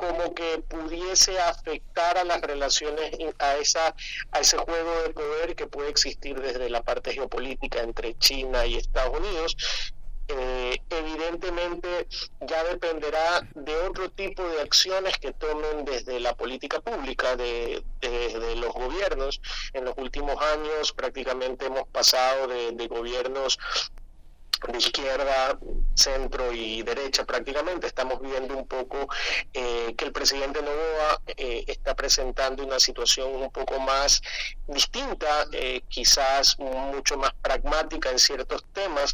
como 0.07 0.34
que 0.34 0.59
pudiese 0.67 1.39
afectar 1.39 2.17
a 2.17 2.23
las 2.23 2.41
relaciones 2.41 3.11
a 3.39 3.55
esa 3.57 3.95
a 4.31 4.39
ese 4.39 4.57
juego 4.57 5.01
de 5.03 5.09
poder 5.09 5.55
que 5.55 5.67
puede 5.67 5.89
existir 5.89 6.39
desde 6.39 6.69
la 6.69 6.84
parte 6.84 7.13
geopolítica 7.13 7.81
entre 7.81 8.17
China 8.17 8.65
y 8.65 8.75
Estados 8.75 9.17
Unidos 9.19 9.55
eh, 10.30 10.77
evidentemente 10.89 12.07
ya 12.41 12.63
dependerá 12.63 13.45
de 13.55 13.75
otro 13.75 14.09
tipo 14.09 14.41
de 14.47 14.61
acciones 14.61 15.17
que 15.17 15.34
tomen 15.34 15.84
desde 15.84 16.19
la 16.21 16.34
política 16.34 16.80
pública, 16.80 17.35
de, 17.35 17.84
desde 17.99 18.55
los 18.55 18.73
gobiernos. 18.73 19.41
En 19.73 19.84
los 19.84 19.97
últimos 19.97 20.41
años 20.41 20.93
prácticamente 20.93 21.65
hemos 21.65 21.88
pasado 21.89 22.47
de, 22.47 22.71
de 22.71 22.88
gobiernos 22.88 23.59
de 24.71 24.77
izquierda, 24.77 25.57
centro 25.95 26.51
y 26.53 26.81
derecha 26.84 27.25
prácticamente. 27.25 27.88
Estamos 27.88 28.21
viendo 28.21 28.55
un 28.55 28.67
poco 28.67 29.07
eh, 29.53 29.93
que 29.97 30.05
el 30.05 30.11
presidente 30.11 30.61
Novoa 30.61 31.21
eh, 31.38 31.63
está 31.67 31.95
presentando 31.95 32.63
una 32.63 32.80
situación 32.80 33.35
un 33.35 33.51
poco 33.51 33.80
más 33.80 34.21
distinta, 34.67 35.47
eh, 35.51 35.81
quizás 35.89 36.57
mucho 36.59 37.17
más 37.17 37.34
pragmática 37.41 38.11
en 38.11 38.19
ciertos 38.19 38.63
temas. 38.73 39.13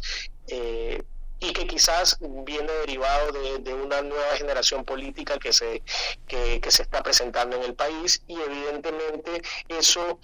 y 1.42 1.54
que 1.54 1.66
quizás 1.66 2.18
viene 2.20 2.70
derivado 2.84 3.32
de, 3.32 3.72
una 3.72 4.02
nueva 4.02 4.36
generación 4.36 4.84
política 4.84 5.38
que 5.38 5.54
se, 5.54 5.82
que, 6.26 6.70
se 6.70 6.82
está 6.82 7.02
presentando 7.02 7.56
en 7.56 7.62
el 7.62 7.74
país 7.74 8.22
y 8.26 8.34
evidentemente 8.38 9.40
eso 9.68 10.20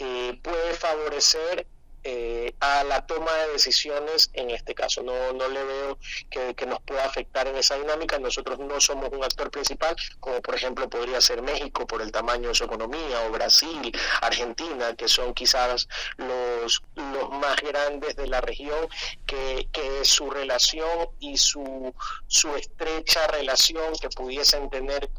eh, 0.00 0.38
puede 0.42 0.74
favorecer 0.74 1.66
eh, 2.10 2.54
a 2.60 2.84
la 2.84 3.04
toma 3.04 3.30
de 3.34 3.52
decisiones 3.52 4.30
en 4.32 4.48
este 4.48 4.74
caso. 4.74 5.02
No, 5.02 5.34
no 5.34 5.46
le 5.46 5.62
veo 5.62 5.98
que, 6.30 6.66
nos 6.66 6.80
pueda 6.80 7.04
afectar 7.04 7.46
en 7.46 7.56
esa 7.56 7.76
dinámica. 7.76 8.18
Nosotros 8.18 8.58
no 8.58 8.80
somos 8.80 9.10
un 9.12 9.22
actor 9.22 9.50
principal, 9.50 9.94
como 10.18 10.40
por 10.40 10.54
ejemplo 10.54 10.88
podría 10.88 11.20
ser 11.20 11.42
México 11.42 11.86
por 11.86 12.00
el 12.00 12.10
tamaño 12.10 12.48
de 12.48 12.54
su 12.54 12.64
economía, 12.64 13.26
o 13.26 13.30
Brasil, 13.30 13.92
Argentina, 14.22 14.94
que 14.96 15.06
son 15.06 15.34
quizás 15.34 15.86
los, 16.16 16.82
los 16.94 17.28
más 17.28 17.56
grandes 17.60 18.16
de 18.16 18.26
la 18.26 18.40
región, 18.40 18.88
que, 19.26 19.68
que 19.70 20.02
su 20.02 20.30
relación 20.30 21.10
y 21.20 21.36
su, 21.36 21.94
su 22.26 22.56
estrecha 22.56 23.26
relación 23.26 23.92
que 24.00 24.08
pudiesen 24.08 24.70
tener 24.70 25.10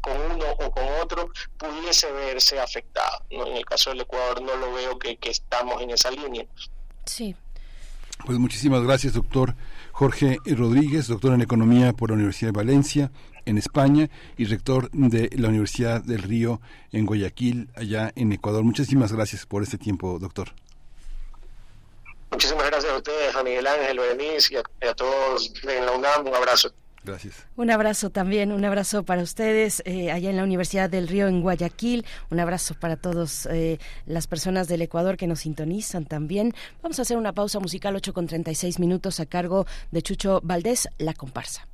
con 0.00 0.20
uno 0.20 0.44
o 0.58 0.70
con 0.70 0.84
otro 1.02 1.30
pudiese 1.56 2.10
verse 2.12 2.60
afectado. 2.60 3.24
En 3.30 3.56
el 3.56 3.64
caso 3.64 3.90
del 3.90 4.00
Ecuador 4.00 4.42
no 4.42 4.56
lo 4.56 4.72
veo 4.72 4.98
que, 4.98 5.18
estamos 5.22 5.80
en 5.82 5.90
esa 5.90 6.10
línea. 6.10 6.44
Sí. 7.06 7.34
Pues 8.24 8.38
muchísimas 8.38 8.82
gracias, 8.82 9.14
doctor 9.14 9.54
Jorge 9.92 10.38
Rodríguez, 10.46 11.08
doctor 11.08 11.32
en 11.32 11.42
Economía 11.42 11.92
por 11.92 12.10
la 12.10 12.14
Universidad 12.14 12.52
de 12.52 12.56
Valencia, 12.56 13.10
en 13.44 13.58
España, 13.58 14.08
y 14.36 14.44
rector 14.44 14.90
de 14.92 15.28
la 15.36 15.48
Universidad 15.48 16.02
del 16.02 16.22
Río 16.22 16.60
en 16.92 17.06
Guayaquil, 17.06 17.68
allá 17.74 18.12
en 18.14 18.32
Ecuador. 18.32 18.62
Muchísimas 18.62 19.12
gracias 19.12 19.44
por 19.46 19.62
este 19.62 19.78
tiempo, 19.78 20.18
doctor. 20.18 20.52
Muchísimas 22.30 22.66
gracias 22.66 22.92
a 22.92 22.96
ustedes, 22.96 23.34
a 23.34 23.42
Miguel 23.42 23.66
Ángel, 23.66 23.98
Berenice 23.98 24.54
y 24.54 24.86
a 24.86 24.94
todos 24.94 25.52
en 25.64 25.84
la 25.84 25.92
UNAM. 25.92 26.26
Un 26.26 26.34
abrazo. 26.34 26.72
Gracias. 27.04 27.46
Un 27.56 27.70
abrazo 27.70 28.10
también, 28.10 28.52
un 28.52 28.64
abrazo 28.64 29.02
para 29.02 29.22
ustedes 29.22 29.82
eh, 29.84 30.12
allá 30.12 30.30
en 30.30 30.36
la 30.36 30.44
Universidad 30.44 30.88
del 30.88 31.08
Río 31.08 31.26
en 31.26 31.40
Guayaquil. 31.40 32.04
Un 32.30 32.38
abrazo 32.38 32.74
para 32.74 32.96
todas 32.96 33.46
eh, 33.46 33.78
las 34.06 34.26
personas 34.26 34.68
del 34.68 34.82
Ecuador 34.82 35.16
que 35.16 35.26
nos 35.26 35.40
sintonizan 35.40 36.04
también. 36.04 36.54
Vamos 36.82 36.98
a 36.98 37.02
hacer 37.02 37.16
una 37.16 37.32
pausa 37.32 37.58
musical 37.58 37.96
8 37.96 38.12
con 38.12 38.26
36 38.26 38.78
minutos 38.78 39.18
a 39.18 39.26
cargo 39.26 39.66
de 39.90 40.02
Chucho 40.02 40.40
Valdés, 40.44 40.88
La 40.98 41.14
Comparsa. 41.14 41.71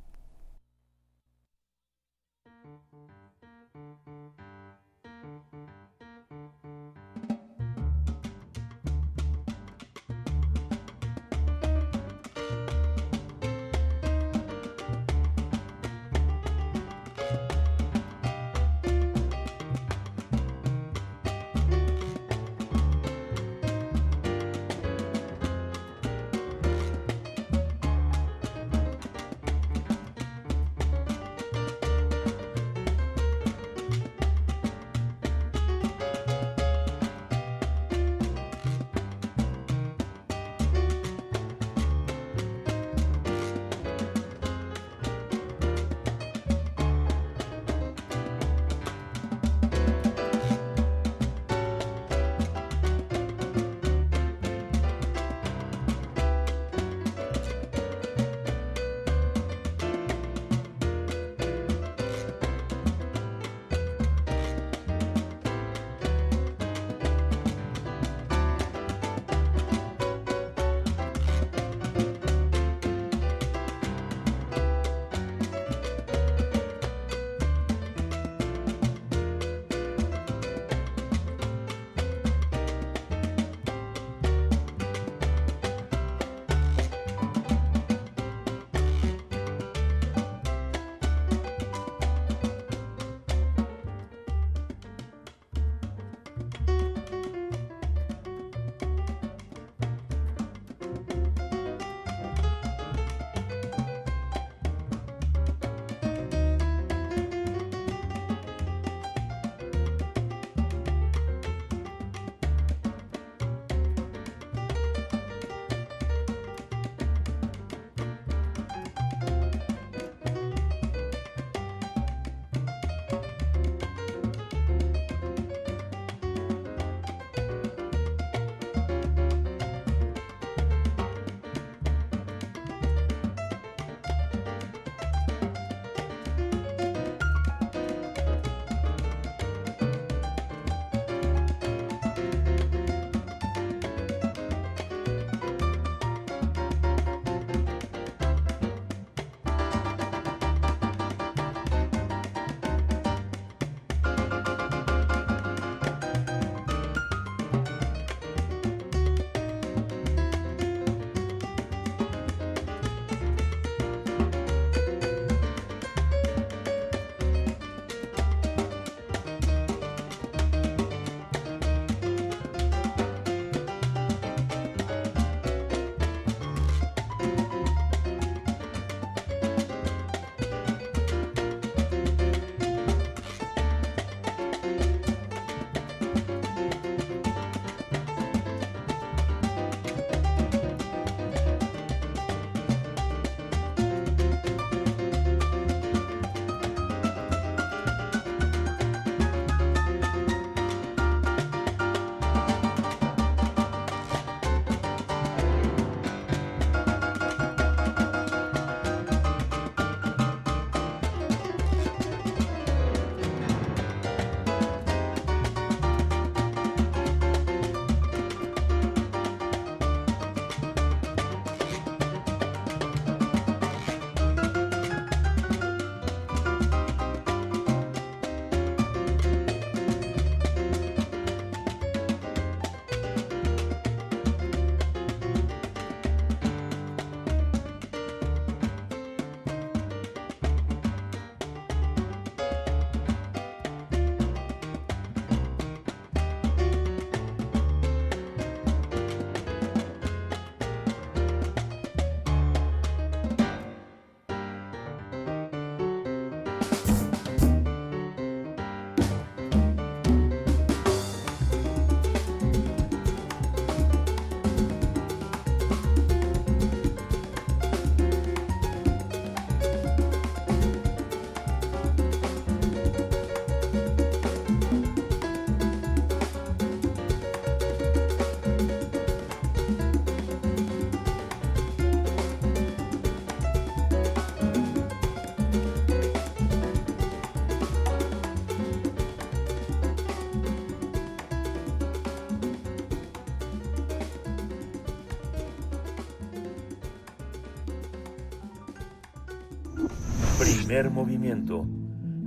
Primer 300.69 300.91
movimiento. 300.91 301.65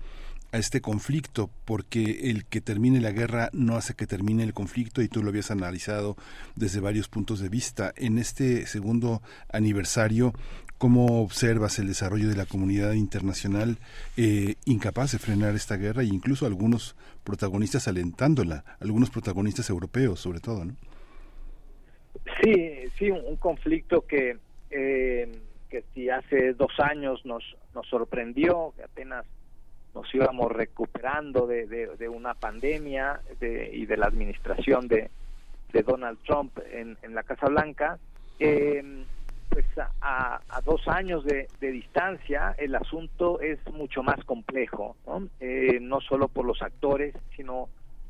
a 0.52 0.58
este 0.58 0.80
conflicto, 0.80 1.48
porque 1.64 2.30
el 2.30 2.44
que 2.44 2.60
termine 2.60 3.00
la 3.00 3.12
guerra 3.12 3.50
no 3.52 3.76
hace 3.76 3.94
que 3.94 4.06
termine 4.06 4.42
el 4.42 4.52
conflicto 4.52 5.00
y 5.00 5.08
tú 5.08 5.22
lo 5.22 5.28
habías 5.28 5.50
analizado 5.50 6.16
desde 6.56 6.80
varios 6.80 7.08
puntos 7.08 7.38
de 7.40 7.48
vista. 7.48 7.92
En 7.96 8.18
este 8.18 8.66
segundo 8.66 9.22
aniversario, 9.52 10.32
¿Cómo 10.80 11.20
observas 11.20 11.78
el 11.78 11.88
desarrollo 11.88 12.30
de 12.30 12.36
la 12.36 12.46
comunidad 12.46 12.94
internacional 12.94 13.76
eh, 14.16 14.54
incapaz 14.64 15.12
de 15.12 15.18
frenar 15.18 15.54
esta 15.54 15.76
guerra 15.76 16.00
e 16.00 16.06
incluso 16.06 16.46
algunos 16.46 16.96
protagonistas 17.22 17.86
alentándola, 17.86 18.64
algunos 18.80 19.10
protagonistas 19.10 19.68
europeos 19.68 20.20
sobre 20.20 20.40
todo, 20.40 20.64
¿no? 20.64 20.72
Sí, 22.42 22.88
sí, 22.98 23.10
un, 23.10 23.36
conflicto 23.36 24.06
que, 24.06 24.38
eh, 24.70 25.30
que 25.68 25.84
si 25.92 26.08
hace 26.08 26.54
dos 26.54 26.72
años 26.78 27.26
nos, 27.26 27.44
nos 27.74 27.86
sorprendió, 27.86 28.72
que 28.74 28.84
apenas 28.84 29.26
nos 29.94 30.06
íbamos 30.14 30.50
recuperando 30.50 31.46
de, 31.46 31.66
de, 31.66 32.08
una 32.08 32.32
pandemia 32.32 33.20
de, 33.38 33.68
y 33.70 33.84
de 33.84 33.98
la 33.98 34.06
administración 34.06 34.88
de, 34.88 35.10
de 35.74 35.82
Donald 35.82 36.20
Trump 36.24 36.58
en, 36.72 36.96
en 37.02 37.14
la 37.14 37.22
Casa 37.22 37.48
Blanca. 37.48 37.98
Eh, 38.38 39.04
pues 39.50 39.66
a, 40.00 40.40
dos 40.64 40.86
años 40.88 41.24
de, 41.24 41.48
distancia 41.60 42.54
el 42.58 42.74
asunto 42.74 43.40
es 43.40 43.58
mucho 43.72 44.02
más 44.02 44.24
complejo, 44.24 44.96
¿no? 45.06 45.28
Eh, 45.40 45.78
no 45.80 46.00
solo 46.00 46.28
por 46.28 46.46
los 46.46 46.62
actores, 46.62 47.14
sino 47.36 47.68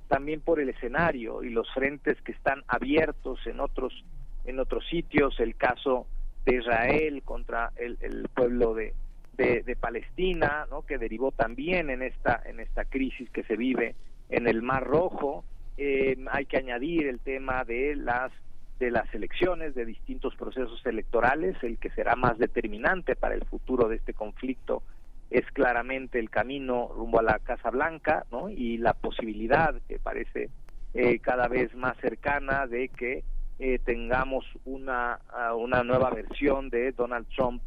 también 0.09 0.41
por 0.41 0.61
el 0.61 0.69
escenario 0.69 1.43
y 1.43 1.51
los 1.51 1.73
frentes 1.73 2.21
que 2.23 2.33
están 2.33 2.63
abiertos 2.69 3.39
en 3.47 3.61
otros 3.61 4.05
en 4.45 4.59
otros 4.59 4.87
sitios, 4.89 5.39
el 5.39 5.55
caso 5.57 6.07
de 6.45 6.57
Israel 6.57 7.23
contra 7.25 7.73
el, 7.77 8.29
pueblo 8.35 8.75
de, 8.75 8.95
de, 9.37 9.77
Palestina, 9.77 10.67
¿no? 10.71 10.83
que 10.83 10.99
derivó 10.99 11.31
también 11.31 11.91
en 11.91 12.03
esta 12.03 12.43
en 12.45 12.61
esta 12.61 12.85
crisis 12.85 13.31
que 13.31 13.45
se 13.45 13.57
vive 13.57 13.95
en 14.29 14.49
el 14.49 14.63
Mar 14.63 14.85
Rojo. 14.85 15.45
Eh, 15.77 16.17
hay 16.31 16.47
que 16.47 16.59
añadir 16.59 17.07
el 17.07 17.21
tema 17.21 17.65
de 17.65 17.97
las 17.97 18.33
de 18.81 18.91
las 18.91 19.15
elecciones, 19.15 19.75
de 19.75 19.85
distintos 19.85 20.35
procesos 20.35 20.85
electorales, 20.87 21.57
el 21.63 21.79
que 21.79 21.91
será 21.91 22.17
más 22.17 22.39
determinante 22.39 23.15
para 23.15 23.35
el 23.35 23.45
futuro 23.45 23.89
de 23.89 23.97
este 23.97 24.15
conflicto 24.15 24.83
es 25.31 25.47
claramente 25.53 26.19
el 26.19 26.31
camino 26.31 26.91
rumbo 26.93 27.21
a 27.21 27.23
la 27.23 27.39
Casa 27.39 27.71
Blanca, 27.71 28.27
¿no? 28.33 28.49
Y 28.49 28.79
la 28.79 28.95
posibilidad 28.95 29.81
que 29.87 30.01
parece 30.01 30.51
eh, 30.95 31.21
cada 31.21 31.47
vez 31.47 31.73
más 31.77 31.97
cercana 31.99 32.67
de 32.67 32.89
que 32.89 33.23
eh, 33.61 33.79
tengamos 33.85 34.45
una, 34.65 35.21
una 35.57 35.85
nueva 35.85 36.11
versión 36.11 36.71
de 36.71 36.91
Donald 36.93 37.29
Trump 37.29 37.63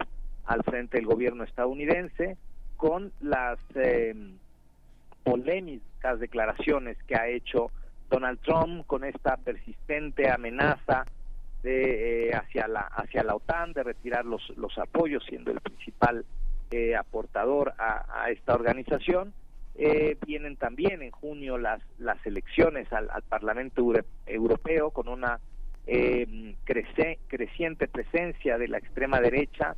al 0.46 0.64
frente 0.64 0.98
del 0.98 1.06
gobierno 1.06 1.44
estadounidense 1.44 2.38
con 2.76 3.14
las 3.22 3.60
eh, 3.76 4.14
polémicas 5.24 6.20
declaraciones 6.20 6.98
que 7.04 7.16
ha 7.16 7.28
hecho 7.28 7.72
Donald 8.14 8.40
Trump 8.42 8.86
con 8.86 9.04
esta 9.04 9.38
persistente 9.38 10.30
amenaza 10.30 11.04
de 11.64 12.28
eh, 12.28 12.36
hacia 12.36 12.68
la 12.68 12.82
hacia 12.82 13.24
la 13.24 13.34
OTAN 13.34 13.74
de 13.74 13.82
retirar 13.82 14.24
los 14.24 14.48
los 14.56 14.78
apoyos 14.78 15.24
siendo 15.28 15.52
el 15.52 15.60
principal 15.60 16.24
eh, 16.70 16.96
aportador 16.96 17.74
a, 17.80 18.30
esta 18.30 18.54
organización. 18.54 19.34
Eh, 19.76 20.16
vienen 20.28 20.58
también 20.58 21.02
en 21.02 21.10
junio 21.10 21.58
las 21.58 21.82
las 21.98 22.24
elecciones 22.28 22.94
al, 22.94 23.10
Parlamento 23.28 23.82
Europeo 24.28 24.92
con 24.92 25.08
una 25.08 25.40
creciente 26.66 27.88
presencia 27.88 28.60
de 28.60 28.68
la 28.68 28.78
extrema 28.78 29.20
derecha 29.20 29.76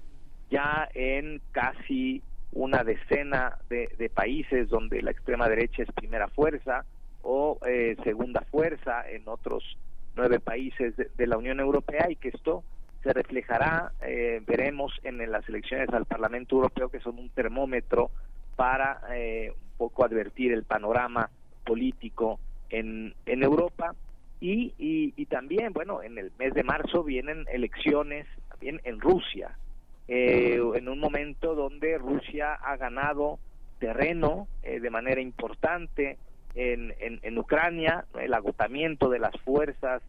ya 0.52 0.90
en 0.94 1.42
casi 1.54 2.22
una 2.52 2.84
decena 2.84 3.58
de 3.70 4.12
países 4.14 4.70
donde 4.70 5.02
la 5.02 5.12
extrema 5.12 5.48
derecha 5.48 5.84
es 5.84 5.92
primera 5.94 6.28
fuerza 6.28 6.86
o 7.26 7.58
eh, 7.66 7.98
segunda 8.04 8.42
fuerza 8.52 9.10
en 9.10 9.24
otros 9.28 9.78
nueve 10.16 10.40
países 10.40 10.94
de, 10.96 11.28
la 11.28 11.38
Unión 11.38 11.60
Europea 11.60 12.06
y 12.10 12.16
que 12.16 12.30
esto 12.30 12.64
se 13.04 13.12
reflejará, 13.14 13.92
eh, 14.02 14.42
veremos 14.46 14.94
en, 15.04 15.18
las 15.32 15.48
elecciones 15.50 15.90
al 15.90 16.06
Parlamento 16.06 16.56
Europeo, 16.56 16.90
que 16.90 17.00
son 17.00 17.18
un 17.18 17.30
termómetro 17.30 18.12
para 18.56 19.02
eh, 19.14 19.52
un 19.52 19.78
poco 19.78 20.06
advertir 20.06 20.54
el 20.54 20.64
panorama 20.64 21.30
político 21.66 22.40
en, 22.70 23.16
en 23.26 23.44
Europa. 23.44 23.96
Y, 24.40 24.74
y, 24.78 25.26
también, 25.26 25.74
bueno, 25.74 26.04
en 26.04 26.20
el 26.20 26.32
mes 26.38 26.54
de 26.54 26.64
marzo 26.64 27.04
vienen 27.04 27.46
elecciones 27.52 28.28
también 28.50 28.80
en 28.84 29.00
Rusia, 29.00 29.58
en 30.08 30.88
un 30.88 31.00
momento 31.00 31.56
donde 31.56 31.98
Rusia 31.98 32.54
ha 32.54 32.78
ganado 32.78 33.40
terreno 33.80 34.48
de 34.62 34.90
manera 34.92 35.20
importante 35.20 36.18
en, 36.56 37.38
Ucrania, 37.38 38.06
el 38.20 38.34
agotamiento 38.34 39.10
de 39.10 39.20
las 39.20 39.36
fuerzas 39.42 40.02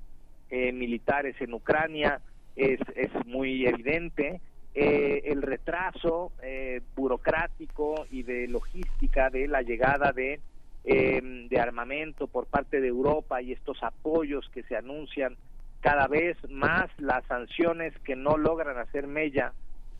eh, 0.50 0.72
militares 0.72 1.34
en 1.40 1.54
Ucrania 1.54 2.20
es, 2.54 2.78
es 2.94 3.10
muy 3.26 3.66
evidente, 3.66 4.40
eh, 4.74 5.22
el 5.26 5.42
retraso 5.42 6.32
eh, 6.42 6.82
burocrático 6.94 8.06
y 8.10 8.22
de 8.22 8.46
logística 8.46 9.30
de 9.30 9.48
la 9.48 9.62
llegada 9.62 10.12
de, 10.12 10.40
de 10.84 11.60
armamento 11.60 12.28
por 12.28 12.46
parte 12.46 12.80
de 12.80 12.86
Europa 12.86 13.42
y 13.42 13.50
estos 13.50 13.82
apoyos 13.82 14.48
que 14.54 14.62
se 14.62 14.76
anuncian 14.76 15.36
cada 15.80 16.06
vez 16.06 16.36
más, 16.48 16.88
las 16.98 17.24
sanciones 17.26 17.92
que 18.04 18.14
no 18.14 18.36
logran 18.36 18.78
hacer 18.78 19.08
mella 19.08 19.52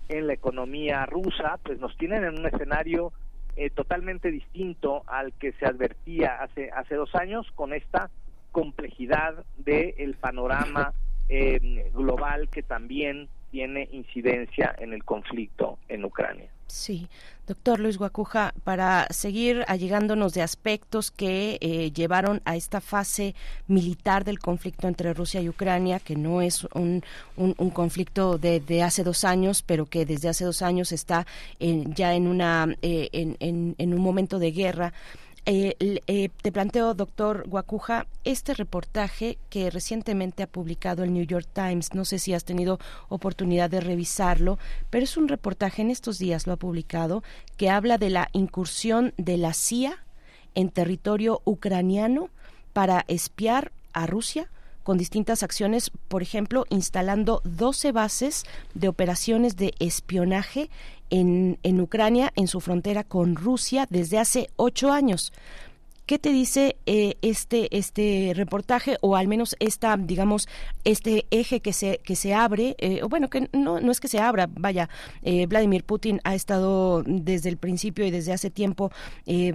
en 0.09 0.29
la 0.29 0.35
economía 0.35 1.05
rusa, 1.07 1.59
pues 1.65 1.81
nos 1.81 1.97
tienen 1.97 2.23
en 2.25 2.39
un 2.39 2.47
escenario 2.47 3.13
eh, 3.57 3.71
totalmente 3.71 4.31
distinto 4.31 5.03
al 5.07 5.33
que 5.33 5.53
se 5.53 5.67
advertía 5.67 6.43
hace, 6.43 6.71
hace 6.71 6.95
dos 6.95 7.15
años 7.15 7.47
con 7.55 7.73
esta 7.73 8.11
complejidad 8.53 9.45
del 9.57 9.95
el 9.99 10.15
panorama 10.15 10.93
eh, 11.29 11.91
global 11.95 12.49
que 12.49 12.63
también 12.63 13.29
tiene 13.57 13.89
incidencia 13.91 14.77
en 14.79 14.93
el 14.93 15.03
conflicto 15.03 15.79
en 15.89 16.05
Ucrania. 16.05 16.45
Sí, 16.67 17.09
doctor 17.47 17.81
Luis 17.81 17.97
Guacuja, 17.97 18.53
para 18.65 19.07
seguir 19.09 19.65
allegándonos 19.67 20.35
de 20.35 20.43
aspectos 20.43 21.11
que 21.11 21.57
eh, 21.63 21.91
llevaron 21.91 22.43
a 22.45 22.55
esta 22.55 22.83
fase 22.83 23.35
militar 23.67 24.25
del 24.25 24.41
conflicto 24.41 24.89
entre 24.89 25.15
Rusia 25.15 25.41
y 25.41 25.49
Ucrania, 25.49 26.01
que 26.01 26.17
no 26.17 26.43
es 26.43 26.65
un, 26.75 27.03
un, 27.39 27.71
conflicto 27.71 28.37
de, 28.37 28.83
hace 28.83 29.03
dos 29.05 29.25
años, 29.25 29.63
pero 29.63 29.87
que 29.87 30.05
desde 30.05 30.29
hace 30.29 30.45
dos 30.45 30.61
años 30.61 30.93
está 30.93 31.27
ya 31.59 32.13
en, 32.13 32.27
una, 32.27 32.77
eh, 32.83 33.09
en, 33.13 33.39
en, 33.41 33.75
en 33.79 33.95
un 33.95 34.03
momento 34.03 34.39
de 34.39 34.53
guerra. 34.53 34.93
Eh, 35.49 36.01
eh, 36.09 36.29
te 36.43 36.51
planteo, 36.51 36.93
doctor 36.95 37.49
Guacuja, 37.49 38.09
este 38.25 38.53
reportaje 38.53 39.39
que 39.49 39.71
recientemente 39.71 40.43
ha 40.43 40.49
publicado 40.49 41.05
el 41.05 41.13
New 41.13 41.25
York 41.25 41.47
Times, 41.53 41.95
no 41.95 42.05
sé 42.05 42.19
si 42.19 42.35
has 42.35 42.45
tenido 42.45 42.81
oportunidad 43.09 43.71
de 43.71 43.81
revisarlo, 43.81 44.59
pero 44.91 45.05
es 45.05 45.17
un 45.17 45.29
reportaje, 45.29 45.83
en 45.83 45.93
estos 45.93 46.19
días 46.19 46.49
lo 46.49 46.55
ha 46.55 46.57
publicado, 46.57 47.23
que 47.57 47.71
habla 47.71 47.97
de 47.97 48.11
la 48.11 48.29
incursión 48.33 49.15
de 49.19 49.37
la 49.37 49.55
CIA 49.55 50.05
en 50.57 50.69
territorio 50.69 51.43
ucraniano 51.45 52.29
para 52.73 53.05
espiar 53.07 53.71
a 53.93 54.07
Rusia 54.07 54.51
con 54.87 54.99
distintas 54.99 55.43
acciones, 55.43 55.91
por 56.07 56.23
ejemplo, 56.23 56.65
instalando 56.71 57.43
12 57.43 57.91
bases 57.91 58.45
de 58.75 58.87
operaciones 58.87 59.57
de 59.57 59.75
espionaje 59.81 60.71
en, 61.11 61.59
en 61.65 61.81
Ucrania, 61.81 62.33
en 62.37 62.47
su 62.47 62.61
frontera 62.61 63.03
con 63.03 63.35
Rusia, 63.35 63.89
desde 63.91 64.21
hace 64.21 64.49
ocho 64.55 64.93
años. 64.93 65.33
¿Qué 66.07 66.21
te 66.21 66.31
dice 66.31 66.77
eh, 66.87 67.17
este 67.21 67.77
este 67.77 68.31
reportaje 68.37 68.97
o 69.01 69.17
al 69.17 69.27
menos 69.27 69.57
esta 69.59 69.97
digamos 69.97 70.47
este 70.85 71.27
eje 71.33 71.59
que 71.59 71.73
se 71.73 71.99
que 72.05 72.15
se 72.15 72.33
abre 72.33 72.77
eh, 72.79 73.01
o 73.03 73.09
bueno 73.09 73.29
que 73.29 73.51
no 73.53 73.81
no 73.81 73.91
es 73.91 73.99
que 73.99 74.07
se 74.07 74.21
abra 74.21 74.49
vaya 74.49 74.89
eh, 75.23 75.47
Vladimir 75.47 75.83
Putin 75.83 76.21
ha 76.23 76.37
estado 76.37 77.03
desde 77.05 77.49
el 77.49 77.57
principio 77.57 78.07
y 78.07 78.13
desde 78.13 78.33
hace 78.33 78.51
tiempo 78.51 78.93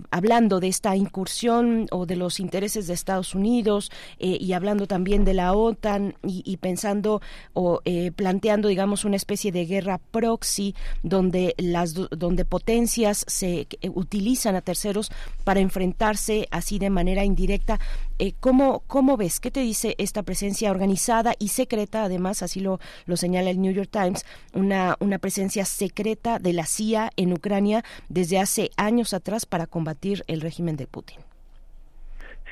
hablando 0.10 0.60
de 0.60 0.68
esta 0.68 0.98
incursión 0.98 1.88
o 1.92 2.06
de 2.06 2.18
los 2.18 2.42
intereses 2.42 2.86
de 2.88 2.96
Estados 2.96 3.34
Unidos 3.34 3.90
y 4.20 4.52
hablando 4.52 4.88
también 4.88 5.24
de 5.24 5.34
la 5.34 5.54
OTAN 5.54 6.16
y, 6.24 6.44
y 6.46 6.58
pensando 6.58 7.22
o 7.54 7.82
planteando 8.18 8.68
digamos 8.68 9.06
una 9.06 9.16
especie 9.16 9.54
de 9.54 9.66
guerra 9.66 10.00
proxy 10.12 10.76
donde 11.04 11.56
las 11.58 11.94
donde 11.94 12.44
potencias 12.44 13.24
se 13.28 13.68
utilizan 13.94 14.56
a 14.56 14.62
terceros 14.62 15.12
para 15.46 15.62
enfrentarse 15.62 16.41
así 16.52 16.80
de 16.80 16.90
manera 16.90 17.24
indirecta. 17.24 17.80
Eh, 18.20 18.34
¿cómo, 18.40 18.84
¿Cómo 18.88 19.18
ves? 19.18 19.40
¿Qué 19.40 19.52
te 19.52 19.60
dice 19.60 19.96
esta 19.98 20.24
presencia 20.24 20.72
organizada 20.72 21.34
y 21.40 21.50
secreta? 21.50 22.04
Además, 22.04 22.42
así 22.44 22.60
lo, 22.60 22.80
lo 23.06 23.18
señala 23.18 23.50
el 23.50 23.62
New 23.62 23.74
York 23.74 23.90
Times, 23.92 24.26
una, 24.54 24.96
una 25.00 25.20
presencia 25.20 25.66
secreta 25.66 26.40
de 26.40 26.54
la 26.54 26.66
CIA 26.66 27.12
en 27.18 27.34
Ucrania 27.34 27.84
desde 28.10 28.40
hace 28.40 28.70
años 28.78 29.14
atrás 29.14 29.46
para 29.46 29.68
combatir 29.68 30.24
el 30.28 30.42
régimen 30.42 30.78
de 30.78 30.88
Putin. 30.88 31.20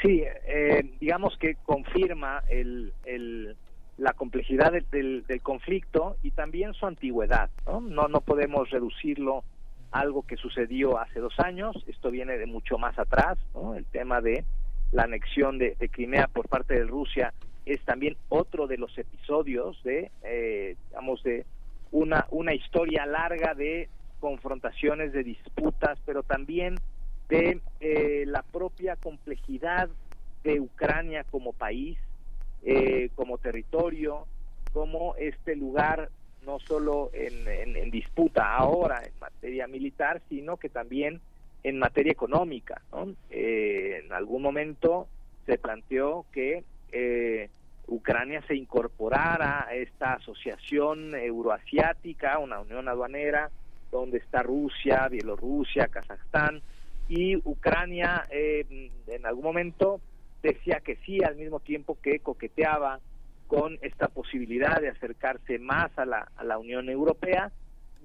Sí, 0.02 0.24
eh, 0.48 0.94
digamos 1.00 1.38
que 1.38 1.56
confirma 1.66 2.44
el, 2.50 2.94
la 3.98 4.14
complejidad 4.14 4.72
del, 4.72 5.26
del, 5.28 5.42
conflicto 5.42 6.16
y 6.24 6.32
también 6.32 6.74
su 6.74 6.86
antigüedad. 6.86 7.50
¿no? 7.66 7.82
No, 7.82 8.08
no 8.08 8.22
podemos 8.22 8.70
reducirlo 8.70 9.44
algo 9.92 10.24
que 10.24 10.38
sucedió 10.38 11.00
hace 11.00 11.20
dos 11.20 11.34
años, 11.40 11.76
esto 11.88 12.12
viene 12.12 12.38
de 12.38 12.46
mucho 12.46 12.78
más 12.78 12.98
atrás, 13.00 13.38
el 13.76 13.86
tema 13.86 14.22
de 14.22 14.44
la 14.92 15.04
anexión 15.04 15.58
de, 15.58 15.76
Crimea 15.92 16.28
por 16.28 16.48
parte 16.48 16.76
de 16.76 16.86
Rusia 16.86 17.34
es 17.66 17.84
también 17.86 18.18
otro 18.30 18.68
de 18.68 18.78
los 18.78 18.98
episodios 18.98 19.82
de, 19.84 20.12
eh, 20.24 20.76
de 21.24 21.46
una, 21.92 22.26
una 22.32 22.54
historia 22.54 23.06
larga 23.06 23.54
de 23.54 23.90
confrontaciones, 24.20 25.14
de 25.14 25.24
disputas, 25.24 26.00
pero 26.06 26.24
también 26.24 26.76
de 27.30 27.62
eh, 27.80 28.24
la 28.26 28.42
propia 28.42 28.96
complejidad 28.96 29.90
de 30.44 30.60
Ucrania 30.60 31.24
como 31.30 31.54
país, 31.54 31.98
eh, 32.64 33.10
como 33.16 33.38
territorio, 33.38 34.26
como 34.74 35.16
este 35.16 35.56
lugar 35.56 36.10
no 36.46 36.60
solo 36.60 37.10
en, 37.14 37.92
disputa 37.92 38.56
ahora 38.56 39.04
en 39.04 39.12
materia 39.20 39.68
militar, 39.68 40.22
sino 40.30 40.58
que 40.58 40.70
también 40.70 41.22
en 41.64 41.80
materia 41.80 42.12
económica. 42.12 42.82
Eh, 43.30 44.02
en 44.04 44.14
algún 44.14 44.42
momento 44.42 45.08
se 45.46 45.58
planteó 45.58 46.26
que 46.32 46.64
eh, 46.92 47.50
Ucrania 47.88 48.44
se 48.48 48.56
incorporara 48.56 49.66
a 49.68 49.74
esta 49.74 50.14
asociación 50.14 51.16
euroasiática, 51.16 52.38
una 52.38 52.60
unión 52.60 52.88
aduanera, 52.88 53.50
donde 53.92 54.20
está 54.20 54.44
Rusia, 54.44 55.08
Bielorrusia, 55.08 55.88
Kazajstán, 55.88 56.62
y 57.08 57.36
Ucrania 57.38 58.26
eh, 58.30 58.92
en 59.08 59.26
algún 59.26 59.44
momento 59.44 60.00
decía 60.44 60.80
que 60.80 60.98
sí, 60.98 61.24
al 61.24 61.36
mismo 61.36 61.60
tiempo 61.60 61.98
que 62.02 62.20
coqueteaba 62.20 63.00
con 63.50 63.80
esta 63.82 64.10
posibilidad 64.10 64.80
de 64.80 64.90
acercarse 64.90 65.58
más 65.58 65.90
a 65.98 66.06
la, 66.06 66.32
a 66.38 66.44
la 66.44 66.60
Unión 66.60 66.88
Europea 66.88 67.52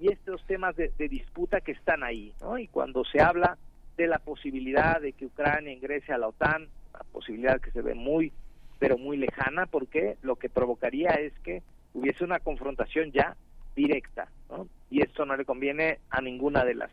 y 0.01 0.11
estos 0.11 0.43
temas 0.47 0.75
de, 0.75 0.91
disputa 0.97 1.61
que 1.61 1.71
están 1.71 2.03
ahí, 2.03 2.33
¿no? 2.41 2.57
Y 2.57 2.67
cuando 2.67 3.05
se 3.05 3.21
habla 3.21 3.55
de 3.95 4.07
la 4.07 4.17
posibilidad 4.17 4.99
de 4.99 5.13
que 5.13 5.27
Ucrania 5.27 5.71
ingrese 5.71 6.11
a 6.11 6.17
la 6.17 6.29
OTAN, 6.29 6.67
una 6.89 7.03
posibilidad 7.11 7.61
que 7.61 7.69
se 7.69 7.83
ve 7.83 7.93
muy, 7.93 8.33
pero 8.79 8.97
muy 8.97 9.17
lejana, 9.17 9.67
porque 9.67 10.17
lo 10.23 10.35
que 10.35 10.49
provocaría 10.49 11.11
es 11.11 11.31
que 11.43 11.61
hubiese 11.93 12.23
una 12.23 12.39
confrontación 12.39 13.11
ya 13.11 13.37
directa, 13.75 14.27
¿no? 14.49 14.67
Y 14.89 15.03
esto 15.03 15.27
no 15.27 15.37
le 15.37 15.45
conviene 15.45 15.99
a 16.09 16.21
ninguna 16.21 16.65
de 16.65 16.73
las 16.73 16.91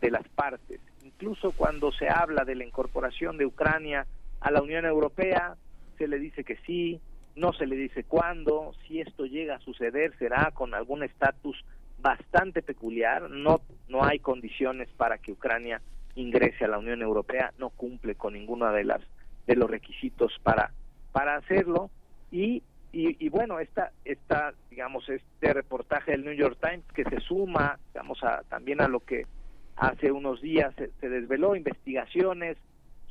de 0.00 0.10
las 0.10 0.26
partes. 0.30 0.80
Incluso 1.04 1.52
cuando 1.52 1.92
se 1.92 2.08
habla 2.08 2.44
de 2.44 2.56
la 2.56 2.64
incorporación 2.64 3.38
de 3.38 3.46
Ucrania 3.46 4.08
a 4.40 4.50
la 4.50 4.60
Unión 4.60 4.84
Europea, 4.84 5.54
se 5.96 6.08
le 6.08 6.18
dice 6.18 6.42
que 6.42 6.56
sí, 6.66 7.00
no 7.36 7.52
se 7.52 7.66
le 7.66 7.76
dice 7.76 8.04
cuándo, 8.04 8.72
si 8.86 9.00
esto 9.00 9.24
llega 9.26 9.56
a 9.56 9.60
suceder 9.60 10.16
será 10.18 10.50
con 10.52 10.74
algún 10.74 11.02
estatus 11.02 11.64
bastante 11.98 12.62
peculiar, 12.62 13.30
no, 13.30 13.60
no 13.88 14.04
hay 14.04 14.18
condiciones 14.18 14.88
para 14.96 15.18
que 15.18 15.32
Ucrania 15.32 15.80
ingrese 16.14 16.64
a 16.64 16.68
la 16.68 16.78
Unión 16.78 17.00
Europea, 17.00 17.52
no 17.58 17.70
cumple 17.70 18.14
con 18.16 18.34
ninguna 18.34 18.72
de 18.72 18.84
las 18.84 19.00
de 19.46 19.56
los 19.56 19.70
requisitos 19.70 20.32
para 20.42 20.72
para 21.10 21.36
hacerlo. 21.36 21.90
Y, 22.30 22.62
y, 22.92 23.28
bueno 23.28 23.58
esta 23.58 23.92
esta 24.04 24.52
digamos 24.70 25.08
este 25.08 25.52
reportaje 25.54 26.12
del 26.12 26.24
New 26.24 26.34
York 26.34 26.58
Times 26.60 26.84
que 26.94 27.04
se 27.04 27.20
suma 27.20 27.78
digamos 27.88 28.22
a, 28.22 28.42
también 28.48 28.82
a 28.82 28.88
lo 28.88 29.00
que 29.00 29.26
hace 29.76 30.12
unos 30.12 30.42
días 30.42 30.74
se 30.74 31.08
desveló 31.08 31.56
investigaciones 31.56 32.58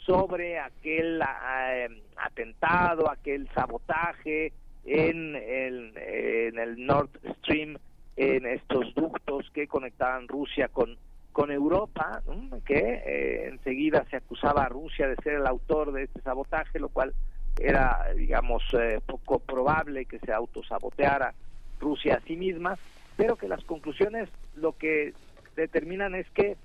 sobre 0.05 0.59
aquel 0.59 1.21
eh, 1.21 1.89
atentado, 2.17 3.09
aquel 3.09 3.47
sabotaje 3.53 4.53
en 4.85 5.35
el, 5.35 5.95
en 5.97 6.59
el 6.59 6.85
Nord 6.85 7.09
Stream, 7.39 7.77
en 8.15 8.45
estos 8.45 8.93
ductos 8.95 9.49
que 9.53 9.67
conectaban 9.67 10.27
Rusia 10.27 10.67
con, 10.69 10.97
con 11.31 11.51
Europa, 11.51 12.21
que 12.65 13.01
eh, 13.05 13.47
enseguida 13.49 14.05
se 14.09 14.17
acusaba 14.17 14.63
a 14.63 14.69
Rusia 14.69 15.07
de 15.07 15.15
ser 15.23 15.35
el 15.35 15.47
autor 15.47 15.91
de 15.91 16.03
este 16.03 16.21
sabotaje, 16.21 16.79
lo 16.79 16.89
cual 16.89 17.13
era, 17.59 18.05
digamos, 18.15 18.63
eh, 18.73 18.99
poco 19.05 19.39
probable 19.39 20.05
que 20.05 20.19
se 20.19 20.33
autosaboteara 20.33 21.33
Rusia 21.79 22.15
a 22.15 22.27
sí 22.27 22.35
misma, 22.35 22.77
pero 23.17 23.35
que 23.35 23.47
las 23.47 23.63
conclusiones 23.63 24.29
lo 24.55 24.77
que 24.77 25.13
determinan 25.55 26.15
es 26.15 26.29
que 26.31 26.57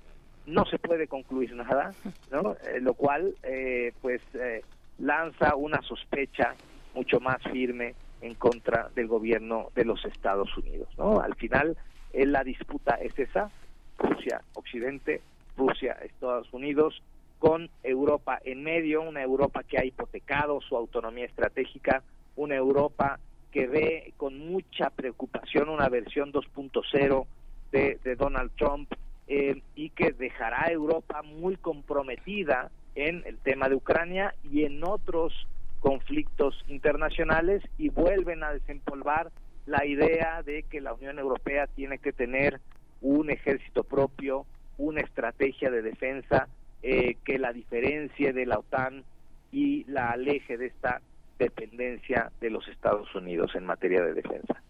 no 0.47 0.65
se 0.65 0.79
puede 0.79 1.07
concluir 1.07 1.53
nada, 1.53 1.93
¿no? 2.31 2.55
Eh, 2.65 2.79
lo 2.81 2.93
cual 2.95 3.35
eh, 3.43 3.93
pues 4.01 4.21
eh, 4.33 4.63
lanza 4.97 5.55
una 5.55 5.81
sospecha 5.81 6.55
mucho 6.95 7.19
más 7.19 7.37
firme 7.51 7.93
en 8.21 8.33
contra 8.33 8.89
del 8.95 9.07
gobierno 9.07 9.69
de 9.75 9.85
los 9.85 10.03
Estados 10.05 10.49
Unidos, 10.57 10.89
¿no? 10.97 11.19
Al 11.19 11.35
final 11.35 11.77
la 12.13 12.43
disputa 12.43 12.95
es 12.95 13.17
esa, 13.19 13.51
Rusia 13.99 14.41
Occidente, 14.53 15.21
Rusia 15.55 15.97
Estados 16.01 16.51
Unidos 16.51 17.03
con 17.37 17.69
Europa 17.83 18.39
en 18.43 18.63
medio, 18.63 19.03
una 19.03 19.21
Europa 19.21 19.61
que 19.61 19.77
ha 19.77 19.85
hipotecado 19.85 20.59
su 20.61 20.75
autonomía 20.75 21.25
estratégica, 21.25 22.01
una 22.35 22.55
Europa 22.55 23.19
que 23.51 23.67
ve 23.67 24.13
con 24.17 24.39
mucha 24.39 24.89
preocupación 24.89 25.69
una 25.69 25.89
versión 25.89 26.31
2.0 26.31 27.27
de, 27.71 27.99
de 28.03 28.15
Donald 28.15 28.51
Trump 28.55 28.91
eh, 29.27 29.61
y 29.75 29.89
que 29.89 30.11
dejará 30.11 30.65
a 30.65 30.71
Europa 30.71 31.21
muy 31.21 31.55
comprometida 31.57 32.71
en 32.95 33.23
el 33.25 33.37
tema 33.37 33.69
de 33.69 33.75
Ucrania 33.75 34.33
y 34.43 34.63
en 34.63 34.83
otros 34.83 35.47
conflictos 35.79 36.63
internacionales 36.67 37.63
y 37.77 37.89
vuelven 37.89 38.43
a 38.43 38.53
desempolvar 38.53 39.31
la 39.65 39.85
idea 39.85 40.41
de 40.43 40.63
que 40.63 40.81
la 40.81 40.93
Unión 40.93 41.19
Europea 41.19 41.67
tiene 41.67 41.99
que 41.99 42.13
tener 42.13 42.59
un 43.01 43.29
ejército 43.29 43.83
propio, 43.83 44.45
una 44.77 45.01
estrategia 45.01 45.69
de 45.69 45.81
defensa 45.81 46.47
eh, 46.81 47.17
que 47.25 47.37
la 47.37 47.53
diferencie 47.53 48.33
de 48.33 48.45
la 48.45 48.59
OTAN 48.59 49.03
y 49.51 49.83
la 49.85 50.11
aleje 50.11 50.57
de 50.57 50.67
esta 50.67 51.01
dependencia 51.37 52.31
de 52.39 52.49
los 52.49 52.67
Estados 52.67 53.13
Unidos 53.13 53.53
en 53.55 53.65
materia 53.65 54.01
de 54.01 54.13
defensa. 54.13 54.61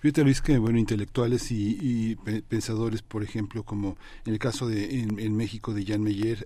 Fíjate 0.00 0.22
Luis 0.22 0.42
que 0.42 0.58
bueno 0.58 0.78
intelectuales 0.78 1.50
y, 1.50 2.16
pensadores 2.48 3.00
por 3.00 3.22
ejemplo 3.22 3.62
como 3.62 3.96
en 4.26 4.34
el 4.34 4.38
caso 4.38 4.66
de 4.66 5.00
en, 5.00 5.36
México 5.36 5.72
de 5.72 5.84
Jan 5.86 6.02
Meyer 6.02 6.44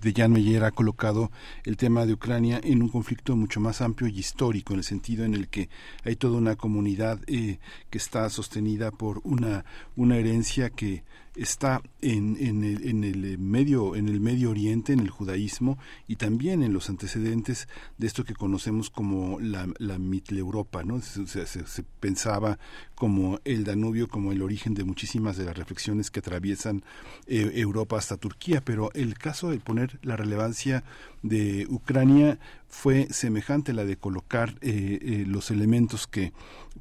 de 0.00 0.12
Jan 0.12 0.32
Meyer 0.32 0.64
ha 0.64 0.70
colocado 0.70 1.30
el 1.64 1.76
tema 1.76 2.06
de 2.06 2.14
Ucrania 2.14 2.60
en 2.64 2.82
un 2.82 2.88
conflicto 2.88 3.36
mucho 3.36 3.60
más 3.60 3.82
amplio 3.82 4.08
y 4.08 4.18
histórico 4.18 4.72
en 4.72 4.78
el 4.78 4.84
sentido 4.84 5.24
en 5.24 5.34
el 5.34 5.48
que 5.48 5.68
hay 6.02 6.16
toda 6.16 6.38
una 6.38 6.56
comunidad 6.56 7.20
eh, 7.26 7.58
que 7.90 7.98
está 7.98 8.28
sostenida 8.30 8.90
por 8.90 9.20
una 9.24 9.64
una 9.94 10.16
herencia 10.16 10.70
que 10.70 11.04
está 11.36 11.82
en, 12.00 12.36
en, 12.38 12.62
el, 12.62 12.88
en, 12.88 13.04
el, 13.04 13.38
medio 13.38 13.96
en 13.96 14.08
el 14.08 14.20
Medio 14.20 14.50
Oriente, 14.50 14.92
en 14.92 15.00
el 15.00 15.10
judaísmo 15.10 15.78
y 16.06 16.16
también 16.16 16.62
en 16.62 16.72
los 16.72 16.88
antecedentes 16.88 17.68
de 17.98 18.06
esto 18.06 18.24
que 18.24 18.34
conocemos 18.34 18.90
como 18.90 19.40
la, 19.40 19.68
la 19.78 19.98
Europa, 20.30 20.84
¿no? 20.84 21.00
Se, 21.00 21.26
se, 21.26 21.82
pensaba 22.00 22.58
como 22.94 23.40
el 23.44 23.64
Danubio 23.64 24.08
como 24.08 24.32
el 24.32 24.42
origen 24.42 24.74
de 24.74 24.84
muchísimas 24.84 25.36
de 25.36 25.44
las 25.44 25.56
reflexiones 25.56 26.10
que 26.10 26.20
atraviesan 26.20 26.84
eh, 27.26 27.50
Europa 27.54 27.98
hasta 27.98 28.16
Turquía, 28.16 28.62
pero 28.64 28.90
el 28.94 29.18
caso 29.18 29.50
de 29.50 29.58
poner 29.58 29.98
la 30.02 30.16
relevancia 30.16 30.84
de 31.22 31.66
Ucrania 31.68 32.38
fue 32.68 33.08
semejante 33.10 33.72
a 33.72 33.74
la 33.74 33.84
de 33.84 33.96
colocar 33.96 34.56
eh, 34.60 34.98
eh, 35.00 35.24
los 35.26 35.50
elementos 35.50 36.06
que 36.06 36.32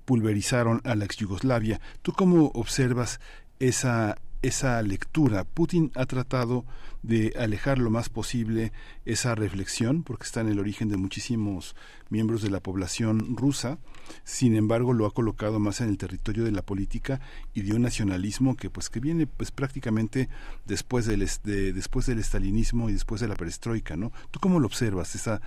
pulverizaron 0.05 0.81
a 0.83 0.95
la 0.95 1.05
ex 1.05 1.17
Yugoslavia. 1.17 1.79
¿Tú 2.01 2.13
cómo 2.13 2.51
observas 2.53 3.19
esa 3.59 4.17
esa 4.43 4.81
lectura. 4.81 5.43
Putin 5.45 5.91
ha 5.95 6.05
tratado 6.05 6.65
de 7.03 7.33
alejar 7.37 7.77
lo 7.77 7.89
más 7.89 8.09
posible 8.09 8.71
esa 9.05 9.35
reflexión, 9.35 10.03
porque 10.03 10.23
está 10.23 10.39
en 10.41 10.47
el 10.47 10.59
origen 10.59 10.87
de 10.87 10.97
muchísimos 10.97 11.75
miembros 12.09 12.41
de 12.41 12.49
la 12.49 12.61
población 12.61 13.35
rusa, 13.35 13.77
sin 14.23 14.55
embargo 14.55 14.93
lo 14.93 15.05
ha 15.05 15.13
colocado 15.13 15.59
más 15.59 15.81
en 15.81 15.89
el 15.89 15.97
territorio 15.97 16.45
de 16.45 16.51
la 16.51 16.61
política 16.61 17.19
y 17.53 17.61
de 17.61 17.73
un 17.73 17.81
nacionalismo 17.81 18.55
que 18.55 18.69
pues 18.69 18.89
que 18.89 18.99
viene 18.99 19.27
pues 19.27 19.51
prácticamente 19.51 20.29
después 20.65 21.05
del 21.05 21.27
después 21.43 22.05
del 22.05 22.19
estalinismo 22.19 22.89
y 22.89 22.93
después 22.93 23.19
de 23.19 23.27
la 23.27 23.35
perestroika, 23.35 23.97
¿no? 23.97 24.11
¿Tú 24.31 24.39
cómo 24.39 24.59
lo 24.59 24.67
observas? 24.67 25.15
Esa, 25.15 25.41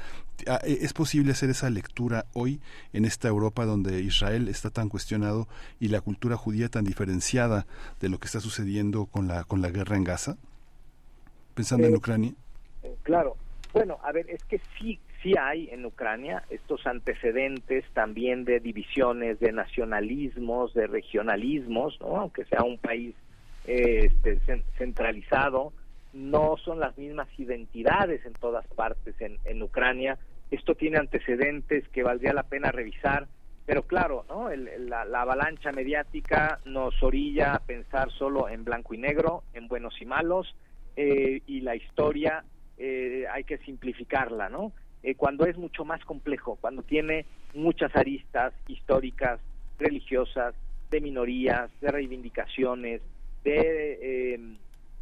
e, 0.44 0.78
¿Es 0.82 0.92
posible 0.92 1.32
hacer 1.32 1.50
esa 1.50 1.70
lectura 1.70 2.26
hoy 2.34 2.60
en 2.92 3.04
esta 3.04 3.28
Europa 3.28 3.64
donde 3.64 4.02
Israel 4.02 4.48
está 4.48 4.70
tan 4.70 4.88
cuestionado 4.88 5.48
y 5.80 5.88
la 5.88 6.00
cultura 6.02 6.36
judía 6.36 6.68
tan 6.68 6.84
diferenciada 6.84 7.66
de 8.00 8.08
lo 8.10 8.18
que 8.18 8.26
está 8.26 8.40
sucediendo 8.40 9.06
con 9.06 9.26
la 9.26 9.44
con 9.44 9.62
la 9.62 9.70
guerra 9.70 9.96
en 9.96 10.04
Gaza? 10.04 10.36
Pensando 11.56 11.88
en 11.88 11.94
eh, 11.94 11.96
Ucrania. 11.96 12.32
Claro. 13.02 13.36
Bueno, 13.72 13.98
a 14.04 14.12
ver, 14.12 14.30
es 14.30 14.44
que 14.44 14.60
sí 14.78 15.00
sí 15.22 15.32
hay 15.38 15.68
en 15.70 15.84
Ucrania 15.84 16.44
estos 16.50 16.86
antecedentes 16.86 17.84
también 17.94 18.44
de 18.44 18.60
divisiones, 18.60 19.40
de 19.40 19.50
nacionalismos, 19.50 20.72
de 20.74 20.86
regionalismos, 20.86 21.98
¿no? 22.00 22.18
aunque 22.18 22.44
sea 22.44 22.62
un 22.62 22.78
país 22.78 23.14
eh, 23.66 24.08
este, 24.24 24.62
centralizado, 24.78 25.72
no 26.12 26.56
son 26.58 26.78
las 26.78 26.96
mismas 26.96 27.28
identidades 27.38 28.24
en 28.24 28.34
todas 28.34 28.66
partes 28.68 29.20
en, 29.20 29.38
en 29.44 29.62
Ucrania. 29.62 30.16
Esto 30.50 30.74
tiene 30.74 30.98
antecedentes 30.98 31.88
que 31.88 32.04
valdría 32.04 32.32
la 32.32 32.44
pena 32.44 32.70
revisar, 32.70 33.26
pero 33.66 33.82
claro, 33.82 34.24
¿no? 34.28 34.48
la, 34.50 35.02
avalancha 35.20 35.72
mediática 35.72 36.60
nos 36.64 37.02
orilla 37.02 37.54
a 37.54 37.58
pensar 37.58 38.12
solo 38.12 38.48
en 38.48 38.64
blanco 38.64 38.94
y 38.94 38.98
negro, 38.98 39.42
en 39.54 39.66
buenos 39.66 40.00
y 40.00 40.06
malos, 40.06 40.54
eh, 40.96 41.42
y 41.46 41.60
la 41.60 41.76
historia 41.76 42.44
eh, 42.78 43.24
hay 43.32 43.44
que 43.44 43.58
simplificarla, 43.58 44.48
¿no? 44.48 44.72
Eh, 45.02 45.14
cuando 45.14 45.46
es 45.46 45.56
mucho 45.56 45.84
más 45.84 46.04
complejo, 46.04 46.58
cuando 46.60 46.82
tiene 46.82 47.26
muchas 47.54 47.94
aristas 47.94 48.52
históricas, 48.68 49.40
religiosas, 49.78 50.54
de 50.90 51.00
minorías, 51.00 51.70
de 51.80 51.90
reivindicaciones, 51.90 53.02
de, 53.44 53.98
eh, 54.34 54.40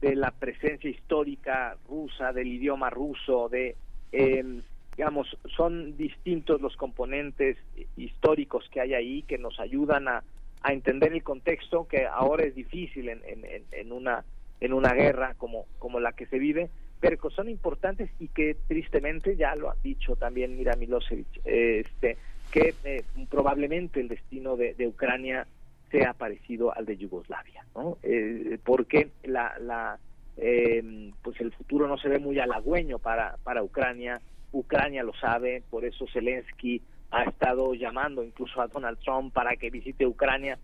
de 0.01 0.15
la 0.17 0.31
presencia 0.31 0.91
histórica 0.91 1.77
rusa, 1.89 2.33
del 2.33 2.49
idioma 2.49 2.91
ruso, 2.91 3.49
de, 3.49 3.77
em, 4.13 4.63
digamos, 4.97 5.37
son 5.57 5.97
distintos 5.97 6.61
los 6.61 6.77
componentes 6.77 7.57
históricos 7.97 8.69
que 8.71 8.81
hay 8.81 8.95
ahí 8.95 9.23
que 9.23 9.39
nos 9.39 9.59
ayudan 9.59 10.09
a, 10.09 10.23
a 10.63 10.73
entender 10.73 11.13
el 11.13 11.23
contexto 11.23 11.87
que 11.89 12.07
ahora 12.07 12.45
es 12.45 12.55
difícil 12.55 13.09
en, 13.09 13.21
en, 13.27 13.65
en, 13.73 13.93
una 13.93 14.25
en 14.61 14.73
una 14.73 14.93
guerra 14.93 15.35
como 15.35 15.67
como 15.79 16.01
la 16.01 16.13
que 16.13 16.27
se 16.27 16.39
vive 16.39 16.71
pero 17.05 17.19
que 17.19 17.35
son 17.35 17.51
importantes 17.51 18.09
y 18.19 18.29
que 18.29 18.57
tristemente 18.67 19.37
ya 19.37 19.55
lo 19.57 19.71
han 19.71 19.77
dicho 19.83 20.17
también 20.17 20.57
Mira 20.57 20.75
Milosevic, 20.75 21.27
este, 21.45 22.17
que 22.51 22.75
eh, 22.83 23.05
probablemente 23.29 24.01
el 24.01 24.09
destino 24.09 24.57
de, 24.57 24.75
Ucrania 24.87 25.47
sea 25.91 26.15
parecido 26.15 26.75
al 26.75 26.87
de 26.87 26.97
Yugoslavia, 26.97 27.67
¿no? 27.75 27.99
Eh, 28.03 28.59
porque 28.65 29.11
la, 29.25 29.55
la 29.61 29.99
em, 30.39 31.13
pues 31.23 31.39
el 31.43 31.53
futuro 31.53 31.87
no 31.87 31.99
se 31.99 32.09
ve 32.09 32.19
muy 32.19 32.39
halagüeño 32.39 32.99
para, 32.99 33.37
para 33.45 33.63
Ucrania, 33.63 34.19
Ucrania 34.53 35.03
lo 35.03 35.13
sabe, 35.13 35.63
por 35.69 35.85
eso 35.85 36.07
Zelensky 36.11 36.81
ha 37.11 37.25
estado 37.25 37.75
llamando 37.75 38.25
incluso 38.25 38.63
a 38.63 38.69
Donald 38.69 38.99
Trump 39.01 39.35
para 39.35 39.57
que 39.57 39.69
visite 39.69 40.07
Ucrania, 40.07 40.59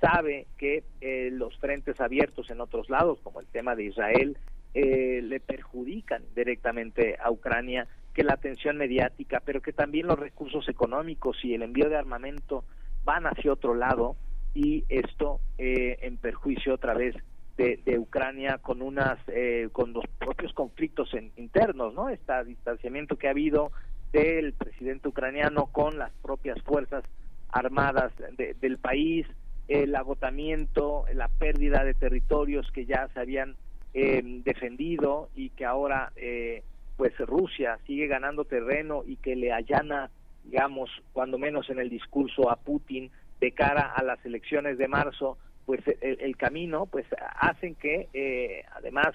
sabe 0.00 0.46
que 0.58 0.84
eh, 1.00 1.30
los 1.32 1.56
frentes 1.58 2.00
abiertos 2.00 2.50
en 2.50 2.60
otros 2.60 2.88
lados, 2.90 3.18
como 3.22 3.40
el 3.40 3.46
tema 3.46 3.74
de 3.74 3.84
Israel, 3.84 4.36
eh, 4.74 5.22
le 5.22 5.40
perjudican 5.40 6.22
directamente 6.34 7.16
a 7.18 7.30
Ucrania, 7.30 7.86
que 8.12 8.24
la 8.24 8.34
atención 8.34 8.76
mediática, 8.76 9.40
pero 9.44 9.62
que 9.62 9.72
también 9.72 10.06
los 10.06 10.18
recursos 10.18 10.68
económicos 10.68 11.42
y 11.44 11.54
el 11.54 11.62
envío 11.62 11.88
de 11.88 11.96
armamento 11.96 12.64
van 13.04 13.26
hacia 13.26 13.52
otro 13.52 13.74
lado 13.74 14.16
y 14.52 14.84
esto 14.88 15.40
eh, 15.58 15.98
en 16.02 16.16
perjuicio 16.16 16.74
otra 16.74 16.94
vez 16.94 17.14
de, 17.56 17.98
Ucrania 17.98 18.58
con 18.58 18.82
unas 18.82 19.18
eh, 19.28 19.70
con 19.72 19.94
los 19.94 20.04
propios 20.18 20.52
conflictos 20.52 21.10
internos, 21.36 21.94
¿no? 21.94 22.10
Este 22.10 22.32
distanciamiento 22.44 23.16
que 23.16 23.28
ha 23.28 23.30
habido 23.30 23.72
del 24.12 24.52
presidente 24.52 25.08
ucraniano 25.08 25.66
con 25.66 25.98
las 25.98 26.12
propias 26.22 26.60
fuerzas 26.62 27.02
armadas 27.48 28.12
del 28.36 28.76
país, 28.76 29.26
el 29.68 29.94
agotamiento, 29.96 31.04
la 31.12 31.28
pérdida 31.28 31.84
de 31.84 31.94
territorios 31.94 32.70
que 32.72 32.86
ya 32.86 33.08
se 33.12 33.20
habían 33.20 33.56
eh, 33.94 34.22
defendido 34.44 35.30
y 35.34 35.50
que 35.50 35.64
ahora 35.64 36.12
eh, 36.16 36.62
pues 36.96 37.16
Rusia 37.18 37.78
sigue 37.86 38.06
ganando 38.06 38.44
terreno 38.44 39.02
y 39.06 39.16
que 39.16 39.34
le 39.34 39.52
allana 39.52 40.10
digamos 40.44 40.90
cuando 41.12 41.38
menos 41.38 41.70
en 41.70 41.78
el 41.78 41.88
discurso 41.88 42.50
a 42.50 42.56
Putin 42.56 43.10
de 43.40 43.52
cara 43.52 43.92
a 43.94 44.02
las 44.04 44.24
elecciones 44.24 44.78
de 44.78 44.86
marzo 44.86 45.38
pues 45.64 45.80
el, 46.00 46.36
camino 46.36 46.86
pues 46.86 47.06
hacen 47.40 47.74
que 47.74 48.08
eh, 48.12 48.64
además 48.74 49.14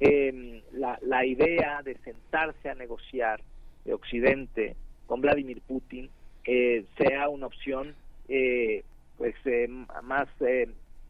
em, 0.00 0.60
la, 0.72 0.98
la 1.02 1.24
idea 1.24 1.82
de 1.82 1.96
sentarse 1.98 2.70
a 2.70 2.74
negociar 2.74 3.40
de 3.84 3.94
Occidente 3.94 4.74
con 5.06 5.20
Vladimir 5.20 5.60
Putin 5.60 6.08
sea 6.96 7.28
una 7.28 7.46
opción 7.46 7.94
pues 9.16 9.34
más 10.02 10.28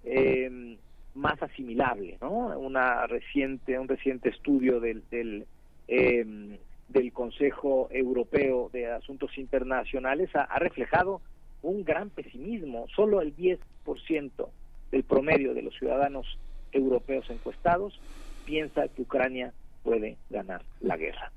em, 0.05 0.77
más 1.15 1.41
asimilable, 1.43 2.19
¿no? 2.21 2.59
Una 2.59 3.07
reciente, 3.07 3.79
un 3.79 3.89
reciente 3.89 4.29
estudio 4.31 4.81
del, 4.81 5.03
del, 5.11 5.47
em, 5.89 6.57
del 6.89 7.13
Consejo 7.13 7.89
Europeo 7.91 8.69
de 8.73 8.91
Asuntos 8.91 9.39
Internacionales 9.39 10.31
ha, 10.35 10.59
reflejado 10.59 11.21
un 11.63 11.85
gran 11.85 12.11
pesimismo. 12.11 12.87
Solo 12.95 13.21
el 13.21 13.35
10% 13.37 14.49
del 14.91 15.05
promedio 15.05 15.55
de 15.55 15.63
los 15.63 15.75
ciudadanos 15.77 16.39
europeos 16.73 17.31
encuestados 17.31 18.01
piensa 18.45 18.89
que 18.89 19.03
Ucrania 19.03 19.53
puede 19.83 20.17
ganar 20.31 20.63
la 20.81 20.97
guerra. 20.97 21.31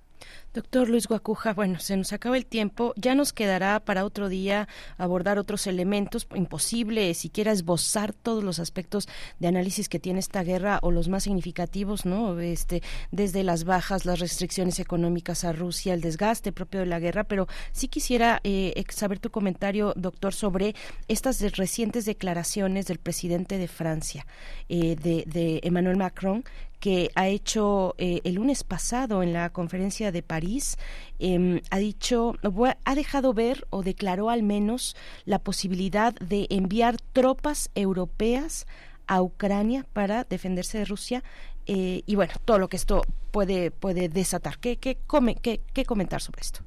Doctor 0.58 0.90
Luis 0.90 1.06
Guacuja, 1.06 1.54
bueno, 1.54 1.78
se 1.78 1.96
nos 1.96 2.14
acaba 2.14 2.36
el 2.36 2.48
tiempo. 2.48 2.96
Ya 2.96 3.14
nos 3.14 3.32
quedará 3.32 3.80
para 3.80 4.04
otro 4.04 4.28
día 4.28 4.68
abordar 4.98 5.38
otros 5.38 5.68
elementos. 5.68 6.28
Imposible 6.34 7.14
siquiera 7.14 7.52
esbozar 7.52 8.12
todos 8.12 8.44
los 8.44 8.58
aspectos 8.58 9.08
de 9.38 9.50
análisis 9.50 9.88
que 9.88 10.00
tiene 10.00 10.20
esta 10.20 10.42
guerra 10.42 10.80
o 10.82 10.90
los 10.90 11.10
más 11.10 11.26
significativos, 11.26 12.08
¿no? 12.08 12.40
Este, 12.40 12.82
desde 13.12 13.44
las 13.44 13.66
bajas, 13.66 14.06
las 14.06 14.18
restricciones 14.18 14.80
económicas 14.80 15.44
a 15.44 15.54
Rusia, 15.54 15.94
el 15.94 16.02
desgaste 16.02 16.52
propio 16.52 16.80
de 16.80 16.88
la 16.88 17.00
guerra. 17.00 17.26
Pero 17.26 17.46
sí 17.72 17.88
quisiera 17.88 18.42
eh, 18.44 18.84
saber 18.90 19.20
tu 19.20 19.30
comentario, 19.30 19.94
doctor, 19.96 20.34
sobre 20.34 20.74
estas 21.08 21.40
recientes 21.56 22.06
declaraciones 22.06 22.88
del 22.88 22.98
presidente 22.98 23.60
de 23.60 23.68
Francia, 23.68 24.26
eh, 24.70 24.96
de, 24.96 25.24
de 25.28 25.60
Emmanuel 25.62 25.98
Macron, 25.98 26.44
que 26.80 27.10
ha 27.16 27.28
hecho 27.28 27.96
eh, 27.98 28.22
el 28.24 28.36
lunes 28.36 28.64
pasado 28.64 29.24
en 29.24 29.34
la 29.34 29.50
conferencia 29.50 30.12
de 30.12 30.24
París, 30.24 30.78
em, 31.20 31.62
ha 31.72 31.78
dicho, 31.78 32.36
ha 32.86 32.96
dejado 32.96 33.34
ver 33.34 33.66
o 33.70 33.84
declaró 33.84 34.30
al 34.30 34.44
menos 34.44 34.96
la 35.26 35.40
posibilidad 35.40 36.14
de 36.16 36.48
enviar 36.50 36.98
tropas 37.14 37.70
europeas 37.76 38.68
a 39.08 39.22
Ucrania 39.22 39.86
para 39.94 40.24
defenderse 40.24 40.80
de 40.80 40.86
Rusia 40.86 41.24
eh, 41.66 42.02
y 42.06 42.16
bueno, 42.16 42.34
todo 42.46 42.60
lo 42.60 42.70
que 42.70 42.78
esto 42.78 43.02
puede, 43.32 43.72
puede 43.72 44.10
desatar. 44.10 44.58
¿Qué, 44.58 44.78
qué, 44.78 44.98
come, 45.06 45.36
qué, 45.36 45.60
qué 45.74 45.86
comentar 45.86 46.22
sobre 46.22 46.42
esto? 46.42 46.62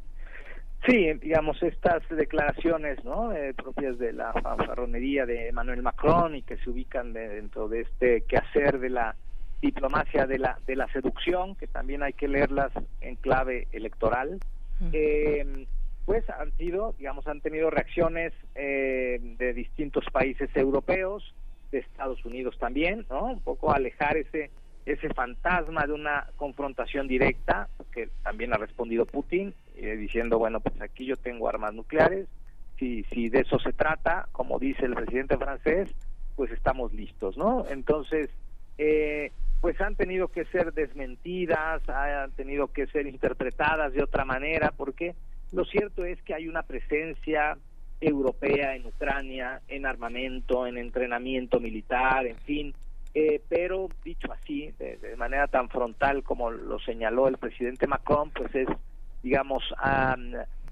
Sí, 0.86 1.12
digamos, 1.14 1.62
estas 1.62 2.02
declaraciones 2.08 3.04
¿no? 3.04 3.32
Eh, 3.32 3.52
propias 3.54 3.98
de 3.98 4.12
la 4.12 4.32
fanfarronería 4.32 5.26
de 5.26 5.48
Emmanuel 5.48 5.82
Macron 5.82 6.34
y 6.36 6.42
que 6.42 6.56
se 6.58 6.70
ubican 6.70 7.12
dentro 7.12 7.68
de 7.68 7.82
este 7.82 8.22
quehacer 8.22 8.78
de 8.78 8.88
la 8.88 9.14
diplomacia 9.60 10.26
de 10.26 10.38
la, 10.38 10.58
de 10.66 10.76
la 10.76 10.88
seducción, 10.88 11.54
que 11.54 11.66
también 11.66 12.02
hay 12.02 12.12
que 12.12 12.28
leerlas 12.28 12.72
en 13.00 13.16
clave 13.16 13.68
electoral, 13.72 14.40
eh, 14.92 15.66
pues 16.06 16.28
han 16.30 16.56
sido, 16.56 16.94
digamos, 16.98 17.26
han 17.26 17.40
tenido 17.40 17.70
reacciones 17.70 18.32
eh, 18.54 19.20
de 19.38 19.52
distintos 19.52 20.04
países 20.12 20.48
europeos, 20.56 21.34
de 21.70 21.78
Estados 21.78 22.24
Unidos 22.24 22.58
también, 22.58 23.06
¿no? 23.10 23.26
Un 23.26 23.40
poco 23.40 23.72
alejar 23.72 24.16
ese 24.16 24.50
ese 24.86 25.12
fantasma 25.12 25.86
de 25.86 25.92
una 25.92 26.26
confrontación 26.36 27.06
directa, 27.06 27.68
que 27.92 28.08
también 28.22 28.52
ha 28.52 28.56
respondido 28.56 29.06
Putin, 29.06 29.54
eh, 29.76 29.96
diciendo, 29.96 30.38
bueno, 30.38 30.60
pues 30.60 30.80
aquí 30.80 31.04
yo 31.04 31.16
tengo 31.16 31.48
armas 31.48 31.74
nucleares, 31.74 32.26
si, 32.78 33.04
si 33.04 33.28
de 33.28 33.40
eso 33.40 33.58
se 33.58 33.72
trata, 33.72 34.28
como 34.32 34.58
dice 34.58 34.86
el 34.86 34.94
presidente 34.94 35.36
francés, 35.36 35.94
pues 36.34 36.50
estamos 36.50 36.92
listos, 36.94 37.36
¿no? 37.36 37.66
Entonces, 37.68 38.30
eh, 38.78 39.32
pues 39.60 39.80
han 39.80 39.94
tenido 39.96 40.28
que 40.28 40.44
ser 40.46 40.72
desmentidas, 40.72 41.86
han 41.88 42.32
tenido 42.32 42.68
que 42.68 42.86
ser 42.86 43.06
interpretadas 43.06 43.92
de 43.92 44.02
otra 44.02 44.24
manera, 44.24 44.72
porque 44.76 45.14
lo 45.52 45.64
cierto 45.64 46.04
es 46.04 46.20
que 46.22 46.34
hay 46.34 46.48
una 46.48 46.62
presencia 46.62 47.58
europea 48.00 48.74
en 48.74 48.86
Ucrania, 48.86 49.60
en 49.68 49.84
armamento, 49.84 50.66
en 50.66 50.78
entrenamiento 50.78 51.60
militar, 51.60 52.26
en 52.26 52.38
fin, 52.38 52.74
eh, 53.12 53.42
pero 53.48 53.88
dicho 54.04 54.32
así, 54.32 54.72
de, 54.78 55.16
manera 55.16 55.48
tan 55.48 55.68
frontal 55.68 56.22
como 56.22 56.50
lo 56.50 56.78
señaló 56.78 57.28
el 57.28 57.38
presidente 57.38 57.86
Macron, 57.86 58.30
pues 58.30 58.54
es, 58.54 58.68
digamos, 59.22 59.62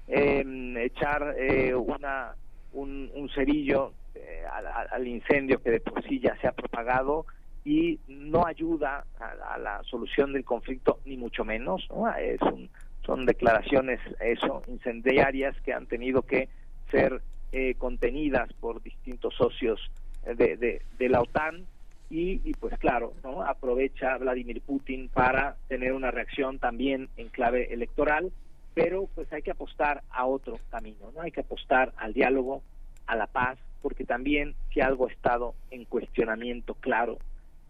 em, 0.07 0.77
echar 0.77 1.35
eh, 1.37 1.75
una, 1.75 2.33
un, 2.73 3.29
cerillo 3.35 3.91
eh, 4.15 4.43
al, 4.91 5.07
incendio 5.07 5.61
que 5.61 5.71
de 5.71 5.79
por 5.81 6.01
sí 6.07 6.19
ya 6.19 6.35
se 6.37 6.47
ha 6.47 6.53
propagado 6.53 7.25
y 7.69 7.99
no 8.07 8.47
ayuda 8.47 9.05
a, 9.19 9.59
la 9.59 9.83
solución 9.83 10.33
del 10.33 10.43
conflicto, 10.43 11.01
ni 11.05 11.17
mucho 11.17 11.45
menos. 11.45 11.87
Es 12.19 12.39
son 13.05 13.27
declaraciones 13.27 13.99
eso 14.19 14.63
incendiarias 14.67 15.55
que 15.61 15.73
han 15.73 15.85
tenido 15.85 16.23
que 16.23 16.49
ser 16.89 17.21
contenidas 17.77 18.51
por 18.53 18.81
distintos 18.81 19.35
socios 19.35 19.79
de, 20.25 20.81
de, 20.97 21.09
la 21.09 21.21
OTAN 21.21 21.67
y, 22.09 22.53
pues 22.55 22.75
claro, 22.79 23.13
¿no? 23.23 23.43
aprovecha 23.43 24.17
Vladimir 24.17 24.61
Putin 24.61 25.07
para 25.09 25.55
tener 25.67 25.93
una 25.93 26.09
reacción 26.09 26.57
también 26.57 27.07
en 27.17 27.29
clave 27.29 27.71
electoral, 27.71 28.31
pero 28.73 29.07
pues 29.13 29.31
hay 29.31 29.43
que 29.43 29.51
apostar 29.51 30.01
a 30.09 30.25
otro 30.25 30.57
camino, 30.71 31.11
¿no? 31.13 31.21
Hay 31.21 31.31
que 31.31 31.41
apostar 31.41 31.93
al 31.97 32.13
diálogo, 32.13 32.63
a 33.05 33.15
la 33.15 33.27
paz, 33.27 33.59
porque 33.83 34.05
también 34.05 34.55
si 34.73 34.81
algo 34.81 35.07
ha 35.07 35.11
estado 35.11 35.53
en 35.69 35.85
cuestionamiento 35.85 36.73
claro 36.73 37.19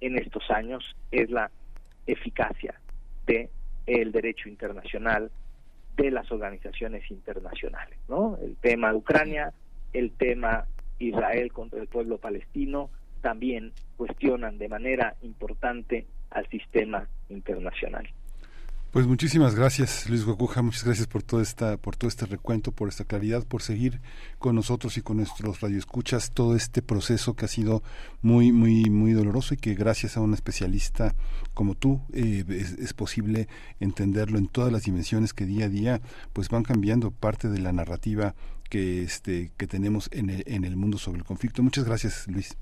en 0.01 0.17
estos 0.17 0.49
años 0.49 0.95
es 1.11 1.29
la 1.29 1.51
eficacia 2.07 2.79
de 3.25 3.49
el 3.85 4.11
derecho 4.11 4.49
internacional 4.49 5.31
de 5.95 6.11
las 6.11 6.31
organizaciones 6.31 7.09
internacionales, 7.11 7.97
¿no? 8.07 8.37
El 8.41 8.55
tema 8.57 8.91
de 8.91 8.97
Ucrania, 8.97 9.53
el 9.93 10.11
tema 10.11 10.65
Israel 10.99 11.51
contra 11.51 11.81
el 11.81 11.87
pueblo 11.87 12.17
palestino, 12.17 12.89
también 13.21 13.73
cuestionan 13.97 14.57
de 14.57 14.69
manera 14.69 15.15
importante 15.21 16.05
al 16.29 16.47
sistema 16.49 17.07
internacional. 17.29 18.07
Pues 18.91 19.05
muchísimas 19.05 19.53
gracias, 19.53 20.09
Luis 20.09 20.25
Guacuja, 20.25 20.63
muchas 20.63 20.83
gracias 20.83 21.05
por 21.05 21.21
toda 21.21 21.43
esta, 21.43 21.77
por 21.77 21.95
todo 21.95 22.07
este 22.07 22.25
recuento, 22.25 22.71
por 22.71 22.87
esta 22.89 23.03
claridad, 23.03 23.45
por 23.45 23.61
seguir 23.61 24.01
con 24.39 24.55
nosotros 24.55 24.97
y 24.97 25.03
con 25.03 25.17
nuestros 25.17 25.61
radioescuchas 25.61 26.31
todo 26.31 26.55
este 26.55 26.81
proceso 26.81 27.35
que 27.35 27.45
ha 27.45 27.47
sido 27.47 27.83
muy, 28.23 28.51
muy, 28.51 28.89
muy 28.89 29.13
doloroso 29.13 29.53
y 29.53 29.57
que 29.57 29.75
gracias 29.75 30.17
a 30.17 30.21
un 30.21 30.33
especialista 30.33 31.13
como 31.53 31.75
tú 31.75 32.01
eh, 32.13 32.43
es, 32.49 32.93
posible 32.95 33.47
entenderlo 33.79 34.39
en 34.39 34.47
todas 34.47 34.71
las 34.71 34.85
dimensiones 34.85 35.35
que 35.35 35.45
día 35.45 35.65
a 35.65 35.69
día 35.69 36.01
pues 36.33 36.49
van 36.49 36.63
cambiando 36.63 37.11
parte 37.11 37.47
de 37.47 37.59
la 37.59 37.71
narrativa 37.71 38.33
que 38.71 39.03
este 39.03 39.51
que 39.55 39.67
tenemos 39.67 40.09
en 40.11 40.31
el, 40.31 40.43
en 40.47 40.63
el 40.65 40.75
mundo 40.75 40.97
sobre 40.97 41.19
el 41.19 41.25
conflicto. 41.25 41.61
Muchas 41.61 41.85
gracias, 41.85 42.27
Luis. 42.27 42.57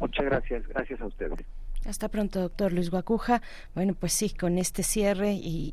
Muchas 0.00 0.26
gracias, 0.26 0.68
gracias 0.68 1.00
a 1.00 1.06
ustedes. 1.06 1.38
Hasta 1.84 2.08
pronto, 2.08 2.40
doctor 2.40 2.72
Luis 2.72 2.90
Guacuja. 2.90 3.42
Bueno, 3.74 3.94
pues 3.94 4.12
sí, 4.12 4.30
con 4.30 4.56
este 4.58 4.84
cierre 4.84 5.32
y, 5.32 5.72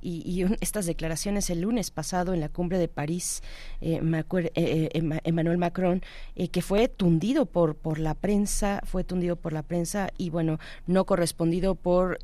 estas 0.59 0.87
declaraciones 0.87 1.51
el 1.51 1.61
lunes 1.61 1.91
pasado 1.91 2.33
en 2.33 2.39
la 2.39 2.49
cumbre 2.49 2.79
de 2.79 2.87
París, 2.87 3.43
eh, 3.79 4.01
eh, 4.01 4.51
eh 4.55 5.19
Emmanuel 5.23 5.59
Macron, 5.59 6.01
eh, 6.35 6.47
que 6.47 6.63
fue 6.63 6.87
tundido 6.87 7.45
por, 7.45 7.75
por 7.75 7.99
la 7.99 8.15
prensa, 8.15 8.81
fue 8.85 9.03
tundido 9.03 9.35
por 9.35 9.53
la 9.53 9.61
prensa 9.61 10.09
y 10.17 10.31
bueno, 10.31 10.57
no 10.87 11.05
correspondido 11.05 11.75
por 11.75 12.17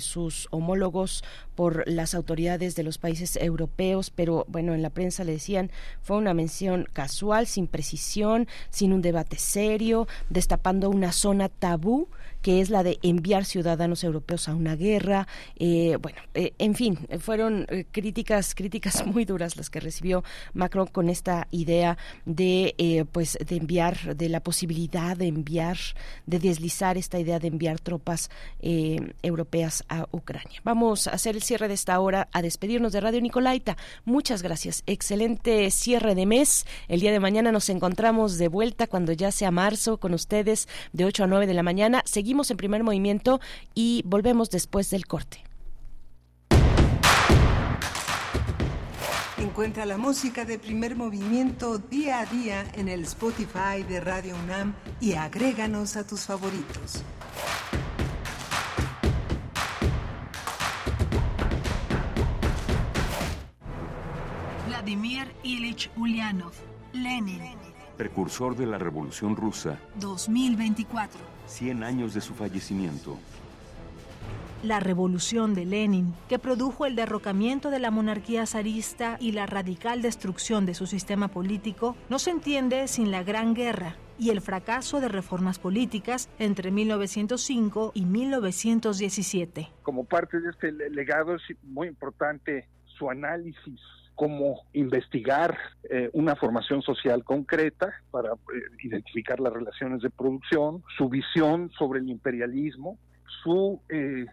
sus 0.00 0.46
homólogos, 0.50 1.24
por 1.54 1.88
las 1.88 2.14
autoridades 2.14 2.74
de 2.74 2.82
los 2.82 2.98
países 2.98 3.36
europeos, 3.36 4.10
pero 4.10 4.44
bueno, 4.48 4.74
en 4.74 4.82
la 4.82 4.90
prensa 4.90 5.24
le 5.24 5.32
decían, 5.32 5.70
fue 6.02 6.18
una 6.18 6.34
mención 6.34 6.86
casual, 6.92 7.46
sin 7.46 7.66
precisión, 7.66 8.48
sin 8.68 8.92
un 8.92 9.00
debate 9.00 9.38
serio, 9.38 10.08
destapando 10.28 10.90
una 10.90 11.12
zona 11.12 11.48
tabú 11.48 12.08
que 12.42 12.60
es 12.60 12.70
la 12.70 12.82
de 12.82 12.98
enviar 13.02 13.44
ciudadanos 13.44 14.04
europeos 14.04 14.48
a 14.48 14.54
una 14.54 14.76
guerra. 14.76 15.26
Eh, 15.56 15.96
bueno, 16.00 16.18
eh, 16.34 16.52
en 16.58 16.74
fin, 16.74 16.98
fueron 17.18 17.66
eh, 17.68 17.84
críticas, 17.90 18.54
críticas 18.54 19.06
muy 19.06 19.24
duras 19.24 19.56
las 19.56 19.70
que 19.70 19.80
recibió 19.80 20.24
Macron 20.54 20.86
con 20.86 21.08
esta 21.08 21.46
idea 21.50 21.98
de, 22.24 23.06
pues, 23.12 23.38
de 23.46 23.56
enviar, 23.56 24.16
de 24.16 24.28
la 24.28 24.40
posibilidad 24.40 25.16
de 25.16 25.26
enviar, 25.26 25.78
de 26.26 26.38
deslizar 26.38 26.96
esta 26.96 27.18
idea 27.18 27.38
de 27.38 27.48
enviar 27.48 27.80
tropas 27.80 28.30
europeas 29.22 29.84
a 29.88 30.06
Ucrania. 30.10 30.60
Vamos 30.64 31.06
a 31.06 31.12
hacer 31.12 31.36
el 31.36 31.42
cierre 31.42 31.68
de 31.68 31.74
esta 31.74 31.98
hora, 32.00 32.28
a 32.32 32.42
despedirnos 32.42 32.92
de 32.92 33.00
Radio 33.00 33.20
Nicolaita. 33.20 33.76
Muchas 34.04 34.42
gracias. 34.42 34.82
Excelente 34.86 35.70
cierre 35.70 36.14
de 36.14 36.26
mes. 36.26 36.66
El 36.88 37.00
día 37.00 37.12
de 37.12 37.20
mañana 37.20 37.52
nos 37.52 37.68
encontramos 37.68 38.38
de 38.38 38.48
vuelta 38.48 38.86
cuando 38.86 39.12
ya 39.12 39.30
sea 39.30 39.50
marzo 39.50 39.98
con 39.98 40.14
ustedes 40.14 40.68
de 40.92 41.04
8 41.04 41.24
a 41.24 41.26
9 41.26 41.46
de 41.46 41.54
la 41.54 41.62
mañana. 41.62 42.02
Seguimos 42.04 42.29
en 42.30 42.56
primer 42.56 42.84
movimiento 42.84 43.40
y 43.74 44.02
volvemos 44.06 44.50
después 44.50 44.88
del 44.90 45.06
corte. 45.06 45.42
Encuentra 49.38 49.84
la 49.84 49.98
música 49.98 50.44
de 50.44 50.58
primer 50.58 50.94
movimiento 50.96 51.78
día 51.78 52.20
a 52.20 52.26
día 52.26 52.64
en 52.74 52.88
el 52.88 53.02
Spotify 53.02 53.82
de 53.88 54.00
Radio 54.00 54.36
UNAM 54.44 54.74
y 55.00 55.14
agréganos 55.14 55.96
a 55.96 56.06
tus 56.06 56.20
favoritos. 56.20 57.02
Vladimir 64.68 65.34
Ilich 65.42 65.90
Ulyanov, 65.96 66.52
Lenin. 66.92 67.40
Precursor 67.96 68.56
de 68.56 68.66
la 68.66 68.78
Revolución 68.78 69.36
Rusa. 69.36 69.78
2024. 69.96 71.39
100 71.50 71.84
años 71.84 72.14
de 72.14 72.20
su 72.20 72.34
fallecimiento. 72.34 73.18
La 74.62 74.78
revolución 74.78 75.54
de 75.54 75.64
Lenin, 75.64 76.14
que 76.28 76.38
produjo 76.38 76.84
el 76.84 76.94
derrocamiento 76.94 77.70
de 77.70 77.78
la 77.78 77.90
monarquía 77.90 78.46
zarista 78.46 79.16
y 79.18 79.32
la 79.32 79.46
radical 79.46 80.02
destrucción 80.02 80.66
de 80.66 80.74
su 80.74 80.86
sistema 80.86 81.28
político, 81.28 81.96
no 82.10 82.18
se 82.18 82.30
entiende 82.30 82.86
sin 82.86 83.10
la 83.10 83.22
Gran 83.22 83.54
Guerra 83.54 83.96
y 84.18 84.28
el 84.28 84.42
fracaso 84.42 85.00
de 85.00 85.08
reformas 85.08 85.58
políticas 85.58 86.28
entre 86.38 86.70
1905 86.70 87.92
y 87.94 88.04
1917. 88.04 89.70
Como 89.82 90.04
parte 90.04 90.40
de 90.40 90.50
este 90.50 90.72
legado 90.72 91.36
es 91.36 91.42
muy 91.62 91.88
importante 91.88 92.68
su 92.84 93.08
análisis 93.08 93.80
cómo 94.20 94.66
investigar 94.74 95.56
eh, 95.88 96.10
una 96.12 96.36
formación 96.36 96.82
social 96.82 97.24
concreta 97.24 97.90
para 98.10 98.32
eh, 98.32 98.36
identificar 98.84 99.40
las 99.40 99.50
relaciones 99.50 100.02
de 100.02 100.10
producción, 100.10 100.84
su 100.98 101.08
visión 101.08 101.70
sobre 101.78 102.00
el 102.00 102.10
imperialismo, 102.10 102.98
su 103.42 103.80
eh, 103.88 104.26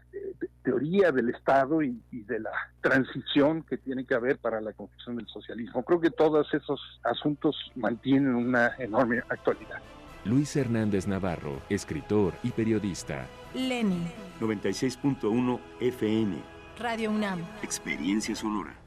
teoría 0.62 1.14
del 1.14 1.30
Estado 1.30 1.82
y, 1.82 2.02
de 2.12 2.42
la 2.42 2.52
transición 2.82 3.64
que 3.64 3.78
tiene 3.78 4.04
que 4.04 4.14
haber 4.14 4.40
para 4.40 4.60
la 4.60 4.74
construcción 4.74 5.16
del 5.16 5.28
socialismo. 5.28 5.82
Creo 5.84 6.02
que 6.02 6.12
todos 6.12 6.54
esos 6.54 6.82
asuntos 7.06 7.56
mantienen 7.76 8.36
una 8.36 8.76
enorme 8.80 9.20
actualidad. 9.30 9.80
Luis 10.26 10.54
Hernández 10.58 11.08
Navarro, 11.08 11.62
escritor 11.70 12.34
y 12.44 12.50
periodista. 12.50 13.26
Lenin. 13.54 14.06
96.1 14.42 15.62
FM. 15.80 16.36
Radio 16.78 17.10
UNAM. 17.10 17.40
Experiencia 17.64 18.36
sonora. 18.36 18.87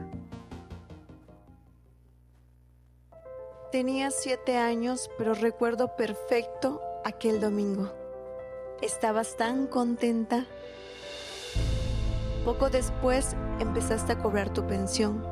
Tenía 3.71 4.11
siete 4.11 4.57
años, 4.57 5.09
pero 5.17 5.33
recuerdo 5.33 5.95
perfecto 5.95 6.81
aquel 7.05 7.39
domingo. 7.39 7.89
Estabas 8.81 9.37
tan 9.37 9.65
contenta. 9.67 10.45
Poco 12.43 12.69
después 12.69 13.33
empezaste 13.59 14.11
a 14.11 14.17
cobrar 14.17 14.51
tu 14.51 14.67
pensión. 14.67 15.25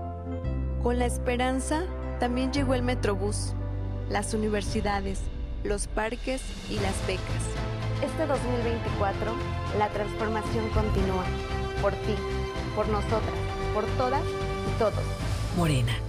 Con 0.82 1.00
la 1.00 1.06
esperanza 1.06 1.84
también 2.22 2.54
llegó 2.54 2.76
el 2.76 2.82
Metrobús, 2.82 3.56
las 4.10 4.34
universidades, 4.34 5.20
los 5.66 5.88
parques 5.88 6.42
y 6.70 6.76
las 6.76 6.96
becas. 7.08 7.44
Este 8.02 8.26
2024, 8.26 9.34
la 9.78 9.90
transformación 9.90 10.70
continúa. 10.70 11.26
Por 11.82 11.92
ti, 11.92 12.16
por 12.74 12.88
nosotras, 12.88 13.36
por 13.74 13.84
todas 13.98 14.24
y 14.24 14.80
todos. 14.80 15.04
Morena 15.58 16.09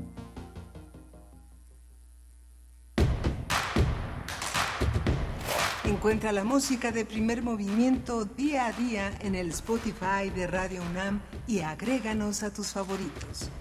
Encuentra 6.01 6.31
la 6.31 6.43
música 6.43 6.91
de 6.91 7.05
primer 7.05 7.43
movimiento 7.43 8.25
día 8.25 8.65
a 8.65 8.71
día 8.71 9.11
en 9.21 9.35
el 9.35 9.49
Spotify 9.49 10.31
de 10.35 10.47
Radio 10.47 10.81
UNAM 10.81 11.21
y 11.45 11.59
agréganos 11.59 12.41
a 12.41 12.51
tus 12.51 12.69
favoritos. 12.69 13.51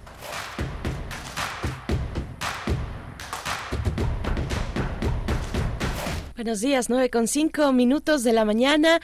Buenos 6.34 6.60
días, 6.60 6.88
9 6.88 7.10
con 7.10 7.28
5 7.28 7.70
minutos 7.74 8.24
de 8.24 8.32
la 8.32 8.46
mañana. 8.46 8.98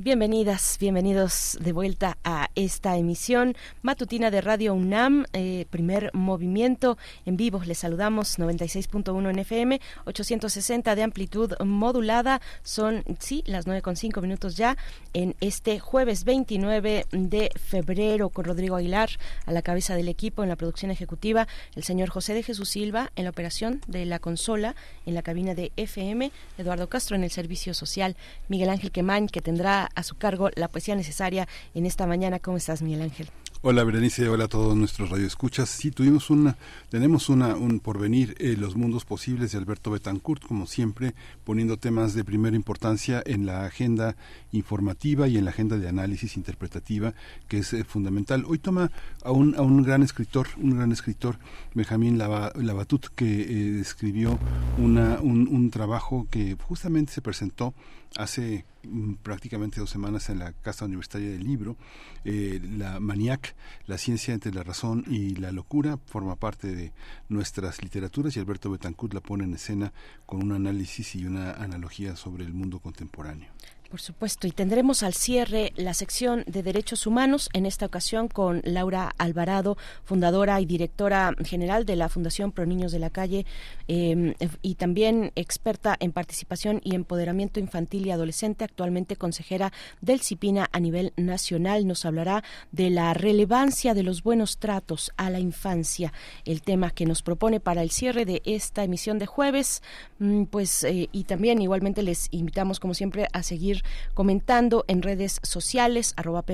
Bienvenidas, 0.00 0.76
bienvenidos 0.78 1.58
de 1.60 1.72
vuelta 1.72 2.18
a 2.22 2.50
esta 2.54 2.96
emisión 2.96 3.56
matutina 3.82 4.30
de 4.30 4.40
Radio 4.40 4.72
UNAM, 4.72 5.24
eh, 5.32 5.66
primer 5.70 6.12
movimiento 6.14 6.96
en 7.26 7.36
vivo. 7.36 7.60
Les 7.66 7.78
saludamos 7.78 8.38
96.1 8.38 9.28
en 9.28 9.40
FM, 9.40 9.80
860 10.04 10.94
de 10.94 11.02
amplitud 11.02 11.52
modulada. 11.64 12.40
Son, 12.62 13.02
sí, 13.18 13.42
las 13.44 13.66
9 13.66 13.82
con 13.82 13.96
5 13.96 14.20
minutos 14.20 14.56
ya 14.56 14.76
en 15.14 15.34
este 15.40 15.80
jueves 15.80 16.22
29 16.22 17.06
de 17.10 17.50
febrero 17.56 18.28
con 18.28 18.44
Rodrigo 18.44 18.76
Aguilar 18.76 19.10
a 19.46 19.52
la 19.52 19.62
cabeza 19.62 19.96
del 19.96 20.06
equipo 20.06 20.44
en 20.44 20.48
la 20.48 20.54
producción 20.54 20.92
ejecutiva, 20.92 21.48
el 21.74 21.82
señor 21.82 22.08
José 22.08 22.34
de 22.34 22.44
Jesús 22.44 22.68
Silva 22.68 23.10
en 23.16 23.24
la 23.24 23.30
operación 23.30 23.80
de 23.88 24.06
la 24.06 24.20
consola 24.20 24.76
en 25.06 25.14
la 25.14 25.22
cabina 25.22 25.56
de 25.56 25.72
FM, 25.76 26.30
Eduardo 26.56 26.88
Castro 26.88 27.16
en 27.16 27.24
el 27.24 27.32
servicio 27.32 27.74
social, 27.74 28.14
Miguel 28.46 28.70
Ángel 28.70 28.92
Quemain 28.92 29.26
que 29.26 29.42
tendrá 29.42 29.87
a 29.94 30.02
su 30.02 30.16
cargo 30.16 30.50
la 30.54 30.68
poesía 30.68 30.94
necesaria 30.94 31.48
en 31.74 31.86
esta 31.86 32.06
mañana. 32.06 32.38
¿Cómo 32.38 32.56
estás, 32.56 32.82
Miguel 32.82 33.02
Ángel? 33.02 33.28
Hola 33.60 33.82
Berenice, 33.82 34.28
hola 34.28 34.44
a 34.44 34.48
todos 34.48 34.76
nuestros 34.76 35.10
radioescuchas. 35.10 35.68
Sí, 35.68 35.90
tuvimos 35.90 36.30
una, 36.30 36.56
tenemos 36.90 37.28
una, 37.28 37.56
un 37.56 37.80
porvenir, 37.80 38.36
eh, 38.38 38.54
los 38.56 38.76
mundos 38.76 39.04
posibles 39.04 39.50
de 39.50 39.58
Alberto 39.58 39.90
Betancourt, 39.90 40.44
como 40.46 40.68
siempre, 40.68 41.12
poniendo 41.42 41.76
temas 41.76 42.14
de 42.14 42.22
primera 42.22 42.54
importancia 42.54 43.20
en 43.26 43.46
la 43.46 43.64
agenda 43.64 44.14
informativa 44.52 45.26
y 45.26 45.38
en 45.38 45.44
la 45.44 45.50
agenda 45.50 45.76
de 45.76 45.88
análisis 45.88 46.36
interpretativa, 46.36 47.14
que 47.48 47.58
es 47.58 47.72
eh, 47.72 47.82
fundamental. 47.82 48.44
Hoy 48.46 48.60
toma 48.60 48.92
a 49.24 49.32
un, 49.32 49.56
a 49.56 49.62
un 49.62 49.82
gran 49.82 50.04
escritor, 50.04 50.46
un 50.58 50.76
gran 50.76 50.92
escritor, 50.92 51.40
Benjamín 51.74 52.16
Labatut, 52.16 53.06
que 53.16 53.26
eh, 53.26 53.80
escribió 53.80 54.38
una, 54.78 55.18
un, 55.20 55.48
un 55.48 55.70
trabajo 55.72 56.28
que 56.30 56.56
justamente 56.62 57.12
se 57.12 57.22
presentó 57.22 57.74
hace 58.16 58.64
mm, 58.84 59.14
prácticamente 59.14 59.80
dos 59.80 59.90
semanas 59.90 60.28
en 60.30 60.38
la 60.38 60.52
Casa 60.52 60.84
Universitaria 60.84 61.30
del 61.30 61.44
Libro. 61.44 61.76
Eh, 62.24 62.60
la 62.76 63.00
Maniac, 63.00 63.54
la 63.86 63.98
ciencia 63.98 64.34
entre 64.34 64.52
la 64.52 64.62
razón 64.62 65.04
y 65.08 65.34
la 65.36 65.52
locura, 65.52 65.98
forma 66.06 66.36
parte 66.36 66.74
de 66.74 66.92
nuestras 67.28 67.82
literaturas 67.82 68.36
y 68.36 68.40
Alberto 68.40 68.70
Betancourt 68.70 69.14
la 69.14 69.20
pone 69.20 69.44
en 69.44 69.54
escena 69.54 69.92
con 70.26 70.42
un 70.42 70.52
análisis 70.52 71.14
y 71.14 71.24
una 71.24 71.52
analogía 71.52 72.16
sobre 72.16 72.44
el 72.44 72.52
mundo 72.52 72.78
contemporáneo. 72.78 73.48
Por 73.88 74.02
supuesto, 74.02 74.46
y 74.46 74.50
tendremos 74.50 75.02
al 75.02 75.14
cierre 75.14 75.72
la 75.76 75.94
sección 75.94 76.44
de 76.46 76.62
Derechos 76.62 77.06
Humanos, 77.06 77.48
en 77.54 77.64
esta 77.64 77.86
ocasión 77.86 78.28
con 78.28 78.60
Laura 78.62 79.14
Alvarado, 79.16 79.78
fundadora 80.04 80.60
y 80.60 80.66
directora 80.66 81.34
general 81.42 81.86
de 81.86 81.96
la 81.96 82.10
Fundación 82.10 82.52
Pro 82.52 82.66
Niños 82.66 82.92
de 82.92 82.98
la 82.98 83.08
Calle 83.08 83.46
em, 83.86 84.34
y 84.60 84.74
también 84.74 85.32
experta 85.36 85.96
en 86.00 86.12
participación 86.12 86.82
y 86.84 86.94
empoderamiento 86.94 87.60
infantil 87.60 88.06
y 88.06 88.10
adolescente, 88.10 88.62
actualmente 88.62 89.16
consejera 89.16 89.72
del 90.02 90.20
CIPINA 90.20 90.68
a 90.70 90.80
nivel 90.80 91.14
nacional. 91.16 91.86
Nos 91.86 92.04
hablará 92.04 92.44
de 92.72 92.90
la 92.90 93.14
relevancia 93.14 93.94
de 93.94 94.02
los 94.02 94.22
buenos 94.22 94.58
tratos 94.58 95.12
a 95.16 95.30
la 95.30 95.40
infancia, 95.40 96.12
el 96.44 96.60
tema 96.60 96.90
que 96.90 97.06
nos 97.06 97.22
propone 97.22 97.58
para 97.58 97.80
el 97.80 97.90
cierre 97.90 98.26
de 98.26 98.42
esta 98.44 98.84
emisión 98.84 99.18
de 99.18 99.24
jueves. 99.24 99.82
Mm, 100.18 100.44
pues, 100.44 100.84
eh, 100.84 101.08
y 101.10 101.24
también 101.24 101.62
igualmente 101.62 102.02
les 102.02 102.28
invitamos, 102.32 102.80
como 102.80 102.92
siempre, 102.92 103.28
a 103.32 103.42
seguir 103.42 103.77
comentando 104.14 104.84
en 104.88 105.02
redes 105.02 105.40
sociales, 105.42 106.14
arroba 106.16 106.44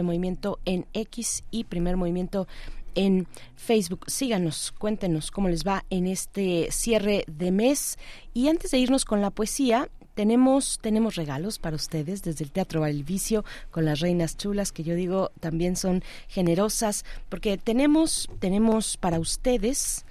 en 0.65 0.87
X 0.93 1.45
y 1.51 1.65
Primer 1.65 1.97
Movimiento 1.97 2.47
en 2.95 3.27
Facebook. 3.57 4.05
Síganos, 4.07 4.73
cuéntenos 4.73 5.31
cómo 5.31 5.49
les 5.49 5.67
va 5.67 5.85
en 5.91 6.07
este 6.07 6.69
cierre 6.71 7.25
de 7.27 7.51
mes. 7.51 7.99
Y 8.33 8.49
antes 8.49 8.71
de 8.71 8.79
irnos 8.79 9.05
con 9.05 9.21
la 9.21 9.31
poesía, 9.31 9.89
tenemos, 10.15 10.79
tenemos 10.81 11.17
regalos 11.17 11.59
para 11.59 11.77
ustedes 11.77 12.23
desde 12.23 12.45
el 12.45 12.53
Teatro 12.53 12.81
Valvicio 12.81 13.45
con 13.71 13.85
las 13.85 14.01
reinas 14.01 14.37
chulas, 14.37 14.73
que 14.73 14.85
yo 14.85 14.95
digo 14.95 15.33
también 15.41 15.77
son 15.77 16.03
generosas, 16.29 17.05
porque 17.29 17.59
tenemos, 17.59 18.29
tenemos 18.39 18.97
para 18.97 19.19
ustedes 19.19 20.05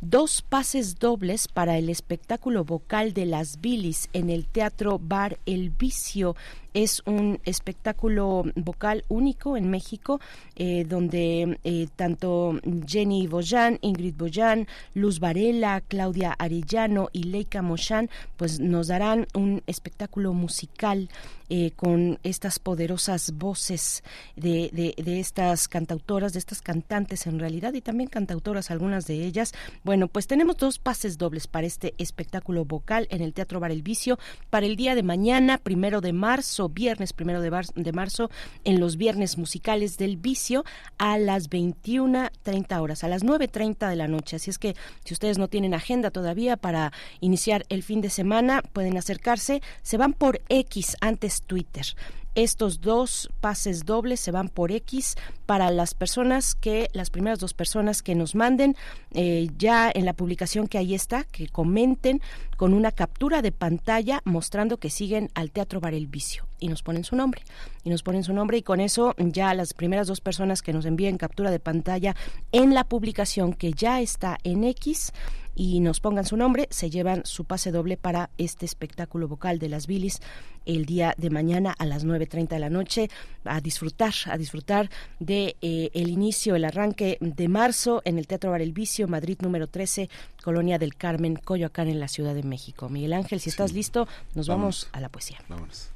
dos 0.00 0.42
pases 0.42 0.98
dobles 0.98 1.48
para 1.48 1.76
el 1.76 1.88
espectáculo 1.88 2.64
vocal 2.64 3.12
de 3.12 3.26
las 3.26 3.60
bilis 3.60 4.08
en 4.12 4.30
el 4.30 4.46
Teatro 4.46 5.00
Bar 5.02 5.38
El 5.46 5.70
Vicio 5.70 6.36
es 6.82 7.02
un 7.06 7.40
espectáculo 7.44 8.44
vocal 8.54 9.04
único 9.08 9.56
en 9.56 9.68
México, 9.68 10.20
eh, 10.54 10.84
donde 10.88 11.58
eh, 11.64 11.88
tanto 11.96 12.60
Jenny 12.86 13.26
Boyan, 13.26 13.78
Ingrid 13.82 14.14
Boyan, 14.14 14.68
Luz 14.94 15.18
Varela, 15.18 15.80
Claudia 15.80 16.32
Arellano 16.38 17.08
y 17.12 17.24
Leica 17.24 17.62
Moshan, 17.62 18.08
pues 18.36 18.60
nos 18.60 18.86
darán 18.86 19.26
un 19.34 19.62
espectáculo 19.66 20.32
musical 20.34 21.08
eh, 21.50 21.72
con 21.74 22.18
estas 22.24 22.58
poderosas 22.58 23.32
voces 23.32 24.04
de, 24.36 24.68
de, 24.70 24.94
de, 25.02 25.18
estas 25.18 25.66
cantautoras, 25.66 26.34
de 26.34 26.38
estas 26.40 26.60
cantantes 26.60 27.26
en 27.26 27.38
realidad 27.38 27.72
y 27.72 27.80
también 27.80 28.10
cantautoras, 28.10 28.70
algunas 28.70 29.06
de 29.06 29.24
ellas. 29.24 29.54
Bueno, 29.82 30.08
pues 30.08 30.26
tenemos 30.26 30.58
dos 30.58 30.78
pases 30.78 31.16
dobles 31.16 31.46
para 31.46 31.66
este 31.66 31.94
espectáculo 31.96 32.66
vocal 32.66 33.08
en 33.10 33.22
el 33.22 33.32
Teatro 33.32 33.60
Bar 33.60 33.70
El 33.70 33.82
Vicio 33.82 34.18
para 34.50 34.66
el 34.66 34.76
día 34.76 34.94
de 34.94 35.02
mañana, 35.02 35.56
primero 35.56 36.02
de 36.02 36.12
marzo 36.12 36.67
viernes 36.68 37.12
primero 37.12 37.40
de, 37.40 37.50
de 37.74 37.92
marzo 37.92 38.30
en 38.64 38.80
los 38.80 38.96
viernes 38.96 39.38
musicales 39.38 39.96
del 39.98 40.16
vicio 40.16 40.64
a 40.98 41.18
las 41.18 41.50
21.30 41.50 42.80
horas, 42.80 43.04
a 43.04 43.08
las 43.08 43.24
9.30 43.24 43.88
de 43.88 43.96
la 43.96 44.08
noche. 44.08 44.36
Así 44.36 44.50
es 44.50 44.58
que 44.58 44.74
si 45.04 45.14
ustedes 45.14 45.38
no 45.38 45.48
tienen 45.48 45.74
agenda 45.74 46.10
todavía 46.10 46.56
para 46.56 46.92
iniciar 47.20 47.64
el 47.68 47.82
fin 47.82 48.00
de 48.00 48.10
semana, 48.10 48.62
pueden 48.72 48.96
acercarse. 48.96 49.62
Se 49.82 49.96
van 49.96 50.12
por 50.12 50.40
X 50.48 50.96
antes 51.00 51.42
Twitter. 51.42 51.86
Estos 52.34 52.80
dos 52.80 53.28
pases 53.40 53.84
dobles 53.84 54.20
se 54.20 54.30
van 54.30 54.48
por 54.48 54.70
X 54.70 55.16
para 55.44 55.72
las 55.72 55.94
personas 55.94 56.54
que, 56.54 56.88
las 56.92 57.10
primeras 57.10 57.40
dos 57.40 57.52
personas 57.52 58.00
que 58.00 58.14
nos 58.14 58.36
manden 58.36 58.76
eh, 59.10 59.48
ya 59.56 59.90
en 59.92 60.04
la 60.04 60.12
publicación 60.12 60.68
que 60.68 60.78
ahí 60.78 60.94
está, 60.94 61.24
que 61.24 61.48
comenten 61.48 62.20
con 62.58 62.74
una 62.74 62.90
captura 62.90 63.40
de 63.40 63.52
pantalla 63.52 64.20
mostrando 64.24 64.78
que 64.78 64.90
siguen 64.90 65.30
al 65.34 65.52
Teatro 65.52 65.78
Bar 65.78 65.94
El 65.94 66.08
Vicio 66.08 66.44
y 66.58 66.66
nos 66.66 66.82
ponen 66.82 67.04
su 67.04 67.14
nombre 67.14 67.42
y 67.84 67.88
nos 67.88 68.02
ponen 68.02 68.24
su 68.24 68.32
nombre 68.32 68.58
y 68.58 68.62
con 68.62 68.80
eso 68.80 69.14
ya 69.16 69.54
las 69.54 69.74
primeras 69.74 70.08
dos 70.08 70.20
personas 70.20 70.60
que 70.60 70.72
nos 70.72 70.84
envíen 70.84 71.18
captura 71.18 71.52
de 71.52 71.60
pantalla 71.60 72.16
en 72.50 72.74
la 72.74 72.82
publicación 72.82 73.52
que 73.52 73.72
ya 73.72 74.00
está 74.00 74.38
en 74.42 74.64
X 74.64 75.12
y 75.54 75.80
nos 75.80 76.00
pongan 76.00 76.24
su 76.24 76.36
nombre, 76.36 76.68
se 76.70 76.90
llevan 76.90 77.24
su 77.24 77.44
pase 77.44 77.72
doble 77.72 77.96
para 77.96 78.30
este 78.38 78.64
espectáculo 78.64 79.26
vocal 79.26 79.58
de 79.58 79.68
las 79.68 79.86
bilis 79.86 80.20
el 80.66 80.84
día 80.84 81.14
de 81.16 81.30
mañana 81.30 81.74
a 81.78 81.86
las 81.86 82.04
9.30 82.04 82.48
de 82.48 82.58
la 82.58 82.70
noche 82.70 83.08
a 83.44 83.60
disfrutar, 83.60 84.12
a 84.26 84.36
disfrutar 84.36 84.90
de 85.18 85.56
eh, 85.60 85.90
el 85.94 86.10
inicio, 86.10 86.54
el 86.54 86.64
arranque 86.64 87.18
de 87.20 87.48
marzo 87.48 88.02
en 88.04 88.18
el 88.18 88.26
Teatro 88.26 88.50
Bar 88.50 88.62
El 88.62 88.72
Vicio, 88.72 89.08
Madrid 89.08 89.38
número 89.42 89.66
13, 89.68 90.08
Colonia 90.42 90.78
del 90.78 90.94
Carmen, 90.94 91.36
Coyoacán 91.36 91.88
en 91.88 92.00
la 92.00 92.08
Ciudad 92.08 92.34
de. 92.34 92.47
Miguel 92.88 93.12
Ángel, 93.12 93.40
si 93.40 93.50
estás 93.50 93.72
listo, 93.72 94.08
nos 94.34 94.48
vamos, 94.48 94.88
a 94.92 95.00
la 95.00 95.08
poesía. 95.08 95.38
Vámonos. 95.48 95.90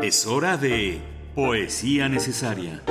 Es 0.00 0.26
hora 0.26 0.56
de 0.56 1.00
poesía 1.34 2.08
necesaria. 2.08 2.82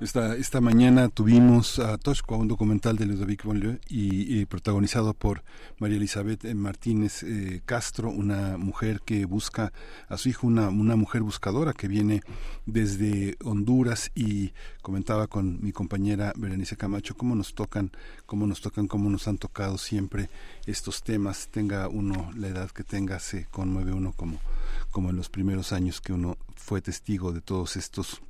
Esta, 0.00 0.34
esta 0.34 0.60
mañana 0.60 1.08
tuvimos 1.08 1.78
a 1.78 1.96
Toshko, 1.98 2.36
un 2.36 2.48
documental 2.48 2.96
de 2.96 3.06
Ludovic 3.06 3.44
Bonlieu 3.44 3.78
y, 3.88 4.44
protagonizado 4.46 5.14
por 5.14 5.44
María 5.78 5.98
Elizabeth 5.98 6.44
eh, 6.44 6.52
Martínez 6.52 7.22
eh, 7.22 7.62
Castro, 7.64 8.10
una 8.10 8.58
mujer 8.58 9.02
que 9.04 9.24
busca 9.24 9.72
a 10.08 10.18
su 10.18 10.28
hijo, 10.28 10.48
una, 10.48 10.68
una 10.68 10.96
mujer 10.96 11.22
buscadora 11.22 11.72
que 11.74 11.86
viene 11.86 12.22
desde 12.66 13.36
Honduras 13.44 14.10
y 14.16 14.52
comentaba 14.82 15.28
con 15.28 15.62
mi 15.62 15.70
compañera 15.70 16.32
Berenice 16.34 16.76
Camacho 16.76 17.16
cómo 17.16 17.36
nos 17.36 17.54
tocan, 17.54 17.92
cómo 18.26 18.48
nos 18.48 18.60
tocan, 18.60 18.88
cómo 18.88 19.08
nos 19.10 19.28
han 19.28 19.38
tocado 19.38 19.78
siempre 19.78 20.28
estos 20.66 21.04
temas, 21.04 21.48
tenga 21.52 21.88
uno 21.88 22.32
la 22.36 22.48
edad 22.48 22.68
que 22.72 22.82
tenga, 22.82 23.20
se 23.20 23.46
conmueve 23.46 23.92
uno 23.92 24.12
como, 24.12 24.40
como 24.90 25.10
en 25.10 25.16
los 25.16 25.28
primeros 25.28 25.72
años 25.72 26.00
que 26.00 26.12
uno 26.12 26.36
fue 26.56 26.82
testigo 26.82 27.30
de 27.30 27.40
todos 27.40 27.76
estos 27.76 28.20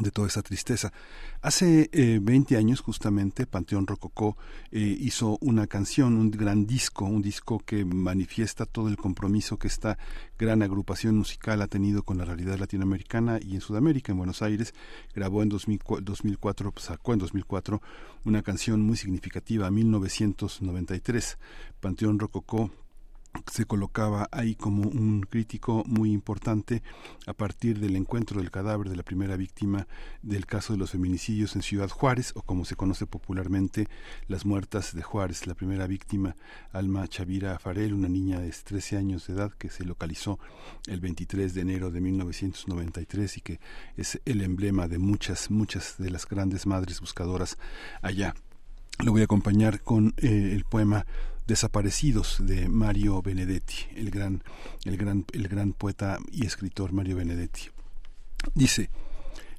de 0.00 0.10
toda 0.10 0.28
esa 0.28 0.42
tristeza. 0.42 0.92
Hace 1.40 1.88
eh, 1.92 2.18
20 2.20 2.56
años 2.56 2.80
justamente 2.80 3.46
Panteón 3.46 3.86
Rococó 3.86 4.36
eh, 4.72 4.80
hizo 4.80 5.38
una 5.40 5.66
canción, 5.66 6.16
un 6.16 6.30
gran 6.30 6.66
disco, 6.66 7.04
un 7.04 7.22
disco 7.22 7.58
que 7.58 7.84
manifiesta 7.84 8.66
todo 8.66 8.88
el 8.88 8.96
compromiso 8.96 9.58
que 9.58 9.68
esta 9.68 9.98
gran 10.38 10.62
agrupación 10.62 11.16
musical 11.16 11.62
ha 11.62 11.68
tenido 11.68 12.02
con 12.02 12.18
la 12.18 12.24
realidad 12.24 12.58
latinoamericana 12.58 13.38
y 13.40 13.54
en 13.54 13.60
Sudamérica, 13.60 14.12
en 14.12 14.18
Buenos 14.18 14.42
Aires. 14.42 14.74
Grabó 15.14 15.42
en 15.42 15.48
2004, 15.48 16.72
sacó 16.78 17.12
en 17.12 17.18
2004 17.20 17.80
una 18.24 18.42
canción 18.42 18.80
muy 18.80 18.96
significativa, 18.96 19.70
1993. 19.70 21.38
Panteón 21.80 22.18
Rococó 22.18 22.70
se 23.50 23.64
colocaba 23.64 24.28
ahí 24.32 24.54
como 24.54 24.88
un 24.88 25.22
crítico 25.22 25.84
muy 25.86 26.12
importante 26.12 26.82
a 27.26 27.32
partir 27.32 27.78
del 27.78 27.96
encuentro 27.96 28.40
del 28.40 28.50
cadáver 28.50 28.88
de 28.88 28.96
la 28.96 29.02
primera 29.02 29.36
víctima 29.36 29.86
del 30.22 30.46
caso 30.46 30.72
de 30.72 30.78
los 30.78 30.90
feminicidios 30.90 31.54
en 31.56 31.62
Ciudad 31.62 31.88
Juárez 31.88 32.32
o 32.34 32.42
como 32.42 32.64
se 32.64 32.76
conoce 32.76 33.06
popularmente 33.06 33.88
las 34.28 34.44
muertas 34.44 34.94
de 34.94 35.02
Juárez. 35.02 35.46
La 35.46 35.54
primera 35.54 35.86
víctima, 35.86 36.36
Alma 36.72 37.06
Chavira 37.08 37.58
Farel, 37.58 37.94
una 37.94 38.08
niña 38.08 38.40
de 38.40 38.50
13 38.50 38.96
años 38.96 39.26
de 39.26 39.34
edad 39.34 39.52
que 39.52 39.70
se 39.70 39.84
localizó 39.84 40.38
el 40.86 41.00
23 41.00 41.54
de 41.54 41.60
enero 41.60 41.90
de 41.90 42.00
1993 42.00 43.38
y 43.38 43.40
que 43.40 43.60
es 43.96 44.20
el 44.24 44.42
emblema 44.42 44.88
de 44.88 44.98
muchas, 44.98 45.50
muchas 45.50 45.96
de 45.98 46.10
las 46.10 46.26
grandes 46.26 46.66
madres 46.66 47.00
buscadoras 47.00 47.58
allá. 48.02 48.34
Lo 49.04 49.10
voy 49.10 49.22
a 49.22 49.24
acompañar 49.24 49.80
con 49.80 50.14
eh, 50.18 50.52
el 50.54 50.64
poema 50.64 51.04
Desaparecidos 51.46 52.38
de 52.40 52.68
Mario 52.68 53.20
Benedetti, 53.20 53.86
el 53.96 54.10
gran, 54.10 54.42
el 54.84 54.96
gran, 54.96 55.26
el 55.32 55.48
gran 55.48 55.72
poeta 55.74 56.18
y 56.32 56.46
escritor 56.46 56.92
Mario 56.92 57.16
Benedetti. 57.16 57.68
Dice, 58.54 58.88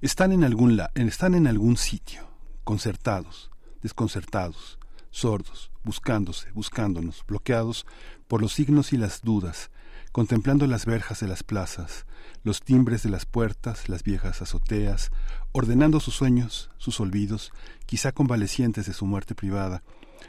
están 0.02 0.32
en 0.32 0.44
algún, 0.44 0.78
la, 0.78 0.92
están 0.96 1.36
en 1.36 1.46
algún 1.46 1.78
sitio, 1.78 2.28
concertados, 2.64 3.52
desconcertados, 3.84 4.80
sordos, 5.12 5.72
buscándose, 5.84 6.52
buscándonos, 6.54 7.24
bloqueados 7.28 7.86
por 8.28 8.42
los 8.42 8.54
signos 8.54 8.92
y 8.92 8.98
las 8.98 9.22
dudas, 9.22 9.70
contemplando 10.12 10.66
las 10.66 10.86
verjas 10.86 11.20
de 11.20 11.28
las 11.28 11.44
plazas, 11.44 12.06
los 12.44 12.62
timbres 12.62 13.04
de 13.04 13.10
las 13.10 13.26
puertas, 13.26 13.90
las 13.90 14.04
viejas 14.04 14.42
azoteas, 14.42 15.12
ordenando 15.52 16.00
sus 16.00 16.16
sueños, 16.16 16.72
sus 16.78 17.00
olvidos, 17.00 17.52
quizá 17.86 18.12
convalecientes 18.12 18.88
de 18.88 18.94
su 18.94 19.06
muerte 19.06 19.36
privada, 19.36 19.84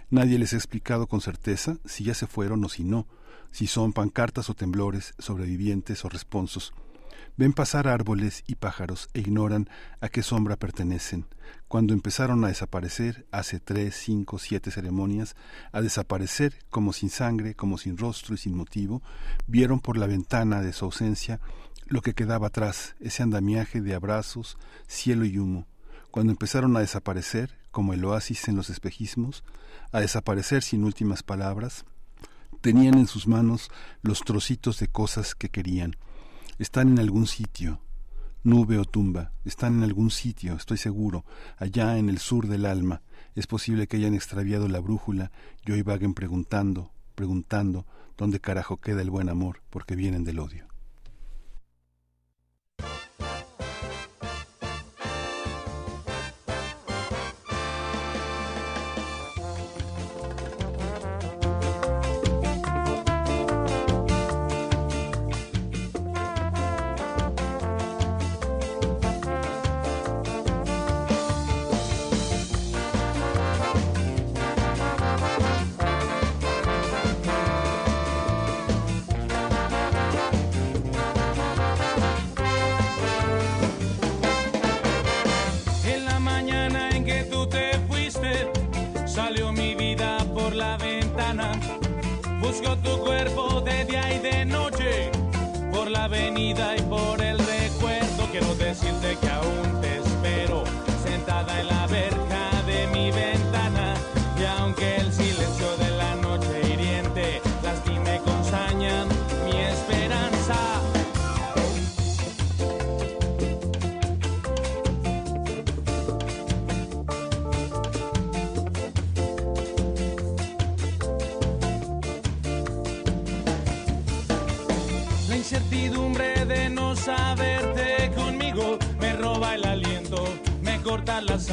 Nadie 0.08 0.38
les 0.38 0.52
ha 0.52 0.56
explicado 0.56 1.08
con 1.08 1.20
certeza 1.20 1.78
si 1.84 2.04
ya 2.04 2.14
se 2.14 2.28
fueron 2.28 2.64
o 2.64 2.68
si 2.68 2.84
no, 2.84 3.08
si 3.50 3.66
son 3.66 3.92
pancartas 3.92 4.48
o 4.50 4.54
temblores, 4.54 5.14
sobrevivientes 5.18 6.04
o 6.04 6.08
responsos. 6.08 6.72
Ven 7.36 7.52
pasar 7.52 7.88
árboles 7.88 8.44
y 8.46 8.54
pájaros 8.54 9.08
e 9.12 9.20
ignoran 9.20 9.68
a 10.00 10.08
qué 10.08 10.22
sombra 10.22 10.56
pertenecen. 10.56 11.26
Cuando 11.68 11.92
empezaron 11.92 12.44
a 12.44 12.48
desaparecer, 12.48 13.26
hace 13.32 13.58
tres, 13.58 13.96
cinco, 13.96 14.38
siete 14.38 14.70
ceremonias, 14.70 15.34
a 15.72 15.82
desaparecer 15.82 16.54
como 16.70 16.92
sin 16.92 17.10
sangre, 17.10 17.54
como 17.54 17.76
sin 17.76 17.98
rostro 17.98 18.34
y 18.34 18.38
sin 18.38 18.56
motivo, 18.56 19.02
vieron 19.46 19.80
por 19.80 19.98
la 19.98 20.06
ventana 20.06 20.62
de 20.62 20.72
su 20.72 20.84
ausencia 20.84 21.40
lo 21.88 22.00
que 22.00 22.14
quedaba 22.14 22.48
atrás, 22.48 22.96
ese 23.00 23.22
andamiaje 23.22 23.80
de 23.80 23.94
abrazos, 23.94 24.56
cielo 24.86 25.24
y 25.24 25.38
humo. 25.38 25.66
Cuando 26.10 26.32
empezaron 26.32 26.76
a 26.76 26.80
desaparecer, 26.80 27.58
como 27.76 27.92
el 27.92 28.02
oasis 28.06 28.48
en 28.48 28.56
los 28.56 28.70
espejismos, 28.70 29.44
a 29.92 30.00
desaparecer 30.00 30.62
sin 30.62 30.82
últimas 30.82 31.22
palabras, 31.22 31.84
tenían 32.62 32.96
en 32.96 33.06
sus 33.06 33.28
manos 33.28 33.70
los 34.00 34.20
trocitos 34.20 34.78
de 34.78 34.88
cosas 34.88 35.34
que 35.34 35.50
querían, 35.50 35.94
están 36.58 36.88
en 36.88 36.98
algún 37.00 37.26
sitio, 37.26 37.82
nube 38.44 38.78
o 38.78 38.86
tumba, 38.86 39.32
están 39.44 39.76
en 39.76 39.82
algún 39.82 40.10
sitio, 40.10 40.54
estoy 40.54 40.78
seguro, 40.78 41.26
allá 41.58 41.98
en 41.98 42.08
el 42.08 42.16
sur 42.16 42.48
del 42.48 42.64
alma. 42.64 43.02
Es 43.34 43.46
posible 43.46 43.86
que 43.86 43.98
hayan 43.98 44.14
extraviado 44.14 44.68
la 44.68 44.80
brújula. 44.80 45.30
Y 45.66 45.72
hoy 45.72 45.82
vaguen 45.82 46.14
preguntando, 46.14 46.92
preguntando 47.14 47.84
dónde 48.16 48.40
carajo 48.40 48.78
queda 48.78 49.02
el 49.02 49.10
buen 49.10 49.28
amor, 49.28 49.60
porque 49.68 49.96
vienen 49.96 50.24
del 50.24 50.38
odio. 50.38 50.66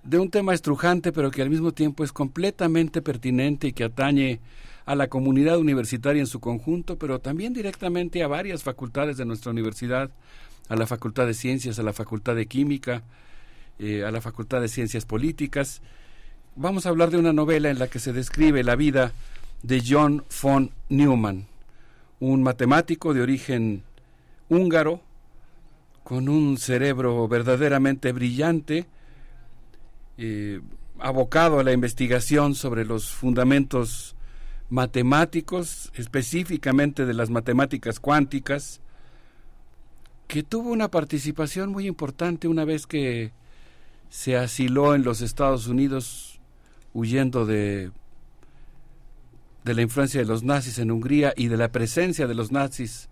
de 0.02 0.18
un 0.18 0.28
tema 0.28 0.52
estrujante, 0.52 1.12
pero 1.12 1.30
que 1.30 1.40
al 1.40 1.48
mismo 1.48 1.72
tiempo 1.72 2.04
es 2.04 2.12
completamente 2.12 3.00
pertinente 3.00 3.68
y 3.68 3.72
que 3.72 3.84
atañe 3.84 4.40
a 4.86 4.96
la 4.96 5.08
comunidad 5.08 5.58
universitaria 5.58 6.20
en 6.20 6.26
su 6.26 6.40
conjunto, 6.40 6.98
pero 6.98 7.20
también 7.20 7.54
directamente 7.54 8.22
a 8.24 8.28
varias 8.28 8.64
facultades 8.64 9.16
de 9.16 9.24
nuestra 9.24 9.52
universidad, 9.52 10.10
a 10.68 10.76
la 10.76 10.86
Facultad 10.86 11.26
de 11.26 11.34
Ciencias, 11.34 11.78
a 11.78 11.84
la 11.84 11.92
Facultad 11.92 12.34
de 12.34 12.46
Química, 12.46 13.04
eh, 13.78 14.04
a 14.04 14.10
la 14.10 14.20
Facultad 14.20 14.60
de 14.60 14.68
Ciencias 14.68 15.06
Políticas. 15.06 15.82
Vamos 16.56 16.86
a 16.86 16.88
hablar 16.88 17.10
de 17.10 17.18
una 17.18 17.32
novela 17.32 17.70
en 17.70 17.78
la 17.78 17.86
que 17.86 18.00
se 18.00 18.12
describe 18.12 18.64
la 18.64 18.74
vida 18.74 19.12
de 19.62 19.82
John 19.86 20.24
von 20.42 20.72
Neumann, 20.88 21.46
un 22.18 22.42
matemático 22.42 23.14
de 23.14 23.22
origen 23.22 23.84
húngaro, 24.48 25.02
con 26.10 26.28
un 26.28 26.58
cerebro 26.58 27.28
verdaderamente 27.28 28.10
brillante, 28.10 28.88
eh, 30.18 30.60
abocado 30.98 31.60
a 31.60 31.62
la 31.62 31.72
investigación 31.72 32.56
sobre 32.56 32.84
los 32.84 33.12
fundamentos 33.12 34.16
matemáticos, 34.70 35.92
específicamente 35.94 37.06
de 37.06 37.14
las 37.14 37.30
matemáticas 37.30 38.00
cuánticas, 38.00 38.80
que 40.26 40.42
tuvo 40.42 40.70
una 40.70 40.90
participación 40.90 41.70
muy 41.70 41.86
importante 41.86 42.48
una 42.48 42.64
vez 42.64 42.88
que 42.88 43.30
se 44.08 44.36
asiló 44.36 44.96
en 44.96 45.04
los 45.04 45.20
Estados 45.20 45.68
Unidos 45.68 46.40
huyendo 46.92 47.46
de, 47.46 47.92
de 49.62 49.74
la 49.74 49.82
influencia 49.82 50.20
de 50.20 50.26
los 50.26 50.42
nazis 50.42 50.80
en 50.80 50.90
Hungría 50.90 51.34
y 51.36 51.46
de 51.46 51.56
la 51.56 51.70
presencia 51.70 52.26
de 52.26 52.34
los 52.34 52.50
nazis 52.50 53.08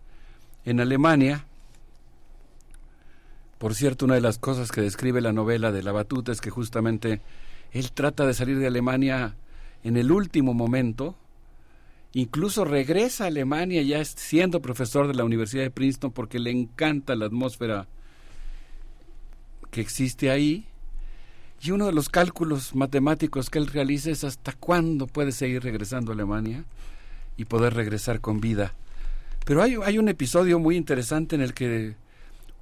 en 0.64 0.80
Alemania, 0.80 1.47
por 3.58 3.74
cierto, 3.74 4.04
una 4.04 4.14
de 4.14 4.20
las 4.20 4.38
cosas 4.38 4.70
que 4.70 4.80
describe 4.80 5.20
la 5.20 5.32
novela 5.32 5.72
de 5.72 5.82
la 5.82 5.90
batuta 5.90 6.30
es 6.30 6.40
que 6.40 6.50
justamente 6.50 7.20
él 7.72 7.92
trata 7.92 8.24
de 8.24 8.34
salir 8.34 8.58
de 8.58 8.68
Alemania 8.68 9.36
en 9.82 9.96
el 9.96 10.12
último 10.12 10.54
momento, 10.54 11.16
incluso 12.12 12.64
regresa 12.64 13.24
a 13.24 13.26
Alemania 13.26 13.82
ya 13.82 14.04
siendo 14.04 14.62
profesor 14.62 15.08
de 15.08 15.14
la 15.14 15.24
Universidad 15.24 15.64
de 15.64 15.70
Princeton 15.72 16.12
porque 16.12 16.38
le 16.38 16.52
encanta 16.52 17.16
la 17.16 17.26
atmósfera 17.26 17.88
que 19.72 19.80
existe 19.80 20.30
ahí. 20.30 20.66
Y 21.60 21.72
uno 21.72 21.86
de 21.86 21.92
los 21.92 22.08
cálculos 22.08 22.76
matemáticos 22.76 23.50
que 23.50 23.58
él 23.58 23.66
realiza 23.66 24.10
es 24.10 24.22
hasta 24.22 24.52
cuándo 24.52 25.08
puede 25.08 25.32
seguir 25.32 25.64
regresando 25.64 26.12
a 26.12 26.14
Alemania 26.14 26.64
y 27.36 27.44
poder 27.46 27.74
regresar 27.74 28.20
con 28.20 28.40
vida. 28.40 28.74
Pero 29.44 29.62
hay, 29.62 29.76
hay 29.84 29.98
un 29.98 30.08
episodio 30.08 30.60
muy 30.60 30.76
interesante 30.76 31.34
en 31.34 31.42
el 31.42 31.54
que 31.54 31.96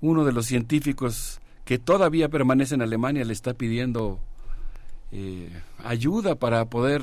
uno 0.01 0.24
de 0.24 0.32
los 0.32 0.47
científicos 0.47 1.40
que 1.64 1.78
todavía 1.78 2.28
permanece 2.28 2.74
en 2.74 2.82
Alemania 2.82 3.24
le 3.24 3.32
está 3.32 3.55
pidiendo 3.55 4.20
eh, 5.12 5.51
ayuda 5.85 6.35
para 6.35 6.64
poder 6.66 7.02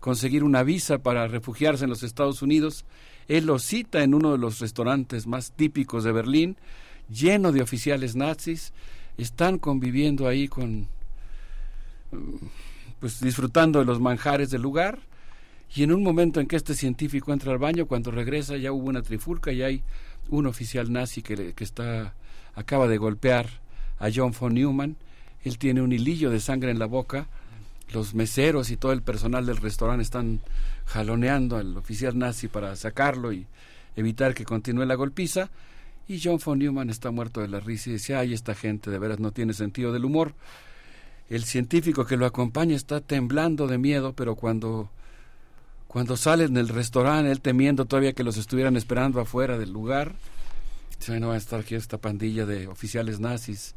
conseguir 0.00 0.44
una 0.44 0.62
visa 0.62 0.98
para 0.98 1.26
refugiarse 1.26 1.84
en 1.84 1.90
los 1.90 2.02
Estados 2.02 2.42
Unidos. 2.42 2.84
Él 3.26 3.46
lo 3.46 3.58
cita 3.58 4.02
en 4.02 4.14
uno 4.14 4.32
de 4.32 4.38
los 4.38 4.60
restaurantes 4.60 5.26
más 5.26 5.52
típicos 5.52 6.04
de 6.04 6.12
Berlín, 6.12 6.56
lleno 7.10 7.52
de 7.52 7.62
oficiales 7.62 8.16
nazis. 8.16 8.72
Están 9.16 9.58
conviviendo 9.58 10.28
ahí 10.28 10.48
con, 10.48 10.88
pues 13.00 13.20
disfrutando 13.20 13.80
de 13.80 13.84
los 13.84 14.00
manjares 14.00 14.50
del 14.50 14.62
lugar. 14.62 15.00
Y 15.74 15.82
en 15.82 15.92
un 15.92 16.02
momento 16.02 16.40
en 16.40 16.46
que 16.46 16.56
este 16.56 16.74
científico 16.74 17.32
entra 17.32 17.52
al 17.52 17.58
baño, 17.58 17.86
cuando 17.86 18.10
regresa 18.10 18.56
ya 18.56 18.72
hubo 18.72 18.88
una 18.88 19.02
trifulca 19.02 19.52
y 19.52 19.62
hay 19.62 19.82
un 20.28 20.46
oficial 20.46 20.92
nazi 20.92 21.22
que, 21.22 21.54
que 21.54 21.64
está 21.64 22.14
acaba 22.54 22.88
de 22.88 22.98
golpear 22.98 23.46
a 23.98 24.08
John 24.14 24.34
von 24.38 24.54
Neumann. 24.54 24.96
Él 25.44 25.58
tiene 25.58 25.80
un 25.80 25.92
hilillo 25.92 26.30
de 26.30 26.40
sangre 26.40 26.70
en 26.70 26.78
la 26.78 26.86
boca. 26.86 27.28
Los 27.92 28.14
meseros 28.14 28.70
y 28.70 28.76
todo 28.76 28.92
el 28.92 29.02
personal 29.02 29.46
del 29.46 29.58
restaurante 29.58 30.02
están 30.02 30.40
jaloneando 30.86 31.56
al 31.56 31.76
oficial 31.76 32.18
nazi 32.18 32.48
para 32.48 32.74
sacarlo 32.76 33.32
y 33.32 33.46
evitar 33.96 34.34
que 34.34 34.44
continúe 34.44 34.84
la 34.84 34.96
golpiza. 34.96 35.50
Y 36.08 36.20
John 36.22 36.40
von 36.44 36.58
Neumann 36.58 36.90
está 36.90 37.10
muerto 37.10 37.40
de 37.40 37.48
la 37.48 37.60
risa 37.60 37.90
y 37.90 37.94
dice, 37.94 38.16
ay, 38.16 38.34
esta 38.34 38.54
gente 38.54 38.90
de 38.90 38.98
veras 38.98 39.20
no 39.20 39.30
tiene 39.30 39.52
sentido 39.52 39.92
del 39.92 40.04
humor. 40.04 40.34
El 41.30 41.44
científico 41.44 42.06
que 42.06 42.16
lo 42.16 42.26
acompaña 42.26 42.74
está 42.74 43.00
temblando 43.00 43.66
de 43.66 43.78
miedo, 43.78 44.14
pero 44.14 44.34
cuando, 44.34 44.90
cuando 45.88 46.16
sale 46.16 46.44
en 46.44 46.56
el 46.56 46.68
restaurante, 46.68 47.32
él 47.32 47.40
temiendo 47.40 47.86
todavía 47.86 48.12
que 48.12 48.22
los 48.22 48.36
estuvieran 48.36 48.76
esperando 48.76 49.20
afuera 49.20 49.58
del 49.58 49.72
lugar, 49.72 50.14
Dice, 50.98 51.20
no 51.20 51.28
va 51.28 51.34
a 51.34 51.38
estar 51.38 51.60
aquí 51.60 51.74
esta 51.74 51.98
pandilla 51.98 52.44
de 52.44 52.66
oficiales 52.66 53.20
nazis 53.20 53.74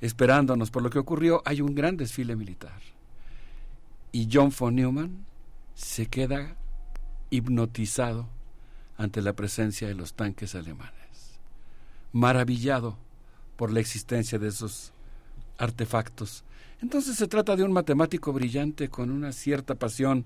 esperándonos 0.00 0.70
por 0.70 0.82
lo 0.82 0.90
que 0.90 0.98
ocurrió. 0.98 1.42
Hay 1.44 1.60
un 1.60 1.74
gran 1.74 1.96
desfile 1.96 2.36
militar. 2.36 2.80
Y 4.12 4.28
John 4.32 4.52
von 4.58 4.74
Neumann 4.74 5.26
se 5.74 6.06
queda 6.06 6.56
hipnotizado 7.30 8.26
ante 8.96 9.20
la 9.20 9.34
presencia 9.34 9.88
de 9.88 9.94
los 9.94 10.14
tanques 10.14 10.54
alemanes, 10.54 11.38
maravillado 12.12 12.96
por 13.56 13.70
la 13.70 13.80
existencia 13.80 14.38
de 14.38 14.48
esos 14.48 14.92
artefactos. 15.58 16.44
Entonces 16.80 17.16
se 17.16 17.28
trata 17.28 17.56
de 17.56 17.64
un 17.64 17.72
matemático 17.72 18.32
brillante 18.32 18.88
con 18.88 19.10
una 19.10 19.32
cierta 19.32 19.74
pasión 19.74 20.24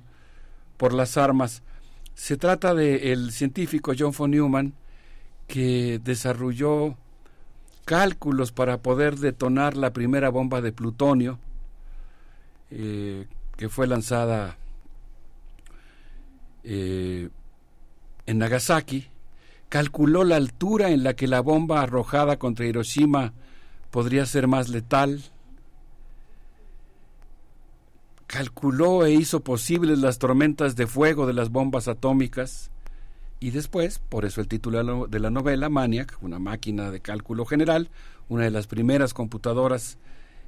por 0.81 0.95
las 0.95 1.19
armas. 1.19 1.63
Se 2.15 2.39
trata 2.39 2.75
de 2.75 3.13
el 3.13 3.33
científico 3.33 3.93
John 3.97 4.15
von 4.17 4.31
Neumann, 4.31 4.73
que 5.47 6.01
desarrolló 6.03 6.97
cálculos 7.85 8.51
para 8.51 8.79
poder 8.79 9.17
detonar 9.19 9.77
la 9.77 9.93
primera 9.93 10.31
bomba 10.31 10.63
de 10.63 10.73
plutonio 10.73 11.39
eh, 12.71 13.27
que 13.59 13.69
fue 13.69 13.87
lanzada 13.87 14.57
eh, 16.65 17.29
en 18.25 18.39
Nagasaki, 18.39 19.09
calculó 19.69 20.25
la 20.25 20.37
altura 20.37 20.93
en 20.93 21.05
la 21.05 21.13
que 21.13 21.29
la 21.29 21.41
bomba 21.41 21.83
arrojada 21.83 22.39
contra 22.39 22.65
Hiroshima 22.65 23.35
podría 23.91 24.25
ser 24.25 24.49
más 24.49 24.71
letal, 24.71 25.21
calculó 28.31 29.05
e 29.05 29.11
hizo 29.11 29.41
posibles 29.41 29.99
las 29.99 30.21
tormentas 30.21 30.77
de 30.77 30.87
fuego 30.87 31.27
de 31.27 31.33
las 31.33 31.51
bombas 31.51 31.89
atómicas, 31.89 32.71
y 33.41 33.51
después, 33.51 33.99
por 33.99 34.25
eso 34.25 34.41
el 34.41 34.47
título 34.47 35.09
de 35.09 35.19
la 35.19 35.31
novela, 35.31 35.69
Maniac, 35.69 36.17
una 36.21 36.39
máquina 36.39 36.93
de 36.93 37.01
cálculo 37.01 37.45
general, 37.45 37.91
una 38.29 38.45
de 38.45 38.53
las 38.53 38.69
primeras 38.69 39.15
computadoras 39.15 39.99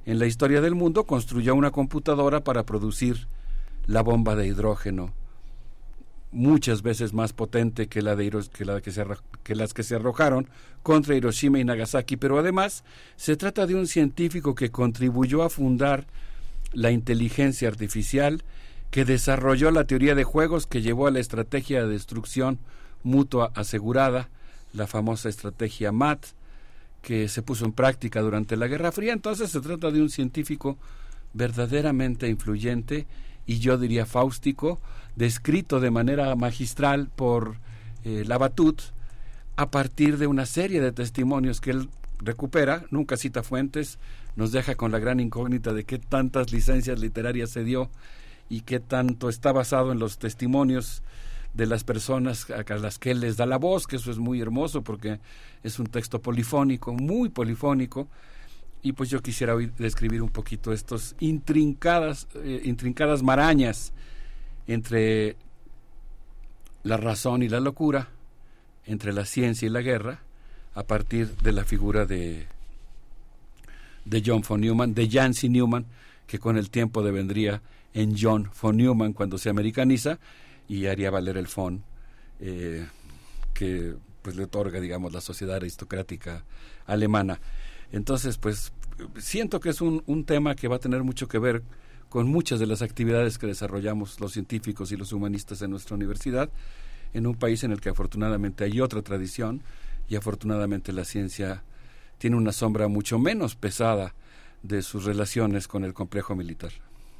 en 0.05 0.17
la 0.17 0.27
historia 0.27 0.61
del 0.61 0.75
mundo, 0.75 1.03
construyó 1.03 1.55
una 1.55 1.71
computadora 1.71 2.41
para 2.45 2.63
producir 2.63 3.27
la 3.85 4.01
bomba 4.01 4.37
de 4.37 4.47
hidrógeno, 4.47 5.11
muchas 6.31 6.83
veces 6.83 7.13
más 7.13 7.33
potente 7.33 7.87
que, 7.87 8.01
la 8.01 8.15
de 8.15 8.29
que, 9.43 9.55
las 9.55 9.73
que 9.73 9.83
se 9.83 9.95
arrojaron 9.95 10.47
contra 10.83 11.15
Hiroshima 11.15 11.59
y 11.59 11.65
Nagasaki, 11.65 12.15
pero 12.15 12.39
además 12.39 12.85
se 13.17 13.35
trata 13.35 13.67
de 13.67 13.75
un 13.75 13.87
científico 13.87 14.55
que 14.55 14.71
contribuyó 14.71 15.43
a 15.43 15.49
fundar 15.49 16.07
la 16.73 16.91
inteligencia 16.91 17.67
artificial, 17.67 18.43
que 18.91 19.05
desarrolló 19.05 19.71
la 19.71 19.85
teoría 19.85 20.15
de 20.15 20.23
juegos 20.23 20.67
que 20.67 20.81
llevó 20.81 21.07
a 21.07 21.11
la 21.11 21.19
estrategia 21.19 21.83
de 21.83 21.89
destrucción 21.89 22.59
mutua 23.01 23.51
asegurada, 23.55 24.29
la 24.73 24.87
famosa 24.87 25.29
estrategia 25.29 25.91
MAT, 25.91 26.25
que 27.01 27.27
se 27.27 27.41
puso 27.41 27.65
en 27.65 27.73
práctica 27.73 28.21
durante 28.21 28.55
la 28.55 28.67
Guerra 28.67 28.91
Fría. 28.91 29.13
Entonces 29.13 29.51
se 29.51 29.61
trata 29.61 29.91
de 29.91 30.01
un 30.01 30.09
científico 30.09 30.77
verdaderamente 31.33 32.27
influyente 32.29 33.07
y 33.45 33.59
yo 33.59 33.77
diría 33.77 34.05
fáustico, 34.05 34.79
descrito 35.15 35.79
de 35.79 35.91
manera 35.91 36.35
magistral 36.35 37.09
por 37.13 37.57
eh, 38.03 38.23
Labatut 38.25 38.81
a 39.55 39.69
partir 39.69 40.17
de 40.17 40.27
una 40.27 40.45
serie 40.45 40.81
de 40.81 40.91
testimonios 40.91 41.61
que 41.61 41.71
él 41.71 41.89
recupera, 42.19 42.85
nunca 42.89 43.17
cita 43.17 43.43
fuentes, 43.43 43.99
nos 44.35 44.51
deja 44.51 44.75
con 44.75 44.91
la 44.91 44.99
gran 44.99 45.19
incógnita 45.19 45.73
de 45.73 45.83
qué 45.83 45.99
tantas 45.99 46.51
licencias 46.51 46.99
literarias 46.99 47.51
se 47.51 47.63
dio 47.63 47.89
y 48.49 48.61
qué 48.61 48.79
tanto 48.79 49.29
está 49.29 49.51
basado 49.51 49.91
en 49.91 49.99
los 49.99 50.17
testimonios 50.17 51.03
de 51.53 51.67
las 51.67 51.83
personas 51.83 52.47
a 52.49 52.63
las 52.75 52.97
que 52.97 53.11
él 53.11 53.19
les 53.19 53.37
da 53.37 53.45
la 53.45 53.57
voz, 53.57 53.85
que 53.85 53.97
eso 53.97 54.11
es 54.11 54.17
muy 54.17 54.41
hermoso 54.41 54.81
porque 54.81 55.19
es 55.61 55.79
un 55.79 55.87
texto 55.87 56.19
polifónico, 56.19 56.93
muy 56.93 57.29
polifónico, 57.29 58.07
y 58.81 58.93
pues 58.93 59.09
yo 59.09 59.21
quisiera 59.21 59.55
hoy 59.55 59.71
describir 59.77 60.21
un 60.21 60.29
poquito 60.29 60.73
estos 60.73 61.15
intrincadas, 61.19 62.27
eh, 62.35 62.61
intrincadas 62.65 63.23
marañas 63.23 63.93
entre 64.67 65.37
la 66.83 66.97
razón 66.97 67.43
y 67.43 67.49
la 67.49 67.59
locura, 67.59 68.09
entre 68.85 69.13
la 69.13 69.25
ciencia 69.25 69.67
y 69.67 69.69
la 69.69 69.81
guerra, 69.81 70.19
a 70.75 70.83
partir 70.83 71.37
de 71.37 71.53
la 71.53 71.63
figura 71.63 72.05
de, 72.05 72.47
de 74.05 74.23
John 74.25 74.43
von 74.47 74.61
Neumann, 74.61 74.93
de 74.93 75.09
Jancy 75.09 75.49
Newman, 75.49 75.85
que 76.27 76.39
con 76.39 76.57
el 76.57 76.69
tiempo 76.69 77.03
devendría 77.03 77.61
en 77.93 78.15
John 78.19 78.49
von 78.61 78.77
Neumann 78.77 79.13
cuando 79.13 79.37
se 79.37 79.49
americaniza 79.49 80.19
y 80.67 80.85
haría 80.87 81.11
valer 81.11 81.37
el 81.37 81.47
von 81.53 81.83
eh, 82.39 82.87
que 83.53 83.95
pues 84.21 84.35
le 84.35 84.43
otorga 84.43 84.79
digamos 84.79 85.13
la 85.13 85.21
sociedad 85.21 85.57
aristocrática 85.57 86.43
alemana. 86.85 87.39
Entonces 87.91 88.37
pues 88.37 88.73
siento 89.17 89.59
que 89.59 89.69
es 89.69 89.81
un, 89.81 90.03
un 90.07 90.23
tema 90.25 90.55
que 90.55 90.67
va 90.67 90.77
a 90.77 90.79
tener 90.79 91.03
mucho 91.03 91.27
que 91.27 91.39
ver 91.39 91.63
con 92.09 92.27
muchas 92.27 92.59
de 92.59 92.67
las 92.67 92.81
actividades 92.81 93.37
que 93.37 93.47
desarrollamos 93.47 94.19
los 94.19 94.33
científicos 94.33 94.91
y 94.91 94.97
los 94.97 95.13
humanistas 95.13 95.61
en 95.61 95.71
nuestra 95.71 95.95
universidad 95.95 96.49
en 97.13 97.27
un 97.27 97.35
país 97.35 97.63
en 97.63 97.71
el 97.71 97.81
que 97.81 97.89
afortunadamente 97.89 98.63
hay 98.63 98.81
otra 98.81 99.01
tradición 99.01 99.61
y 100.09 100.15
afortunadamente 100.15 100.91
la 100.91 101.05
ciencia 101.05 101.63
tiene 102.23 102.37
una 102.37 102.53
sombra 102.53 102.87
mucho 102.87 103.19
menos 103.19 103.57
pesada 103.57 104.15
de 104.61 104.81
sus 104.81 105.03
relaciones 105.03 105.67
con 105.67 105.83
el 105.83 105.93
complejo 105.93 106.37
militar. 106.37 106.71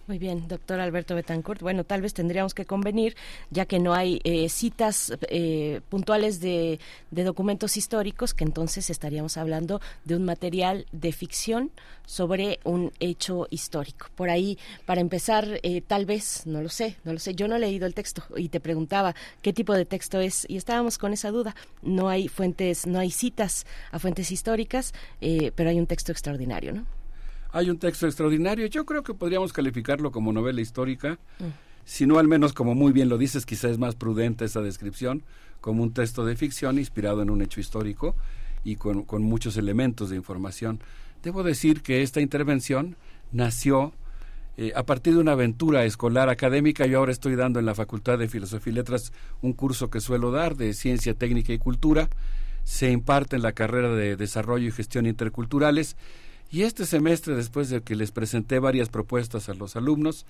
Muy 0.06 0.20
bien, 0.20 0.50
doctor 0.50 0.82
Alberto 0.82 1.16
Betancourt. 1.16 1.62
Bueno, 1.62 1.86
tal 1.86 2.02
vez 2.02 2.14
tendríamos 2.14 2.54
que 2.54 2.66
convenir, 2.66 3.16
ya 3.52 3.66
que 3.66 3.80
no 3.80 3.94
hay 3.94 4.20
eh, 4.26 4.50
citas 4.50 5.14
eh, 5.30 5.80
puntuales 5.88 6.42
de, 6.42 6.82
documentos 7.10 7.78
históricos, 7.78 8.34
que 8.34 8.44
entonces 8.44 8.90
estaríamos 8.90 9.38
hablando 9.38 9.80
de 10.04 10.18
un 10.18 10.26
material 10.26 10.88
de 10.92 11.14
ficción 11.14 11.72
sobre 12.06 12.60
un 12.66 12.92
hecho 13.00 13.48
histórico. 13.50 14.08
Por 14.16 14.30
ahí, 14.30 14.58
para 14.86 15.00
empezar, 15.00 15.62
eh, 15.64 15.80
tal 15.80 16.06
vez, 16.06 16.46
no 16.46 16.62
lo 16.62 16.68
sé, 16.68 16.98
no 17.06 17.14
lo 17.14 17.20
sé. 17.20 17.34
Yo 17.34 17.48
no 17.48 17.56
he 17.56 17.60
leído 17.60 17.86
el 17.86 17.94
texto 17.94 18.24
y 18.36 18.50
te 18.50 18.60
preguntaba 18.60 19.16
qué 19.42 19.54
tipo 19.54 19.74
de 19.74 19.86
texto 19.86 20.20
es 20.20 20.46
y 20.50 20.58
estábamos 20.58 20.98
con 20.98 21.14
esa 21.14 21.32
duda. 21.32 21.56
No 21.82 22.10
hay 22.10 22.28
fuentes, 22.28 22.86
no 22.88 23.00
hay 23.00 23.10
citas 23.10 23.66
a 23.92 24.00
fuentes 24.00 24.32
históricas, 24.32 24.94
pero 25.56 25.70
hay 25.70 25.80
un 25.80 25.88
texto 25.88 26.12
extraordinario, 26.12 26.74
¿no? 26.74 27.03
Hay 27.54 27.70
un 27.70 27.78
texto 27.78 28.08
extraordinario, 28.08 28.66
yo 28.66 28.84
creo 28.84 29.04
que 29.04 29.14
podríamos 29.14 29.54
calificarlo 29.54 30.12
como 30.12 30.34
novela 30.34 30.60
histórica, 30.60 31.20
mm. 31.38 31.44
si 31.86 32.08
no 32.08 32.18
al 32.18 32.28
menos 32.28 32.52
como 32.52 32.74
muy 32.74 32.92
bien 32.92 33.10
lo 33.10 33.20
dices, 33.20 33.46
quizás 33.46 33.72
es 33.72 33.78
más 33.78 33.94
prudente 33.94 34.46
esa 34.46 34.62
descripción, 34.62 35.22
como 35.62 35.84
un 35.84 35.94
texto 35.94 36.26
de 36.26 36.36
ficción 36.36 36.80
inspirado 36.80 37.22
en 37.22 37.30
un 37.30 37.44
hecho 37.44 37.60
histórico 37.60 38.16
y 38.64 38.78
con, 38.78 39.06
muchos 39.22 39.56
elementos 39.56 40.10
de 40.10 40.16
información. 40.16 40.80
Debo 41.22 41.44
decir 41.44 41.84
que 41.84 42.02
esta 42.02 42.22
intervención 42.22 42.98
nació 43.32 43.94
eh, 44.58 44.74
a 44.76 44.84
partir 44.84 45.14
de 45.14 45.20
una 45.20 45.34
aventura 45.34 45.86
escolar 45.86 46.30
académica. 46.30 46.88
Yo 46.88 46.98
ahora 46.98 47.12
estoy 47.12 47.36
dando 47.36 47.60
en 47.60 47.68
la 47.68 47.76
Facultad 47.76 48.18
de 48.18 48.28
Filosofía 48.28 48.74
y 48.74 48.76
Letras 48.78 49.14
un 49.44 49.54
curso 49.54 49.92
que 49.92 50.02
suelo 50.02 50.32
dar 50.32 50.56
de 50.56 50.74
Ciencia 50.74 51.14
Técnica 51.14 51.54
y 51.54 51.60
Cultura. 51.60 52.10
Se 52.64 52.90
imparte 52.90 53.36
en 53.36 53.44
la 53.44 53.52
carrera 53.52 53.90
de 53.90 54.16
Desarrollo 54.16 54.68
y 54.68 54.72
Gestión 54.72 55.06
Interculturales 55.06 55.98
y 56.54 56.62
este 56.62 56.86
semestre, 56.86 57.36
después 57.36 57.72
de 57.72 57.82
que 57.82 57.96
les 57.96 58.12
presenté 58.12 58.60
varias 58.60 58.88
propuestas 58.88 59.50
a 59.50 59.56
los 59.56 59.76
alumnos, 59.76 60.28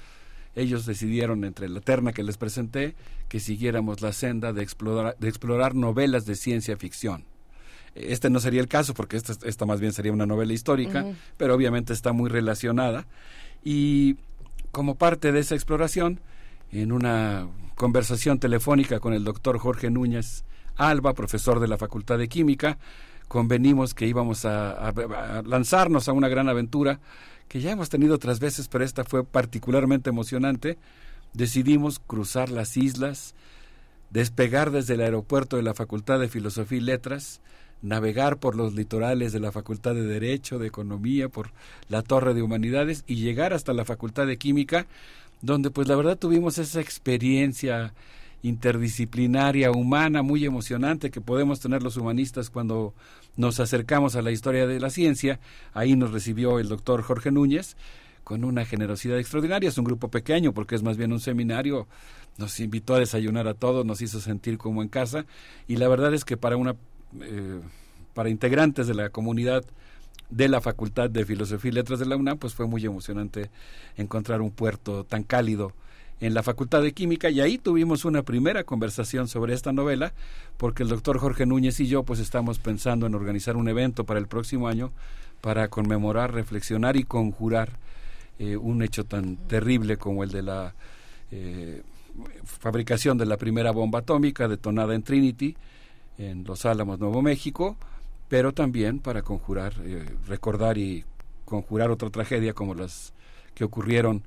ellos 0.56 0.86
decidieron, 0.86 1.44
entre 1.44 1.68
la 1.68 1.82
terna 1.82 2.14
que 2.14 2.24
les 2.24 2.38
presenté, 2.38 2.96
que 3.28 3.42
siguiéramos 3.42 4.02
la 4.02 4.14
senda 4.14 4.54
de 4.54 4.64
explorar, 4.64 5.18
de 5.20 5.28
explorar 5.28 5.76
novelas 5.76 6.26
de 6.26 6.36
ciencia 6.36 6.78
ficción. 6.78 7.26
Este 7.94 8.30
no 8.30 8.40
sería 8.40 8.62
el 8.62 8.70
caso, 8.70 8.94
porque 8.94 9.18
esta, 9.18 9.34
esta 9.46 9.66
más 9.66 9.82
bien 9.82 9.92
sería 9.92 10.14
una 10.14 10.26
novela 10.26 10.54
histórica, 10.54 11.06
pero 11.36 11.56
obviamente 11.56 11.92
está 11.92 12.14
muy 12.14 12.30
relacionada. 12.30 13.06
Y 13.62 14.16
como 14.72 14.96
parte 14.96 15.34
de 15.34 15.42
esa 15.42 15.56
exploración, 15.56 16.22
en 16.72 16.94
una 16.94 17.50
conversación 17.76 18.40
telefónica 18.40 19.02
con 19.02 19.12
el 19.12 19.26
doctor 19.26 19.58
Jorge 19.58 19.90
Núñez 19.90 20.46
Alba, 20.78 21.16
profesor 21.16 21.60
de 21.60 21.68
la 21.68 21.78
Facultad 21.78 22.18
de 22.18 22.30
Química, 22.30 22.78
convenimos 23.34 23.96
que 23.96 24.06
íbamos 24.06 24.46
a, 24.46 24.94
lanzarnos 25.44 26.08
a 26.08 26.14
una 26.14 26.28
gran 26.28 26.50
aventura 26.50 27.00
que 27.48 27.62
ya 27.62 27.72
hemos 27.72 27.90
tenido 27.90 28.14
otras 28.14 28.40
veces, 28.40 28.68
pero 28.68 28.84
esta 28.84 29.06
fue 29.06 29.24
particularmente 29.24 30.12
emocionante. 30.12 30.78
Decidimos 31.34 31.98
cruzar 31.98 32.52
las 32.52 32.78
islas, 32.78 33.34
despegar 34.12 34.70
desde 34.70 34.94
el 34.94 35.02
aeropuerto 35.02 35.58
de 35.58 35.64
la 35.64 35.74
Facultad 35.74 36.20
de 36.20 36.30
Filosofía 36.30 36.78
y 36.78 36.82
Letras, 36.82 37.42
navegar 37.82 38.38
por 38.38 38.56
los 38.56 38.76
litorales 38.76 39.34
de 39.34 39.40
la 39.40 39.52
Facultad 39.52 39.96
de 39.96 40.06
Derecho, 40.06 40.60
de 40.60 40.68
Economía, 40.68 41.28
por 41.28 41.50
la 41.90 42.04
Torre 42.04 42.36
de 42.36 42.44
Humanidades 42.44 43.04
y 43.08 43.16
llegar 43.16 43.52
hasta 43.52 43.74
la 43.74 43.84
Facultad 43.84 44.28
de 44.28 44.38
Química, 44.38 44.86
donde 45.42 45.72
pues 45.72 45.88
la 45.88 45.96
verdad 45.96 46.20
tuvimos 46.20 46.60
esa 46.60 46.82
experiencia 46.82 47.96
interdisciplinaria, 48.44 49.72
humana, 49.72 50.22
muy 50.22 50.46
emocionante 50.46 51.10
que 51.10 51.22
podemos 51.22 51.60
tener 51.60 51.82
los 51.82 51.98
humanistas 51.98 52.50
cuando 52.50 52.94
nos 53.36 53.60
acercamos 53.60 54.16
a 54.16 54.22
la 54.22 54.32
historia 54.32 54.68
de 54.68 54.80
la 54.80 54.90
ciencia. 54.90 55.40
Ahí 55.74 55.96
nos 55.96 56.12
recibió 56.12 56.60
el 56.60 56.68
doctor 56.68 57.02
Jorge 57.02 57.32
Núñez 57.32 57.76
con 58.24 58.44
una 58.44 58.66
generosidad 58.66 59.18
extraordinaria. 59.18 59.70
Es 59.70 59.78
un 59.78 59.86
grupo 59.86 60.10
pequeño 60.10 60.54
porque 60.54 60.76
es 60.76 60.84
más 60.84 60.98
bien 60.98 61.14
un 61.14 61.22
seminario. 61.22 61.88
Nos 62.38 62.60
invitó 62.60 62.96
a 62.96 63.00
desayunar 63.00 63.48
a 63.48 63.54
todos, 63.54 63.86
nos 63.86 64.02
hizo 64.02 64.20
sentir 64.20 64.58
como 64.58 64.84
en 64.84 64.90
casa 64.90 65.26
y 65.68 65.78
la 65.78 65.88
verdad 65.88 66.14
es 66.14 66.26
que 66.26 66.36
para 66.36 66.58
una 66.58 66.76
eh, 67.22 67.62
para 68.14 68.30
integrantes 68.30 68.88
de 68.88 68.94
la 68.94 69.10
comunidad 69.10 69.64
de 70.30 70.48
la 70.48 70.62
Facultad 70.62 71.10
de 71.10 71.26
Filosofía 71.26 71.72
y 71.72 71.74
Letras 71.74 72.00
de 72.00 72.06
la 72.06 72.16
UNAM, 72.16 72.38
pues 72.38 72.54
fue 72.54 72.68
muy 72.68 72.84
emocionante 72.86 73.50
encontrar 73.98 74.42
un 74.42 74.52
puerto 74.52 75.04
tan 75.04 75.24
cálido 75.24 75.74
en 76.20 76.34
la 76.34 76.44
Facultad 76.44 76.82
de 76.82 76.94
Química 76.94 77.30
y 77.30 77.42
ahí 77.42 77.58
tuvimos 77.58 78.06
una 78.06 78.24
primera 78.24 78.64
conversación 78.64 79.28
sobre 79.28 79.54
esta 79.54 79.74
novela 79.74 80.14
porque 80.58 80.84
el 80.84 80.90
doctor 80.90 81.18
Jorge 81.18 81.46
Núñez 81.46 81.80
y 81.80 81.88
yo 81.88 82.04
pues 82.04 82.20
estamos 82.20 82.60
pensando 82.60 83.06
en 83.06 83.16
organizar 83.16 83.58
un 83.58 83.68
evento 83.68 84.06
para 84.06 84.20
el 84.20 84.28
próximo 84.28 84.68
año 84.68 84.92
para 85.42 85.68
conmemorar, 85.68 86.34
reflexionar 86.34 86.96
y 86.96 87.04
conjurar 87.04 87.72
eh, 88.40 88.56
un 88.56 88.82
hecho 88.82 89.04
tan 89.04 89.36
terrible 89.36 89.98
como 89.98 90.24
el 90.24 90.32
de 90.32 90.42
la 90.42 90.74
eh, 91.32 91.82
fabricación 92.46 93.18
de 93.18 93.26
la 93.26 93.38
primera 93.38 93.72
bomba 93.72 94.00
atómica 94.00 94.48
detonada 94.48 94.96
en 94.96 95.04
Trinity 95.04 95.56
en 96.18 96.44
Los 96.44 96.66
Álamos, 96.66 97.00
Nuevo 97.00 97.22
México, 97.22 97.76
pero 98.30 98.54
también 98.54 99.00
para 99.00 99.22
conjurar, 99.22 99.74
eh, 99.84 100.06
recordar 100.28 100.78
y 100.78 101.04
conjurar 101.46 101.92
otra 101.92 102.10
tragedia 102.10 102.54
como 102.54 102.74
las 102.74 103.14
que 103.54 103.64
ocurrieron 103.64 104.24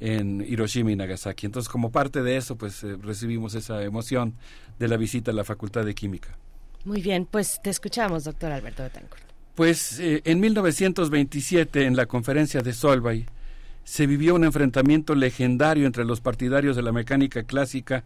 en 0.00 0.40
Hiroshima 0.40 0.92
y 0.92 0.96
Nagasaki. 0.96 1.46
Entonces, 1.46 1.68
como 1.68 1.90
parte 1.90 2.22
de 2.22 2.36
eso, 2.36 2.56
pues 2.56 2.82
eh, 2.84 2.96
recibimos 3.00 3.54
esa 3.54 3.82
emoción 3.82 4.34
de 4.78 4.88
la 4.88 4.96
visita 4.96 5.30
a 5.30 5.34
la 5.34 5.44
Facultad 5.44 5.84
de 5.84 5.94
Química. 5.94 6.36
Muy 6.84 7.02
bien, 7.02 7.26
pues 7.26 7.60
te 7.62 7.70
escuchamos, 7.70 8.24
doctor 8.24 8.52
Alberto 8.52 8.82
Betancourt. 8.82 9.22
Pues 9.54 9.98
eh, 9.98 10.22
en 10.24 10.38
1927, 10.40 11.84
en 11.84 11.96
la 11.96 12.06
conferencia 12.06 12.62
de 12.62 12.72
Solvay, 12.72 13.26
se 13.82 14.06
vivió 14.06 14.34
un 14.34 14.44
enfrentamiento 14.44 15.14
legendario 15.14 15.86
entre 15.86 16.04
los 16.04 16.20
partidarios 16.20 16.76
de 16.76 16.82
la 16.82 16.92
mecánica 16.92 17.42
clásica 17.42 18.04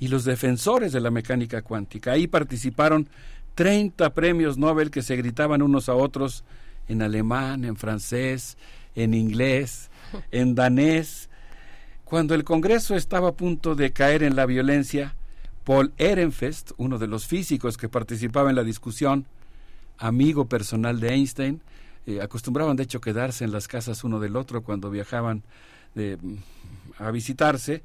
y 0.00 0.08
los 0.08 0.24
defensores 0.24 0.92
de 0.92 1.00
la 1.00 1.10
mecánica 1.10 1.62
cuántica. 1.62 2.12
Ahí 2.12 2.26
participaron 2.26 3.08
30 3.54 4.14
premios 4.14 4.56
Nobel 4.58 4.90
que 4.90 5.02
se 5.02 5.16
gritaban 5.16 5.62
unos 5.62 5.88
a 5.88 5.94
otros 5.94 6.44
en 6.88 7.02
alemán, 7.02 7.64
en 7.64 7.76
francés, 7.76 8.56
en 8.94 9.14
inglés, 9.14 9.90
en 10.30 10.54
danés, 10.54 11.27
cuando 12.08 12.34
el 12.34 12.42
Congreso 12.42 12.96
estaba 12.96 13.28
a 13.28 13.32
punto 13.32 13.74
de 13.74 13.92
caer 13.92 14.22
en 14.22 14.34
la 14.34 14.46
violencia, 14.46 15.14
Paul 15.64 15.92
Ehrenfest, 15.98 16.70
uno 16.78 16.96
de 16.96 17.06
los 17.06 17.26
físicos 17.26 17.76
que 17.76 17.90
participaba 17.90 18.48
en 18.48 18.56
la 18.56 18.64
discusión, 18.64 19.26
amigo 19.98 20.46
personal 20.46 21.00
de 21.00 21.10
Einstein, 21.10 21.60
eh, 22.06 22.22
acostumbraban 22.22 22.76
de 22.76 22.84
hecho 22.84 23.02
quedarse 23.02 23.44
en 23.44 23.52
las 23.52 23.68
casas 23.68 24.04
uno 24.04 24.20
del 24.20 24.36
otro 24.36 24.62
cuando 24.62 24.88
viajaban 24.90 25.42
mm, 25.96 26.36
a 26.96 27.10
visitarse, 27.10 27.82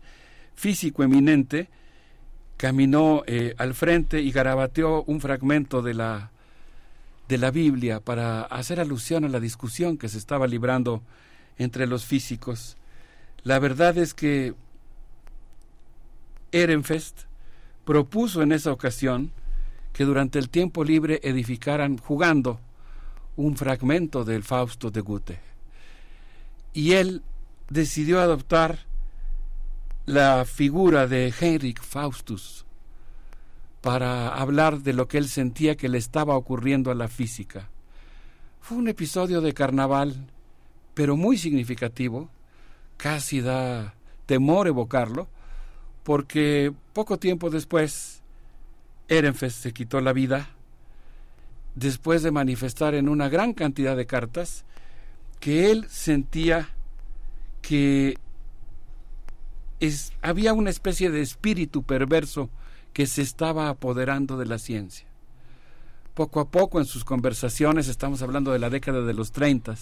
físico 0.55 1.03
eminente, 1.03 1.67
caminó 2.55 3.23
eh, 3.27 3.53
al 3.57 3.73
frente 3.73 4.21
y 4.21 4.31
garabateó 4.31 5.03
un 5.03 5.19
fragmento 5.19 5.81
de 5.81 5.95
la, 5.95 6.31
de 7.27 7.37
la 7.37 7.51
Biblia 7.51 7.99
para 7.99 8.43
hacer 8.43 8.79
alusión 8.79 9.25
a 9.25 9.27
la 9.27 9.41
discusión 9.41 9.97
que 9.97 10.07
se 10.07 10.17
estaba 10.17 10.47
librando 10.47 11.03
entre 11.57 11.87
los 11.87 12.05
físicos. 12.05 12.77
La 13.43 13.59
verdad 13.59 13.97
es 13.97 14.13
que 14.13 14.53
Ehrenfest 16.51 17.21
propuso 17.83 18.41
en 18.41 18.51
esa 18.51 18.71
ocasión 18.71 19.31
que 19.91 20.05
durante 20.05 20.39
el 20.39 20.49
tiempo 20.49 20.83
libre 20.83 21.19
edificaran 21.23 21.97
jugando 21.97 22.59
un 23.35 23.57
fragmento 23.57 24.23
del 24.23 24.43
Fausto 24.43 24.91
de 24.91 25.01
Goethe. 25.01 25.39
Y 26.73 26.93
él 26.93 27.21
decidió 27.69 28.21
adoptar 28.21 28.79
la 30.05 30.45
figura 30.45 31.07
de 31.07 31.33
Heinrich 31.39 31.81
Faustus 31.81 32.65
para 33.81 34.29
hablar 34.29 34.79
de 34.79 34.93
lo 34.93 35.07
que 35.07 35.17
él 35.17 35.27
sentía 35.27 35.75
que 35.75 35.89
le 35.89 35.97
estaba 35.97 36.37
ocurriendo 36.37 36.91
a 36.91 36.95
la 36.95 37.07
física. 37.07 37.69
Fue 38.61 38.77
un 38.77 38.87
episodio 38.87 39.41
de 39.41 39.53
carnaval, 39.53 40.27
pero 40.93 41.17
muy 41.17 41.37
significativo, 41.37 42.29
casi 42.97 43.41
da 43.41 43.95
temor 44.25 44.67
evocarlo, 44.67 45.27
porque 46.03 46.73
poco 46.93 47.17
tiempo 47.17 47.49
después 47.49 48.21
Ehrenfest 49.07 49.61
se 49.61 49.73
quitó 49.73 50.01
la 50.01 50.13
vida 50.13 50.49
después 51.75 52.23
de 52.23 52.31
manifestar 52.31 52.93
en 52.93 53.09
una 53.09 53.29
gran 53.29 53.53
cantidad 53.53 53.97
de 53.97 54.05
cartas 54.05 54.65
que 55.39 55.71
él 55.71 55.85
sentía 55.89 56.69
que 57.61 58.17
es, 59.79 60.13
había 60.21 60.53
una 60.53 60.69
especie 60.69 61.09
de 61.09 61.21
espíritu 61.21 61.83
perverso 61.83 62.49
que 62.93 63.07
se 63.07 63.21
estaba 63.21 63.69
apoderando 63.69 64.37
de 64.37 64.45
la 64.45 64.59
ciencia. 64.59 65.07
Poco 66.13 66.39
a 66.39 66.49
poco 66.49 66.79
en 66.79 66.85
sus 66.85 67.03
conversaciones, 67.03 67.87
estamos 67.87 68.21
hablando 68.21 68.51
de 68.51 68.59
la 68.59 68.69
década 68.69 69.01
de 69.01 69.13
los 69.13 69.31
30, 69.31 69.75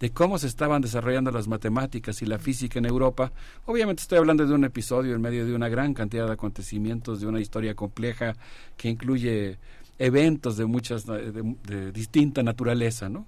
de 0.00 0.10
cómo 0.10 0.38
se 0.38 0.46
estaban 0.46 0.82
desarrollando 0.82 1.30
las 1.30 1.48
matemáticas 1.48 2.20
y 2.22 2.26
la 2.26 2.38
física 2.38 2.78
en 2.78 2.86
Europa. 2.86 3.32
Obviamente 3.64 4.02
estoy 4.02 4.18
hablando 4.18 4.46
de 4.46 4.54
un 4.54 4.64
episodio 4.64 5.14
en 5.14 5.22
medio 5.22 5.46
de 5.46 5.54
una 5.54 5.68
gran 5.68 5.94
cantidad 5.94 6.26
de 6.26 6.32
acontecimientos, 6.32 7.20
de 7.20 7.26
una 7.26 7.40
historia 7.40 7.74
compleja 7.74 8.34
que 8.76 8.88
incluye 8.88 9.58
eventos 9.98 10.56
de 10.56 10.66
muchas 10.66 11.06
de, 11.06 11.92
distinta 11.92 12.42
naturaleza, 12.42 13.08
¿no? 13.08 13.26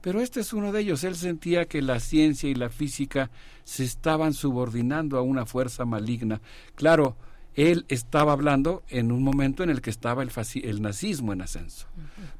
Pero 0.00 0.20
este 0.20 0.40
es 0.40 0.52
uno 0.52 0.72
de 0.72 0.80
ellos. 0.80 1.02
Él 1.04 1.16
sentía 1.16 1.66
que 1.66 1.82
la 1.82 1.98
ciencia 1.98 2.48
y 2.48 2.54
la 2.54 2.70
física 2.70 3.30
se 3.64 3.84
estaban 3.84 4.32
subordinando 4.32 5.18
a 5.18 5.22
una 5.22 5.44
fuerza 5.44 5.84
maligna. 5.84 6.40
Claro, 6.76 7.16
él 7.54 7.84
estaba 7.88 8.32
hablando 8.32 8.82
en 8.88 9.10
un 9.10 9.22
momento 9.22 9.62
en 9.62 9.70
el 9.70 9.80
que 9.80 9.90
estaba 9.90 10.22
el, 10.22 10.30
el 10.62 10.82
nazismo 10.82 11.32
en 11.32 11.42
ascenso. 11.42 11.86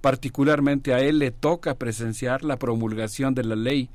Particularmente 0.01 0.95
a 0.95 1.01
él 1.01 1.19
le 1.19 1.31
toca 1.31 1.75
presenciar 1.75 2.45
la 2.45 2.59
promulgación 2.59 3.35
de 3.35 3.45
la 3.45 3.57
ley 3.57 3.91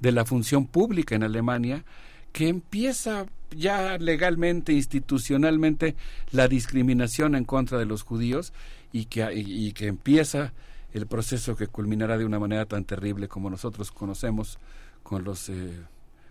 de 0.00 0.12
la 0.12 0.24
función 0.24 0.66
pública 0.66 1.14
en 1.14 1.24
Alemania, 1.24 1.84
que 2.32 2.48
empieza 2.48 3.26
ya 3.56 3.98
legalmente, 3.98 4.72
institucionalmente, 4.72 5.96
la 6.30 6.48
discriminación 6.48 7.34
en 7.34 7.44
contra 7.44 7.78
de 7.78 7.86
los 7.86 8.02
judíos 8.02 8.52
y 8.92 9.06
que, 9.06 9.28
y, 9.34 9.72
que 9.72 9.86
empieza 9.86 10.52
el 10.92 11.06
proceso 11.06 11.56
que 11.56 11.66
culminará 11.66 12.18
de 12.18 12.24
una 12.24 12.38
manera 12.38 12.66
tan 12.66 12.84
terrible 12.84 13.28
como 13.28 13.50
nosotros 13.50 13.90
conocemos 13.90 14.58
con 15.02 15.24
los 15.24 15.48
eh, 15.48 15.80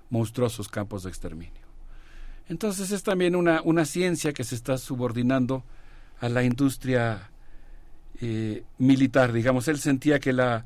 monstruosos 0.09 0.67
campos 0.67 1.03
de 1.03 1.09
exterminio. 1.09 1.66
Entonces 2.49 2.91
es 2.91 3.03
también 3.03 3.35
una, 3.35 3.61
una 3.63 3.85
ciencia 3.85 4.33
que 4.33 4.43
se 4.43 4.55
está 4.55 4.77
subordinando 4.77 5.63
a 6.19 6.29
la 6.29 6.43
industria 6.43 7.29
eh, 8.21 8.63
militar, 8.77 9.33
digamos. 9.33 9.67
Él 9.67 9.79
sentía 9.79 10.19
que 10.19 10.33
la, 10.33 10.65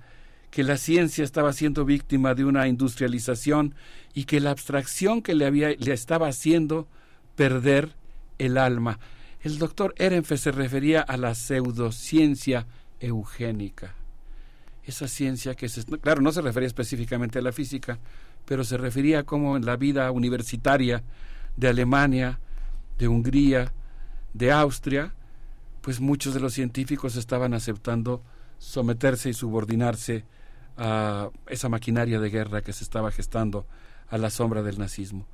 que 0.52 0.64
la 0.64 0.78
ciencia 0.78 1.24
estaba 1.24 1.54
siendo 1.54 1.86
víctima 1.86 2.36
de 2.36 2.46
una 2.46 2.68
industrialización 2.68 3.74
y 4.14 4.26
que 4.26 4.40
la 4.40 4.52
abstracción 4.52 5.22
que 5.22 5.34
le, 5.34 5.46
había, 5.46 5.70
le 5.70 5.94
estaba 5.94 6.28
haciendo 6.28 6.88
perder 7.36 7.96
el 8.38 8.58
alma. 8.58 9.00
El 9.42 9.58
doctor 9.58 9.96
Ehrenfe 9.98 10.38
se 10.38 10.52
refería 10.52 11.02
a 11.02 11.18
la 11.18 11.34
pseudociencia 11.34 12.68
eugénica. 13.00 13.96
Esa 14.86 15.08
ciencia 15.08 15.56
que, 15.56 15.68
se, 15.68 15.84
claro, 15.84 16.22
no 16.22 16.32
se 16.32 16.42
refería 16.42 16.68
específicamente 16.68 17.40
a 17.40 17.42
la 17.42 17.52
física, 17.52 18.00
pero 18.46 18.64
se 18.64 18.78
refería 18.78 19.20
a 19.20 19.24
cómo 19.24 19.58
en 19.58 19.66
la 19.66 19.78
vida 19.78 20.12
universitaria 20.12 21.04
de 21.58 21.68
Alemania, 21.70 22.40
de 22.98 23.08
Hungría, 23.08 23.74
de 24.34 24.52
Austria, 24.52 25.14
pues 25.82 26.00
muchos 26.00 26.34
de 26.34 26.40
los 26.40 26.54
científicos 26.54 27.16
estaban 27.16 27.54
aceptando 27.54 28.22
someterse 28.58 29.30
y 29.30 29.34
subordinarse 29.34 30.24
a 30.78 31.30
esa 31.48 31.70
maquinaria 31.70 32.20
de 32.20 32.30
guerra 32.30 32.62
que 32.62 32.74
se 32.74 32.84
estaba 32.84 33.12
gestando 33.12 33.66
a 34.10 34.18
la 34.18 34.30
sombra 34.30 34.62
del 34.62 34.78
nazismo. 34.78 35.26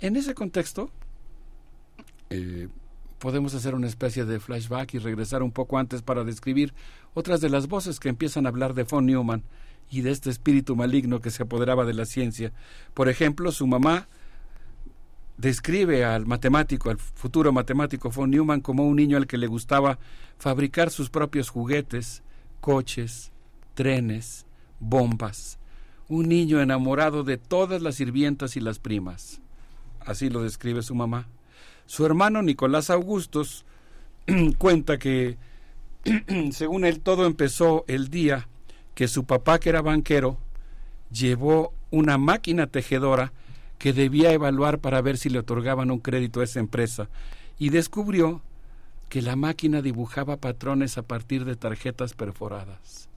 En, 0.00 0.16
ese 0.16 0.34
contexto, 0.34 0.90
eh, 2.30 2.68
podemos 3.18 3.54
hacer 3.54 3.74
una 3.74 3.86
especie 3.86 4.24
de 4.24 4.40
flashback 4.40 4.94
y 4.94 4.98
regresar 4.98 5.42
un 5.42 5.52
poco 5.52 5.78
antes 5.78 6.02
para 6.02 6.24
describir 6.24 6.74
otras 7.14 7.40
de 7.40 7.48
las 7.48 7.68
voces 7.68 8.00
que 8.00 8.08
empiezan 8.08 8.46
a 8.46 8.48
hablar 8.48 8.74
de 8.74 8.84
von 8.84 9.06
Neumann 9.06 9.44
y 9.90 10.00
de 10.00 10.10
este 10.10 10.30
espíritu 10.30 10.74
maligno 10.74 11.20
que 11.20 11.30
se 11.30 11.42
apoderaba 11.42 11.84
de 11.84 11.94
la 11.94 12.06
ciencia. 12.06 12.52
Por 12.94 13.08
ejemplo, 13.08 13.52
su 13.52 13.66
mamá 13.66 14.08
describe 15.42 16.04
al 16.04 16.24
matemático, 16.24 16.88
al 16.88 16.98
futuro 16.98 17.52
matemático 17.52 18.10
von 18.10 18.30
Neumann 18.30 18.60
como 18.60 18.86
un 18.86 18.94
niño 18.94 19.16
al 19.16 19.26
que 19.26 19.36
le 19.36 19.48
gustaba 19.48 19.98
fabricar 20.38 20.90
sus 20.90 21.10
propios 21.10 21.50
juguetes, 21.50 22.22
coches, 22.60 23.32
trenes, 23.74 24.46
bombas. 24.78 25.58
Un 26.08 26.28
niño 26.28 26.62
enamorado 26.62 27.24
de 27.24 27.38
todas 27.38 27.82
las 27.82 27.96
sirvientas 27.96 28.56
y 28.56 28.60
las 28.60 28.78
primas. 28.78 29.40
Así 29.98 30.30
lo 30.30 30.44
describe 30.44 30.80
su 30.82 30.94
mamá. 30.94 31.26
Su 31.86 32.06
hermano 32.06 32.40
Nicolás 32.42 32.88
Augustus 32.88 33.64
cuenta 34.58 34.98
que, 34.98 35.38
según 36.52 36.84
él, 36.84 37.00
todo 37.00 37.26
empezó 37.26 37.84
el 37.88 38.10
día 38.10 38.46
que 38.94 39.08
su 39.08 39.24
papá, 39.24 39.58
que 39.58 39.70
era 39.70 39.82
banquero, 39.82 40.38
llevó 41.10 41.72
una 41.90 42.16
máquina 42.16 42.68
tejedora 42.68 43.32
que 43.82 43.92
debía 43.92 44.30
evaluar 44.32 44.78
para 44.78 45.02
ver 45.02 45.18
si 45.18 45.28
le 45.28 45.40
otorgaban 45.40 45.90
un 45.90 45.98
crédito 45.98 46.38
a 46.38 46.44
esa 46.44 46.60
empresa 46.60 47.08
y 47.58 47.70
descubrió 47.70 48.40
que 49.08 49.22
la 49.22 49.34
máquina 49.34 49.82
dibujaba 49.82 50.36
patrones 50.36 50.98
a 50.98 51.02
partir 51.02 51.44
de 51.44 51.56
tarjetas 51.56 52.14
perforadas. 52.14 53.08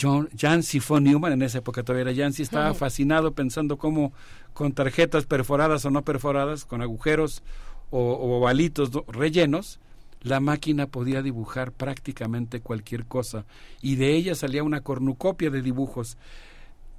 John, 0.00 0.30
Jancy 0.34 0.80
von 0.80 1.04
Neumann, 1.04 1.34
en 1.34 1.42
esa 1.42 1.58
época 1.58 1.82
todavía 1.82 2.10
era 2.10 2.18
Jancy, 2.18 2.44
estaba 2.44 2.72
fascinado 2.72 3.32
pensando 3.32 3.76
cómo 3.76 4.14
con 4.54 4.72
tarjetas 4.72 5.26
perforadas 5.26 5.84
o 5.84 5.90
no 5.90 6.00
perforadas, 6.00 6.64
con 6.64 6.80
agujeros 6.80 7.42
o, 7.90 8.38
ovalitos 8.38 8.90
rellenos, 9.06 9.80
la 10.22 10.40
máquina 10.40 10.86
podía 10.86 11.20
dibujar 11.20 11.72
prácticamente 11.72 12.62
cualquier 12.62 13.04
cosa 13.04 13.44
y 13.82 13.96
de 13.96 14.14
ella 14.14 14.34
salía 14.34 14.62
una 14.62 14.80
cornucopia 14.80 15.50
de 15.50 15.60
dibujos. 15.60 16.16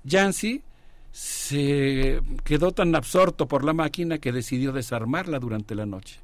Jancy 0.08 0.62
se 1.12 2.22
quedó 2.44 2.72
tan 2.72 2.96
absorto 2.96 3.48
por 3.48 3.66
la 3.66 3.74
máquina 3.74 4.18
que 4.18 4.32
decidió 4.32 4.72
desarmarla 4.72 5.40
durante 5.40 5.76
la 5.76 5.86
noche. 5.86 6.20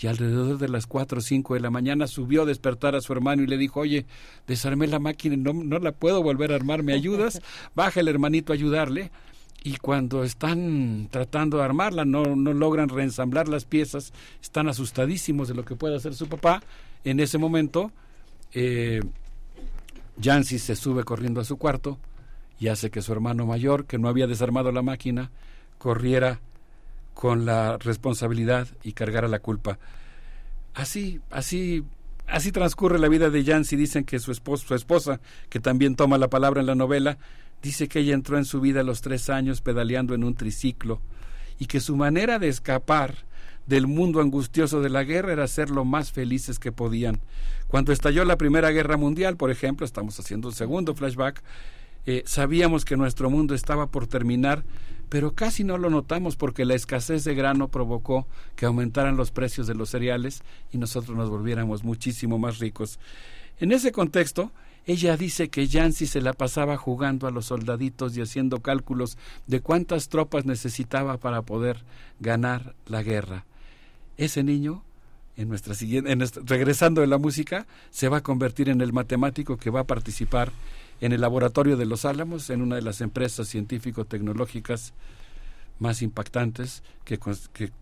Y 0.00 0.06
alrededor 0.06 0.58
de 0.58 0.68
las 0.68 0.86
cuatro 0.86 1.18
o 1.18 1.22
cinco 1.22 1.54
de 1.54 1.60
la 1.60 1.70
mañana 1.70 2.06
subió 2.06 2.42
a 2.42 2.46
despertar 2.46 2.94
a 2.94 3.00
su 3.00 3.12
hermano 3.12 3.42
y 3.42 3.46
le 3.46 3.58
dijo, 3.58 3.80
oye, 3.80 4.06
desarmé 4.46 4.86
la 4.86 4.98
máquina, 4.98 5.36
no, 5.36 5.52
no 5.52 5.78
la 5.78 5.92
puedo 5.92 6.22
volver 6.22 6.52
a 6.52 6.56
armar, 6.56 6.82
¿me 6.82 6.94
ayudas? 6.94 7.42
Baja 7.74 8.00
el 8.00 8.08
hermanito 8.08 8.52
a 8.52 8.56
ayudarle. 8.56 9.10
Y 9.62 9.76
cuando 9.76 10.24
están 10.24 11.08
tratando 11.10 11.58
de 11.58 11.64
armarla, 11.64 12.06
no, 12.06 12.34
no 12.34 12.54
logran 12.54 12.88
reensamblar 12.88 13.46
las 13.46 13.66
piezas, 13.66 14.14
están 14.40 14.68
asustadísimos 14.68 15.48
de 15.48 15.54
lo 15.54 15.66
que 15.66 15.76
puede 15.76 15.96
hacer 15.96 16.14
su 16.14 16.28
papá. 16.28 16.62
En 17.04 17.20
ese 17.20 17.36
momento, 17.36 17.92
eh, 18.54 19.00
Jancy 20.22 20.58
se 20.58 20.76
sube 20.76 21.04
corriendo 21.04 21.42
a 21.42 21.44
su 21.44 21.58
cuarto, 21.58 21.98
y 22.60 22.68
hace 22.68 22.90
que 22.90 23.02
su 23.02 23.10
hermano 23.12 23.46
mayor, 23.46 23.86
que 23.86 23.98
no 23.98 24.08
había 24.08 24.26
desarmado 24.26 24.70
la 24.70 24.82
máquina, 24.82 25.30
corriera 25.78 26.40
con 27.14 27.46
la 27.46 27.78
responsabilidad 27.78 28.68
y 28.84 28.92
cargara 28.92 29.28
la 29.28 29.40
culpa. 29.40 29.78
Así, 30.74 31.20
así, 31.30 31.84
así 32.26 32.52
transcurre 32.52 32.98
la 32.98 33.08
vida 33.08 33.30
de 33.30 33.44
Jancy. 33.44 33.76
Dicen 33.76 34.04
que 34.04 34.18
su, 34.18 34.30
esposo, 34.30 34.68
su 34.68 34.74
esposa, 34.74 35.20
que 35.48 35.58
también 35.58 35.96
toma 35.96 36.18
la 36.18 36.28
palabra 36.28 36.60
en 36.60 36.66
la 36.66 36.74
novela, 36.74 37.16
dice 37.62 37.88
que 37.88 38.00
ella 38.00 38.14
entró 38.14 38.36
en 38.36 38.44
su 38.44 38.60
vida 38.60 38.80
a 38.80 38.84
los 38.84 39.00
tres 39.00 39.30
años 39.30 39.62
pedaleando 39.62 40.14
en 40.14 40.22
un 40.22 40.34
triciclo 40.34 41.00
y 41.58 41.66
que 41.66 41.80
su 41.80 41.96
manera 41.96 42.38
de 42.38 42.48
escapar 42.48 43.14
del 43.66 43.86
mundo 43.86 44.20
angustioso 44.20 44.82
de 44.82 44.90
la 44.90 45.04
guerra 45.04 45.32
era 45.32 45.46
ser 45.46 45.70
lo 45.70 45.86
más 45.86 46.12
felices 46.12 46.58
que 46.58 46.72
podían. 46.72 47.20
Cuando 47.68 47.92
estalló 47.92 48.24
la 48.24 48.36
Primera 48.36 48.70
Guerra 48.70 48.96
Mundial, 48.96 49.36
por 49.36 49.50
ejemplo, 49.50 49.86
estamos 49.86 50.18
haciendo 50.18 50.48
un 50.48 50.54
segundo 50.54 50.94
flashback, 50.94 51.42
eh, 52.06 52.22
sabíamos 52.26 52.84
que 52.84 52.96
nuestro 52.96 53.30
mundo 53.30 53.54
estaba 53.54 53.86
por 53.86 54.06
terminar, 54.06 54.64
pero 55.08 55.34
casi 55.34 55.64
no 55.64 55.76
lo 55.76 55.90
notamos 55.90 56.36
porque 56.36 56.64
la 56.64 56.74
escasez 56.74 57.24
de 57.24 57.34
grano 57.34 57.68
provocó 57.68 58.26
que 58.56 58.66
aumentaran 58.66 59.16
los 59.16 59.30
precios 59.30 59.66
de 59.66 59.74
los 59.74 59.90
cereales 59.90 60.42
y 60.72 60.78
nosotros 60.78 61.16
nos 61.16 61.30
volviéramos 61.30 61.84
muchísimo 61.84 62.38
más 62.38 62.58
ricos. 62.58 62.98
En 63.58 63.72
ese 63.72 63.92
contexto, 63.92 64.52
ella 64.86 65.16
dice 65.16 65.50
que 65.50 65.66
Yancy 65.66 66.06
se 66.06 66.22
la 66.22 66.32
pasaba 66.32 66.76
jugando 66.76 67.26
a 67.26 67.30
los 67.30 67.46
soldaditos 67.46 68.16
y 68.16 68.22
haciendo 68.22 68.60
cálculos 68.60 69.18
de 69.46 69.60
cuántas 69.60 70.08
tropas 70.08 70.46
necesitaba 70.46 71.18
para 71.18 71.42
poder 71.42 71.84
ganar 72.18 72.74
la 72.86 73.02
guerra. 73.02 73.44
Ese 74.16 74.42
niño 74.42 74.82
en 75.36 75.48
nuestra 75.48 75.74
siguiente, 75.74 76.14
regresando 76.44 77.00
de 77.00 77.06
la 77.06 77.18
música, 77.18 77.66
se 77.90 78.08
va 78.08 78.18
a 78.18 78.22
convertir 78.22 78.68
en 78.68 78.80
el 78.80 78.92
matemático 78.92 79.56
que 79.56 79.70
va 79.70 79.80
a 79.80 79.86
participar 79.86 80.52
en 81.00 81.12
el 81.12 81.20
laboratorio 81.20 81.76
de 81.76 81.86
Los 81.86 82.04
Álamos, 82.04 82.50
en 82.50 82.62
una 82.62 82.76
de 82.76 82.82
las 82.82 83.00
empresas 83.00 83.48
científico-tecnológicas 83.48 84.92
más 85.78 86.02
impactantes 86.02 86.82
que, 87.04 87.18
que 87.52 87.72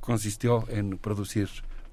consistió 0.00 0.68
en 0.68 0.98
producir 0.98 1.48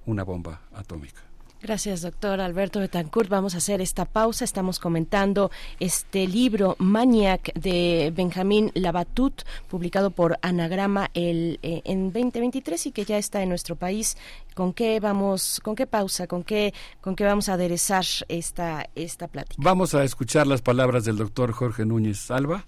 una 0.06 0.24
bomba 0.24 0.62
atómica. 0.74 1.29
Gracias, 1.62 2.02
doctor 2.02 2.40
Alberto 2.40 2.80
Betancourt. 2.80 3.30
Vamos 3.30 3.54
a 3.54 3.58
hacer 3.58 3.82
esta 3.82 4.06
pausa. 4.06 4.46
Estamos 4.46 4.80
comentando 4.80 5.52
este 5.82 6.26
libro 6.26 6.78
Maniac 6.80 7.54
de 7.54 8.14
Benjamín 8.16 8.72
Labatut, 8.76 9.42
publicado 9.68 10.10
por 10.12 10.40
Anagrama 10.42 11.12
el, 11.14 11.60
eh, 11.62 11.82
en 11.84 12.14
2023 12.14 12.88
y 12.88 12.92
que 12.94 13.04
ya 13.04 13.18
está 13.18 13.44
en 13.44 13.50
nuestro 13.50 13.76
país. 13.76 14.16
¿Con 14.56 14.72
qué 14.72 15.02
vamos, 15.02 15.60
con 15.62 15.76
qué 15.76 15.86
pausa, 15.86 16.28
con 16.28 16.46
qué, 16.46 16.74
con 17.02 17.18
qué 17.18 17.26
vamos 17.26 17.50
a 17.50 17.54
aderezar 17.56 18.06
esta, 18.30 18.90
esta 18.96 19.28
plática? 19.28 19.62
Vamos 19.62 19.94
a 19.94 20.06
escuchar 20.06 20.48
las 20.48 20.62
palabras 20.62 21.04
del 21.04 21.18
doctor 21.18 21.52
Jorge 21.52 21.86
Núñez 21.86 22.20
Salva, 22.20 22.68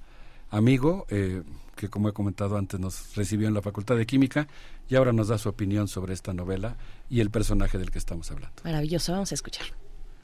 amigo, 0.49 1.05
eh, 1.09 1.43
que 1.77 1.89
como 1.89 2.09
he 2.09 2.13
comentado 2.13 2.57
antes 2.57 2.77
nos 2.77 3.15
recibió 3.15 3.47
en 3.47 3.53
la 3.53 3.61
Facultad 3.61 3.95
de 3.95 4.05
Química 4.05 4.47
y 4.91 4.95
ahora 4.97 5.13
nos 5.13 5.29
da 5.29 5.37
su 5.37 5.47
opinión 5.47 5.87
sobre 5.87 6.13
esta 6.13 6.33
novela 6.33 6.75
y 7.09 7.21
el 7.21 7.31
personaje 7.31 7.77
del 7.77 7.91
que 7.91 7.97
estamos 7.97 8.29
hablando. 8.29 8.61
Maravilloso, 8.65 9.13
vamos 9.13 9.31
a 9.31 9.35
escuchar. 9.35 9.67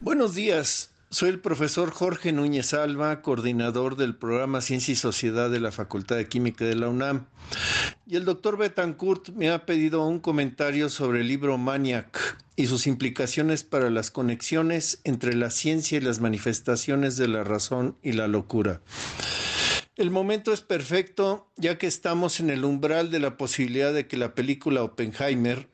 Buenos 0.02 0.36
días, 0.36 0.92
soy 1.10 1.30
el 1.30 1.40
profesor 1.40 1.90
Jorge 1.92 2.34
Núñez 2.34 2.74
Alba, 2.74 3.22
coordinador 3.22 3.96
del 3.96 4.18
programa 4.18 4.60
Ciencia 4.60 4.92
y 4.92 4.98
Sociedad 4.98 5.50
de 5.50 5.62
la 5.62 5.72
Facultad 5.72 6.18
de 6.18 6.28
Química 6.28 6.66
de 6.66 6.76
la 6.76 6.90
UNAM. 6.90 7.28
Y 8.06 8.18
el 8.18 8.26
doctor 8.26 8.58
Betancourt 8.58 9.30
me 9.30 9.52
ha 9.52 9.66
pedido 9.66 10.06
un 10.06 10.20
comentario 10.20 10.90
sobre 10.90 11.22
el 11.22 11.30
libro 11.30 11.58
Maniac 11.58 12.38
y 12.58 12.68
sus 12.68 12.88
implicaciones 12.88 13.64
para 13.64 13.90
las 13.90 14.12
conexiones 14.12 15.00
entre 15.06 15.34
la 15.34 15.50
ciencia 15.50 15.98
y 15.98 16.02
las 16.02 16.20
manifestaciones 16.20 17.16
de 17.16 17.30
la 17.30 17.46
razón 17.46 17.96
y 18.04 18.12
la 18.12 18.28
locura. 18.28 18.82
El 19.98 20.11
momento 20.11 20.53
es 20.53 20.61
perfecto 20.61 21.48
ya 21.56 21.80
que 21.80 21.88
estamos 21.88 22.40
en 22.40 22.51
el 22.51 22.66
umbral 22.66 23.09
de 23.09 23.19
la 23.19 23.35
posibilidad 23.35 23.92
de 23.92 24.06
que 24.06 24.16
la 24.16 24.35
película 24.35 24.84
Oppenheimer, 24.84 25.67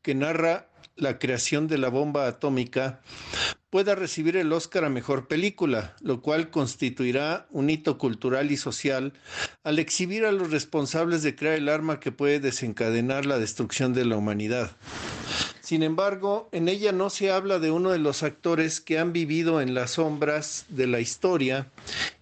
que 0.00 0.14
narra 0.14 0.70
la 0.96 1.18
creación 1.18 1.68
de 1.68 1.76
la 1.76 1.90
bomba 1.90 2.26
atómica, 2.26 3.02
pueda 3.68 3.94
recibir 3.94 4.38
el 4.38 4.50
Oscar 4.54 4.86
a 4.86 4.88
Mejor 4.88 5.28
Película, 5.28 5.94
lo 6.00 6.22
cual 6.22 6.48
constituirá 6.48 7.48
un 7.50 7.68
hito 7.68 7.98
cultural 7.98 8.50
y 8.50 8.56
social 8.56 9.12
al 9.62 9.78
exhibir 9.78 10.24
a 10.24 10.32
los 10.32 10.50
responsables 10.50 11.22
de 11.22 11.36
crear 11.36 11.56
el 11.56 11.68
arma 11.68 12.00
que 12.00 12.12
puede 12.12 12.40
desencadenar 12.40 13.26
la 13.26 13.38
destrucción 13.38 13.92
de 13.92 14.06
la 14.06 14.16
humanidad. 14.16 14.74
Sin 15.66 15.82
embargo, 15.82 16.48
en 16.52 16.68
ella 16.68 16.92
no 16.92 17.10
se 17.10 17.32
habla 17.32 17.58
de 17.58 17.72
uno 17.72 17.90
de 17.90 17.98
los 17.98 18.22
actores 18.22 18.80
que 18.80 19.00
han 19.00 19.12
vivido 19.12 19.60
en 19.60 19.74
las 19.74 19.90
sombras 19.94 20.64
de 20.68 20.86
la 20.86 21.00
historia 21.00 21.72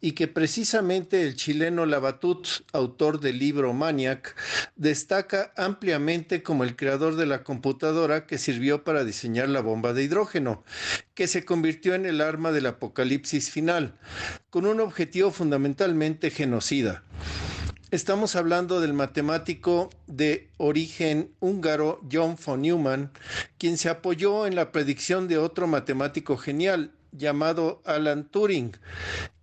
y 0.00 0.12
que 0.12 0.28
precisamente 0.28 1.20
el 1.20 1.36
chileno 1.36 1.84
Labatut, 1.84 2.48
autor 2.73 3.20
del 3.20 3.39
libro 3.39 3.74
Maniac, 3.74 4.34
destaca 4.76 5.52
ampliamente 5.58 6.42
como 6.42 6.64
el 6.64 6.74
creador 6.74 7.16
de 7.16 7.26
la 7.26 7.44
computadora 7.44 8.26
que 8.26 8.39
sirvió 8.39 8.82
para 8.82 9.05
diseñar 9.05 9.50
la 9.50 9.60
bomba 9.60 9.92
de 9.92 10.05
hidrógeno, 10.05 10.64
que 11.12 11.28
se 11.28 11.44
convirtió 11.44 11.94
en 11.94 12.06
el 12.06 12.23
arma 12.23 12.50
del 12.50 12.64
apocalipsis 12.64 13.50
final, 13.50 13.98
con 14.48 14.64
un 14.64 14.81
objetivo 14.81 15.31
fundamentalmente 15.31 16.31
genocida. 16.31 17.02
Estamos 17.94 18.34
hablando 18.34 18.81
del 18.81 18.92
matemático 18.92 19.89
de 20.08 20.50
origen 20.56 21.31
húngaro 21.39 22.00
John 22.10 22.36
von 22.44 22.62
Neumann, 22.62 23.12
quien 23.56 23.78
se 23.78 23.89
apoyó 23.89 24.48
en 24.48 24.56
la 24.56 24.73
predicción 24.73 25.28
de 25.28 25.39
otro 25.39 25.68
matemático 25.68 26.36
genial 26.36 26.90
llamado 27.12 27.82
Alan 27.84 28.24
Turing, 28.24 28.76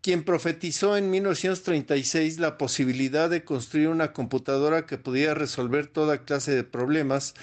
quien 0.01 0.25
profetizó 0.25 0.97
en 0.97 1.09
1936 1.09 2.39
la 2.39 2.57
posibilidad 2.57 3.29
de 3.29 3.45
construir 3.45 3.87
una 3.87 4.11
computadora 4.11 4.85
que 4.85 4.97
pudiera 4.97 5.33
resolver 5.33 5.87
toda 5.87 6.25
clase 6.25 6.53
de 6.53 6.65
problemas, 6.65 7.35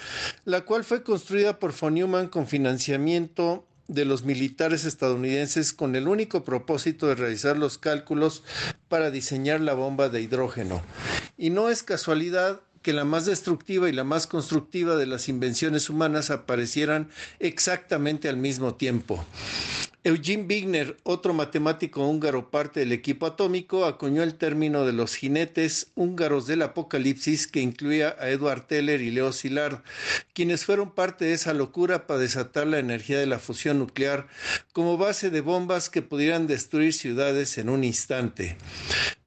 la 0.45 0.61
cual 0.61 0.83
fue 0.83 1.01
construida 1.01 1.57
por 1.57 1.73
von 1.73 1.95
Neumann 1.95 2.27
con 2.27 2.45
financiamiento 2.45 3.65
de 3.89 4.05
los 4.05 4.23
militares 4.23 4.85
estadounidenses 4.85 5.73
con 5.73 5.95
el 5.95 6.07
único 6.07 6.45
propósito 6.45 7.07
de 7.07 7.15
realizar 7.15 7.57
los 7.57 7.77
cálculos 7.77 8.43
para 8.87 9.11
diseñar 9.11 9.59
la 9.59 9.73
bomba 9.73 10.09
de 10.09 10.21
hidrógeno. 10.21 10.81
Y 11.37 11.49
no 11.49 11.69
es 11.69 11.83
casualidad 11.83 12.61
que 12.81 12.93
la 12.93 13.05
más 13.05 13.25
destructiva 13.25 13.89
y 13.89 13.91
la 13.91 14.03
más 14.03 14.27
constructiva 14.27 14.95
de 14.95 15.05
las 15.05 15.29
invenciones 15.29 15.89
humanas 15.89 16.29
aparecieran 16.29 17.09
exactamente 17.39 18.29
al 18.29 18.37
mismo 18.37 18.75
tiempo. 18.75 19.25
Eugene 20.05 20.45
Wigner, 20.47 20.95
otro 21.03 21.33
matemático 21.33 22.07
húngaro 22.07 22.49
parte 22.49 22.79
del 22.79 22.93
equipo 22.93 23.25
atómico, 23.25 23.83
acuñó 23.83 24.23
el 24.23 24.35
término 24.35 24.85
de 24.85 24.93
los 24.93 25.13
jinetes 25.13 25.91
húngaros 25.93 26.47
del 26.47 26.61
apocalipsis 26.61 27.47
que 27.47 27.59
incluía 27.59 28.15
a 28.17 28.29
Edward 28.29 28.65
Teller 28.65 29.01
y 29.01 29.11
Leo 29.11 29.33
Szilard, 29.33 29.83
quienes 30.33 30.63
fueron 30.63 30.91
parte 30.91 31.25
de 31.25 31.33
esa 31.33 31.53
locura 31.53 32.07
para 32.07 32.21
desatar 32.21 32.65
la 32.67 32.79
energía 32.79 33.19
de 33.19 33.25
la 33.25 33.39
fusión 33.39 33.77
nuclear 33.77 34.27
como 34.71 34.97
base 34.97 35.29
de 35.31 35.41
bombas 35.41 35.89
que 35.89 36.01
pudieran 36.01 36.47
destruir 36.47 36.93
ciudades 36.93 37.57
en 37.57 37.67
un 37.67 37.83
instante. 37.83 38.55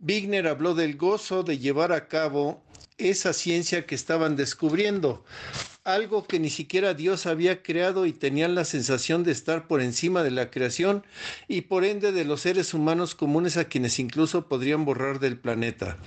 Wigner 0.01 0.49
habló 0.49 0.75
del 0.75 0.97
gozo 0.97 1.43
de 1.43 1.59
llevar 1.59 1.93
a 1.93 2.09
cabo 2.09 2.63
esa 3.11 3.33
ciencia 3.33 3.87
que 3.87 3.95
estaban 3.95 4.37
descubriendo, 4.37 5.25
algo 5.85 6.27
que 6.27 6.39
ni 6.39 6.51
siquiera 6.51 6.95
Dios 6.95 7.27
había 7.27 7.63
creado 7.63 8.07
y 8.07 8.13
tenían 8.13 8.55
la 8.55 8.65
sensación 8.65 9.25
de 9.25 9.33
estar 9.33 9.67
por 9.67 9.81
encima 9.81 10.23
de 10.23 10.31
la 10.31 10.51
creación 10.51 11.05
y 11.49 11.63
por 11.63 11.85
ende 11.85 12.13
de 12.13 12.25
los 12.25 12.43
seres 12.43 12.73
humanos 12.75 13.15
comunes 13.15 13.57
a 13.57 13.65
quienes 13.65 13.99
incluso 13.99 14.47
podrían 14.47 14.85
borrar 14.85 15.19
del 15.19 15.39
planeta. 15.39 15.99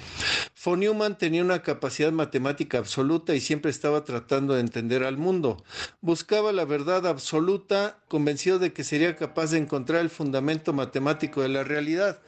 Von 0.65 1.15
tenía 1.19 1.43
una 1.43 1.61
capacidad 1.61 2.11
matemática 2.11 2.79
absoluta 2.79 3.35
y 3.35 3.39
siempre 3.39 3.69
estaba 3.69 4.03
tratando 4.03 4.55
de 4.55 4.61
entender 4.61 5.03
al 5.03 5.15
mundo. 5.15 5.63
Buscaba 6.01 6.51
la 6.51 6.65
verdad 6.65 7.05
absoluta, 7.05 7.99
convencido 8.07 8.57
de 8.57 8.73
que 8.73 8.83
sería 8.83 9.15
capaz 9.15 9.51
de 9.51 9.59
encontrar 9.59 10.01
el 10.01 10.09
fundamento 10.09 10.73
matemático 10.73 11.43
de 11.43 11.49
la 11.49 11.63
realidad. 11.63 12.19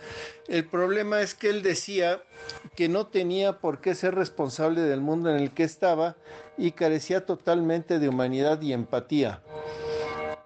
El 0.47 0.65
problema 0.65 1.21
es 1.21 1.33
que 1.33 1.49
él 1.49 1.63
decía 1.63 2.21
que 2.75 2.87
no 2.87 3.07
tenía 3.07 3.57
por 3.57 3.81
qué 3.81 3.95
ser 3.95 4.13
responsable 4.13 4.81
del 4.81 5.01
mundo 5.01 5.31
en 5.31 5.37
el 5.37 5.49
que 5.49 5.63
estaba 5.63 6.15
y 6.59 6.73
carecía 6.73 7.25
totalmente 7.25 7.97
de 7.97 8.07
humanidad 8.07 8.61
y 8.61 8.71
empatía. 8.71 9.41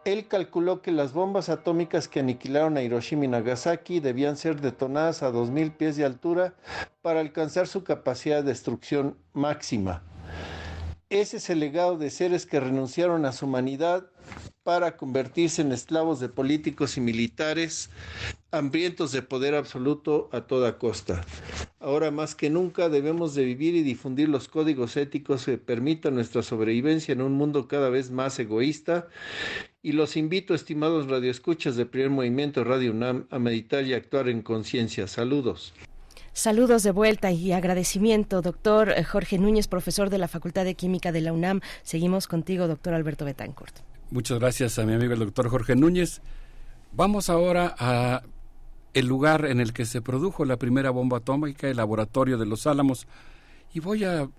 Él 0.03 0.27
calculó 0.27 0.81
que 0.81 0.91
las 0.91 1.13
bombas 1.13 1.49
atómicas 1.49 2.07
que 2.07 2.21
aniquilaron 2.21 2.75
a 2.75 2.81
Hiroshima 2.81 3.25
y 3.25 3.27
Nagasaki 3.27 3.99
debían 3.99 4.35
ser 4.35 4.59
detonadas 4.59 5.21
a 5.21 5.31
2.000 5.31 5.77
pies 5.77 5.95
de 5.95 6.05
altura 6.05 6.55
para 7.03 7.19
alcanzar 7.19 7.67
su 7.67 7.83
capacidad 7.83 8.37
de 8.37 8.49
destrucción 8.49 9.15
máxima. 9.33 10.01
Ese 11.11 11.37
es 11.37 11.49
el 11.51 11.59
legado 11.59 11.97
de 11.97 12.09
seres 12.09 12.47
que 12.47 12.59
renunciaron 12.59 13.25
a 13.25 13.31
su 13.31 13.45
humanidad 13.45 14.07
para 14.63 14.97
convertirse 14.97 15.61
en 15.61 15.71
esclavos 15.71 16.19
de 16.19 16.29
políticos 16.29 16.97
y 16.97 17.01
militares 17.01 17.89
hambrientos 18.51 19.11
de 19.11 19.21
poder 19.21 19.53
absoluto 19.53 20.29
a 20.31 20.41
toda 20.41 20.77
costa. 20.77 21.21
Ahora 21.79 22.11
más 22.11 22.33
que 22.33 22.49
nunca 22.49 22.89
debemos 22.89 23.35
de 23.35 23.43
vivir 23.43 23.75
y 23.75 23.83
difundir 23.83 24.29
los 24.29 24.47
códigos 24.47 24.97
éticos 24.97 25.45
que 25.45 25.57
permitan 25.57 26.15
nuestra 26.15 26.43
sobrevivencia 26.43 27.11
en 27.11 27.21
un 27.21 27.33
mundo 27.33 27.67
cada 27.67 27.89
vez 27.89 28.09
más 28.09 28.39
egoísta 28.39 29.07
y 29.83 29.93
los 29.93 30.15
invito, 30.15 30.53
estimados 30.53 31.07
radioescuchas 31.07 31.75
de 31.75 31.85
Primer 31.85 32.11
Movimiento 32.11 32.63
Radio 32.63 32.91
UNAM, 32.91 33.25
a 33.31 33.39
meditar 33.39 33.83
y 33.85 33.93
actuar 33.93 34.29
en 34.29 34.41
conciencia. 34.41 35.07
Saludos. 35.07 35.73
Saludos 36.33 36.83
de 36.83 36.91
vuelta 36.91 37.31
y 37.31 37.51
agradecimiento, 37.51 38.41
doctor 38.41 38.93
Jorge 39.03 39.37
Núñez, 39.37 39.67
profesor 39.67 40.09
de 40.09 40.17
la 40.17 40.27
Facultad 40.27 40.65
de 40.65 40.75
Química 40.75 41.11
de 41.11 41.21
la 41.21 41.33
UNAM. 41.33 41.61
Seguimos 41.83 42.27
contigo, 42.27 42.67
doctor 42.67 42.93
Alberto 42.93 43.25
Betancourt. 43.25 43.75
Muchas 44.11 44.39
gracias 44.39 44.77
a 44.77 44.85
mi 44.85 44.93
amigo 44.93 45.13
el 45.13 45.19
doctor 45.19 45.49
Jorge 45.49 45.75
Núñez. 45.75 46.21
Vamos 46.93 47.29
ahora 47.29 47.75
a 47.79 48.21
el 48.93 49.07
lugar 49.07 49.45
en 49.45 49.59
el 49.59 49.73
que 49.73 49.85
se 49.85 50.01
produjo 50.01 50.45
la 50.45 50.57
primera 50.57 50.89
bomba 50.91 51.17
atómica, 51.17 51.67
el 51.67 51.77
laboratorio 51.77 52.37
de 52.37 52.45
los 52.45 52.67
Álamos, 52.67 53.07
y 53.73 53.79
voy 53.79 54.03
a 54.03 54.29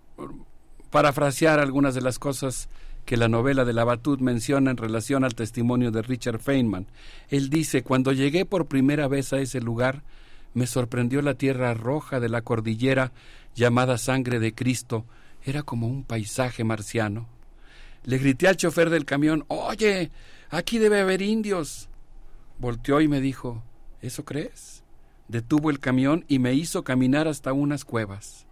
parafrasear 0.91 1.59
algunas 1.59 1.95
de 1.95 2.03
las 2.03 2.19
cosas 2.19 2.69
que 3.05 3.17
la 3.17 3.29
novela 3.29 3.65
de 3.65 3.73
la 3.73 3.85
Batut 3.85 4.21
menciona 4.21 4.71
en 4.71 4.77
relación 4.77 5.25
al 5.25 5.35
testimonio 5.35 5.91
de 5.91 6.03
Richard 6.03 6.39
Feynman. 6.39 6.87
Él 7.29 7.51
dice, 7.51 7.83
cuando 7.83 8.13
llegué 8.13 8.45
por 8.45 8.67
primera 8.67 9.09
vez 9.09 9.33
a 9.33 9.41
ese 9.41 9.61
lugar, 9.61 10.03
me 10.55 10.67
sorprendió 10.67 11.23
la 11.23 11.35
tierra 11.35 11.75
roja 11.75 12.21
de 12.21 12.29
la 12.29 12.43
cordillera 12.43 13.13
llamada 13.55 13.99
sangre 13.99 14.39
de 14.39 14.55
Cristo. 14.55 15.05
Era 15.45 15.63
como 15.63 15.89
un 15.89 16.05
paisaje 16.05 16.63
marciano. 16.65 17.29
Le 18.05 18.19
grité 18.19 18.49
al 18.49 18.57
chofer 18.57 18.91
del 18.91 19.05
camión, 19.05 19.45
Oye, 19.49 20.11
aquí 20.51 20.79
debe 20.79 21.01
haber 21.01 21.23
indios. 21.23 21.89
Volteó 22.59 23.01
y 23.01 23.09
me 23.09 23.21
dijo, 23.21 23.63
¿Eso 24.01 24.25
crees? 24.25 24.83
Detuvo 25.29 25.71
el 25.71 25.81
camión 25.81 26.25
y 26.29 26.39
me 26.39 26.55
hizo 26.55 26.85
caminar 26.85 27.29
hasta 27.29 27.53
unas 27.53 27.85
cuevas. 27.85 28.47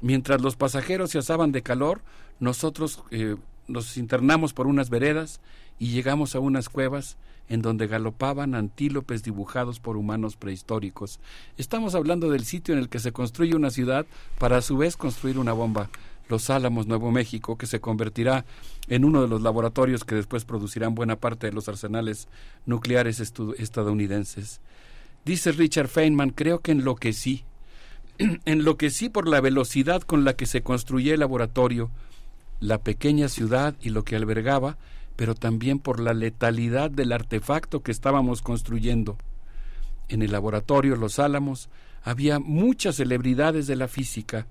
Mientras 0.00 0.40
los 0.40 0.56
pasajeros 0.56 1.10
se 1.10 1.18
asaban 1.18 1.52
de 1.52 1.62
calor, 1.62 2.02
nosotros 2.40 3.02
eh, 3.10 3.36
nos 3.68 3.96
internamos 3.96 4.52
por 4.52 4.66
unas 4.66 4.90
veredas 4.90 5.40
y 5.78 5.88
llegamos 5.88 6.34
a 6.34 6.40
unas 6.40 6.68
cuevas 6.68 7.16
en 7.48 7.60
donde 7.62 7.86
galopaban 7.86 8.54
antílopes 8.54 9.22
dibujados 9.22 9.80
por 9.80 9.96
humanos 9.96 10.36
prehistóricos. 10.36 11.20
Estamos 11.58 11.94
hablando 11.94 12.30
del 12.30 12.44
sitio 12.44 12.74
en 12.74 12.80
el 12.80 12.88
que 12.88 12.98
se 12.98 13.12
construye 13.12 13.54
una 13.54 13.70
ciudad 13.70 14.06
para 14.38 14.58
a 14.58 14.62
su 14.62 14.76
vez 14.76 14.96
construir 14.96 15.38
una 15.38 15.52
bomba. 15.52 15.90
Los 16.28 16.50
Álamos, 16.50 16.86
Nuevo 16.86 17.10
México, 17.10 17.58
que 17.58 17.66
se 17.66 17.80
convertirá 17.80 18.44
en 18.88 19.04
uno 19.04 19.20
de 19.20 19.28
los 19.28 19.42
laboratorios 19.42 20.04
que 20.04 20.14
después 20.14 20.44
producirán 20.44 20.94
buena 20.94 21.16
parte 21.16 21.48
de 21.48 21.52
los 21.52 21.68
arsenales 21.68 22.28
nucleares 22.64 23.20
estadounidenses. 23.20 24.60
Dice 25.24 25.52
Richard 25.52 25.88
Feynman, 25.88 26.30
creo 26.30 26.60
que 26.60 26.72
enloquecí. 26.72 27.44
enloquecí 28.44 29.08
por 29.08 29.28
la 29.28 29.40
velocidad 29.40 30.02
con 30.02 30.24
la 30.24 30.34
que 30.34 30.46
se 30.46 30.62
construyó 30.62 31.12
el 31.12 31.20
laboratorio, 31.20 31.90
la 32.62 32.78
pequeña 32.78 33.28
ciudad 33.28 33.74
y 33.82 33.90
lo 33.90 34.04
que 34.04 34.14
albergaba, 34.14 34.78
pero 35.16 35.34
también 35.34 35.80
por 35.80 35.98
la 35.98 36.14
letalidad 36.14 36.90
del 36.90 37.12
artefacto 37.12 37.82
que 37.82 37.90
estábamos 37.90 38.40
construyendo. 38.40 39.18
En 40.08 40.22
el 40.22 40.30
laboratorio 40.30 40.94
Los 40.94 41.18
Álamos 41.18 41.68
había 42.04 42.38
muchas 42.38 42.96
celebridades 42.96 43.66
de 43.66 43.74
la 43.74 43.88
física, 43.88 44.46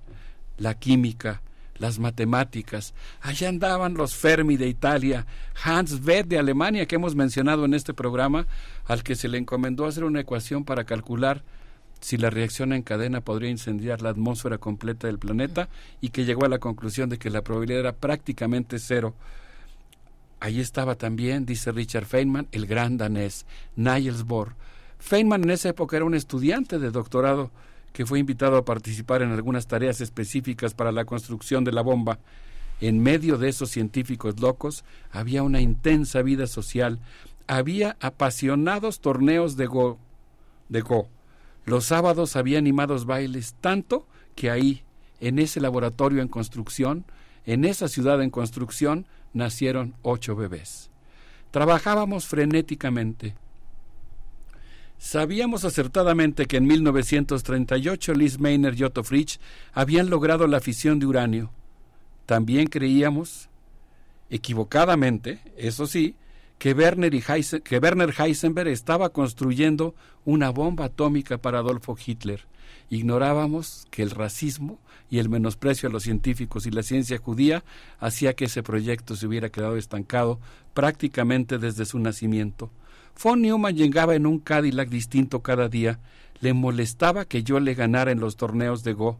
la 0.58 0.74
química, 0.74 1.40
las 1.78 1.98
matemáticas. 1.98 2.92
Allá 3.22 3.48
andaban 3.48 3.94
los 3.94 4.14
Fermi 4.14 4.58
de 4.58 4.68
Italia, 4.68 5.26
Hans 5.64 6.06
Webb 6.06 6.26
de 6.26 6.38
Alemania, 6.38 6.86
que 6.86 6.96
hemos 6.96 7.14
mencionado 7.14 7.64
en 7.64 7.72
este 7.72 7.94
programa, 7.94 8.46
al 8.84 9.02
que 9.02 9.16
se 9.16 9.28
le 9.28 9.38
encomendó 9.38 9.86
hacer 9.86 10.04
una 10.04 10.20
ecuación 10.20 10.64
para 10.64 10.84
calcular 10.84 11.42
si 12.02 12.16
la 12.16 12.30
reacción 12.30 12.72
en 12.72 12.82
cadena 12.82 13.20
podría 13.20 13.48
incendiar 13.48 14.02
la 14.02 14.10
atmósfera 14.10 14.58
completa 14.58 15.06
del 15.06 15.20
planeta 15.20 15.68
y 16.00 16.08
que 16.08 16.24
llegó 16.24 16.44
a 16.44 16.48
la 16.48 16.58
conclusión 16.58 17.08
de 17.08 17.16
que 17.16 17.30
la 17.30 17.42
probabilidad 17.42 17.80
era 17.80 17.92
prácticamente 17.92 18.80
cero. 18.80 19.14
Ahí 20.40 20.60
estaba 20.60 20.96
también, 20.96 21.46
dice 21.46 21.70
Richard 21.70 22.06
Feynman, 22.06 22.48
el 22.50 22.66
gran 22.66 22.96
danés, 22.96 23.46
Niels 23.76 24.24
Bohr. 24.24 24.56
Feynman 24.98 25.44
en 25.44 25.50
esa 25.50 25.68
época 25.68 25.96
era 25.96 26.04
un 26.04 26.16
estudiante 26.16 26.80
de 26.80 26.90
doctorado 26.90 27.52
que 27.92 28.04
fue 28.04 28.18
invitado 28.18 28.56
a 28.56 28.64
participar 28.64 29.22
en 29.22 29.30
algunas 29.30 29.68
tareas 29.68 30.00
específicas 30.00 30.74
para 30.74 30.90
la 30.90 31.04
construcción 31.04 31.62
de 31.62 31.70
la 31.70 31.82
bomba. 31.82 32.18
En 32.80 33.00
medio 33.00 33.38
de 33.38 33.48
esos 33.48 33.70
científicos 33.70 34.40
locos 34.40 34.84
había 35.12 35.44
una 35.44 35.60
intensa 35.60 36.20
vida 36.22 36.48
social, 36.48 36.98
había 37.46 37.96
apasionados 38.00 39.00
torneos 39.00 39.56
de 39.56 39.66
go. 39.66 39.98
De 40.68 40.80
go. 40.80 41.08
Los 41.64 41.86
sábados 41.86 42.36
había 42.36 42.58
animados 42.58 43.06
bailes, 43.06 43.54
tanto 43.60 44.06
que 44.34 44.50
ahí, 44.50 44.82
en 45.20 45.38
ese 45.38 45.60
laboratorio 45.60 46.22
en 46.22 46.28
construcción, 46.28 47.04
en 47.46 47.64
esa 47.64 47.88
ciudad 47.88 48.22
en 48.22 48.30
construcción, 48.30 49.06
nacieron 49.32 49.94
ocho 50.02 50.34
bebés. 50.34 50.90
Trabajábamos 51.50 52.26
frenéticamente. 52.26 53.34
Sabíamos 54.98 55.64
acertadamente 55.64 56.46
que 56.46 56.56
en 56.56 56.66
1938 56.66 58.14
Liz 58.14 58.38
Maynard 58.38 58.76
y 58.76 58.84
Otto 58.84 59.02
Fritsch 59.02 59.38
habían 59.72 60.10
logrado 60.10 60.46
la 60.46 60.60
fisión 60.60 60.98
de 60.98 61.06
uranio. 61.06 61.50
También 62.26 62.68
creíamos, 62.68 63.48
equivocadamente, 64.30 65.40
eso 65.56 65.86
sí, 65.86 66.14
que 66.62 66.74
Werner, 66.74 68.14
Heisenberg 68.16 68.68
estaba 68.68 69.08
construyendo 69.08 69.96
una 70.24 70.50
bomba 70.50 70.84
atómica 70.84 71.38
para 71.38 71.58
Adolfo 71.58 71.96
Hitler. 72.06 72.46
Ignorábamos 72.88 73.88
que 73.90 74.04
el 74.04 74.12
racismo 74.12 74.78
y 75.10 75.18
el 75.18 75.28
menosprecio 75.28 75.88
a 75.88 75.92
los 75.92 76.04
científicos 76.04 76.64
y 76.64 76.70
la 76.70 76.84
ciencia 76.84 77.18
judía 77.18 77.64
hacía 77.98 78.34
que 78.34 78.44
ese 78.44 78.62
proyecto 78.62 79.16
se 79.16 79.26
hubiera 79.26 79.48
quedado 79.48 79.76
estancado 79.76 80.38
prácticamente 80.72 81.58
desde 81.58 81.84
su 81.84 81.98
nacimiento. 81.98 82.70
Von 83.20 83.42
Neumann 83.42 83.74
llegaba 83.74 84.14
en 84.14 84.24
un 84.24 84.38
Cadillac 84.38 84.88
distinto 84.88 85.40
cada 85.40 85.68
día. 85.68 85.98
Le 86.40 86.52
molestaba 86.52 87.24
que 87.24 87.42
yo 87.42 87.58
le 87.58 87.74
ganara 87.74 88.12
en 88.12 88.20
los 88.20 88.36
torneos 88.36 88.84
de 88.84 88.92
Go. 88.92 89.18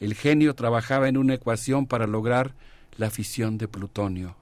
El 0.00 0.14
genio 0.14 0.56
trabajaba 0.56 1.08
en 1.08 1.16
una 1.16 1.34
ecuación 1.34 1.86
para 1.86 2.08
lograr 2.08 2.56
la 2.96 3.10
fisión 3.10 3.56
de 3.56 3.68
plutonio. 3.68 4.34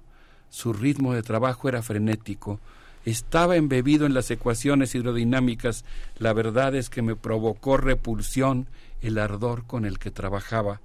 Su 0.55 0.73
ritmo 0.73 1.15
de 1.15 1.25
trabajo 1.25 1.69
era 1.69 1.83
frenético. 1.83 2.61
Estaba 3.05 3.57
embebido 3.57 4.07
en 4.07 4.15
las 4.15 4.31
ecuaciones 4.31 4.95
hidrodinámicas. 4.95 5.85
La 6.17 6.33
verdad 6.33 6.77
es 6.77 6.91
que 6.91 7.03
me 7.03 7.17
provocó 7.17 7.77
repulsión 7.77 8.69
el 9.03 9.19
ardor 9.19 9.67
con 9.67 9.85
el 9.85 9.99
que 9.99 10.13
trabajaba. 10.13 10.81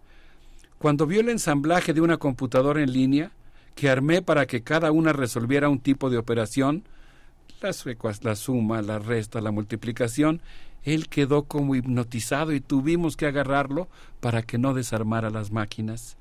Cuando 0.79 1.05
vio 1.05 1.21
el 1.21 1.29
ensamblaje 1.29 1.93
de 1.93 2.01
una 2.01 2.17
computadora 2.17 2.81
en 2.81 2.91
línea, 2.91 3.31
que 3.75 3.91
armé 3.91 4.23
para 4.23 4.47
que 4.47 4.63
cada 4.63 4.91
una 4.91 5.13
resolviera 5.13 5.69
un 5.69 5.81
tipo 5.81 6.09
de 6.09 6.17
operación, 6.17 6.83
la 7.61 8.35
suma, 8.35 8.81
la 8.81 8.97
resta, 8.97 9.39
la 9.39 9.51
multiplicación, 9.51 10.41
él 10.81 11.09
quedó 11.09 11.43
como 11.43 11.75
hipnotizado 11.75 12.53
y 12.53 12.59
tuvimos 12.59 13.15
que 13.15 13.27
agarrarlo 13.27 13.87
para 14.19 14.41
que 14.41 14.57
no 14.57 14.73
desarmara 14.73 15.29
las 15.29 15.51
máquinas. 15.51 16.17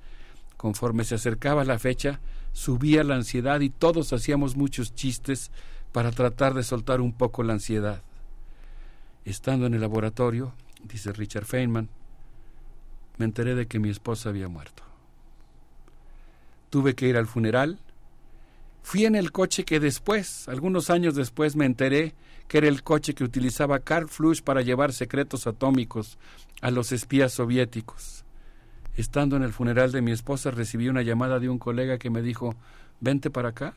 Conforme 0.58 1.04
se 1.04 1.14
acercaba 1.14 1.64
la 1.64 1.78
fecha, 1.78 2.20
subía 2.58 3.04
la 3.04 3.14
ansiedad 3.14 3.60
y 3.60 3.70
todos 3.70 4.12
hacíamos 4.12 4.56
muchos 4.56 4.94
chistes 4.94 5.52
para 5.92 6.10
tratar 6.10 6.54
de 6.54 6.64
soltar 6.64 7.00
un 7.00 7.12
poco 7.12 7.44
la 7.44 7.52
ansiedad. 7.52 8.02
Estando 9.24 9.66
en 9.66 9.74
el 9.74 9.80
laboratorio, 9.80 10.52
dice 10.82 11.12
Richard 11.12 11.44
Feynman, 11.44 11.88
me 13.16 13.26
enteré 13.26 13.54
de 13.54 13.66
que 13.66 13.78
mi 13.78 13.90
esposa 13.90 14.30
había 14.30 14.48
muerto. 14.48 14.82
Tuve 16.70 16.94
que 16.94 17.06
ir 17.06 17.16
al 17.16 17.26
funeral 17.26 17.78
Fui 18.88 19.04
en 19.04 19.16
el 19.16 19.32
coche 19.32 19.64
que 19.64 19.80
después, 19.80 20.48
algunos 20.48 20.88
años 20.88 21.14
después, 21.14 21.56
me 21.56 21.66
enteré 21.66 22.14
que 22.48 22.56
era 22.56 22.68
el 22.68 22.82
coche 22.82 23.14
que 23.14 23.22
utilizaba 23.22 23.80
Karl 23.80 24.08
Flusch 24.08 24.42
para 24.42 24.62
llevar 24.62 24.94
secretos 24.94 25.46
atómicos 25.46 26.16
a 26.62 26.70
los 26.70 26.90
espías 26.92 27.34
soviéticos. 27.34 28.24
Estando 28.98 29.36
en 29.36 29.44
el 29.44 29.52
funeral 29.52 29.92
de 29.92 30.02
mi 30.02 30.10
esposa 30.10 30.50
recibí 30.50 30.88
una 30.88 31.02
llamada 31.02 31.38
de 31.38 31.48
un 31.48 31.60
colega 31.60 31.98
que 31.98 32.10
me 32.10 32.20
dijo, 32.20 32.56
vente 32.98 33.30
para 33.30 33.50
acá, 33.50 33.74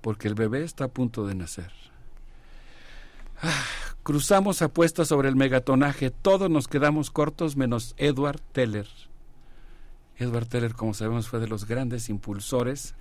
porque 0.00 0.28
el 0.28 0.34
bebé 0.34 0.64
está 0.64 0.84
a 0.84 0.88
punto 0.88 1.26
de 1.26 1.34
nacer. 1.34 1.70
Ah, 3.42 3.66
cruzamos 4.02 4.62
apuestas 4.62 5.08
sobre 5.08 5.28
el 5.28 5.36
megatonaje, 5.36 6.08
todos 6.08 6.48
nos 6.48 6.68
quedamos 6.68 7.10
cortos 7.10 7.54
menos 7.54 7.94
Edward 7.98 8.40
Teller. 8.52 8.88
Edward 10.16 10.46
Teller, 10.46 10.72
como 10.72 10.94
sabemos, 10.94 11.28
fue 11.28 11.38
de 11.38 11.46
los 11.46 11.66
grandes 11.66 12.08
impulsores 12.08 12.94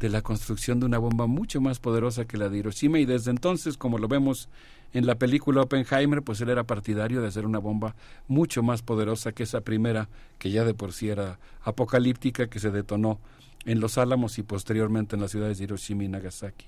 de 0.00 0.10
la 0.10 0.22
construcción 0.22 0.80
de 0.80 0.86
una 0.86 0.98
bomba 0.98 1.26
mucho 1.26 1.60
más 1.60 1.78
poderosa 1.78 2.26
que 2.26 2.36
la 2.36 2.48
de 2.48 2.58
Hiroshima 2.58 2.98
y 2.98 3.06
desde 3.06 3.30
entonces, 3.30 3.78
como 3.78 3.98
lo 3.98 4.08
vemos 4.08 4.48
en 4.92 5.06
la 5.06 5.16
película 5.16 5.62
Oppenheimer, 5.62 6.22
pues 6.22 6.40
él 6.40 6.50
era 6.50 6.64
partidario 6.64 7.22
de 7.22 7.28
hacer 7.28 7.46
una 7.46 7.58
bomba 7.58 7.94
mucho 8.28 8.62
más 8.62 8.82
poderosa 8.82 9.32
que 9.32 9.44
esa 9.44 9.62
primera, 9.62 10.08
que 10.38 10.50
ya 10.50 10.64
de 10.64 10.74
por 10.74 10.92
sí 10.92 11.08
era 11.08 11.38
apocalíptica, 11.62 12.48
que 12.48 12.60
se 12.60 12.70
detonó 12.70 13.18
en 13.64 13.80
Los 13.80 13.98
Álamos 13.98 14.38
y 14.38 14.42
posteriormente 14.42 15.16
en 15.16 15.22
las 15.22 15.30
ciudades 15.30 15.58
de 15.58 15.64
Hiroshima 15.64 16.04
y 16.04 16.08
Nagasaki. 16.08 16.66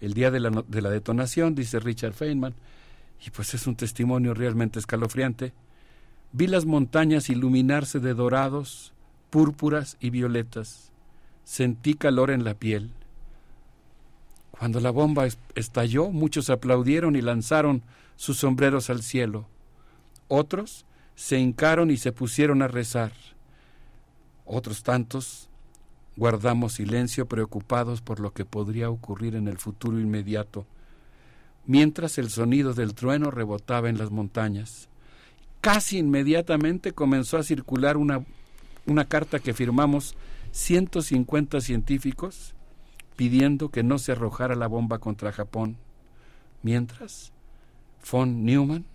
El 0.00 0.14
día 0.14 0.30
de 0.30 0.40
la, 0.40 0.50
de 0.50 0.82
la 0.82 0.90
detonación, 0.90 1.54
dice 1.54 1.80
Richard 1.80 2.14
Feynman, 2.14 2.54
y 3.26 3.30
pues 3.30 3.54
es 3.54 3.66
un 3.66 3.76
testimonio 3.76 4.34
realmente 4.34 4.78
escalofriante, 4.78 5.52
vi 6.32 6.46
las 6.46 6.64
montañas 6.64 7.28
iluminarse 7.28 7.98
de 7.98 8.14
dorados, 8.14 8.92
púrpuras 9.30 9.96
y 10.00 10.10
violetas 10.10 10.92
sentí 11.46 11.94
calor 11.94 12.32
en 12.32 12.44
la 12.44 12.54
piel. 12.54 12.90
Cuando 14.50 14.80
la 14.80 14.90
bomba 14.90 15.28
estalló, 15.54 16.10
muchos 16.10 16.50
aplaudieron 16.50 17.14
y 17.14 17.22
lanzaron 17.22 17.82
sus 18.16 18.38
sombreros 18.38 18.90
al 18.90 19.02
cielo. 19.02 19.46
Otros 20.26 20.86
se 21.14 21.38
hincaron 21.38 21.90
y 21.92 21.98
se 21.98 22.10
pusieron 22.10 22.62
a 22.62 22.68
rezar. 22.68 23.12
Otros 24.44 24.82
tantos 24.82 25.48
guardamos 26.16 26.72
silencio 26.74 27.26
preocupados 27.26 28.00
por 28.00 28.18
lo 28.18 28.32
que 28.32 28.44
podría 28.44 28.90
ocurrir 28.90 29.36
en 29.36 29.46
el 29.46 29.58
futuro 29.58 30.00
inmediato, 30.00 30.66
mientras 31.64 32.18
el 32.18 32.28
sonido 32.28 32.74
del 32.74 32.94
trueno 32.94 33.30
rebotaba 33.30 33.88
en 33.88 33.98
las 33.98 34.10
montañas. 34.10 34.88
Casi 35.60 35.98
inmediatamente 35.98 36.92
comenzó 36.92 37.38
a 37.38 37.44
circular 37.44 37.96
una, 37.96 38.24
una 38.86 39.04
carta 39.04 39.38
que 39.38 39.54
firmamos 39.54 40.16
150 40.56 41.60
científicos 41.60 42.54
pidiendo 43.14 43.68
que 43.68 43.82
no 43.82 43.98
se 43.98 44.12
arrojara 44.12 44.54
la 44.54 44.66
bomba 44.66 44.98
contra 44.98 45.30
Japón. 45.30 45.76
Mientras, 46.62 47.30
von 48.10 48.42
Neumann, 48.46 48.86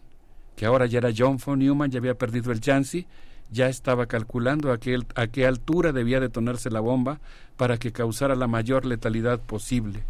que 0.56 0.65
ahora 0.65 0.88
ya 0.88 0.98
era 0.98 1.11
John 1.15 1.38
von 1.38 1.59
Neumann, 1.59 1.91
ya 1.91 1.99
había 1.99 2.17
perdido 2.17 2.51
el 2.51 2.61
Jansi, 2.61 3.06
ya 3.51 3.69
estaba 3.69 4.07
calculando 4.07 4.72
a 4.72 4.80
qué, 4.80 4.98
a 5.14 5.27
qué 5.27 5.45
altura 5.45 5.91
debía 5.91 6.19
detonarse 6.19 6.72
la 6.72 6.80
bomba 6.80 7.19
para 7.57 7.77
que 7.77 7.91
causara 7.91 8.35
la 8.35 8.48
mayor 8.48 8.88
letalidad 8.88 9.40
posible. 9.40 10.03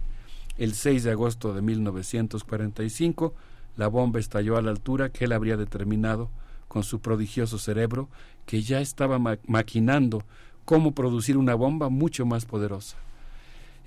El 0.57 0.73
6 0.73 1.03
de 1.03 1.11
agosto 1.11 1.53
de 1.53 1.61
1945, 1.61 3.33
la 3.75 3.87
bomba 3.87 4.21
estalló 4.21 4.55
a 4.55 4.61
la 4.61 4.71
altura 4.71 5.09
que 5.09 5.25
él 5.25 5.33
habría 5.33 5.57
determinado 5.57 6.29
con 6.69 6.83
su 6.83 7.01
prodigioso 7.01 7.57
cerebro, 7.57 8.07
que 8.45 8.61
ya 8.61 8.79
estaba 8.79 9.19
maquinando 9.19 10.23
cómo 10.71 10.93
producir 10.93 11.35
una 11.35 11.53
bomba 11.53 11.89
mucho 11.89 12.25
más 12.25 12.45
poderosa. 12.45 12.95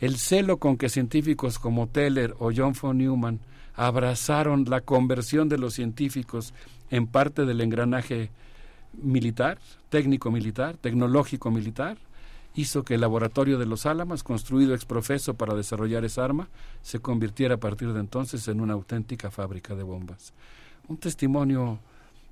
El 0.00 0.18
celo 0.18 0.58
con 0.58 0.76
que 0.76 0.90
científicos 0.90 1.58
como 1.58 1.86
Teller 1.86 2.34
o 2.38 2.50
John 2.54 2.74
von 2.78 2.98
Neumann 2.98 3.40
abrazaron 3.74 4.66
la 4.68 4.82
conversión 4.82 5.48
de 5.48 5.56
los 5.56 5.72
científicos 5.72 6.52
en 6.90 7.06
parte 7.06 7.46
del 7.46 7.62
engranaje 7.62 8.28
militar, 9.02 9.56
técnico 9.88 10.30
militar, 10.30 10.76
tecnológico 10.76 11.50
militar, 11.50 11.96
hizo 12.54 12.82
que 12.82 12.96
el 12.96 13.00
laboratorio 13.00 13.58
de 13.58 13.64
los 13.64 13.86
Álamos, 13.86 14.22
construido 14.22 14.74
ex 14.74 14.84
profeso 14.84 15.32
para 15.32 15.54
desarrollar 15.54 16.04
esa 16.04 16.22
arma, 16.22 16.50
se 16.82 16.98
convirtiera 16.98 17.54
a 17.54 17.60
partir 17.60 17.94
de 17.94 18.00
entonces 18.00 18.46
en 18.48 18.60
una 18.60 18.74
auténtica 18.74 19.30
fábrica 19.30 19.74
de 19.74 19.84
bombas. 19.84 20.34
Un 20.88 20.98
testimonio, 20.98 21.78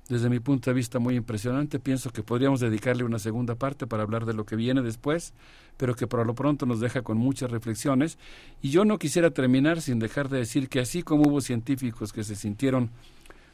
desde 0.09 0.29
mi 0.29 0.39
punto 0.39 0.69
de 0.69 0.73
vista, 0.73 0.99
muy 0.99 1.15
impresionante. 1.15 1.79
Pienso 1.79 2.11
que 2.11 2.23
podríamos 2.23 2.59
dedicarle 2.59 3.03
una 3.03 3.19
segunda 3.19 3.55
parte 3.55 3.87
para 3.87 4.03
hablar 4.03 4.25
de 4.25 4.33
lo 4.33 4.45
que 4.45 4.55
viene 4.55 4.81
después, 4.81 5.33
pero 5.77 5.95
que 5.95 6.07
por 6.07 6.25
lo 6.25 6.35
pronto 6.35 6.65
nos 6.65 6.79
deja 6.81 7.01
con 7.03 7.17
muchas 7.17 7.51
reflexiones. 7.51 8.17
Y 8.61 8.69
yo 8.69 8.83
no 8.83 8.99
quisiera 8.99 9.31
terminar 9.31 9.81
sin 9.81 9.99
dejar 9.99 10.29
de 10.29 10.39
decir 10.39 10.67
que 10.67 10.81
así 10.81 11.03
como 11.03 11.29
hubo 11.29 11.41
científicos 11.41 12.11
que 12.11 12.23
se 12.23 12.35
sintieron 12.35 12.89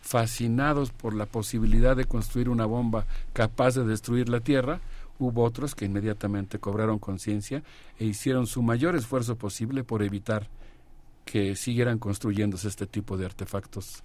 fascinados 0.02 0.92
por 0.92 1.14
la 1.14 1.26
posibilidad 1.26 1.96
de 1.96 2.06
construir 2.06 2.50
una 2.50 2.66
bomba 2.66 3.06
capaz 3.34 3.76
de 3.76 3.86
destruir 3.86 4.30
la 4.30 4.40
Tierra, 4.40 4.80
hubo 5.20 5.44
otros 5.44 5.76
que 5.76 5.86
inmediatamente 5.86 6.58
cobraron 6.58 6.98
conciencia 6.98 7.62
e 8.00 8.06
hicieron 8.06 8.48
su 8.48 8.64
mayor 8.64 8.96
esfuerzo 8.96 9.36
posible 9.36 9.84
por 9.84 10.02
evitar 10.02 10.48
que 11.26 11.56
siguieran 11.56 12.00
construyéndose 12.00 12.70
este 12.70 12.88
tipo 12.88 13.18
de 13.18 13.26
artefactos 13.26 14.04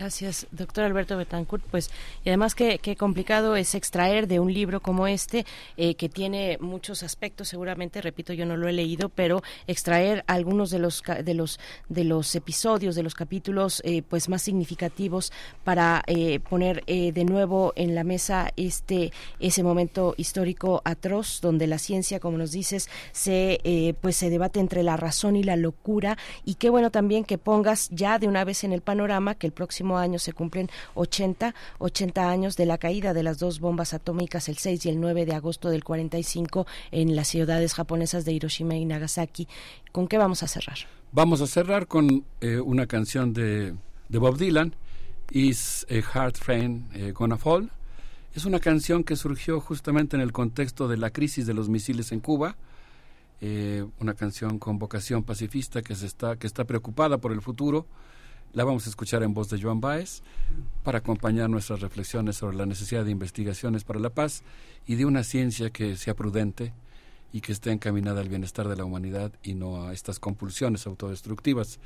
Gracias, 0.00 0.46
doctor 0.50 0.84
Alberto 0.84 1.18
Betancourt. 1.18 1.62
Pues, 1.70 1.90
y 2.24 2.30
además 2.30 2.54
qué, 2.54 2.78
qué 2.78 2.96
complicado 2.96 3.54
es 3.54 3.74
extraer 3.74 4.28
de 4.28 4.40
un 4.40 4.50
libro 4.50 4.80
como 4.80 5.06
este, 5.06 5.44
eh, 5.76 5.94
que 5.94 6.08
tiene 6.08 6.56
muchos 6.58 7.02
aspectos, 7.02 7.48
seguramente, 7.48 8.00
repito, 8.00 8.32
yo 8.32 8.46
no 8.46 8.56
lo 8.56 8.66
he 8.66 8.72
leído, 8.72 9.10
pero 9.10 9.42
extraer 9.66 10.24
algunos 10.26 10.70
de 10.70 10.78
los 10.78 11.02
de 11.22 11.34
los 11.34 11.60
de 11.90 12.04
los 12.04 12.34
episodios, 12.34 12.94
de 12.94 13.02
los 13.02 13.14
capítulos, 13.14 13.82
eh, 13.84 14.00
pues 14.00 14.30
más 14.30 14.40
significativos 14.40 15.32
para 15.64 16.02
eh, 16.06 16.40
poner 16.40 16.82
de 16.86 17.24
nuevo 17.26 17.74
en 17.76 17.94
la 17.94 18.02
mesa 18.02 18.54
este 18.56 19.12
ese 19.38 19.62
momento 19.62 20.14
histórico 20.16 20.80
atroz, 20.86 21.42
donde 21.42 21.66
la 21.66 21.78
ciencia, 21.78 22.20
como 22.20 22.38
nos 22.38 22.52
dices, 22.52 22.88
se 23.12 23.94
pues 24.00 24.16
se 24.16 24.30
debate 24.30 24.60
entre 24.60 24.82
la 24.82 24.96
razón 24.96 25.36
y 25.36 25.42
la 25.42 25.56
locura. 25.56 26.16
Y 26.46 26.54
qué 26.54 26.70
bueno 26.70 26.90
también 26.90 27.24
que 27.24 27.36
pongas 27.36 27.90
ya 27.90 28.18
de 28.18 28.28
una 28.28 28.44
vez 28.44 28.64
en 28.64 28.72
el 28.72 28.80
panorama 28.80 29.34
que 29.34 29.46
el 29.46 29.52
próximo 29.52 29.89
año 29.96 30.18
se 30.18 30.32
cumplen 30.32 30.70
80, 30.94 31.54
80 31.78 32.30
años 32.30 32.56
de 32.56 32.66
la 32.66 32.78
caída 32.78 33.14
de 33.14 33.22
las 33.22 33.38
dos 33.38 33.60
bombas 33.60 33.94
atómicas 33.94 34.48
el 34.48 34.58
6 34.58 34.86
y 34.86 34.88
el 34.88 35.00
9 35.00 35.26
de 35.26 35.34
agosto 35.34 35.70
del 35.70 35.84
45 35.84 36.66
en 36.90 37.16
las 37.16 37.28
ciudades 37.28 37.74
japonesas 37.74 38.24
de 38.24 38.32
Hiroshima 38.32 38.76
y 38.76 38.84
Nagasaki. 38.84 39.48
¿Con 39.92 40.08
qué 40.08 40.18
vamos 40.18 40.42
a 40.42 40.48
cerrar? 40.48 40.78
Vamos 41.12 41.40
a 41.40 41.46
cerrar 41.46 41.86
con 41.86 42.24
eh, 42.40 42.60
una 42.60 42.86
canción 42.86 43.32
de, 43.32 43.74
de, 44.08 44.18
Bob 44.18 44.38
Dylan, 44.38 44.74
Is 45.32 45.86
a 45.90 46.18
Hard 46.18 46.34
Train 46.34 46.88
eh, 46.94 47.12
Gonna 47.12 47.36
Fall. 47.36 47.70
Es 48.34 48.44
una 48.44 48.60
canción 48.60 49.02
que 49.02 49.16
surgió 49.16 49.60
justamente 49.60 50.16
en 50.16 50.22
el 50.22 50.32
contexto 50.32 50.86
de 50.86 50.96
la 50.96 51.10
crisis 51.10 51.46
de 51.46 51.54
los 51.54 51.68
misiles 51.68 52.12
en 52.12 52.20
Cuba. 52.20 52.56
Eh, 53.40 53.84
una 53.98 54.14
canción 54.14 54.58
con 54.58 54.78
vocación 54.78 55.24
pacifista 55.24 55.80
que 55.82 55.94
se 55.94 56.06
está 56.06 56.36
que 56.36 56.46
está 56.46 56.64
preocupada 56.64 57.18
por 57.18 57.32
el 57.32 57.40
futuro 57.40 57.86
la 58.52 58.64
vamos 58.64 58.86
a 58.86 58.90
escuchar 58.90 59.22
en 59.22 59.34
voz 59.34 59.48
de 59.48 59.60
Joan 59.60 59.80
Baez 59.80 60.22
para 60.82 60.98
acompañar 60.98 61.48
nuestras 61.48 61.80
reflexiones 61.80 62.36
sobre 62.36 62.56
la 62.56 62.66
necesidad 62.66 63.04
de 63.04 63.10
investigaciones 63.10 63.84
para 63.84 64.00
la 64.00 64.10
paz 64.10 64.42
y 64.86 64.96
de 64.96 65.04
una 65.04 65.22
ciencia 65.22 65.70
que 65.70 65.96
sea 65.96 66.14
prudente 66.14 66.72
y 67.32 67.40
que 67.40 67.52
esté 67.52 67.70
encaminada 67.70 68.20
al 68.20 68.28
bienestar 68.28 68.68
de 68.68 68.76
la 68.76 68.84
humanidad 68.84 69.32
y 69.42 69.54
no 69.54 69.82
a 69.82 69.92
estas 69.92 70.18
compulsiones 70.18 70.86
autodestructivas. 70.86 71.78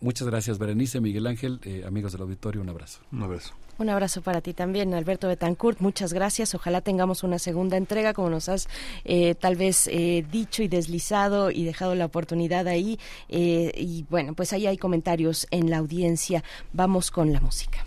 Muchas 0.00 0.28
gracias, 0.28 0.58
Berenice, 0.58 1.00
Miguel 1.00 1.26
Ángel, 1.26 1.60
eh, 1.64 1.84
amigos 1.86 2.12
del 2.12 2.22
auditorio, 2.22 2.60
un 2.60 2.68
abrazo. 2.68 3.00
Un 3.12 3.22
abrazo. 3.22 3.54
Un 3.78 3.88
abrazo 3.88 4.22
para 4.22 4.40
ti 4.40 4.54
también, 4.54 4.92
Alberto 4.94 5.28
Betancourt. 5.28 5.80
Muchas 5.80 6.12
gracias. 6.12 6.54
Ojalá 6.54 6.80
tengamos 6.80 7.22
una 7.22 7.38
segunda 7.38 7.76
entrega, 7.76 8.12
como 8.12 8.30
nos 8.30 8.48
has 8.48 8.68
eh, 9.04 9.34
tal 9.34 9.56
vez 9.56 9.88
eh, 9.88 10.24
dicho 10.30 10.62
y 10.62 10.68
deslizado 10.68 11.50
y 11.50 11.64
dejado 11.64 11.94
la 11.94 12.06
oportunidad 12.06 12.66
ahí. 12.66 12.98
y 13.28 14.04
bueno, 14.10 14.34
pues 14.34 14.52
ahí 14.52 14.66
hay 14.66 14.78
comentarios 14.78 15.46
en 15.50 15.70
la 15.70 15.78
audiencia. 15.78 16.42
Vamos 16.72 17.10
con 17.10 17.32
la 17.32 17.40
música. 17.40 17.84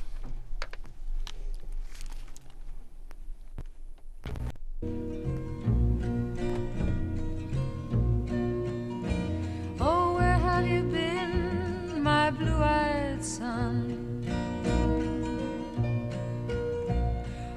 Blue-eyed 12.30 13.24
son. 13.24 13.98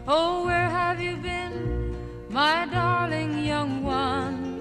Oh, 0.09 0.45
where 0.45 0.69
have 0.69 1.01
you 1.01 1.17
been, 1.17 1.97
my 2.31 2.67
darling 2.67 3.45
young 3.45 3.83
one? 3.83 4.53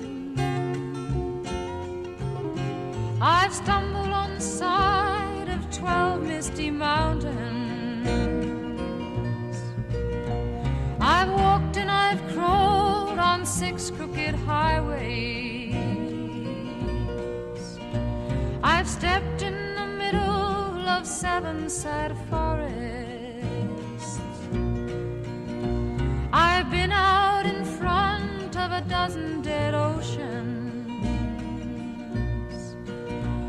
I've 3.21 3.53
stumbled 3.53 4.11
on 4.11 4.35
the 4.35 4.41
side 4.41 5.49
of 5.49 5.69
twelve 5.71 6.23
misty 6.23 6.69
mountains. 6.69 7.73
I've 10.99 11.31
walked 11.31 11.77
and 11.77 11.89
I've 11.89 12.21
crawled 12.33 13.19
on 13.19 13.45
six 13.45 13.91
crooked 13.91 14.35
highways. 14.35 15.75
I've 18.63 18.87
stepped 18.87 19.41
in 19.41 19.72
of 20.99 21.07
seven 21.07 21.69
sad 21.69 22.15
forests. 22.29 24.19
I've 26.31 26.69
been 26.69 26.91
out 26.91 27.45
in 27.45 27.65
front 27.65 28.55
of 28.55 28.71
a 28.71 28.81
dozen 28.87 29.41
dead 29.41 29.73
oceans. 29.73 30.93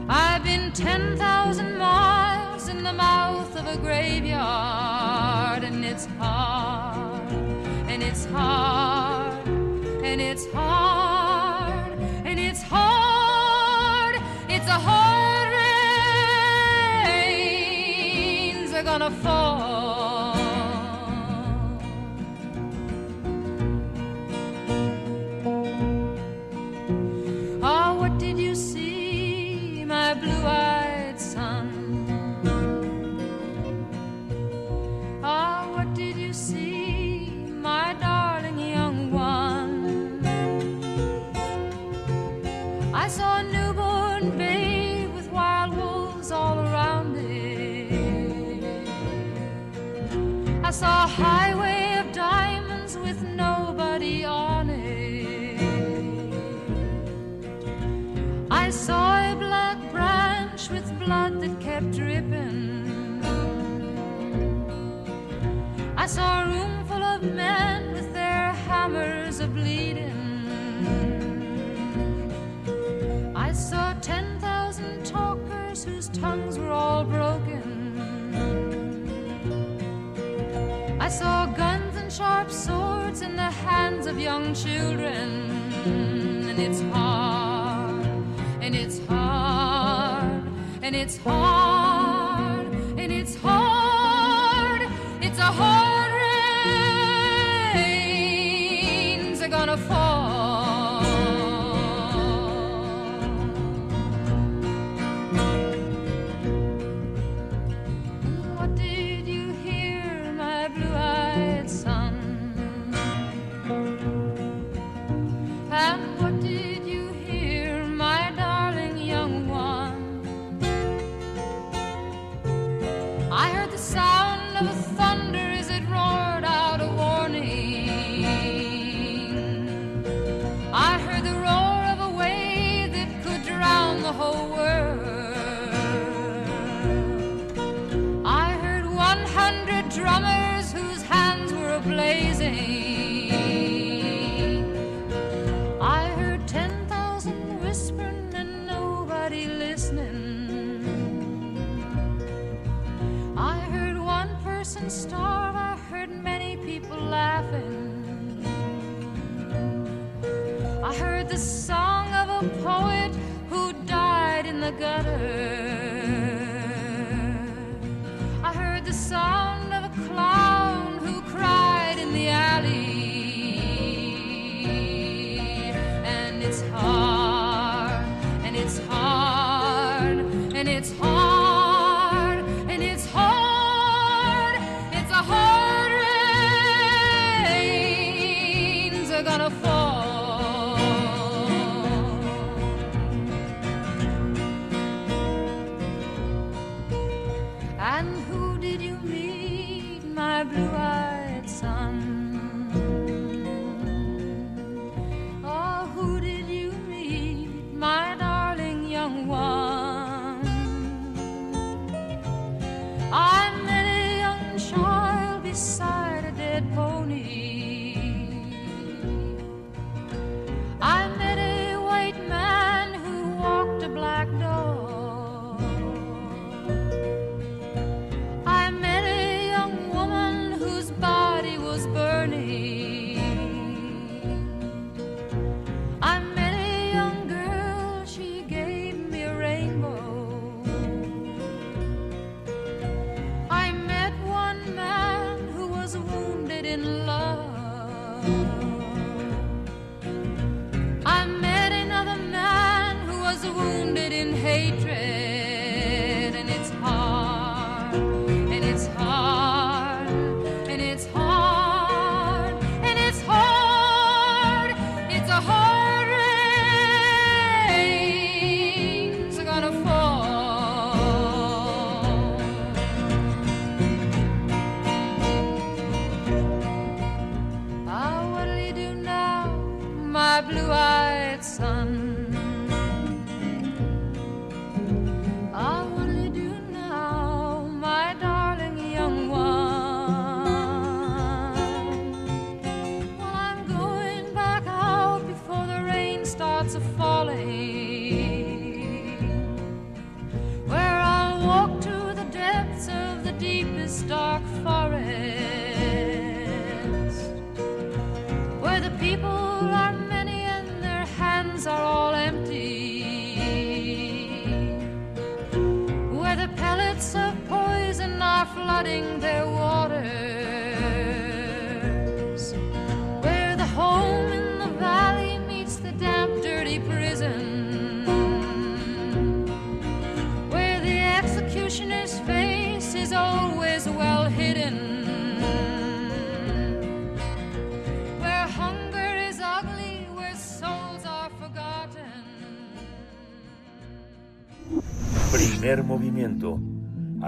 I've 0.08 0.42
been 0.42 0.72
10,000 0.72 1.76
miles 1.76 2.68
in 2.68 2.82
the 2.82 2.92
mouth 2.92 3.54
of 3.56 3.66
a 3.66 3.76
graveyard, 3.76 5.64
and 5.64 5.84
it's 5.84 6.06
hard, 6.18 7.30
and 7.90 8.02
it's 8.02 8.24
hard, 8.26 9.46
and 10.02 10.20
it's 10.20 10.46
hard, 10.52 11.98
and 12.24 12.40
it's 12.40 12.62
hard, 12.62 14.14
it's 14.48 14.66
a 14.66 14.78
hard. 14.86 15.03
Gonna 18.98 19.10
fall. 19.10 20.03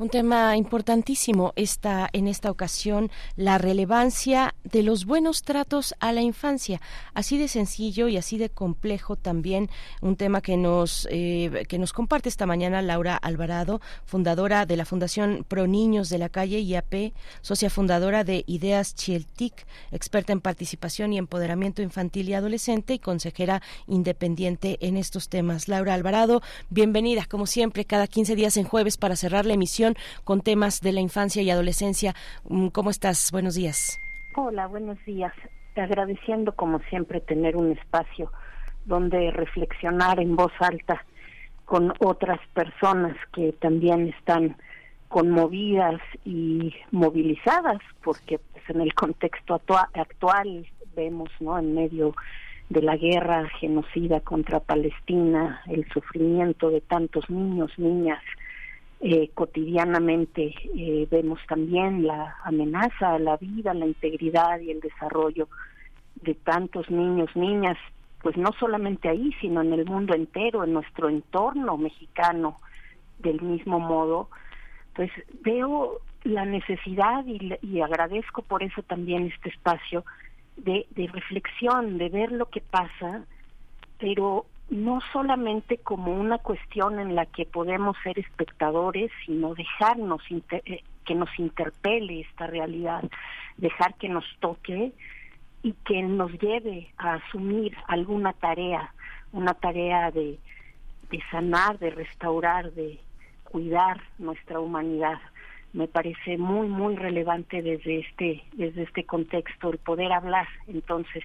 Un 0.00 0.10
tema 0.10 0.56
importantísimo 0.56 1.52
esta, 1.56 2.08
en 2.12 2.28
esta 2.28 2.52
ocasión, 2.52 3.10
la 3.34 3.58
relevancia 3.58 4.54
de 4.62 4.84
los 4.84 5.06
buenos 5.06 5.42
tratos 5.42 5.92
a 5.98 6.12
la 6.12 6.22
infancia. 6.22 6.80
Así 7.14 7.36
de 7.36 7.48
sencillo 7.48 8.06
y 8.06 8.16
así 8.16 8.38
de 8.38 8.48
complejo 8.48 9.16
también 9.16 9.68
un 10.00 10.14
tema 10.14 10.40
que 10.40 10.56
nos, 10.56 11.08
eh, 11.10 11.64
que 11.68 11.80
nos 11.80 11.92
comparte 11.92 12.28
esta 12.28 12.46
mañana 12.46 12.80
Laura 12.80 13.16
Alvarado, 13.16 13.80
fundadora 14.04 14.66
de 14.66 14.76
la 14.76 14.84
Fundación 14.84 15.44
Pro 15.48 15.66
Niños 15.66 16.10
de 16.10 16.18
la 16.18 16.28
Calle 16.28 16.60
IAP, 16.60 17.12
socia 17.40 17.68
fundadora 17.68 18.22
de 18.22 18.44
Ideas 18.46 18.94
Chieltic, 18.94 19.66
experta 19.90 20.32
en 20.32 20.40
participación 20.40 21.12
y 21.12 21.18
empoderamiento 21.18 21.82
infantil 21.82 22.28
y 22.28 22.34
adolescente 22.34 22.94
y 22.94 22.98
consejera 23.00 23.62
independiente 23.88 24.78
en 24.80 24.96
estos 24.96 25.28
temas. 25.28 25.66
Laura 25.66 25.94
Alvarado, 25.94 26.40
bienvenida 26.70 27.26
como 27.28 27.46
siempre 27.46 27.84
cada 27.84 28.06
15 28.06 28.36
días 28.36 28.56
en 28.56 28.64
jueves 28.64 28.96
para 28.96 29.16
cerrar 29.16 29.44
la 29.44 29.54
emisión 29.54 29.87
con 30.24 30.40
temas 30.40 30.80
de 30.80 30.92
la 30.92 31.00
infancia 31.00 31.42
y 31.42 31.50
adolescencia. 31.50 32.14
Mm, 32.48 32.68
¿Cómo 32.68 32.90
estás? 32.90 33.30
Buenos 33.32 33.54
días. 33.54 33.98
Hola, 34.34 34.66
buenos 34.66 34.98
días. 35.04 35.32
Agradeciendo 35.76 36.52
como 36.52 36.80
siempre 36.90 37.20
tener 37.20 37.56
un 37.56 37.72
espacio 37.72 38.30
donde 38.84 39.30
reflexionar 39.30 40.18
en 40.18 40.34
voz 40.34 40.52
alta 40.60 41.04
con 41.64 41.92
otras 42.00 42.40
personas 42.54 43.16
que 43.32 43.52
también 43.52 44.08
están 44.08 44.56
conmovidas 45.08 46.00
y 46.24 46.74
movilizadas, 46.90 47.78
porque 48.02 48.38
pues, 48.38 48.64
en 48.68 48.80
el 48.80 48.94
contexto 48.94 49.54
actual 49.94 50.66
vemos, 50.94 51.30
¿no? 51.40 51.58
En 51.58 51.74
medio 51.74 52.14
de 52.68 52.82
la 52.82 52.96
guerra 52.96 53.48
genocida 53.60 54.20
contra 54.20 54.60
Palestina, 54.60 55.62
el 55.68 55.86
sufrimiento 55.92 56.70
de 56.70 56.80
tantos 56.80 57.28
niños, 57.30 57.70
niñas, 57.78 58.22
eh, 59.00 59.30
cotidianamente 59.32 60.54
eh, 60.76 61.06
vemos 61.10 61.38
también 61.48 62.06
la 62.06 62.36
amenaza 62.44 63.14
a 63.14 63.18
la 63.18 63.36
vida, 63.36 63.72
la 63.74 63.86
integridad 63.86 64.58
y 64.60 64.70
el 64.72 64.80
desarrollo 64.80 65.48
de 66.16 66.34
tantos 66.34 66.90
niños, 66.90 67.30
niñas, 67.36 67.76
pues 68.22 68.36
no 68.36 68.50
solamente 68.58 69.08
ahí, 69.08 69.32
sino 69.40 69.62
en 69.62 69.72
el 69.72 69.84
mundo 69.84 70.14
entero, 70.14 70.64
en 70.64 70.72
nuestro 70.72 71.08
entorno 71.08 71.76
mexicano, 71.76 72.56
del 73.20 73.40
mismo 73.40 73.78
modo, 73.78 74.28
pues 74.94 75.10
veo 75.42 75.98
la 76.24 76.44
necesidad 76.44 77.24
y, 77.26 77.54
y 77.62 77.80
agradezco 77.80 78.42
por 78.42 78.62
eso 78.62 78.82
también 78.82 79.26
este 79.26 79.50
espacio 79.50 80.04
de, 80.56 80.86
de 80.90 81.06
reflexión, 81.06 81.98
de 81.98 82.08
ver 82.08 82.32
lo 82.32 82.46
que 82.46 82.60
pasa, 82.60 83.24
pero 83.98 84.46
no 84.70 85.00
solamente 85.12 85.78
como 85.78 86.12
una 86.12 86.38
cuestión 86.38 86.98
en 86.98 87.14
la 87.14 87.26
que 87.26 87.46
podemos 87.46 87.96
ser 88.02 88.18
espectadores, 88.18 89.10
sino 89.24 89.54
dejarnos 89.54 90.20
eh, 90.30 90.82
que 91.04 91.14
nos 91.14 91.30
interpele 91.38 92.20
esta 92.20 92.46
realidad, 92.46 93.02
dejar 93.56 93.94
que 93.94 94.08
nos 94.08 94.24
toque 94.40 94.92
y 95.62 95.72
que 95.84 96.02
nos 96.02 96.32
lleve 96.38 96.88
a 96.98 97.14
asumir 97.14 97.76
alguna 97.86 98.32
tarea, 98.34 98.92
una 99.32 99.54
tarea 99.54 100.10
de, 100.10 100.38
de 101.10 101.22
sanar, 101.30 101.78
de 101.78 101.90
restaurar, 101.90 102.72
de 102.72 103.00
cuidar 103.44 104.00
nuestra 104.18 104.60
humanidad 104.60 105.18
me 105.72 105.86
parece 105.86 106.38
muy 106.38 106.68
muy 106.68 106.96
relevante 106.96 107.62
desde 107.62 108.00
este 108.00 108.42
desde 108.54 108.84
este 108.84 109.04
contexto 109.04 109.70
el 109.70 109.78
poder 109.78 110.12
hablar 110.12 110.48
entonces 110.66 111.22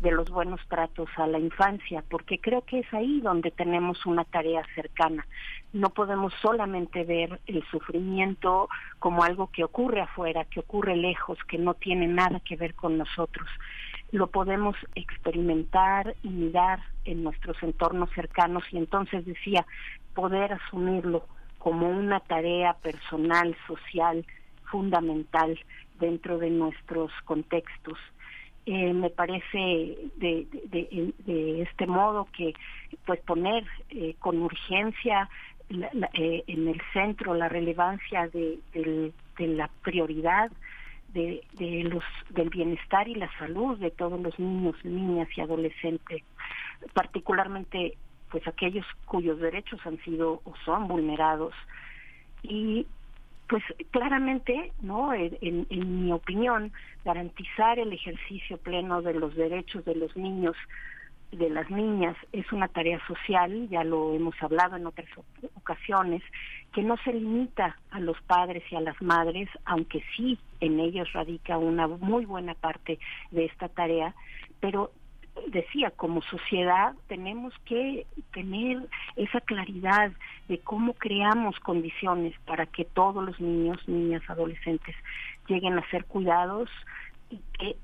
de 0.00 0.10
los 0.10 0.30
buenos 0.30 0.60
tratos 0.68 1.08
a 1.16 1.26
la 1.26 1.38
infancia 1.38 2.02
porque 2.08 2.38
creo 2.38 2.62
que 2.62 2.80
es 2.80 2.94
ahí 2.94 3.20
donde 3.20 3.50
tenemos 3.50 4.04
una 4.06 4.24
tarea 4.24 4.64
cercana. 4.74 5.26
No 5.72 5.90
podemos 5.90 6.32
solamente 6.40 7.04
ver 7.04 7.40
el 7.46 7.62
sufrimiento 7.70 8.68
como 8.98 9.24
algo 9.24 9.48
que 9.48 9.64
ocurre 9.64 10.00
afuera 10.00 10.44
que 10.46 10.60
ocurre 10.60 10.96
lejos 10.96 11.38
que 11.46 11.58
no 11.58 11.74
tiene 11.74 12.06
nada 12.06 12.40
que 12.40 12.56
ver 12.56 12.74
con 12.74 12.96
nosotros. 12.96 13.48
Lo 14.10 14.26
podemos 14.26 14.76
experimentar 14.94 16.14
y 16.22 16.28
mirar 16.28 16.80
en 17.04 17.22
nuestros 17.22 17.62
entornos 17.62 18.10
cercanos 18.14 18.64
y 18.70 18.78
entonces 18.78 19.24
decía 19.24 19.66
poder 20.14 20.52
asumirlo 20.54 21.26
como 21.62 21.88
una 21.88 22.18
tarea 22.18 22.74
personal, 22.82 23.56
social, 23.68 24.26
fundamental 24.64 25.56
dentro 26.00 26.38
de 26.38 26.50
nuestros 26.50 27.12
contextos. 27.24 27.96
Eh, 28.66 28.92
me 28.92 29.10
parece 29.10 29.96
de, 30.16 31.62
este 31.62 31.86
modo 31.86 32.26
que 32.36 32.52
pues 33.06 33.20
poner 33.20 33.64
eh, 33.90 34.16
con 34.18 34.42
urgencia 34.42 35.28
eh, 35.70 36.42
en 36.48 36.66
el 36.66 36.82
centro 36.92 37.32
la 37.32 37.48
relevancia 37.48 38.26
de, 38.26 39.12
la 39.38 39.70
prioridad 39.84 40.50
de, 41.14 41.44
los 41.84 42.02
del 42.30 42.50
bienestar 42.50 43.06
y 43.06 43.14
la 43.14 43.30
salud 43.38 43.78
de 43.78 43.92
todos 43.92 44.20
los 44.20 44.36
niños, 44.36 44.74
niñas 44.84 45.28
y 45.36 45.40
adolescentes, 45.40 46.24
particularmente 46.92 47.96
pues 48.32 48.48
aquellos 48.48 48.86
cuyos 49.04 49.38
derechos 49.38 49.78
han 49.84 50.02
sido 50.02 50.40
o 50.44 50.54
son 50.64 50.88
vulnerados. 50.88 51.52
Y 52.42 52.86
pues 53.48 53.62
claramente 53.90 54.72
no 54.80 55.12
en, 55.12 55.66
mi 55.68 56.10
opinión 56.10 56.72
garantizar 57.04 57.78
el 57.78 57.92
ejercicio 57.92 58.56
pleno 58.56 59.02
de 59.02 59.12
los 59.12 59.36
derechos 59.36 59.84
de 59.84 59.94
los 59.94 60.16
niños 60.16 60.56
de 61.30 61.50
las 61.50 61.70
niñas 61.70 62.16
es 62.32 62.50
una 62.52 62.68
tarea 62.68 62.98
social 63.06 63.68
ya 63.68 63.84
lo 63.84 64.14
hemos 64.14 64.34
hablado 64.42 64.76
en 64.76 64.86
otras 64.86 65.08
ocasiones 65.54 66.22
que 66.72 66.82
no 66.82 66.96
se 67.04 67.12
limita 67.12 67.76
a 67.90 68.00
los 68.00 68.20
padres 68.22 68.62
y 68.70 68.76
a 68.76 68.80
las 68.80 69.00
madres 69.02 69.48
aunque 69.66 70.02
sí 70.16 70.38
en 70.60 70.80
ellos 70.80 71.12
radica 71.12 71.58
una 71.58 71.86
muy 71.86 72.24
buena 72.24 72.54
parte 72.54 72.98
de 73.30 73.44
esta 73.46 73.68
tarea 73.68 74.14
pero 74.60 74.92
decía, 75.46 75.90
como 75.90 76.22
sociedad 76.22 76.94
tenemos 77.08 77.54
que 77.64 78.06
tener 78.32 78.88
esa 79.16 79.40
claridad 79.40 80.12
de 80.48 80.58
cómo 80.58 80.94
creamos 80.94 81.58
condiciones 81.60 82.34
para 82.46 82.66
que 82.66 82.84
todos 82.84 83.24
los 83.24 83.40
niños, 83.40 83.78
niñas, 83.88 84.22
adolescentes 84.28 84.94
lleguen 85.48 85.78
a 85.78 85.90
ser 85.90 86.04
cuidados 86.04 86.68
y 87.30 87.40
que 87.58 87.76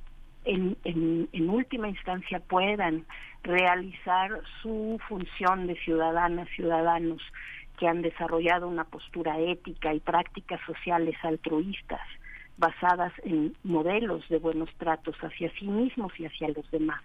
en, 0.44 1.50
última 1.50 1.88
instancia 1.88 2.40
puedan 2.40 3.04
realizar 3.42 4.40
su 4.62 4.98
función 5.08 5.66
de 5.66 5.76
ciudadanas, 5.76 6.48
ciudadanos 6.54 7.22
que 7.78 7.86
han 7.86 8.02
desarrollado 8.02 8.66
una 8.66 8.84
postura 8.84 9.38
ética 9.38 9.94
y 9.94 10.00
prácticas 10.00 10.60
sociales 10.66 11.16
altruistas 11.22 12.00
basadas 12.56 13.12
en 13.24 13.54
modelos 13.62 14.28
de 14.28 14.38
buenos 14.38 14.68
tratos 14.78 15.16
hacia 15.20 15.50
sí 15.58 15.66
mismos 15.66 16.12
y 16.18 16.26
hacia 16.26 16.48
los 16.48 16.68
demás. 16.70 17.02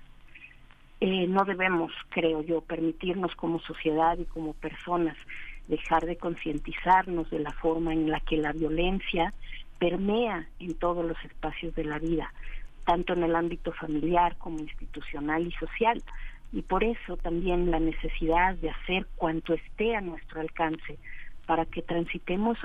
Eh, 1.05 1.27
no 1.27 1.43
debemos, 1.43 1.91
creo 2.07 2.41
yo, 2.43 2.61
permitirnos 2.61 3.35
como 3.35 3.59
sociedad 3.59 4.17
y 4.17 4.23
como 4.23 4.53
personas 4.53 5.17
dejar 5.67 6.05
de 6.05 6.15
concientizarnos 6.15 7.29
de 7.29 7.39
la 7.39 7.51
forma 7.51 7.91
en 7.91 8.09
la 8.09 8.21
que 8.21 8.37
la 8.37 8.53
violencia 8.53 9.33
permea 9.79 10.47
en 10.61 10.75
todos 10.75 11.05
los 11.05 11.17
espacios 11.25 11.75
de 11.75 11.83
la 11.83 11.99
vida, 11.99 12.31
tanto 12.85 13.11
en 13.11 13.23
el 13.23 13.35
ámbito 13.35 13.73
familiar 13.73 14.37
como 14.37 14.59
institucional 14.59 15.45
y 15.45 15.51
social. 15.51 16.01
Y 16.53 16.61
por 16.61 16.85
eso 16.85 17.17
también 17.17 17.69
la 17.69 17.81
necesidad 17.81 18.55
de 18.55 18.69
hacer 18.69 19.05
cuanto 19.17 19.55
esté 19.55 19.97
a 19.97 19.99
nuestro 19.99 20.39
alcance 20.39 20.97
para 21.45 21.65
que 21.65 21.81
transitemos 21.81 22.57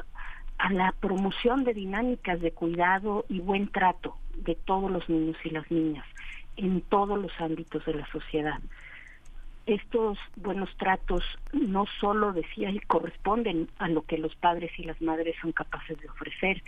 a 0.58 0.73
la 0.73 0.94
promoción 1.00 1.65
de 1.65 1.75
dinámicas 1.75 2.41
de 2.41 2.52
cuidado 2.52 3.25
y 3.28 3.41
buen 3.41 3.67
trato 3.67 4.17
de 4.36 4.55
todos 4.55 4.92
los 4.92 5.08
niños 5.08 5.36
y 5.42 5.50
las 5.50 5.68
niñas 5.73 6.07
en 6.59 6.83
todos 6.83 7.19
los 7.19 7.33
ámbitos 7.41 7.85
de 7.87 7.95
la 7.95 8.07
sociedad. 8.11 8.61
Estos 9.67 10.19
buenos 10.37 10.70
tratos 10.77 11.23
no 11.53 11.87
solo, 12.01 12.33
decía, 12.33 12.73
corresponden 12.87 13.69
a 13.78 13.89
lo 13.89 14.03
que 14.03 14.19
los 14.19 14.35
padres 14.37 14.70
y 14.78 14.85
las 14.85 15.01
madres 15.01 15.37
son 15.41 15.53
capaces 15.53 15.99
de 16.01 16.09
ofrecer, 16.09 16.62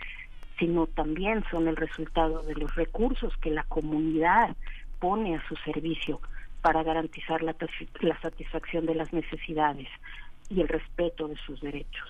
sino 0.59 0.87
también 0.87 1.43
son 1.51 1.67
el 1.69 1.77
resultado 1.77 2.43
de 2.43 2.55
los 2.55 2.75
recursos 2.75 3.37
que 3.39 3.51
la 3.51 3.65
comunidad 3.65 4.55
pone 4.99 5.35
a 5.35 5.49
su 5.49 5.57
servicio 5.57 6.21
para 6.61 6.83
garantizar 6.83 7.43
la, 7.43 7.57
la 8.01 8.21
satisfacción 8.21 8.87
de 8.87 8.95
las 8.95 9.13
necesidades 9.13 9.89
y 10.51 10.61
el 10.61 10.69
respeto 10.69 11.27
de 11.27 11.37
sus 11.37 11.61
derechos. 11.61 12.09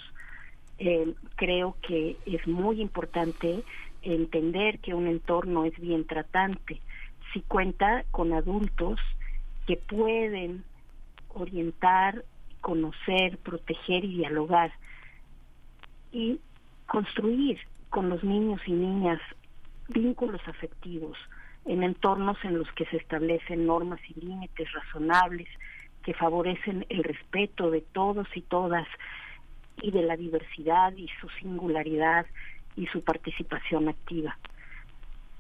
Eh, 0.79 1.15
creo 1.37 1.77
que 1.87 2.17
es 2.27 2.47
muy 2.49 2.81
importante 2.81 3.63
entender 4.03 4.79
que 4.81 4.95
un 4.95 5.07
entorno 5.07 5.65
es 5.65 5.79
bien 5.79 6.07
tratante, 6.07 6.81
si 7.33 7.41
cuenta 7.43 8.05
con 8.11 8.33
adultos 8.33 8.99
que 9.67 9.77
pueden 9.77 10.65
orientar, 11.29 12.25
conocer, 12.61 13.39
proteger 13.39 14.05
y 14.05 14.19
dialogar 14.19 14.73
y 16.13 16.41
construir 16.87 17.59
con 17.89 18.09
los 18.09 18.23
niños 18.25 18.61
y 18.67 18.73
niñas 18.73 19.21
vínculos 19.89 20.41
afectivos 20.47 21.17
en 21.67 21.83
entornos 21.83 22.39
en 22.45 22.59
los 22.59 22.71
que 22.73 22.87
se 22.87 22.97
establecen 22.97 23.67
normas 23.67 24.01
y 24.09 24.21
límites 24.21 24.73
razonables 24.73 25.49
que 26.03 26.15
favorecen 26.15 26.87
el 26.89 27.05
respeto 27.05 27.71
de 27.71 27.83
todos 27.83 28.27
y 28.35 28.41
todas 28.43 28.87
y 29.83 29.91
de 29.91 30.03
la 30.03 30.17
diversidad 30.17 30.93
y 30.97 31.09
su 31.21 31.29
singularidad 31.41 32.27
y 32.77 32.87
su 32.87 33.03
participación 33.03 33.89
activa. 33.89 34.37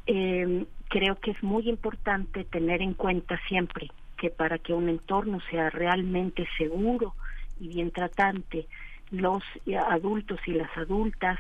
Eh, 0.06 0.66
creo 0.88 1.16
que 1.16 1.32
es 1.32 1.42
muy 1.42 1.68
importante 1.68 2.44
tener 2.44 2.82
en 2.82 2.94
cuenta 2.94 3.40
siempre 3.48 3.88
que 4.16 4.30
para 4.30 4.58
que 4.58 4.74
un 4.74 4.88
entorno 4.88 5.40
sea 5.50 5.70
realmente 5.70 6.46
seguro 6.58 7.14
y 7.58 7.68
bien 7.68 7.90
tratante, 7.90 8.66
los 9.10 9.42
adultos 9.88 10.40
y 10.46 10.52
las 10.52 10.74
adultas, 10.76 11.38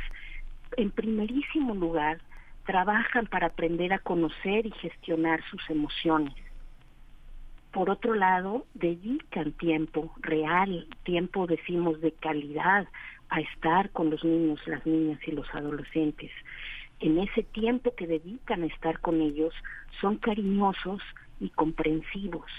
en 0.76 0.90
primerísimo 0.90 1.74
lugar, 1.74 2.20
trabajan 2.64 3.26
para 3.26 3.48
aprender 3.48 3.92
a 3.92 3.98
conocer 3.98 4.66
y 4.66 4.70
gestionar 4.70 5.42
sus 5.50 5.68
emociones. 5.68 6.34
Por 7.72 7.90
otro 7.90 8.14
lado, 8.14 8.66
dedican 8.74 9.52
tiempo 9.52 10.12
real, 10.20 10.86
tiempo 11.04 11.46
decimos 11.46 12.00
de 12.00 12.12
calidad, 12.12 12.88
a 13.28 13.40
estar 13.40 13.90
con 13.90 14.10
los 14.10 14.24
niños, 14.24 14.60
las 14.66 14.84
niñas 14.84 15.20
y 15.26 15.30
los 15.30 15.46
adolescentes. 15.54 16.30
En 17.00 17.18
ese 17.18 17.42
tiempo 17.42 17.94
que 17.94 18.06
dedican 18.06 18.62
a 18.62 18.66
estar 18.66 19.00
con 19.00 19.20
ellos, 19.20 19.54
son 20.00 20.16
cariñosos 20.16 21.00
y 21.40 21.48
comprensivos. 21.50 22.50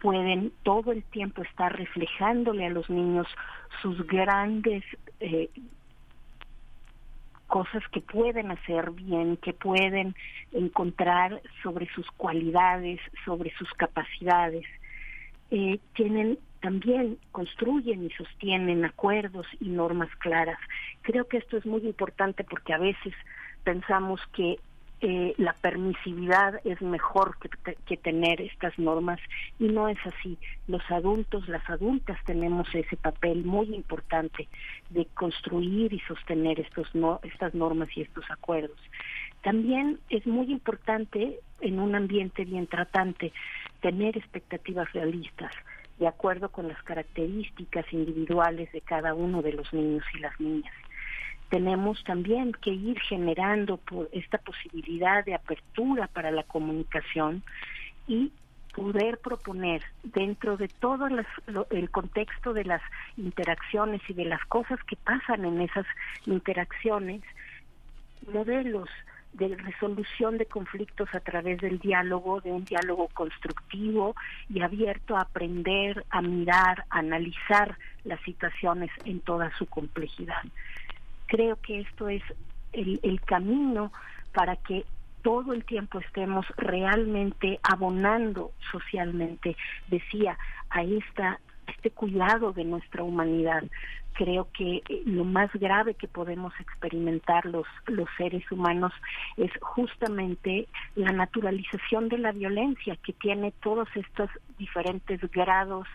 Pueden 0.00 0.52
todo 0.62 0.92
el 0.92 1.02
tiempo 1.04 1.42
estar 1.42 1.76
reflejándole 1.76 2.66
a 2.66 2.70
los 2.70 2.88
niños 2.90 3.26
sus 3.82 4.06
grandes 4.06 4.84
eh, 5.20 5.50
cosas 7.48 7.82
que 7.90 8.00
pueden 8.00 8.50
hacer 8.50 8.90
bien, 8.92 9.38
que 9.38 9.54
pueden 9.54 10.14
encontrar 10.52 11.40
sobre 11.62 11.88
sus 11.94 12.06
cualidades, 12.12 13.00
sobre 13.24 13.50
sus 13.56 13.72
capacidades. 13.72 14.64
Eh, 15.50 15.80
tienen 15.94 16.38
también 16.60 17.18
construyen 17.30 18.04
y 18.04 18.10
sostienen 18.10 18.84
acuerdos 18.84 19.46
y 19.60 19.68
normas 19.68 20.10
claras. 20.16 20.58
Creo 21.02 21.26
que 21.28 21.38
esto 21.38 21.56
es 21.56 21.64
muy 21.64 21.82
importante 21.86 22.44
porque 22.44 22.74
a 22.74 22.78
veces 22.78 23.14
pensamos 23.68 24.18
que 24.32 24.58
eh, 25.02 25.34
la 25.36 25.52
permisividad 25.52 26.58
es 26.64 26.80
mejor 26.80 27.36
que, 27.38 27.74
que, 27.84 27.98
tener 27.98 28.40
estas 28.40 28.78
normas 28.78 29.20
y 29.58 29.64
no 29.64 29.90
es 29.90 29.98
así. 30.06 30.38
Los 30.68 30.80
adultos, 30.90 31.46
las 31.48 31.68
adultas 31.68 32.16
tenemos 32.24 32.66
ese 32.74 32.96
papel 32.96 33.44
muy 33.44 33.74
importante 33.74 34.48
de 34.88 35.04
construir 35.12 35.92
y 35.92 36.00
sostener 36.00 36.60
estos 36.60 36.94
no, 36.94 37.20
estas 37.24 37.52
normas 37.52 37.90
y 37.94 38.00
estos 38.00 38.24
acuerdos. 38.30 38.80
También 39.42 39.98
es 40.08 40.26
muy 40.26 40.50
importante 40.50 41.40
en 41.60 41.78
un 41.78 41.94
ambiente 41.94 42.46
bien 42.46 42.66
tratante 42.68 43.34
tener 43.82 44.16
expectativas 44.16 44.90
realistas 44.94 45.52
de 45.98 46.06
acuerdo 46.06 46.48
con 46.48 46.68
las 46.68 46.82
características 46.84 47.84
individuales 47.92 48.72
de 48.72 48.80
cada 48.80 49.12
uno 49.12 49.42
de 49.42 49.52
los 49.52 49.70
niños 49.74 50.04
y 50.14 50.20
las 50.20 50.40
niñas. 50.40 50.72
Tenemos 51.48 52.02
también 52.04 52.52
que 52.52 52.70
ir 52.70 52.98
generando 53.00 53.80
esta 54.12 54.38
posibilidad 54.38 55.24
de 55.24 55.34
apertura 55.34 56.06
para 56.08 56.30
la 56.30 56.42
comunicación 56.42 57.42
y 58.06 58.32
poder 58.74 59.18
proponer 59.18 59.82
dentro 60.04 60.56
de 60.56 60.68
todo 60.68 61.08
el 61.70 61.90
contexto 61.90 62.52
de 62.52 62.64
las 62.64 62.82
interacciones 63.16 64.00
y 64.08 64.12
de 64.12 64.24
las 64.24 64.44
cosas 64.44 64.78
que 64.84 64.96
pasan 64.96 65.44
en 65.44 65.62
esas 65.62 65.86
interacciones, 66.26 67.22
modelos 68.32 68.88
de 69.32 69.56
resolución 69.56 70.38
de 70.38 70.46
conflictos 70.46 71.08
a 71.14 71.20
través 71.20 71.60
del 71.60 71.78
diálogo, 71.78 72.40
de 72.40 72.50
un 72.50 72.64
diálogo 72.64 73.08
constructivo 73.08 74.14
y 74.48 74.60
abierto 74.60 75.16
a 75.16 75.22
aprender, 75.22 76.04
a 76.10 76.22
mirar, 76.22 76.84
a 76.90 77.00
analizar 77.00 77.76
las 78.04 78.20
situaciones 78.22 78.90
en 79.04 79.20
toda 79.20 79.50
su 79.58 79.66
complejidad. 79.66 80.42
Creo 81.28 81.56
que 81.60 81.80
esto 81.80 82.08
es 82.08 82.22
el, 82.72 83.20
camino 83.24 83.92
para 84.32 84.56
que 84.56 84.84
todo 85.22 85.52
el 85.52 85.64
tiempo 85.64 86.00
estemos 86.00 86.46
realmente 86.56 87.60
abonando 87.62 88.52
socialmente, 88.72 89.56
decía, 89.88 90.36
a 90.70 90.82
esta 90.82 91.38
este 91.66 91.90
cuidado 91.90 92.52
de 92.52 92.64
nuestra 92.64 93.02
humanidad, 93.02 93.62
creo 94.18 94.48
que 94.52 94.82
eh, 94.88 95.02
lo 95.06 95.24
más 95.24 95.48
grave 95.52 95.94
que 95.94 96.08
podemos 96.08 96.52
experimentar 96.58 97.46
los, 97.46 97.66
los 97.86 98.08
seres 98.16 98.42
humanos 98.50 98.92
es 99.36 99.52
justamente 99.60 100.66
la 100.96 101.12
naturalización 101.12 102.08
de 102.08 102.18
la 102.18 102.32
violencia 102.32 102.96
que 102.96 103.12
tiene 103.12 103.52
todos 103.62 103.88
estos 103.94 104.28
diferentes 104.58 105.20
grados 105.30 105.86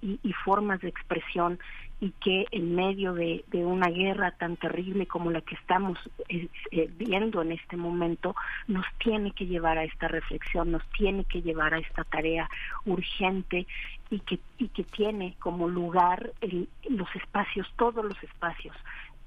y, 0.00 0.32
formas 0.44 0.80
de 0.80 0.88
expresión 0.88 1.58
y 2.00 2.10
que 2.20 2.46
en 2.50 2.74
medio 2.74 3.14
de, 3.14 3.44
de, 3.48 3.64
una 3.64 3.88
guerra 3.88 4.32
tan 4.32 4.56
terrible 4.56 5.06
como 5.06 5.30
la 5.30 5.40
que 5.40 5.54
estamos 5.54 5.96
eh, 6.28 6.48
eh, 6.72 6.90
viendo 6.98 7.42
en 7.42 7.52
este 7.52 7.76
momento, 7.76 8.34
nos 8.66 8.84
tiene 8.98 9.30
que 9.30 9.46
llevar 9.46 9.78
a 9.78 9.84
esta 9.84 10.08
reflexión, 10.08 10.72
nos 10.72 10.84
tiene 10.98 11.24
que 11.24 11.42
llevar 11.42 11.74
a 11.74 11.78
esta 11.78 12.02
tarea 12.02 12.50
urgente 12.84 13.68
y 14.10 14.18
que, 14.18 14.40
y 14.58 14.68
que 14.68 14.82
tiene 14.82 15.36
como 15.38 15.68
lugar 15.68 16.32
los 16.90 17.08
espacios, 17.14 17.66
todos 17.76 18.04
los 18.04 18.22
espacios 18.22 18.76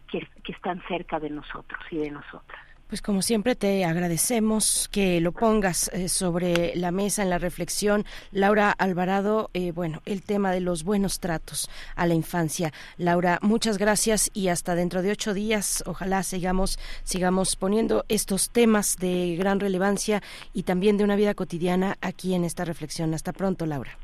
que, 0.09 0.27
que 0.43 0.51
están 0.51 0.81
cerca 0.87 1.19
de 1.19 1.29
nosotros 1.29 1.81
y 1.91 1.97
de 1.97 2.11
nosotras. 2.11 2.65
Pues 2.87 3.01
como 3.01 3.23
siempre 3.23 3.55
te 3.55 3.83
agradecemos 3.83 4.87
que 4.91 5.19
lo 5.19 5.31
pongas 5.31 5.87
eh, 5.87 6.07
sobre 6.07 6.75
la 6.75 6.91
mesa 6.91 7.23
en 7.23 7.31
la 7.31 7.39
reflexión. 7.39 8.05
Laura 8.31 8.69
Alvarado, 8.69 9.49
eh, 9.55 9.71
bueno, 9.71 10.03
el 10.05 10.21
tema 10.21 10.51
de 10.51 10.59
los 10.59 10.83
buenos 10.83 11.19
tratos 11.19 11.67
a 11.95 12.05
la 12.05 12.13
infancia. 12.13 12.71
Laura, 12.97 13.39
muchas 13.41 13.79
gracias 13.79 14.29
y 14.35 14.49
hasta 14.49 14.75
dentro 14.75 15.01
de 15.01 15.09
ocho 15.09 15.33
días, 15.33 15.83
ojalá 15.87 16.21
sigamos, 16.21 16.77
sigamos 17.03 17.55
poniendo 17.55 18.05
estos 18.07 18.51
temas 18.51 18.97
de 18.97 19.35
gran 19.35 19.59
relevancia 19.59 20.21
y 20.53 20.61
también 20.61 20.97
de 20.97 21.05
una 21.05 21.15
vida 21.15 21.33
cotidiana 21.33 21.97
aquí 22.01 22.35
en 22.35 22.43
esta 22.43 22.65
reflexión. 22.65 23.15
Hasta 23.15 23.33
pronto, 23.33 23.65
Laura. 23.65 23.97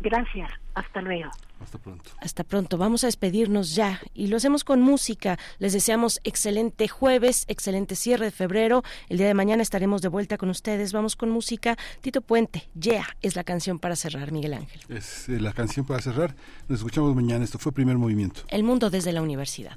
Gracias, 0.00 0.50
hasta 0.74 1.02
luego. 1.02 1.30
Hasta 1.60 1.78
pronto. 1.78 2.10
Hasta 2.18 2.42
pronto. 2.44 2.78
Vamos 2.78 3.04
a 3.04 3.06
despedirnos 3.06 3.74
ya 3.74 4.00
y 4.14 4.28
lo 4.28 4.38
hacemos 4.38 4.64
con 4.64 4.80
música. 4.80 5.38
Les 5.58 5.74
deseamos 5.74 6.20
excelente 6.24 6.88
jueves, 6.88 7.44
excelente 7.48 7.96
cierre 7.96 8.26
de 8.26 8.30
febrero. 8.30 8.82
El 9.10 9.18
día 9.18 9.26
de 9.26 9.34
mañana 9.34 9.62
estaremos 9.62 10.00
de 10.00 10.08
vuelta 10.08 10.38
con 10.38 10.48
ustedes. 10.48 10.94
Vamos 10.94 11.16
con 11.16 11.28
música. 11.28 11.76
Tito 12.00 12.22
Puente, 12.22 12.68
Yeah, 12.80 13.06
es 13.20 13.36
la 13.36 13.44
canción 13.44 13.78
para 13.78 13.94
cerrar, 13.94 14.32
Miguel 14.32 14.54
Ángel. 14.54 14.80
Es 14.88 15.28
eh, 15.28 15.38
la 15.38 15.52
canción 15.52 15.84
para 15.84 16.00
cerrar. 16.00 16.34
Nos 16.68 16.78
escuchamos 16.78 17.14
mañana. 17.14 17.44
Esto 17.44 17.58
fue 17.58 17.72
Primer 17.72 17.98
Movimiento. 17.98 18.42
El 18.48 18.64
mundo 18.64 18.88
desde 18.88 19.12
la 19.12 19.20
universidad. 19.20 19.76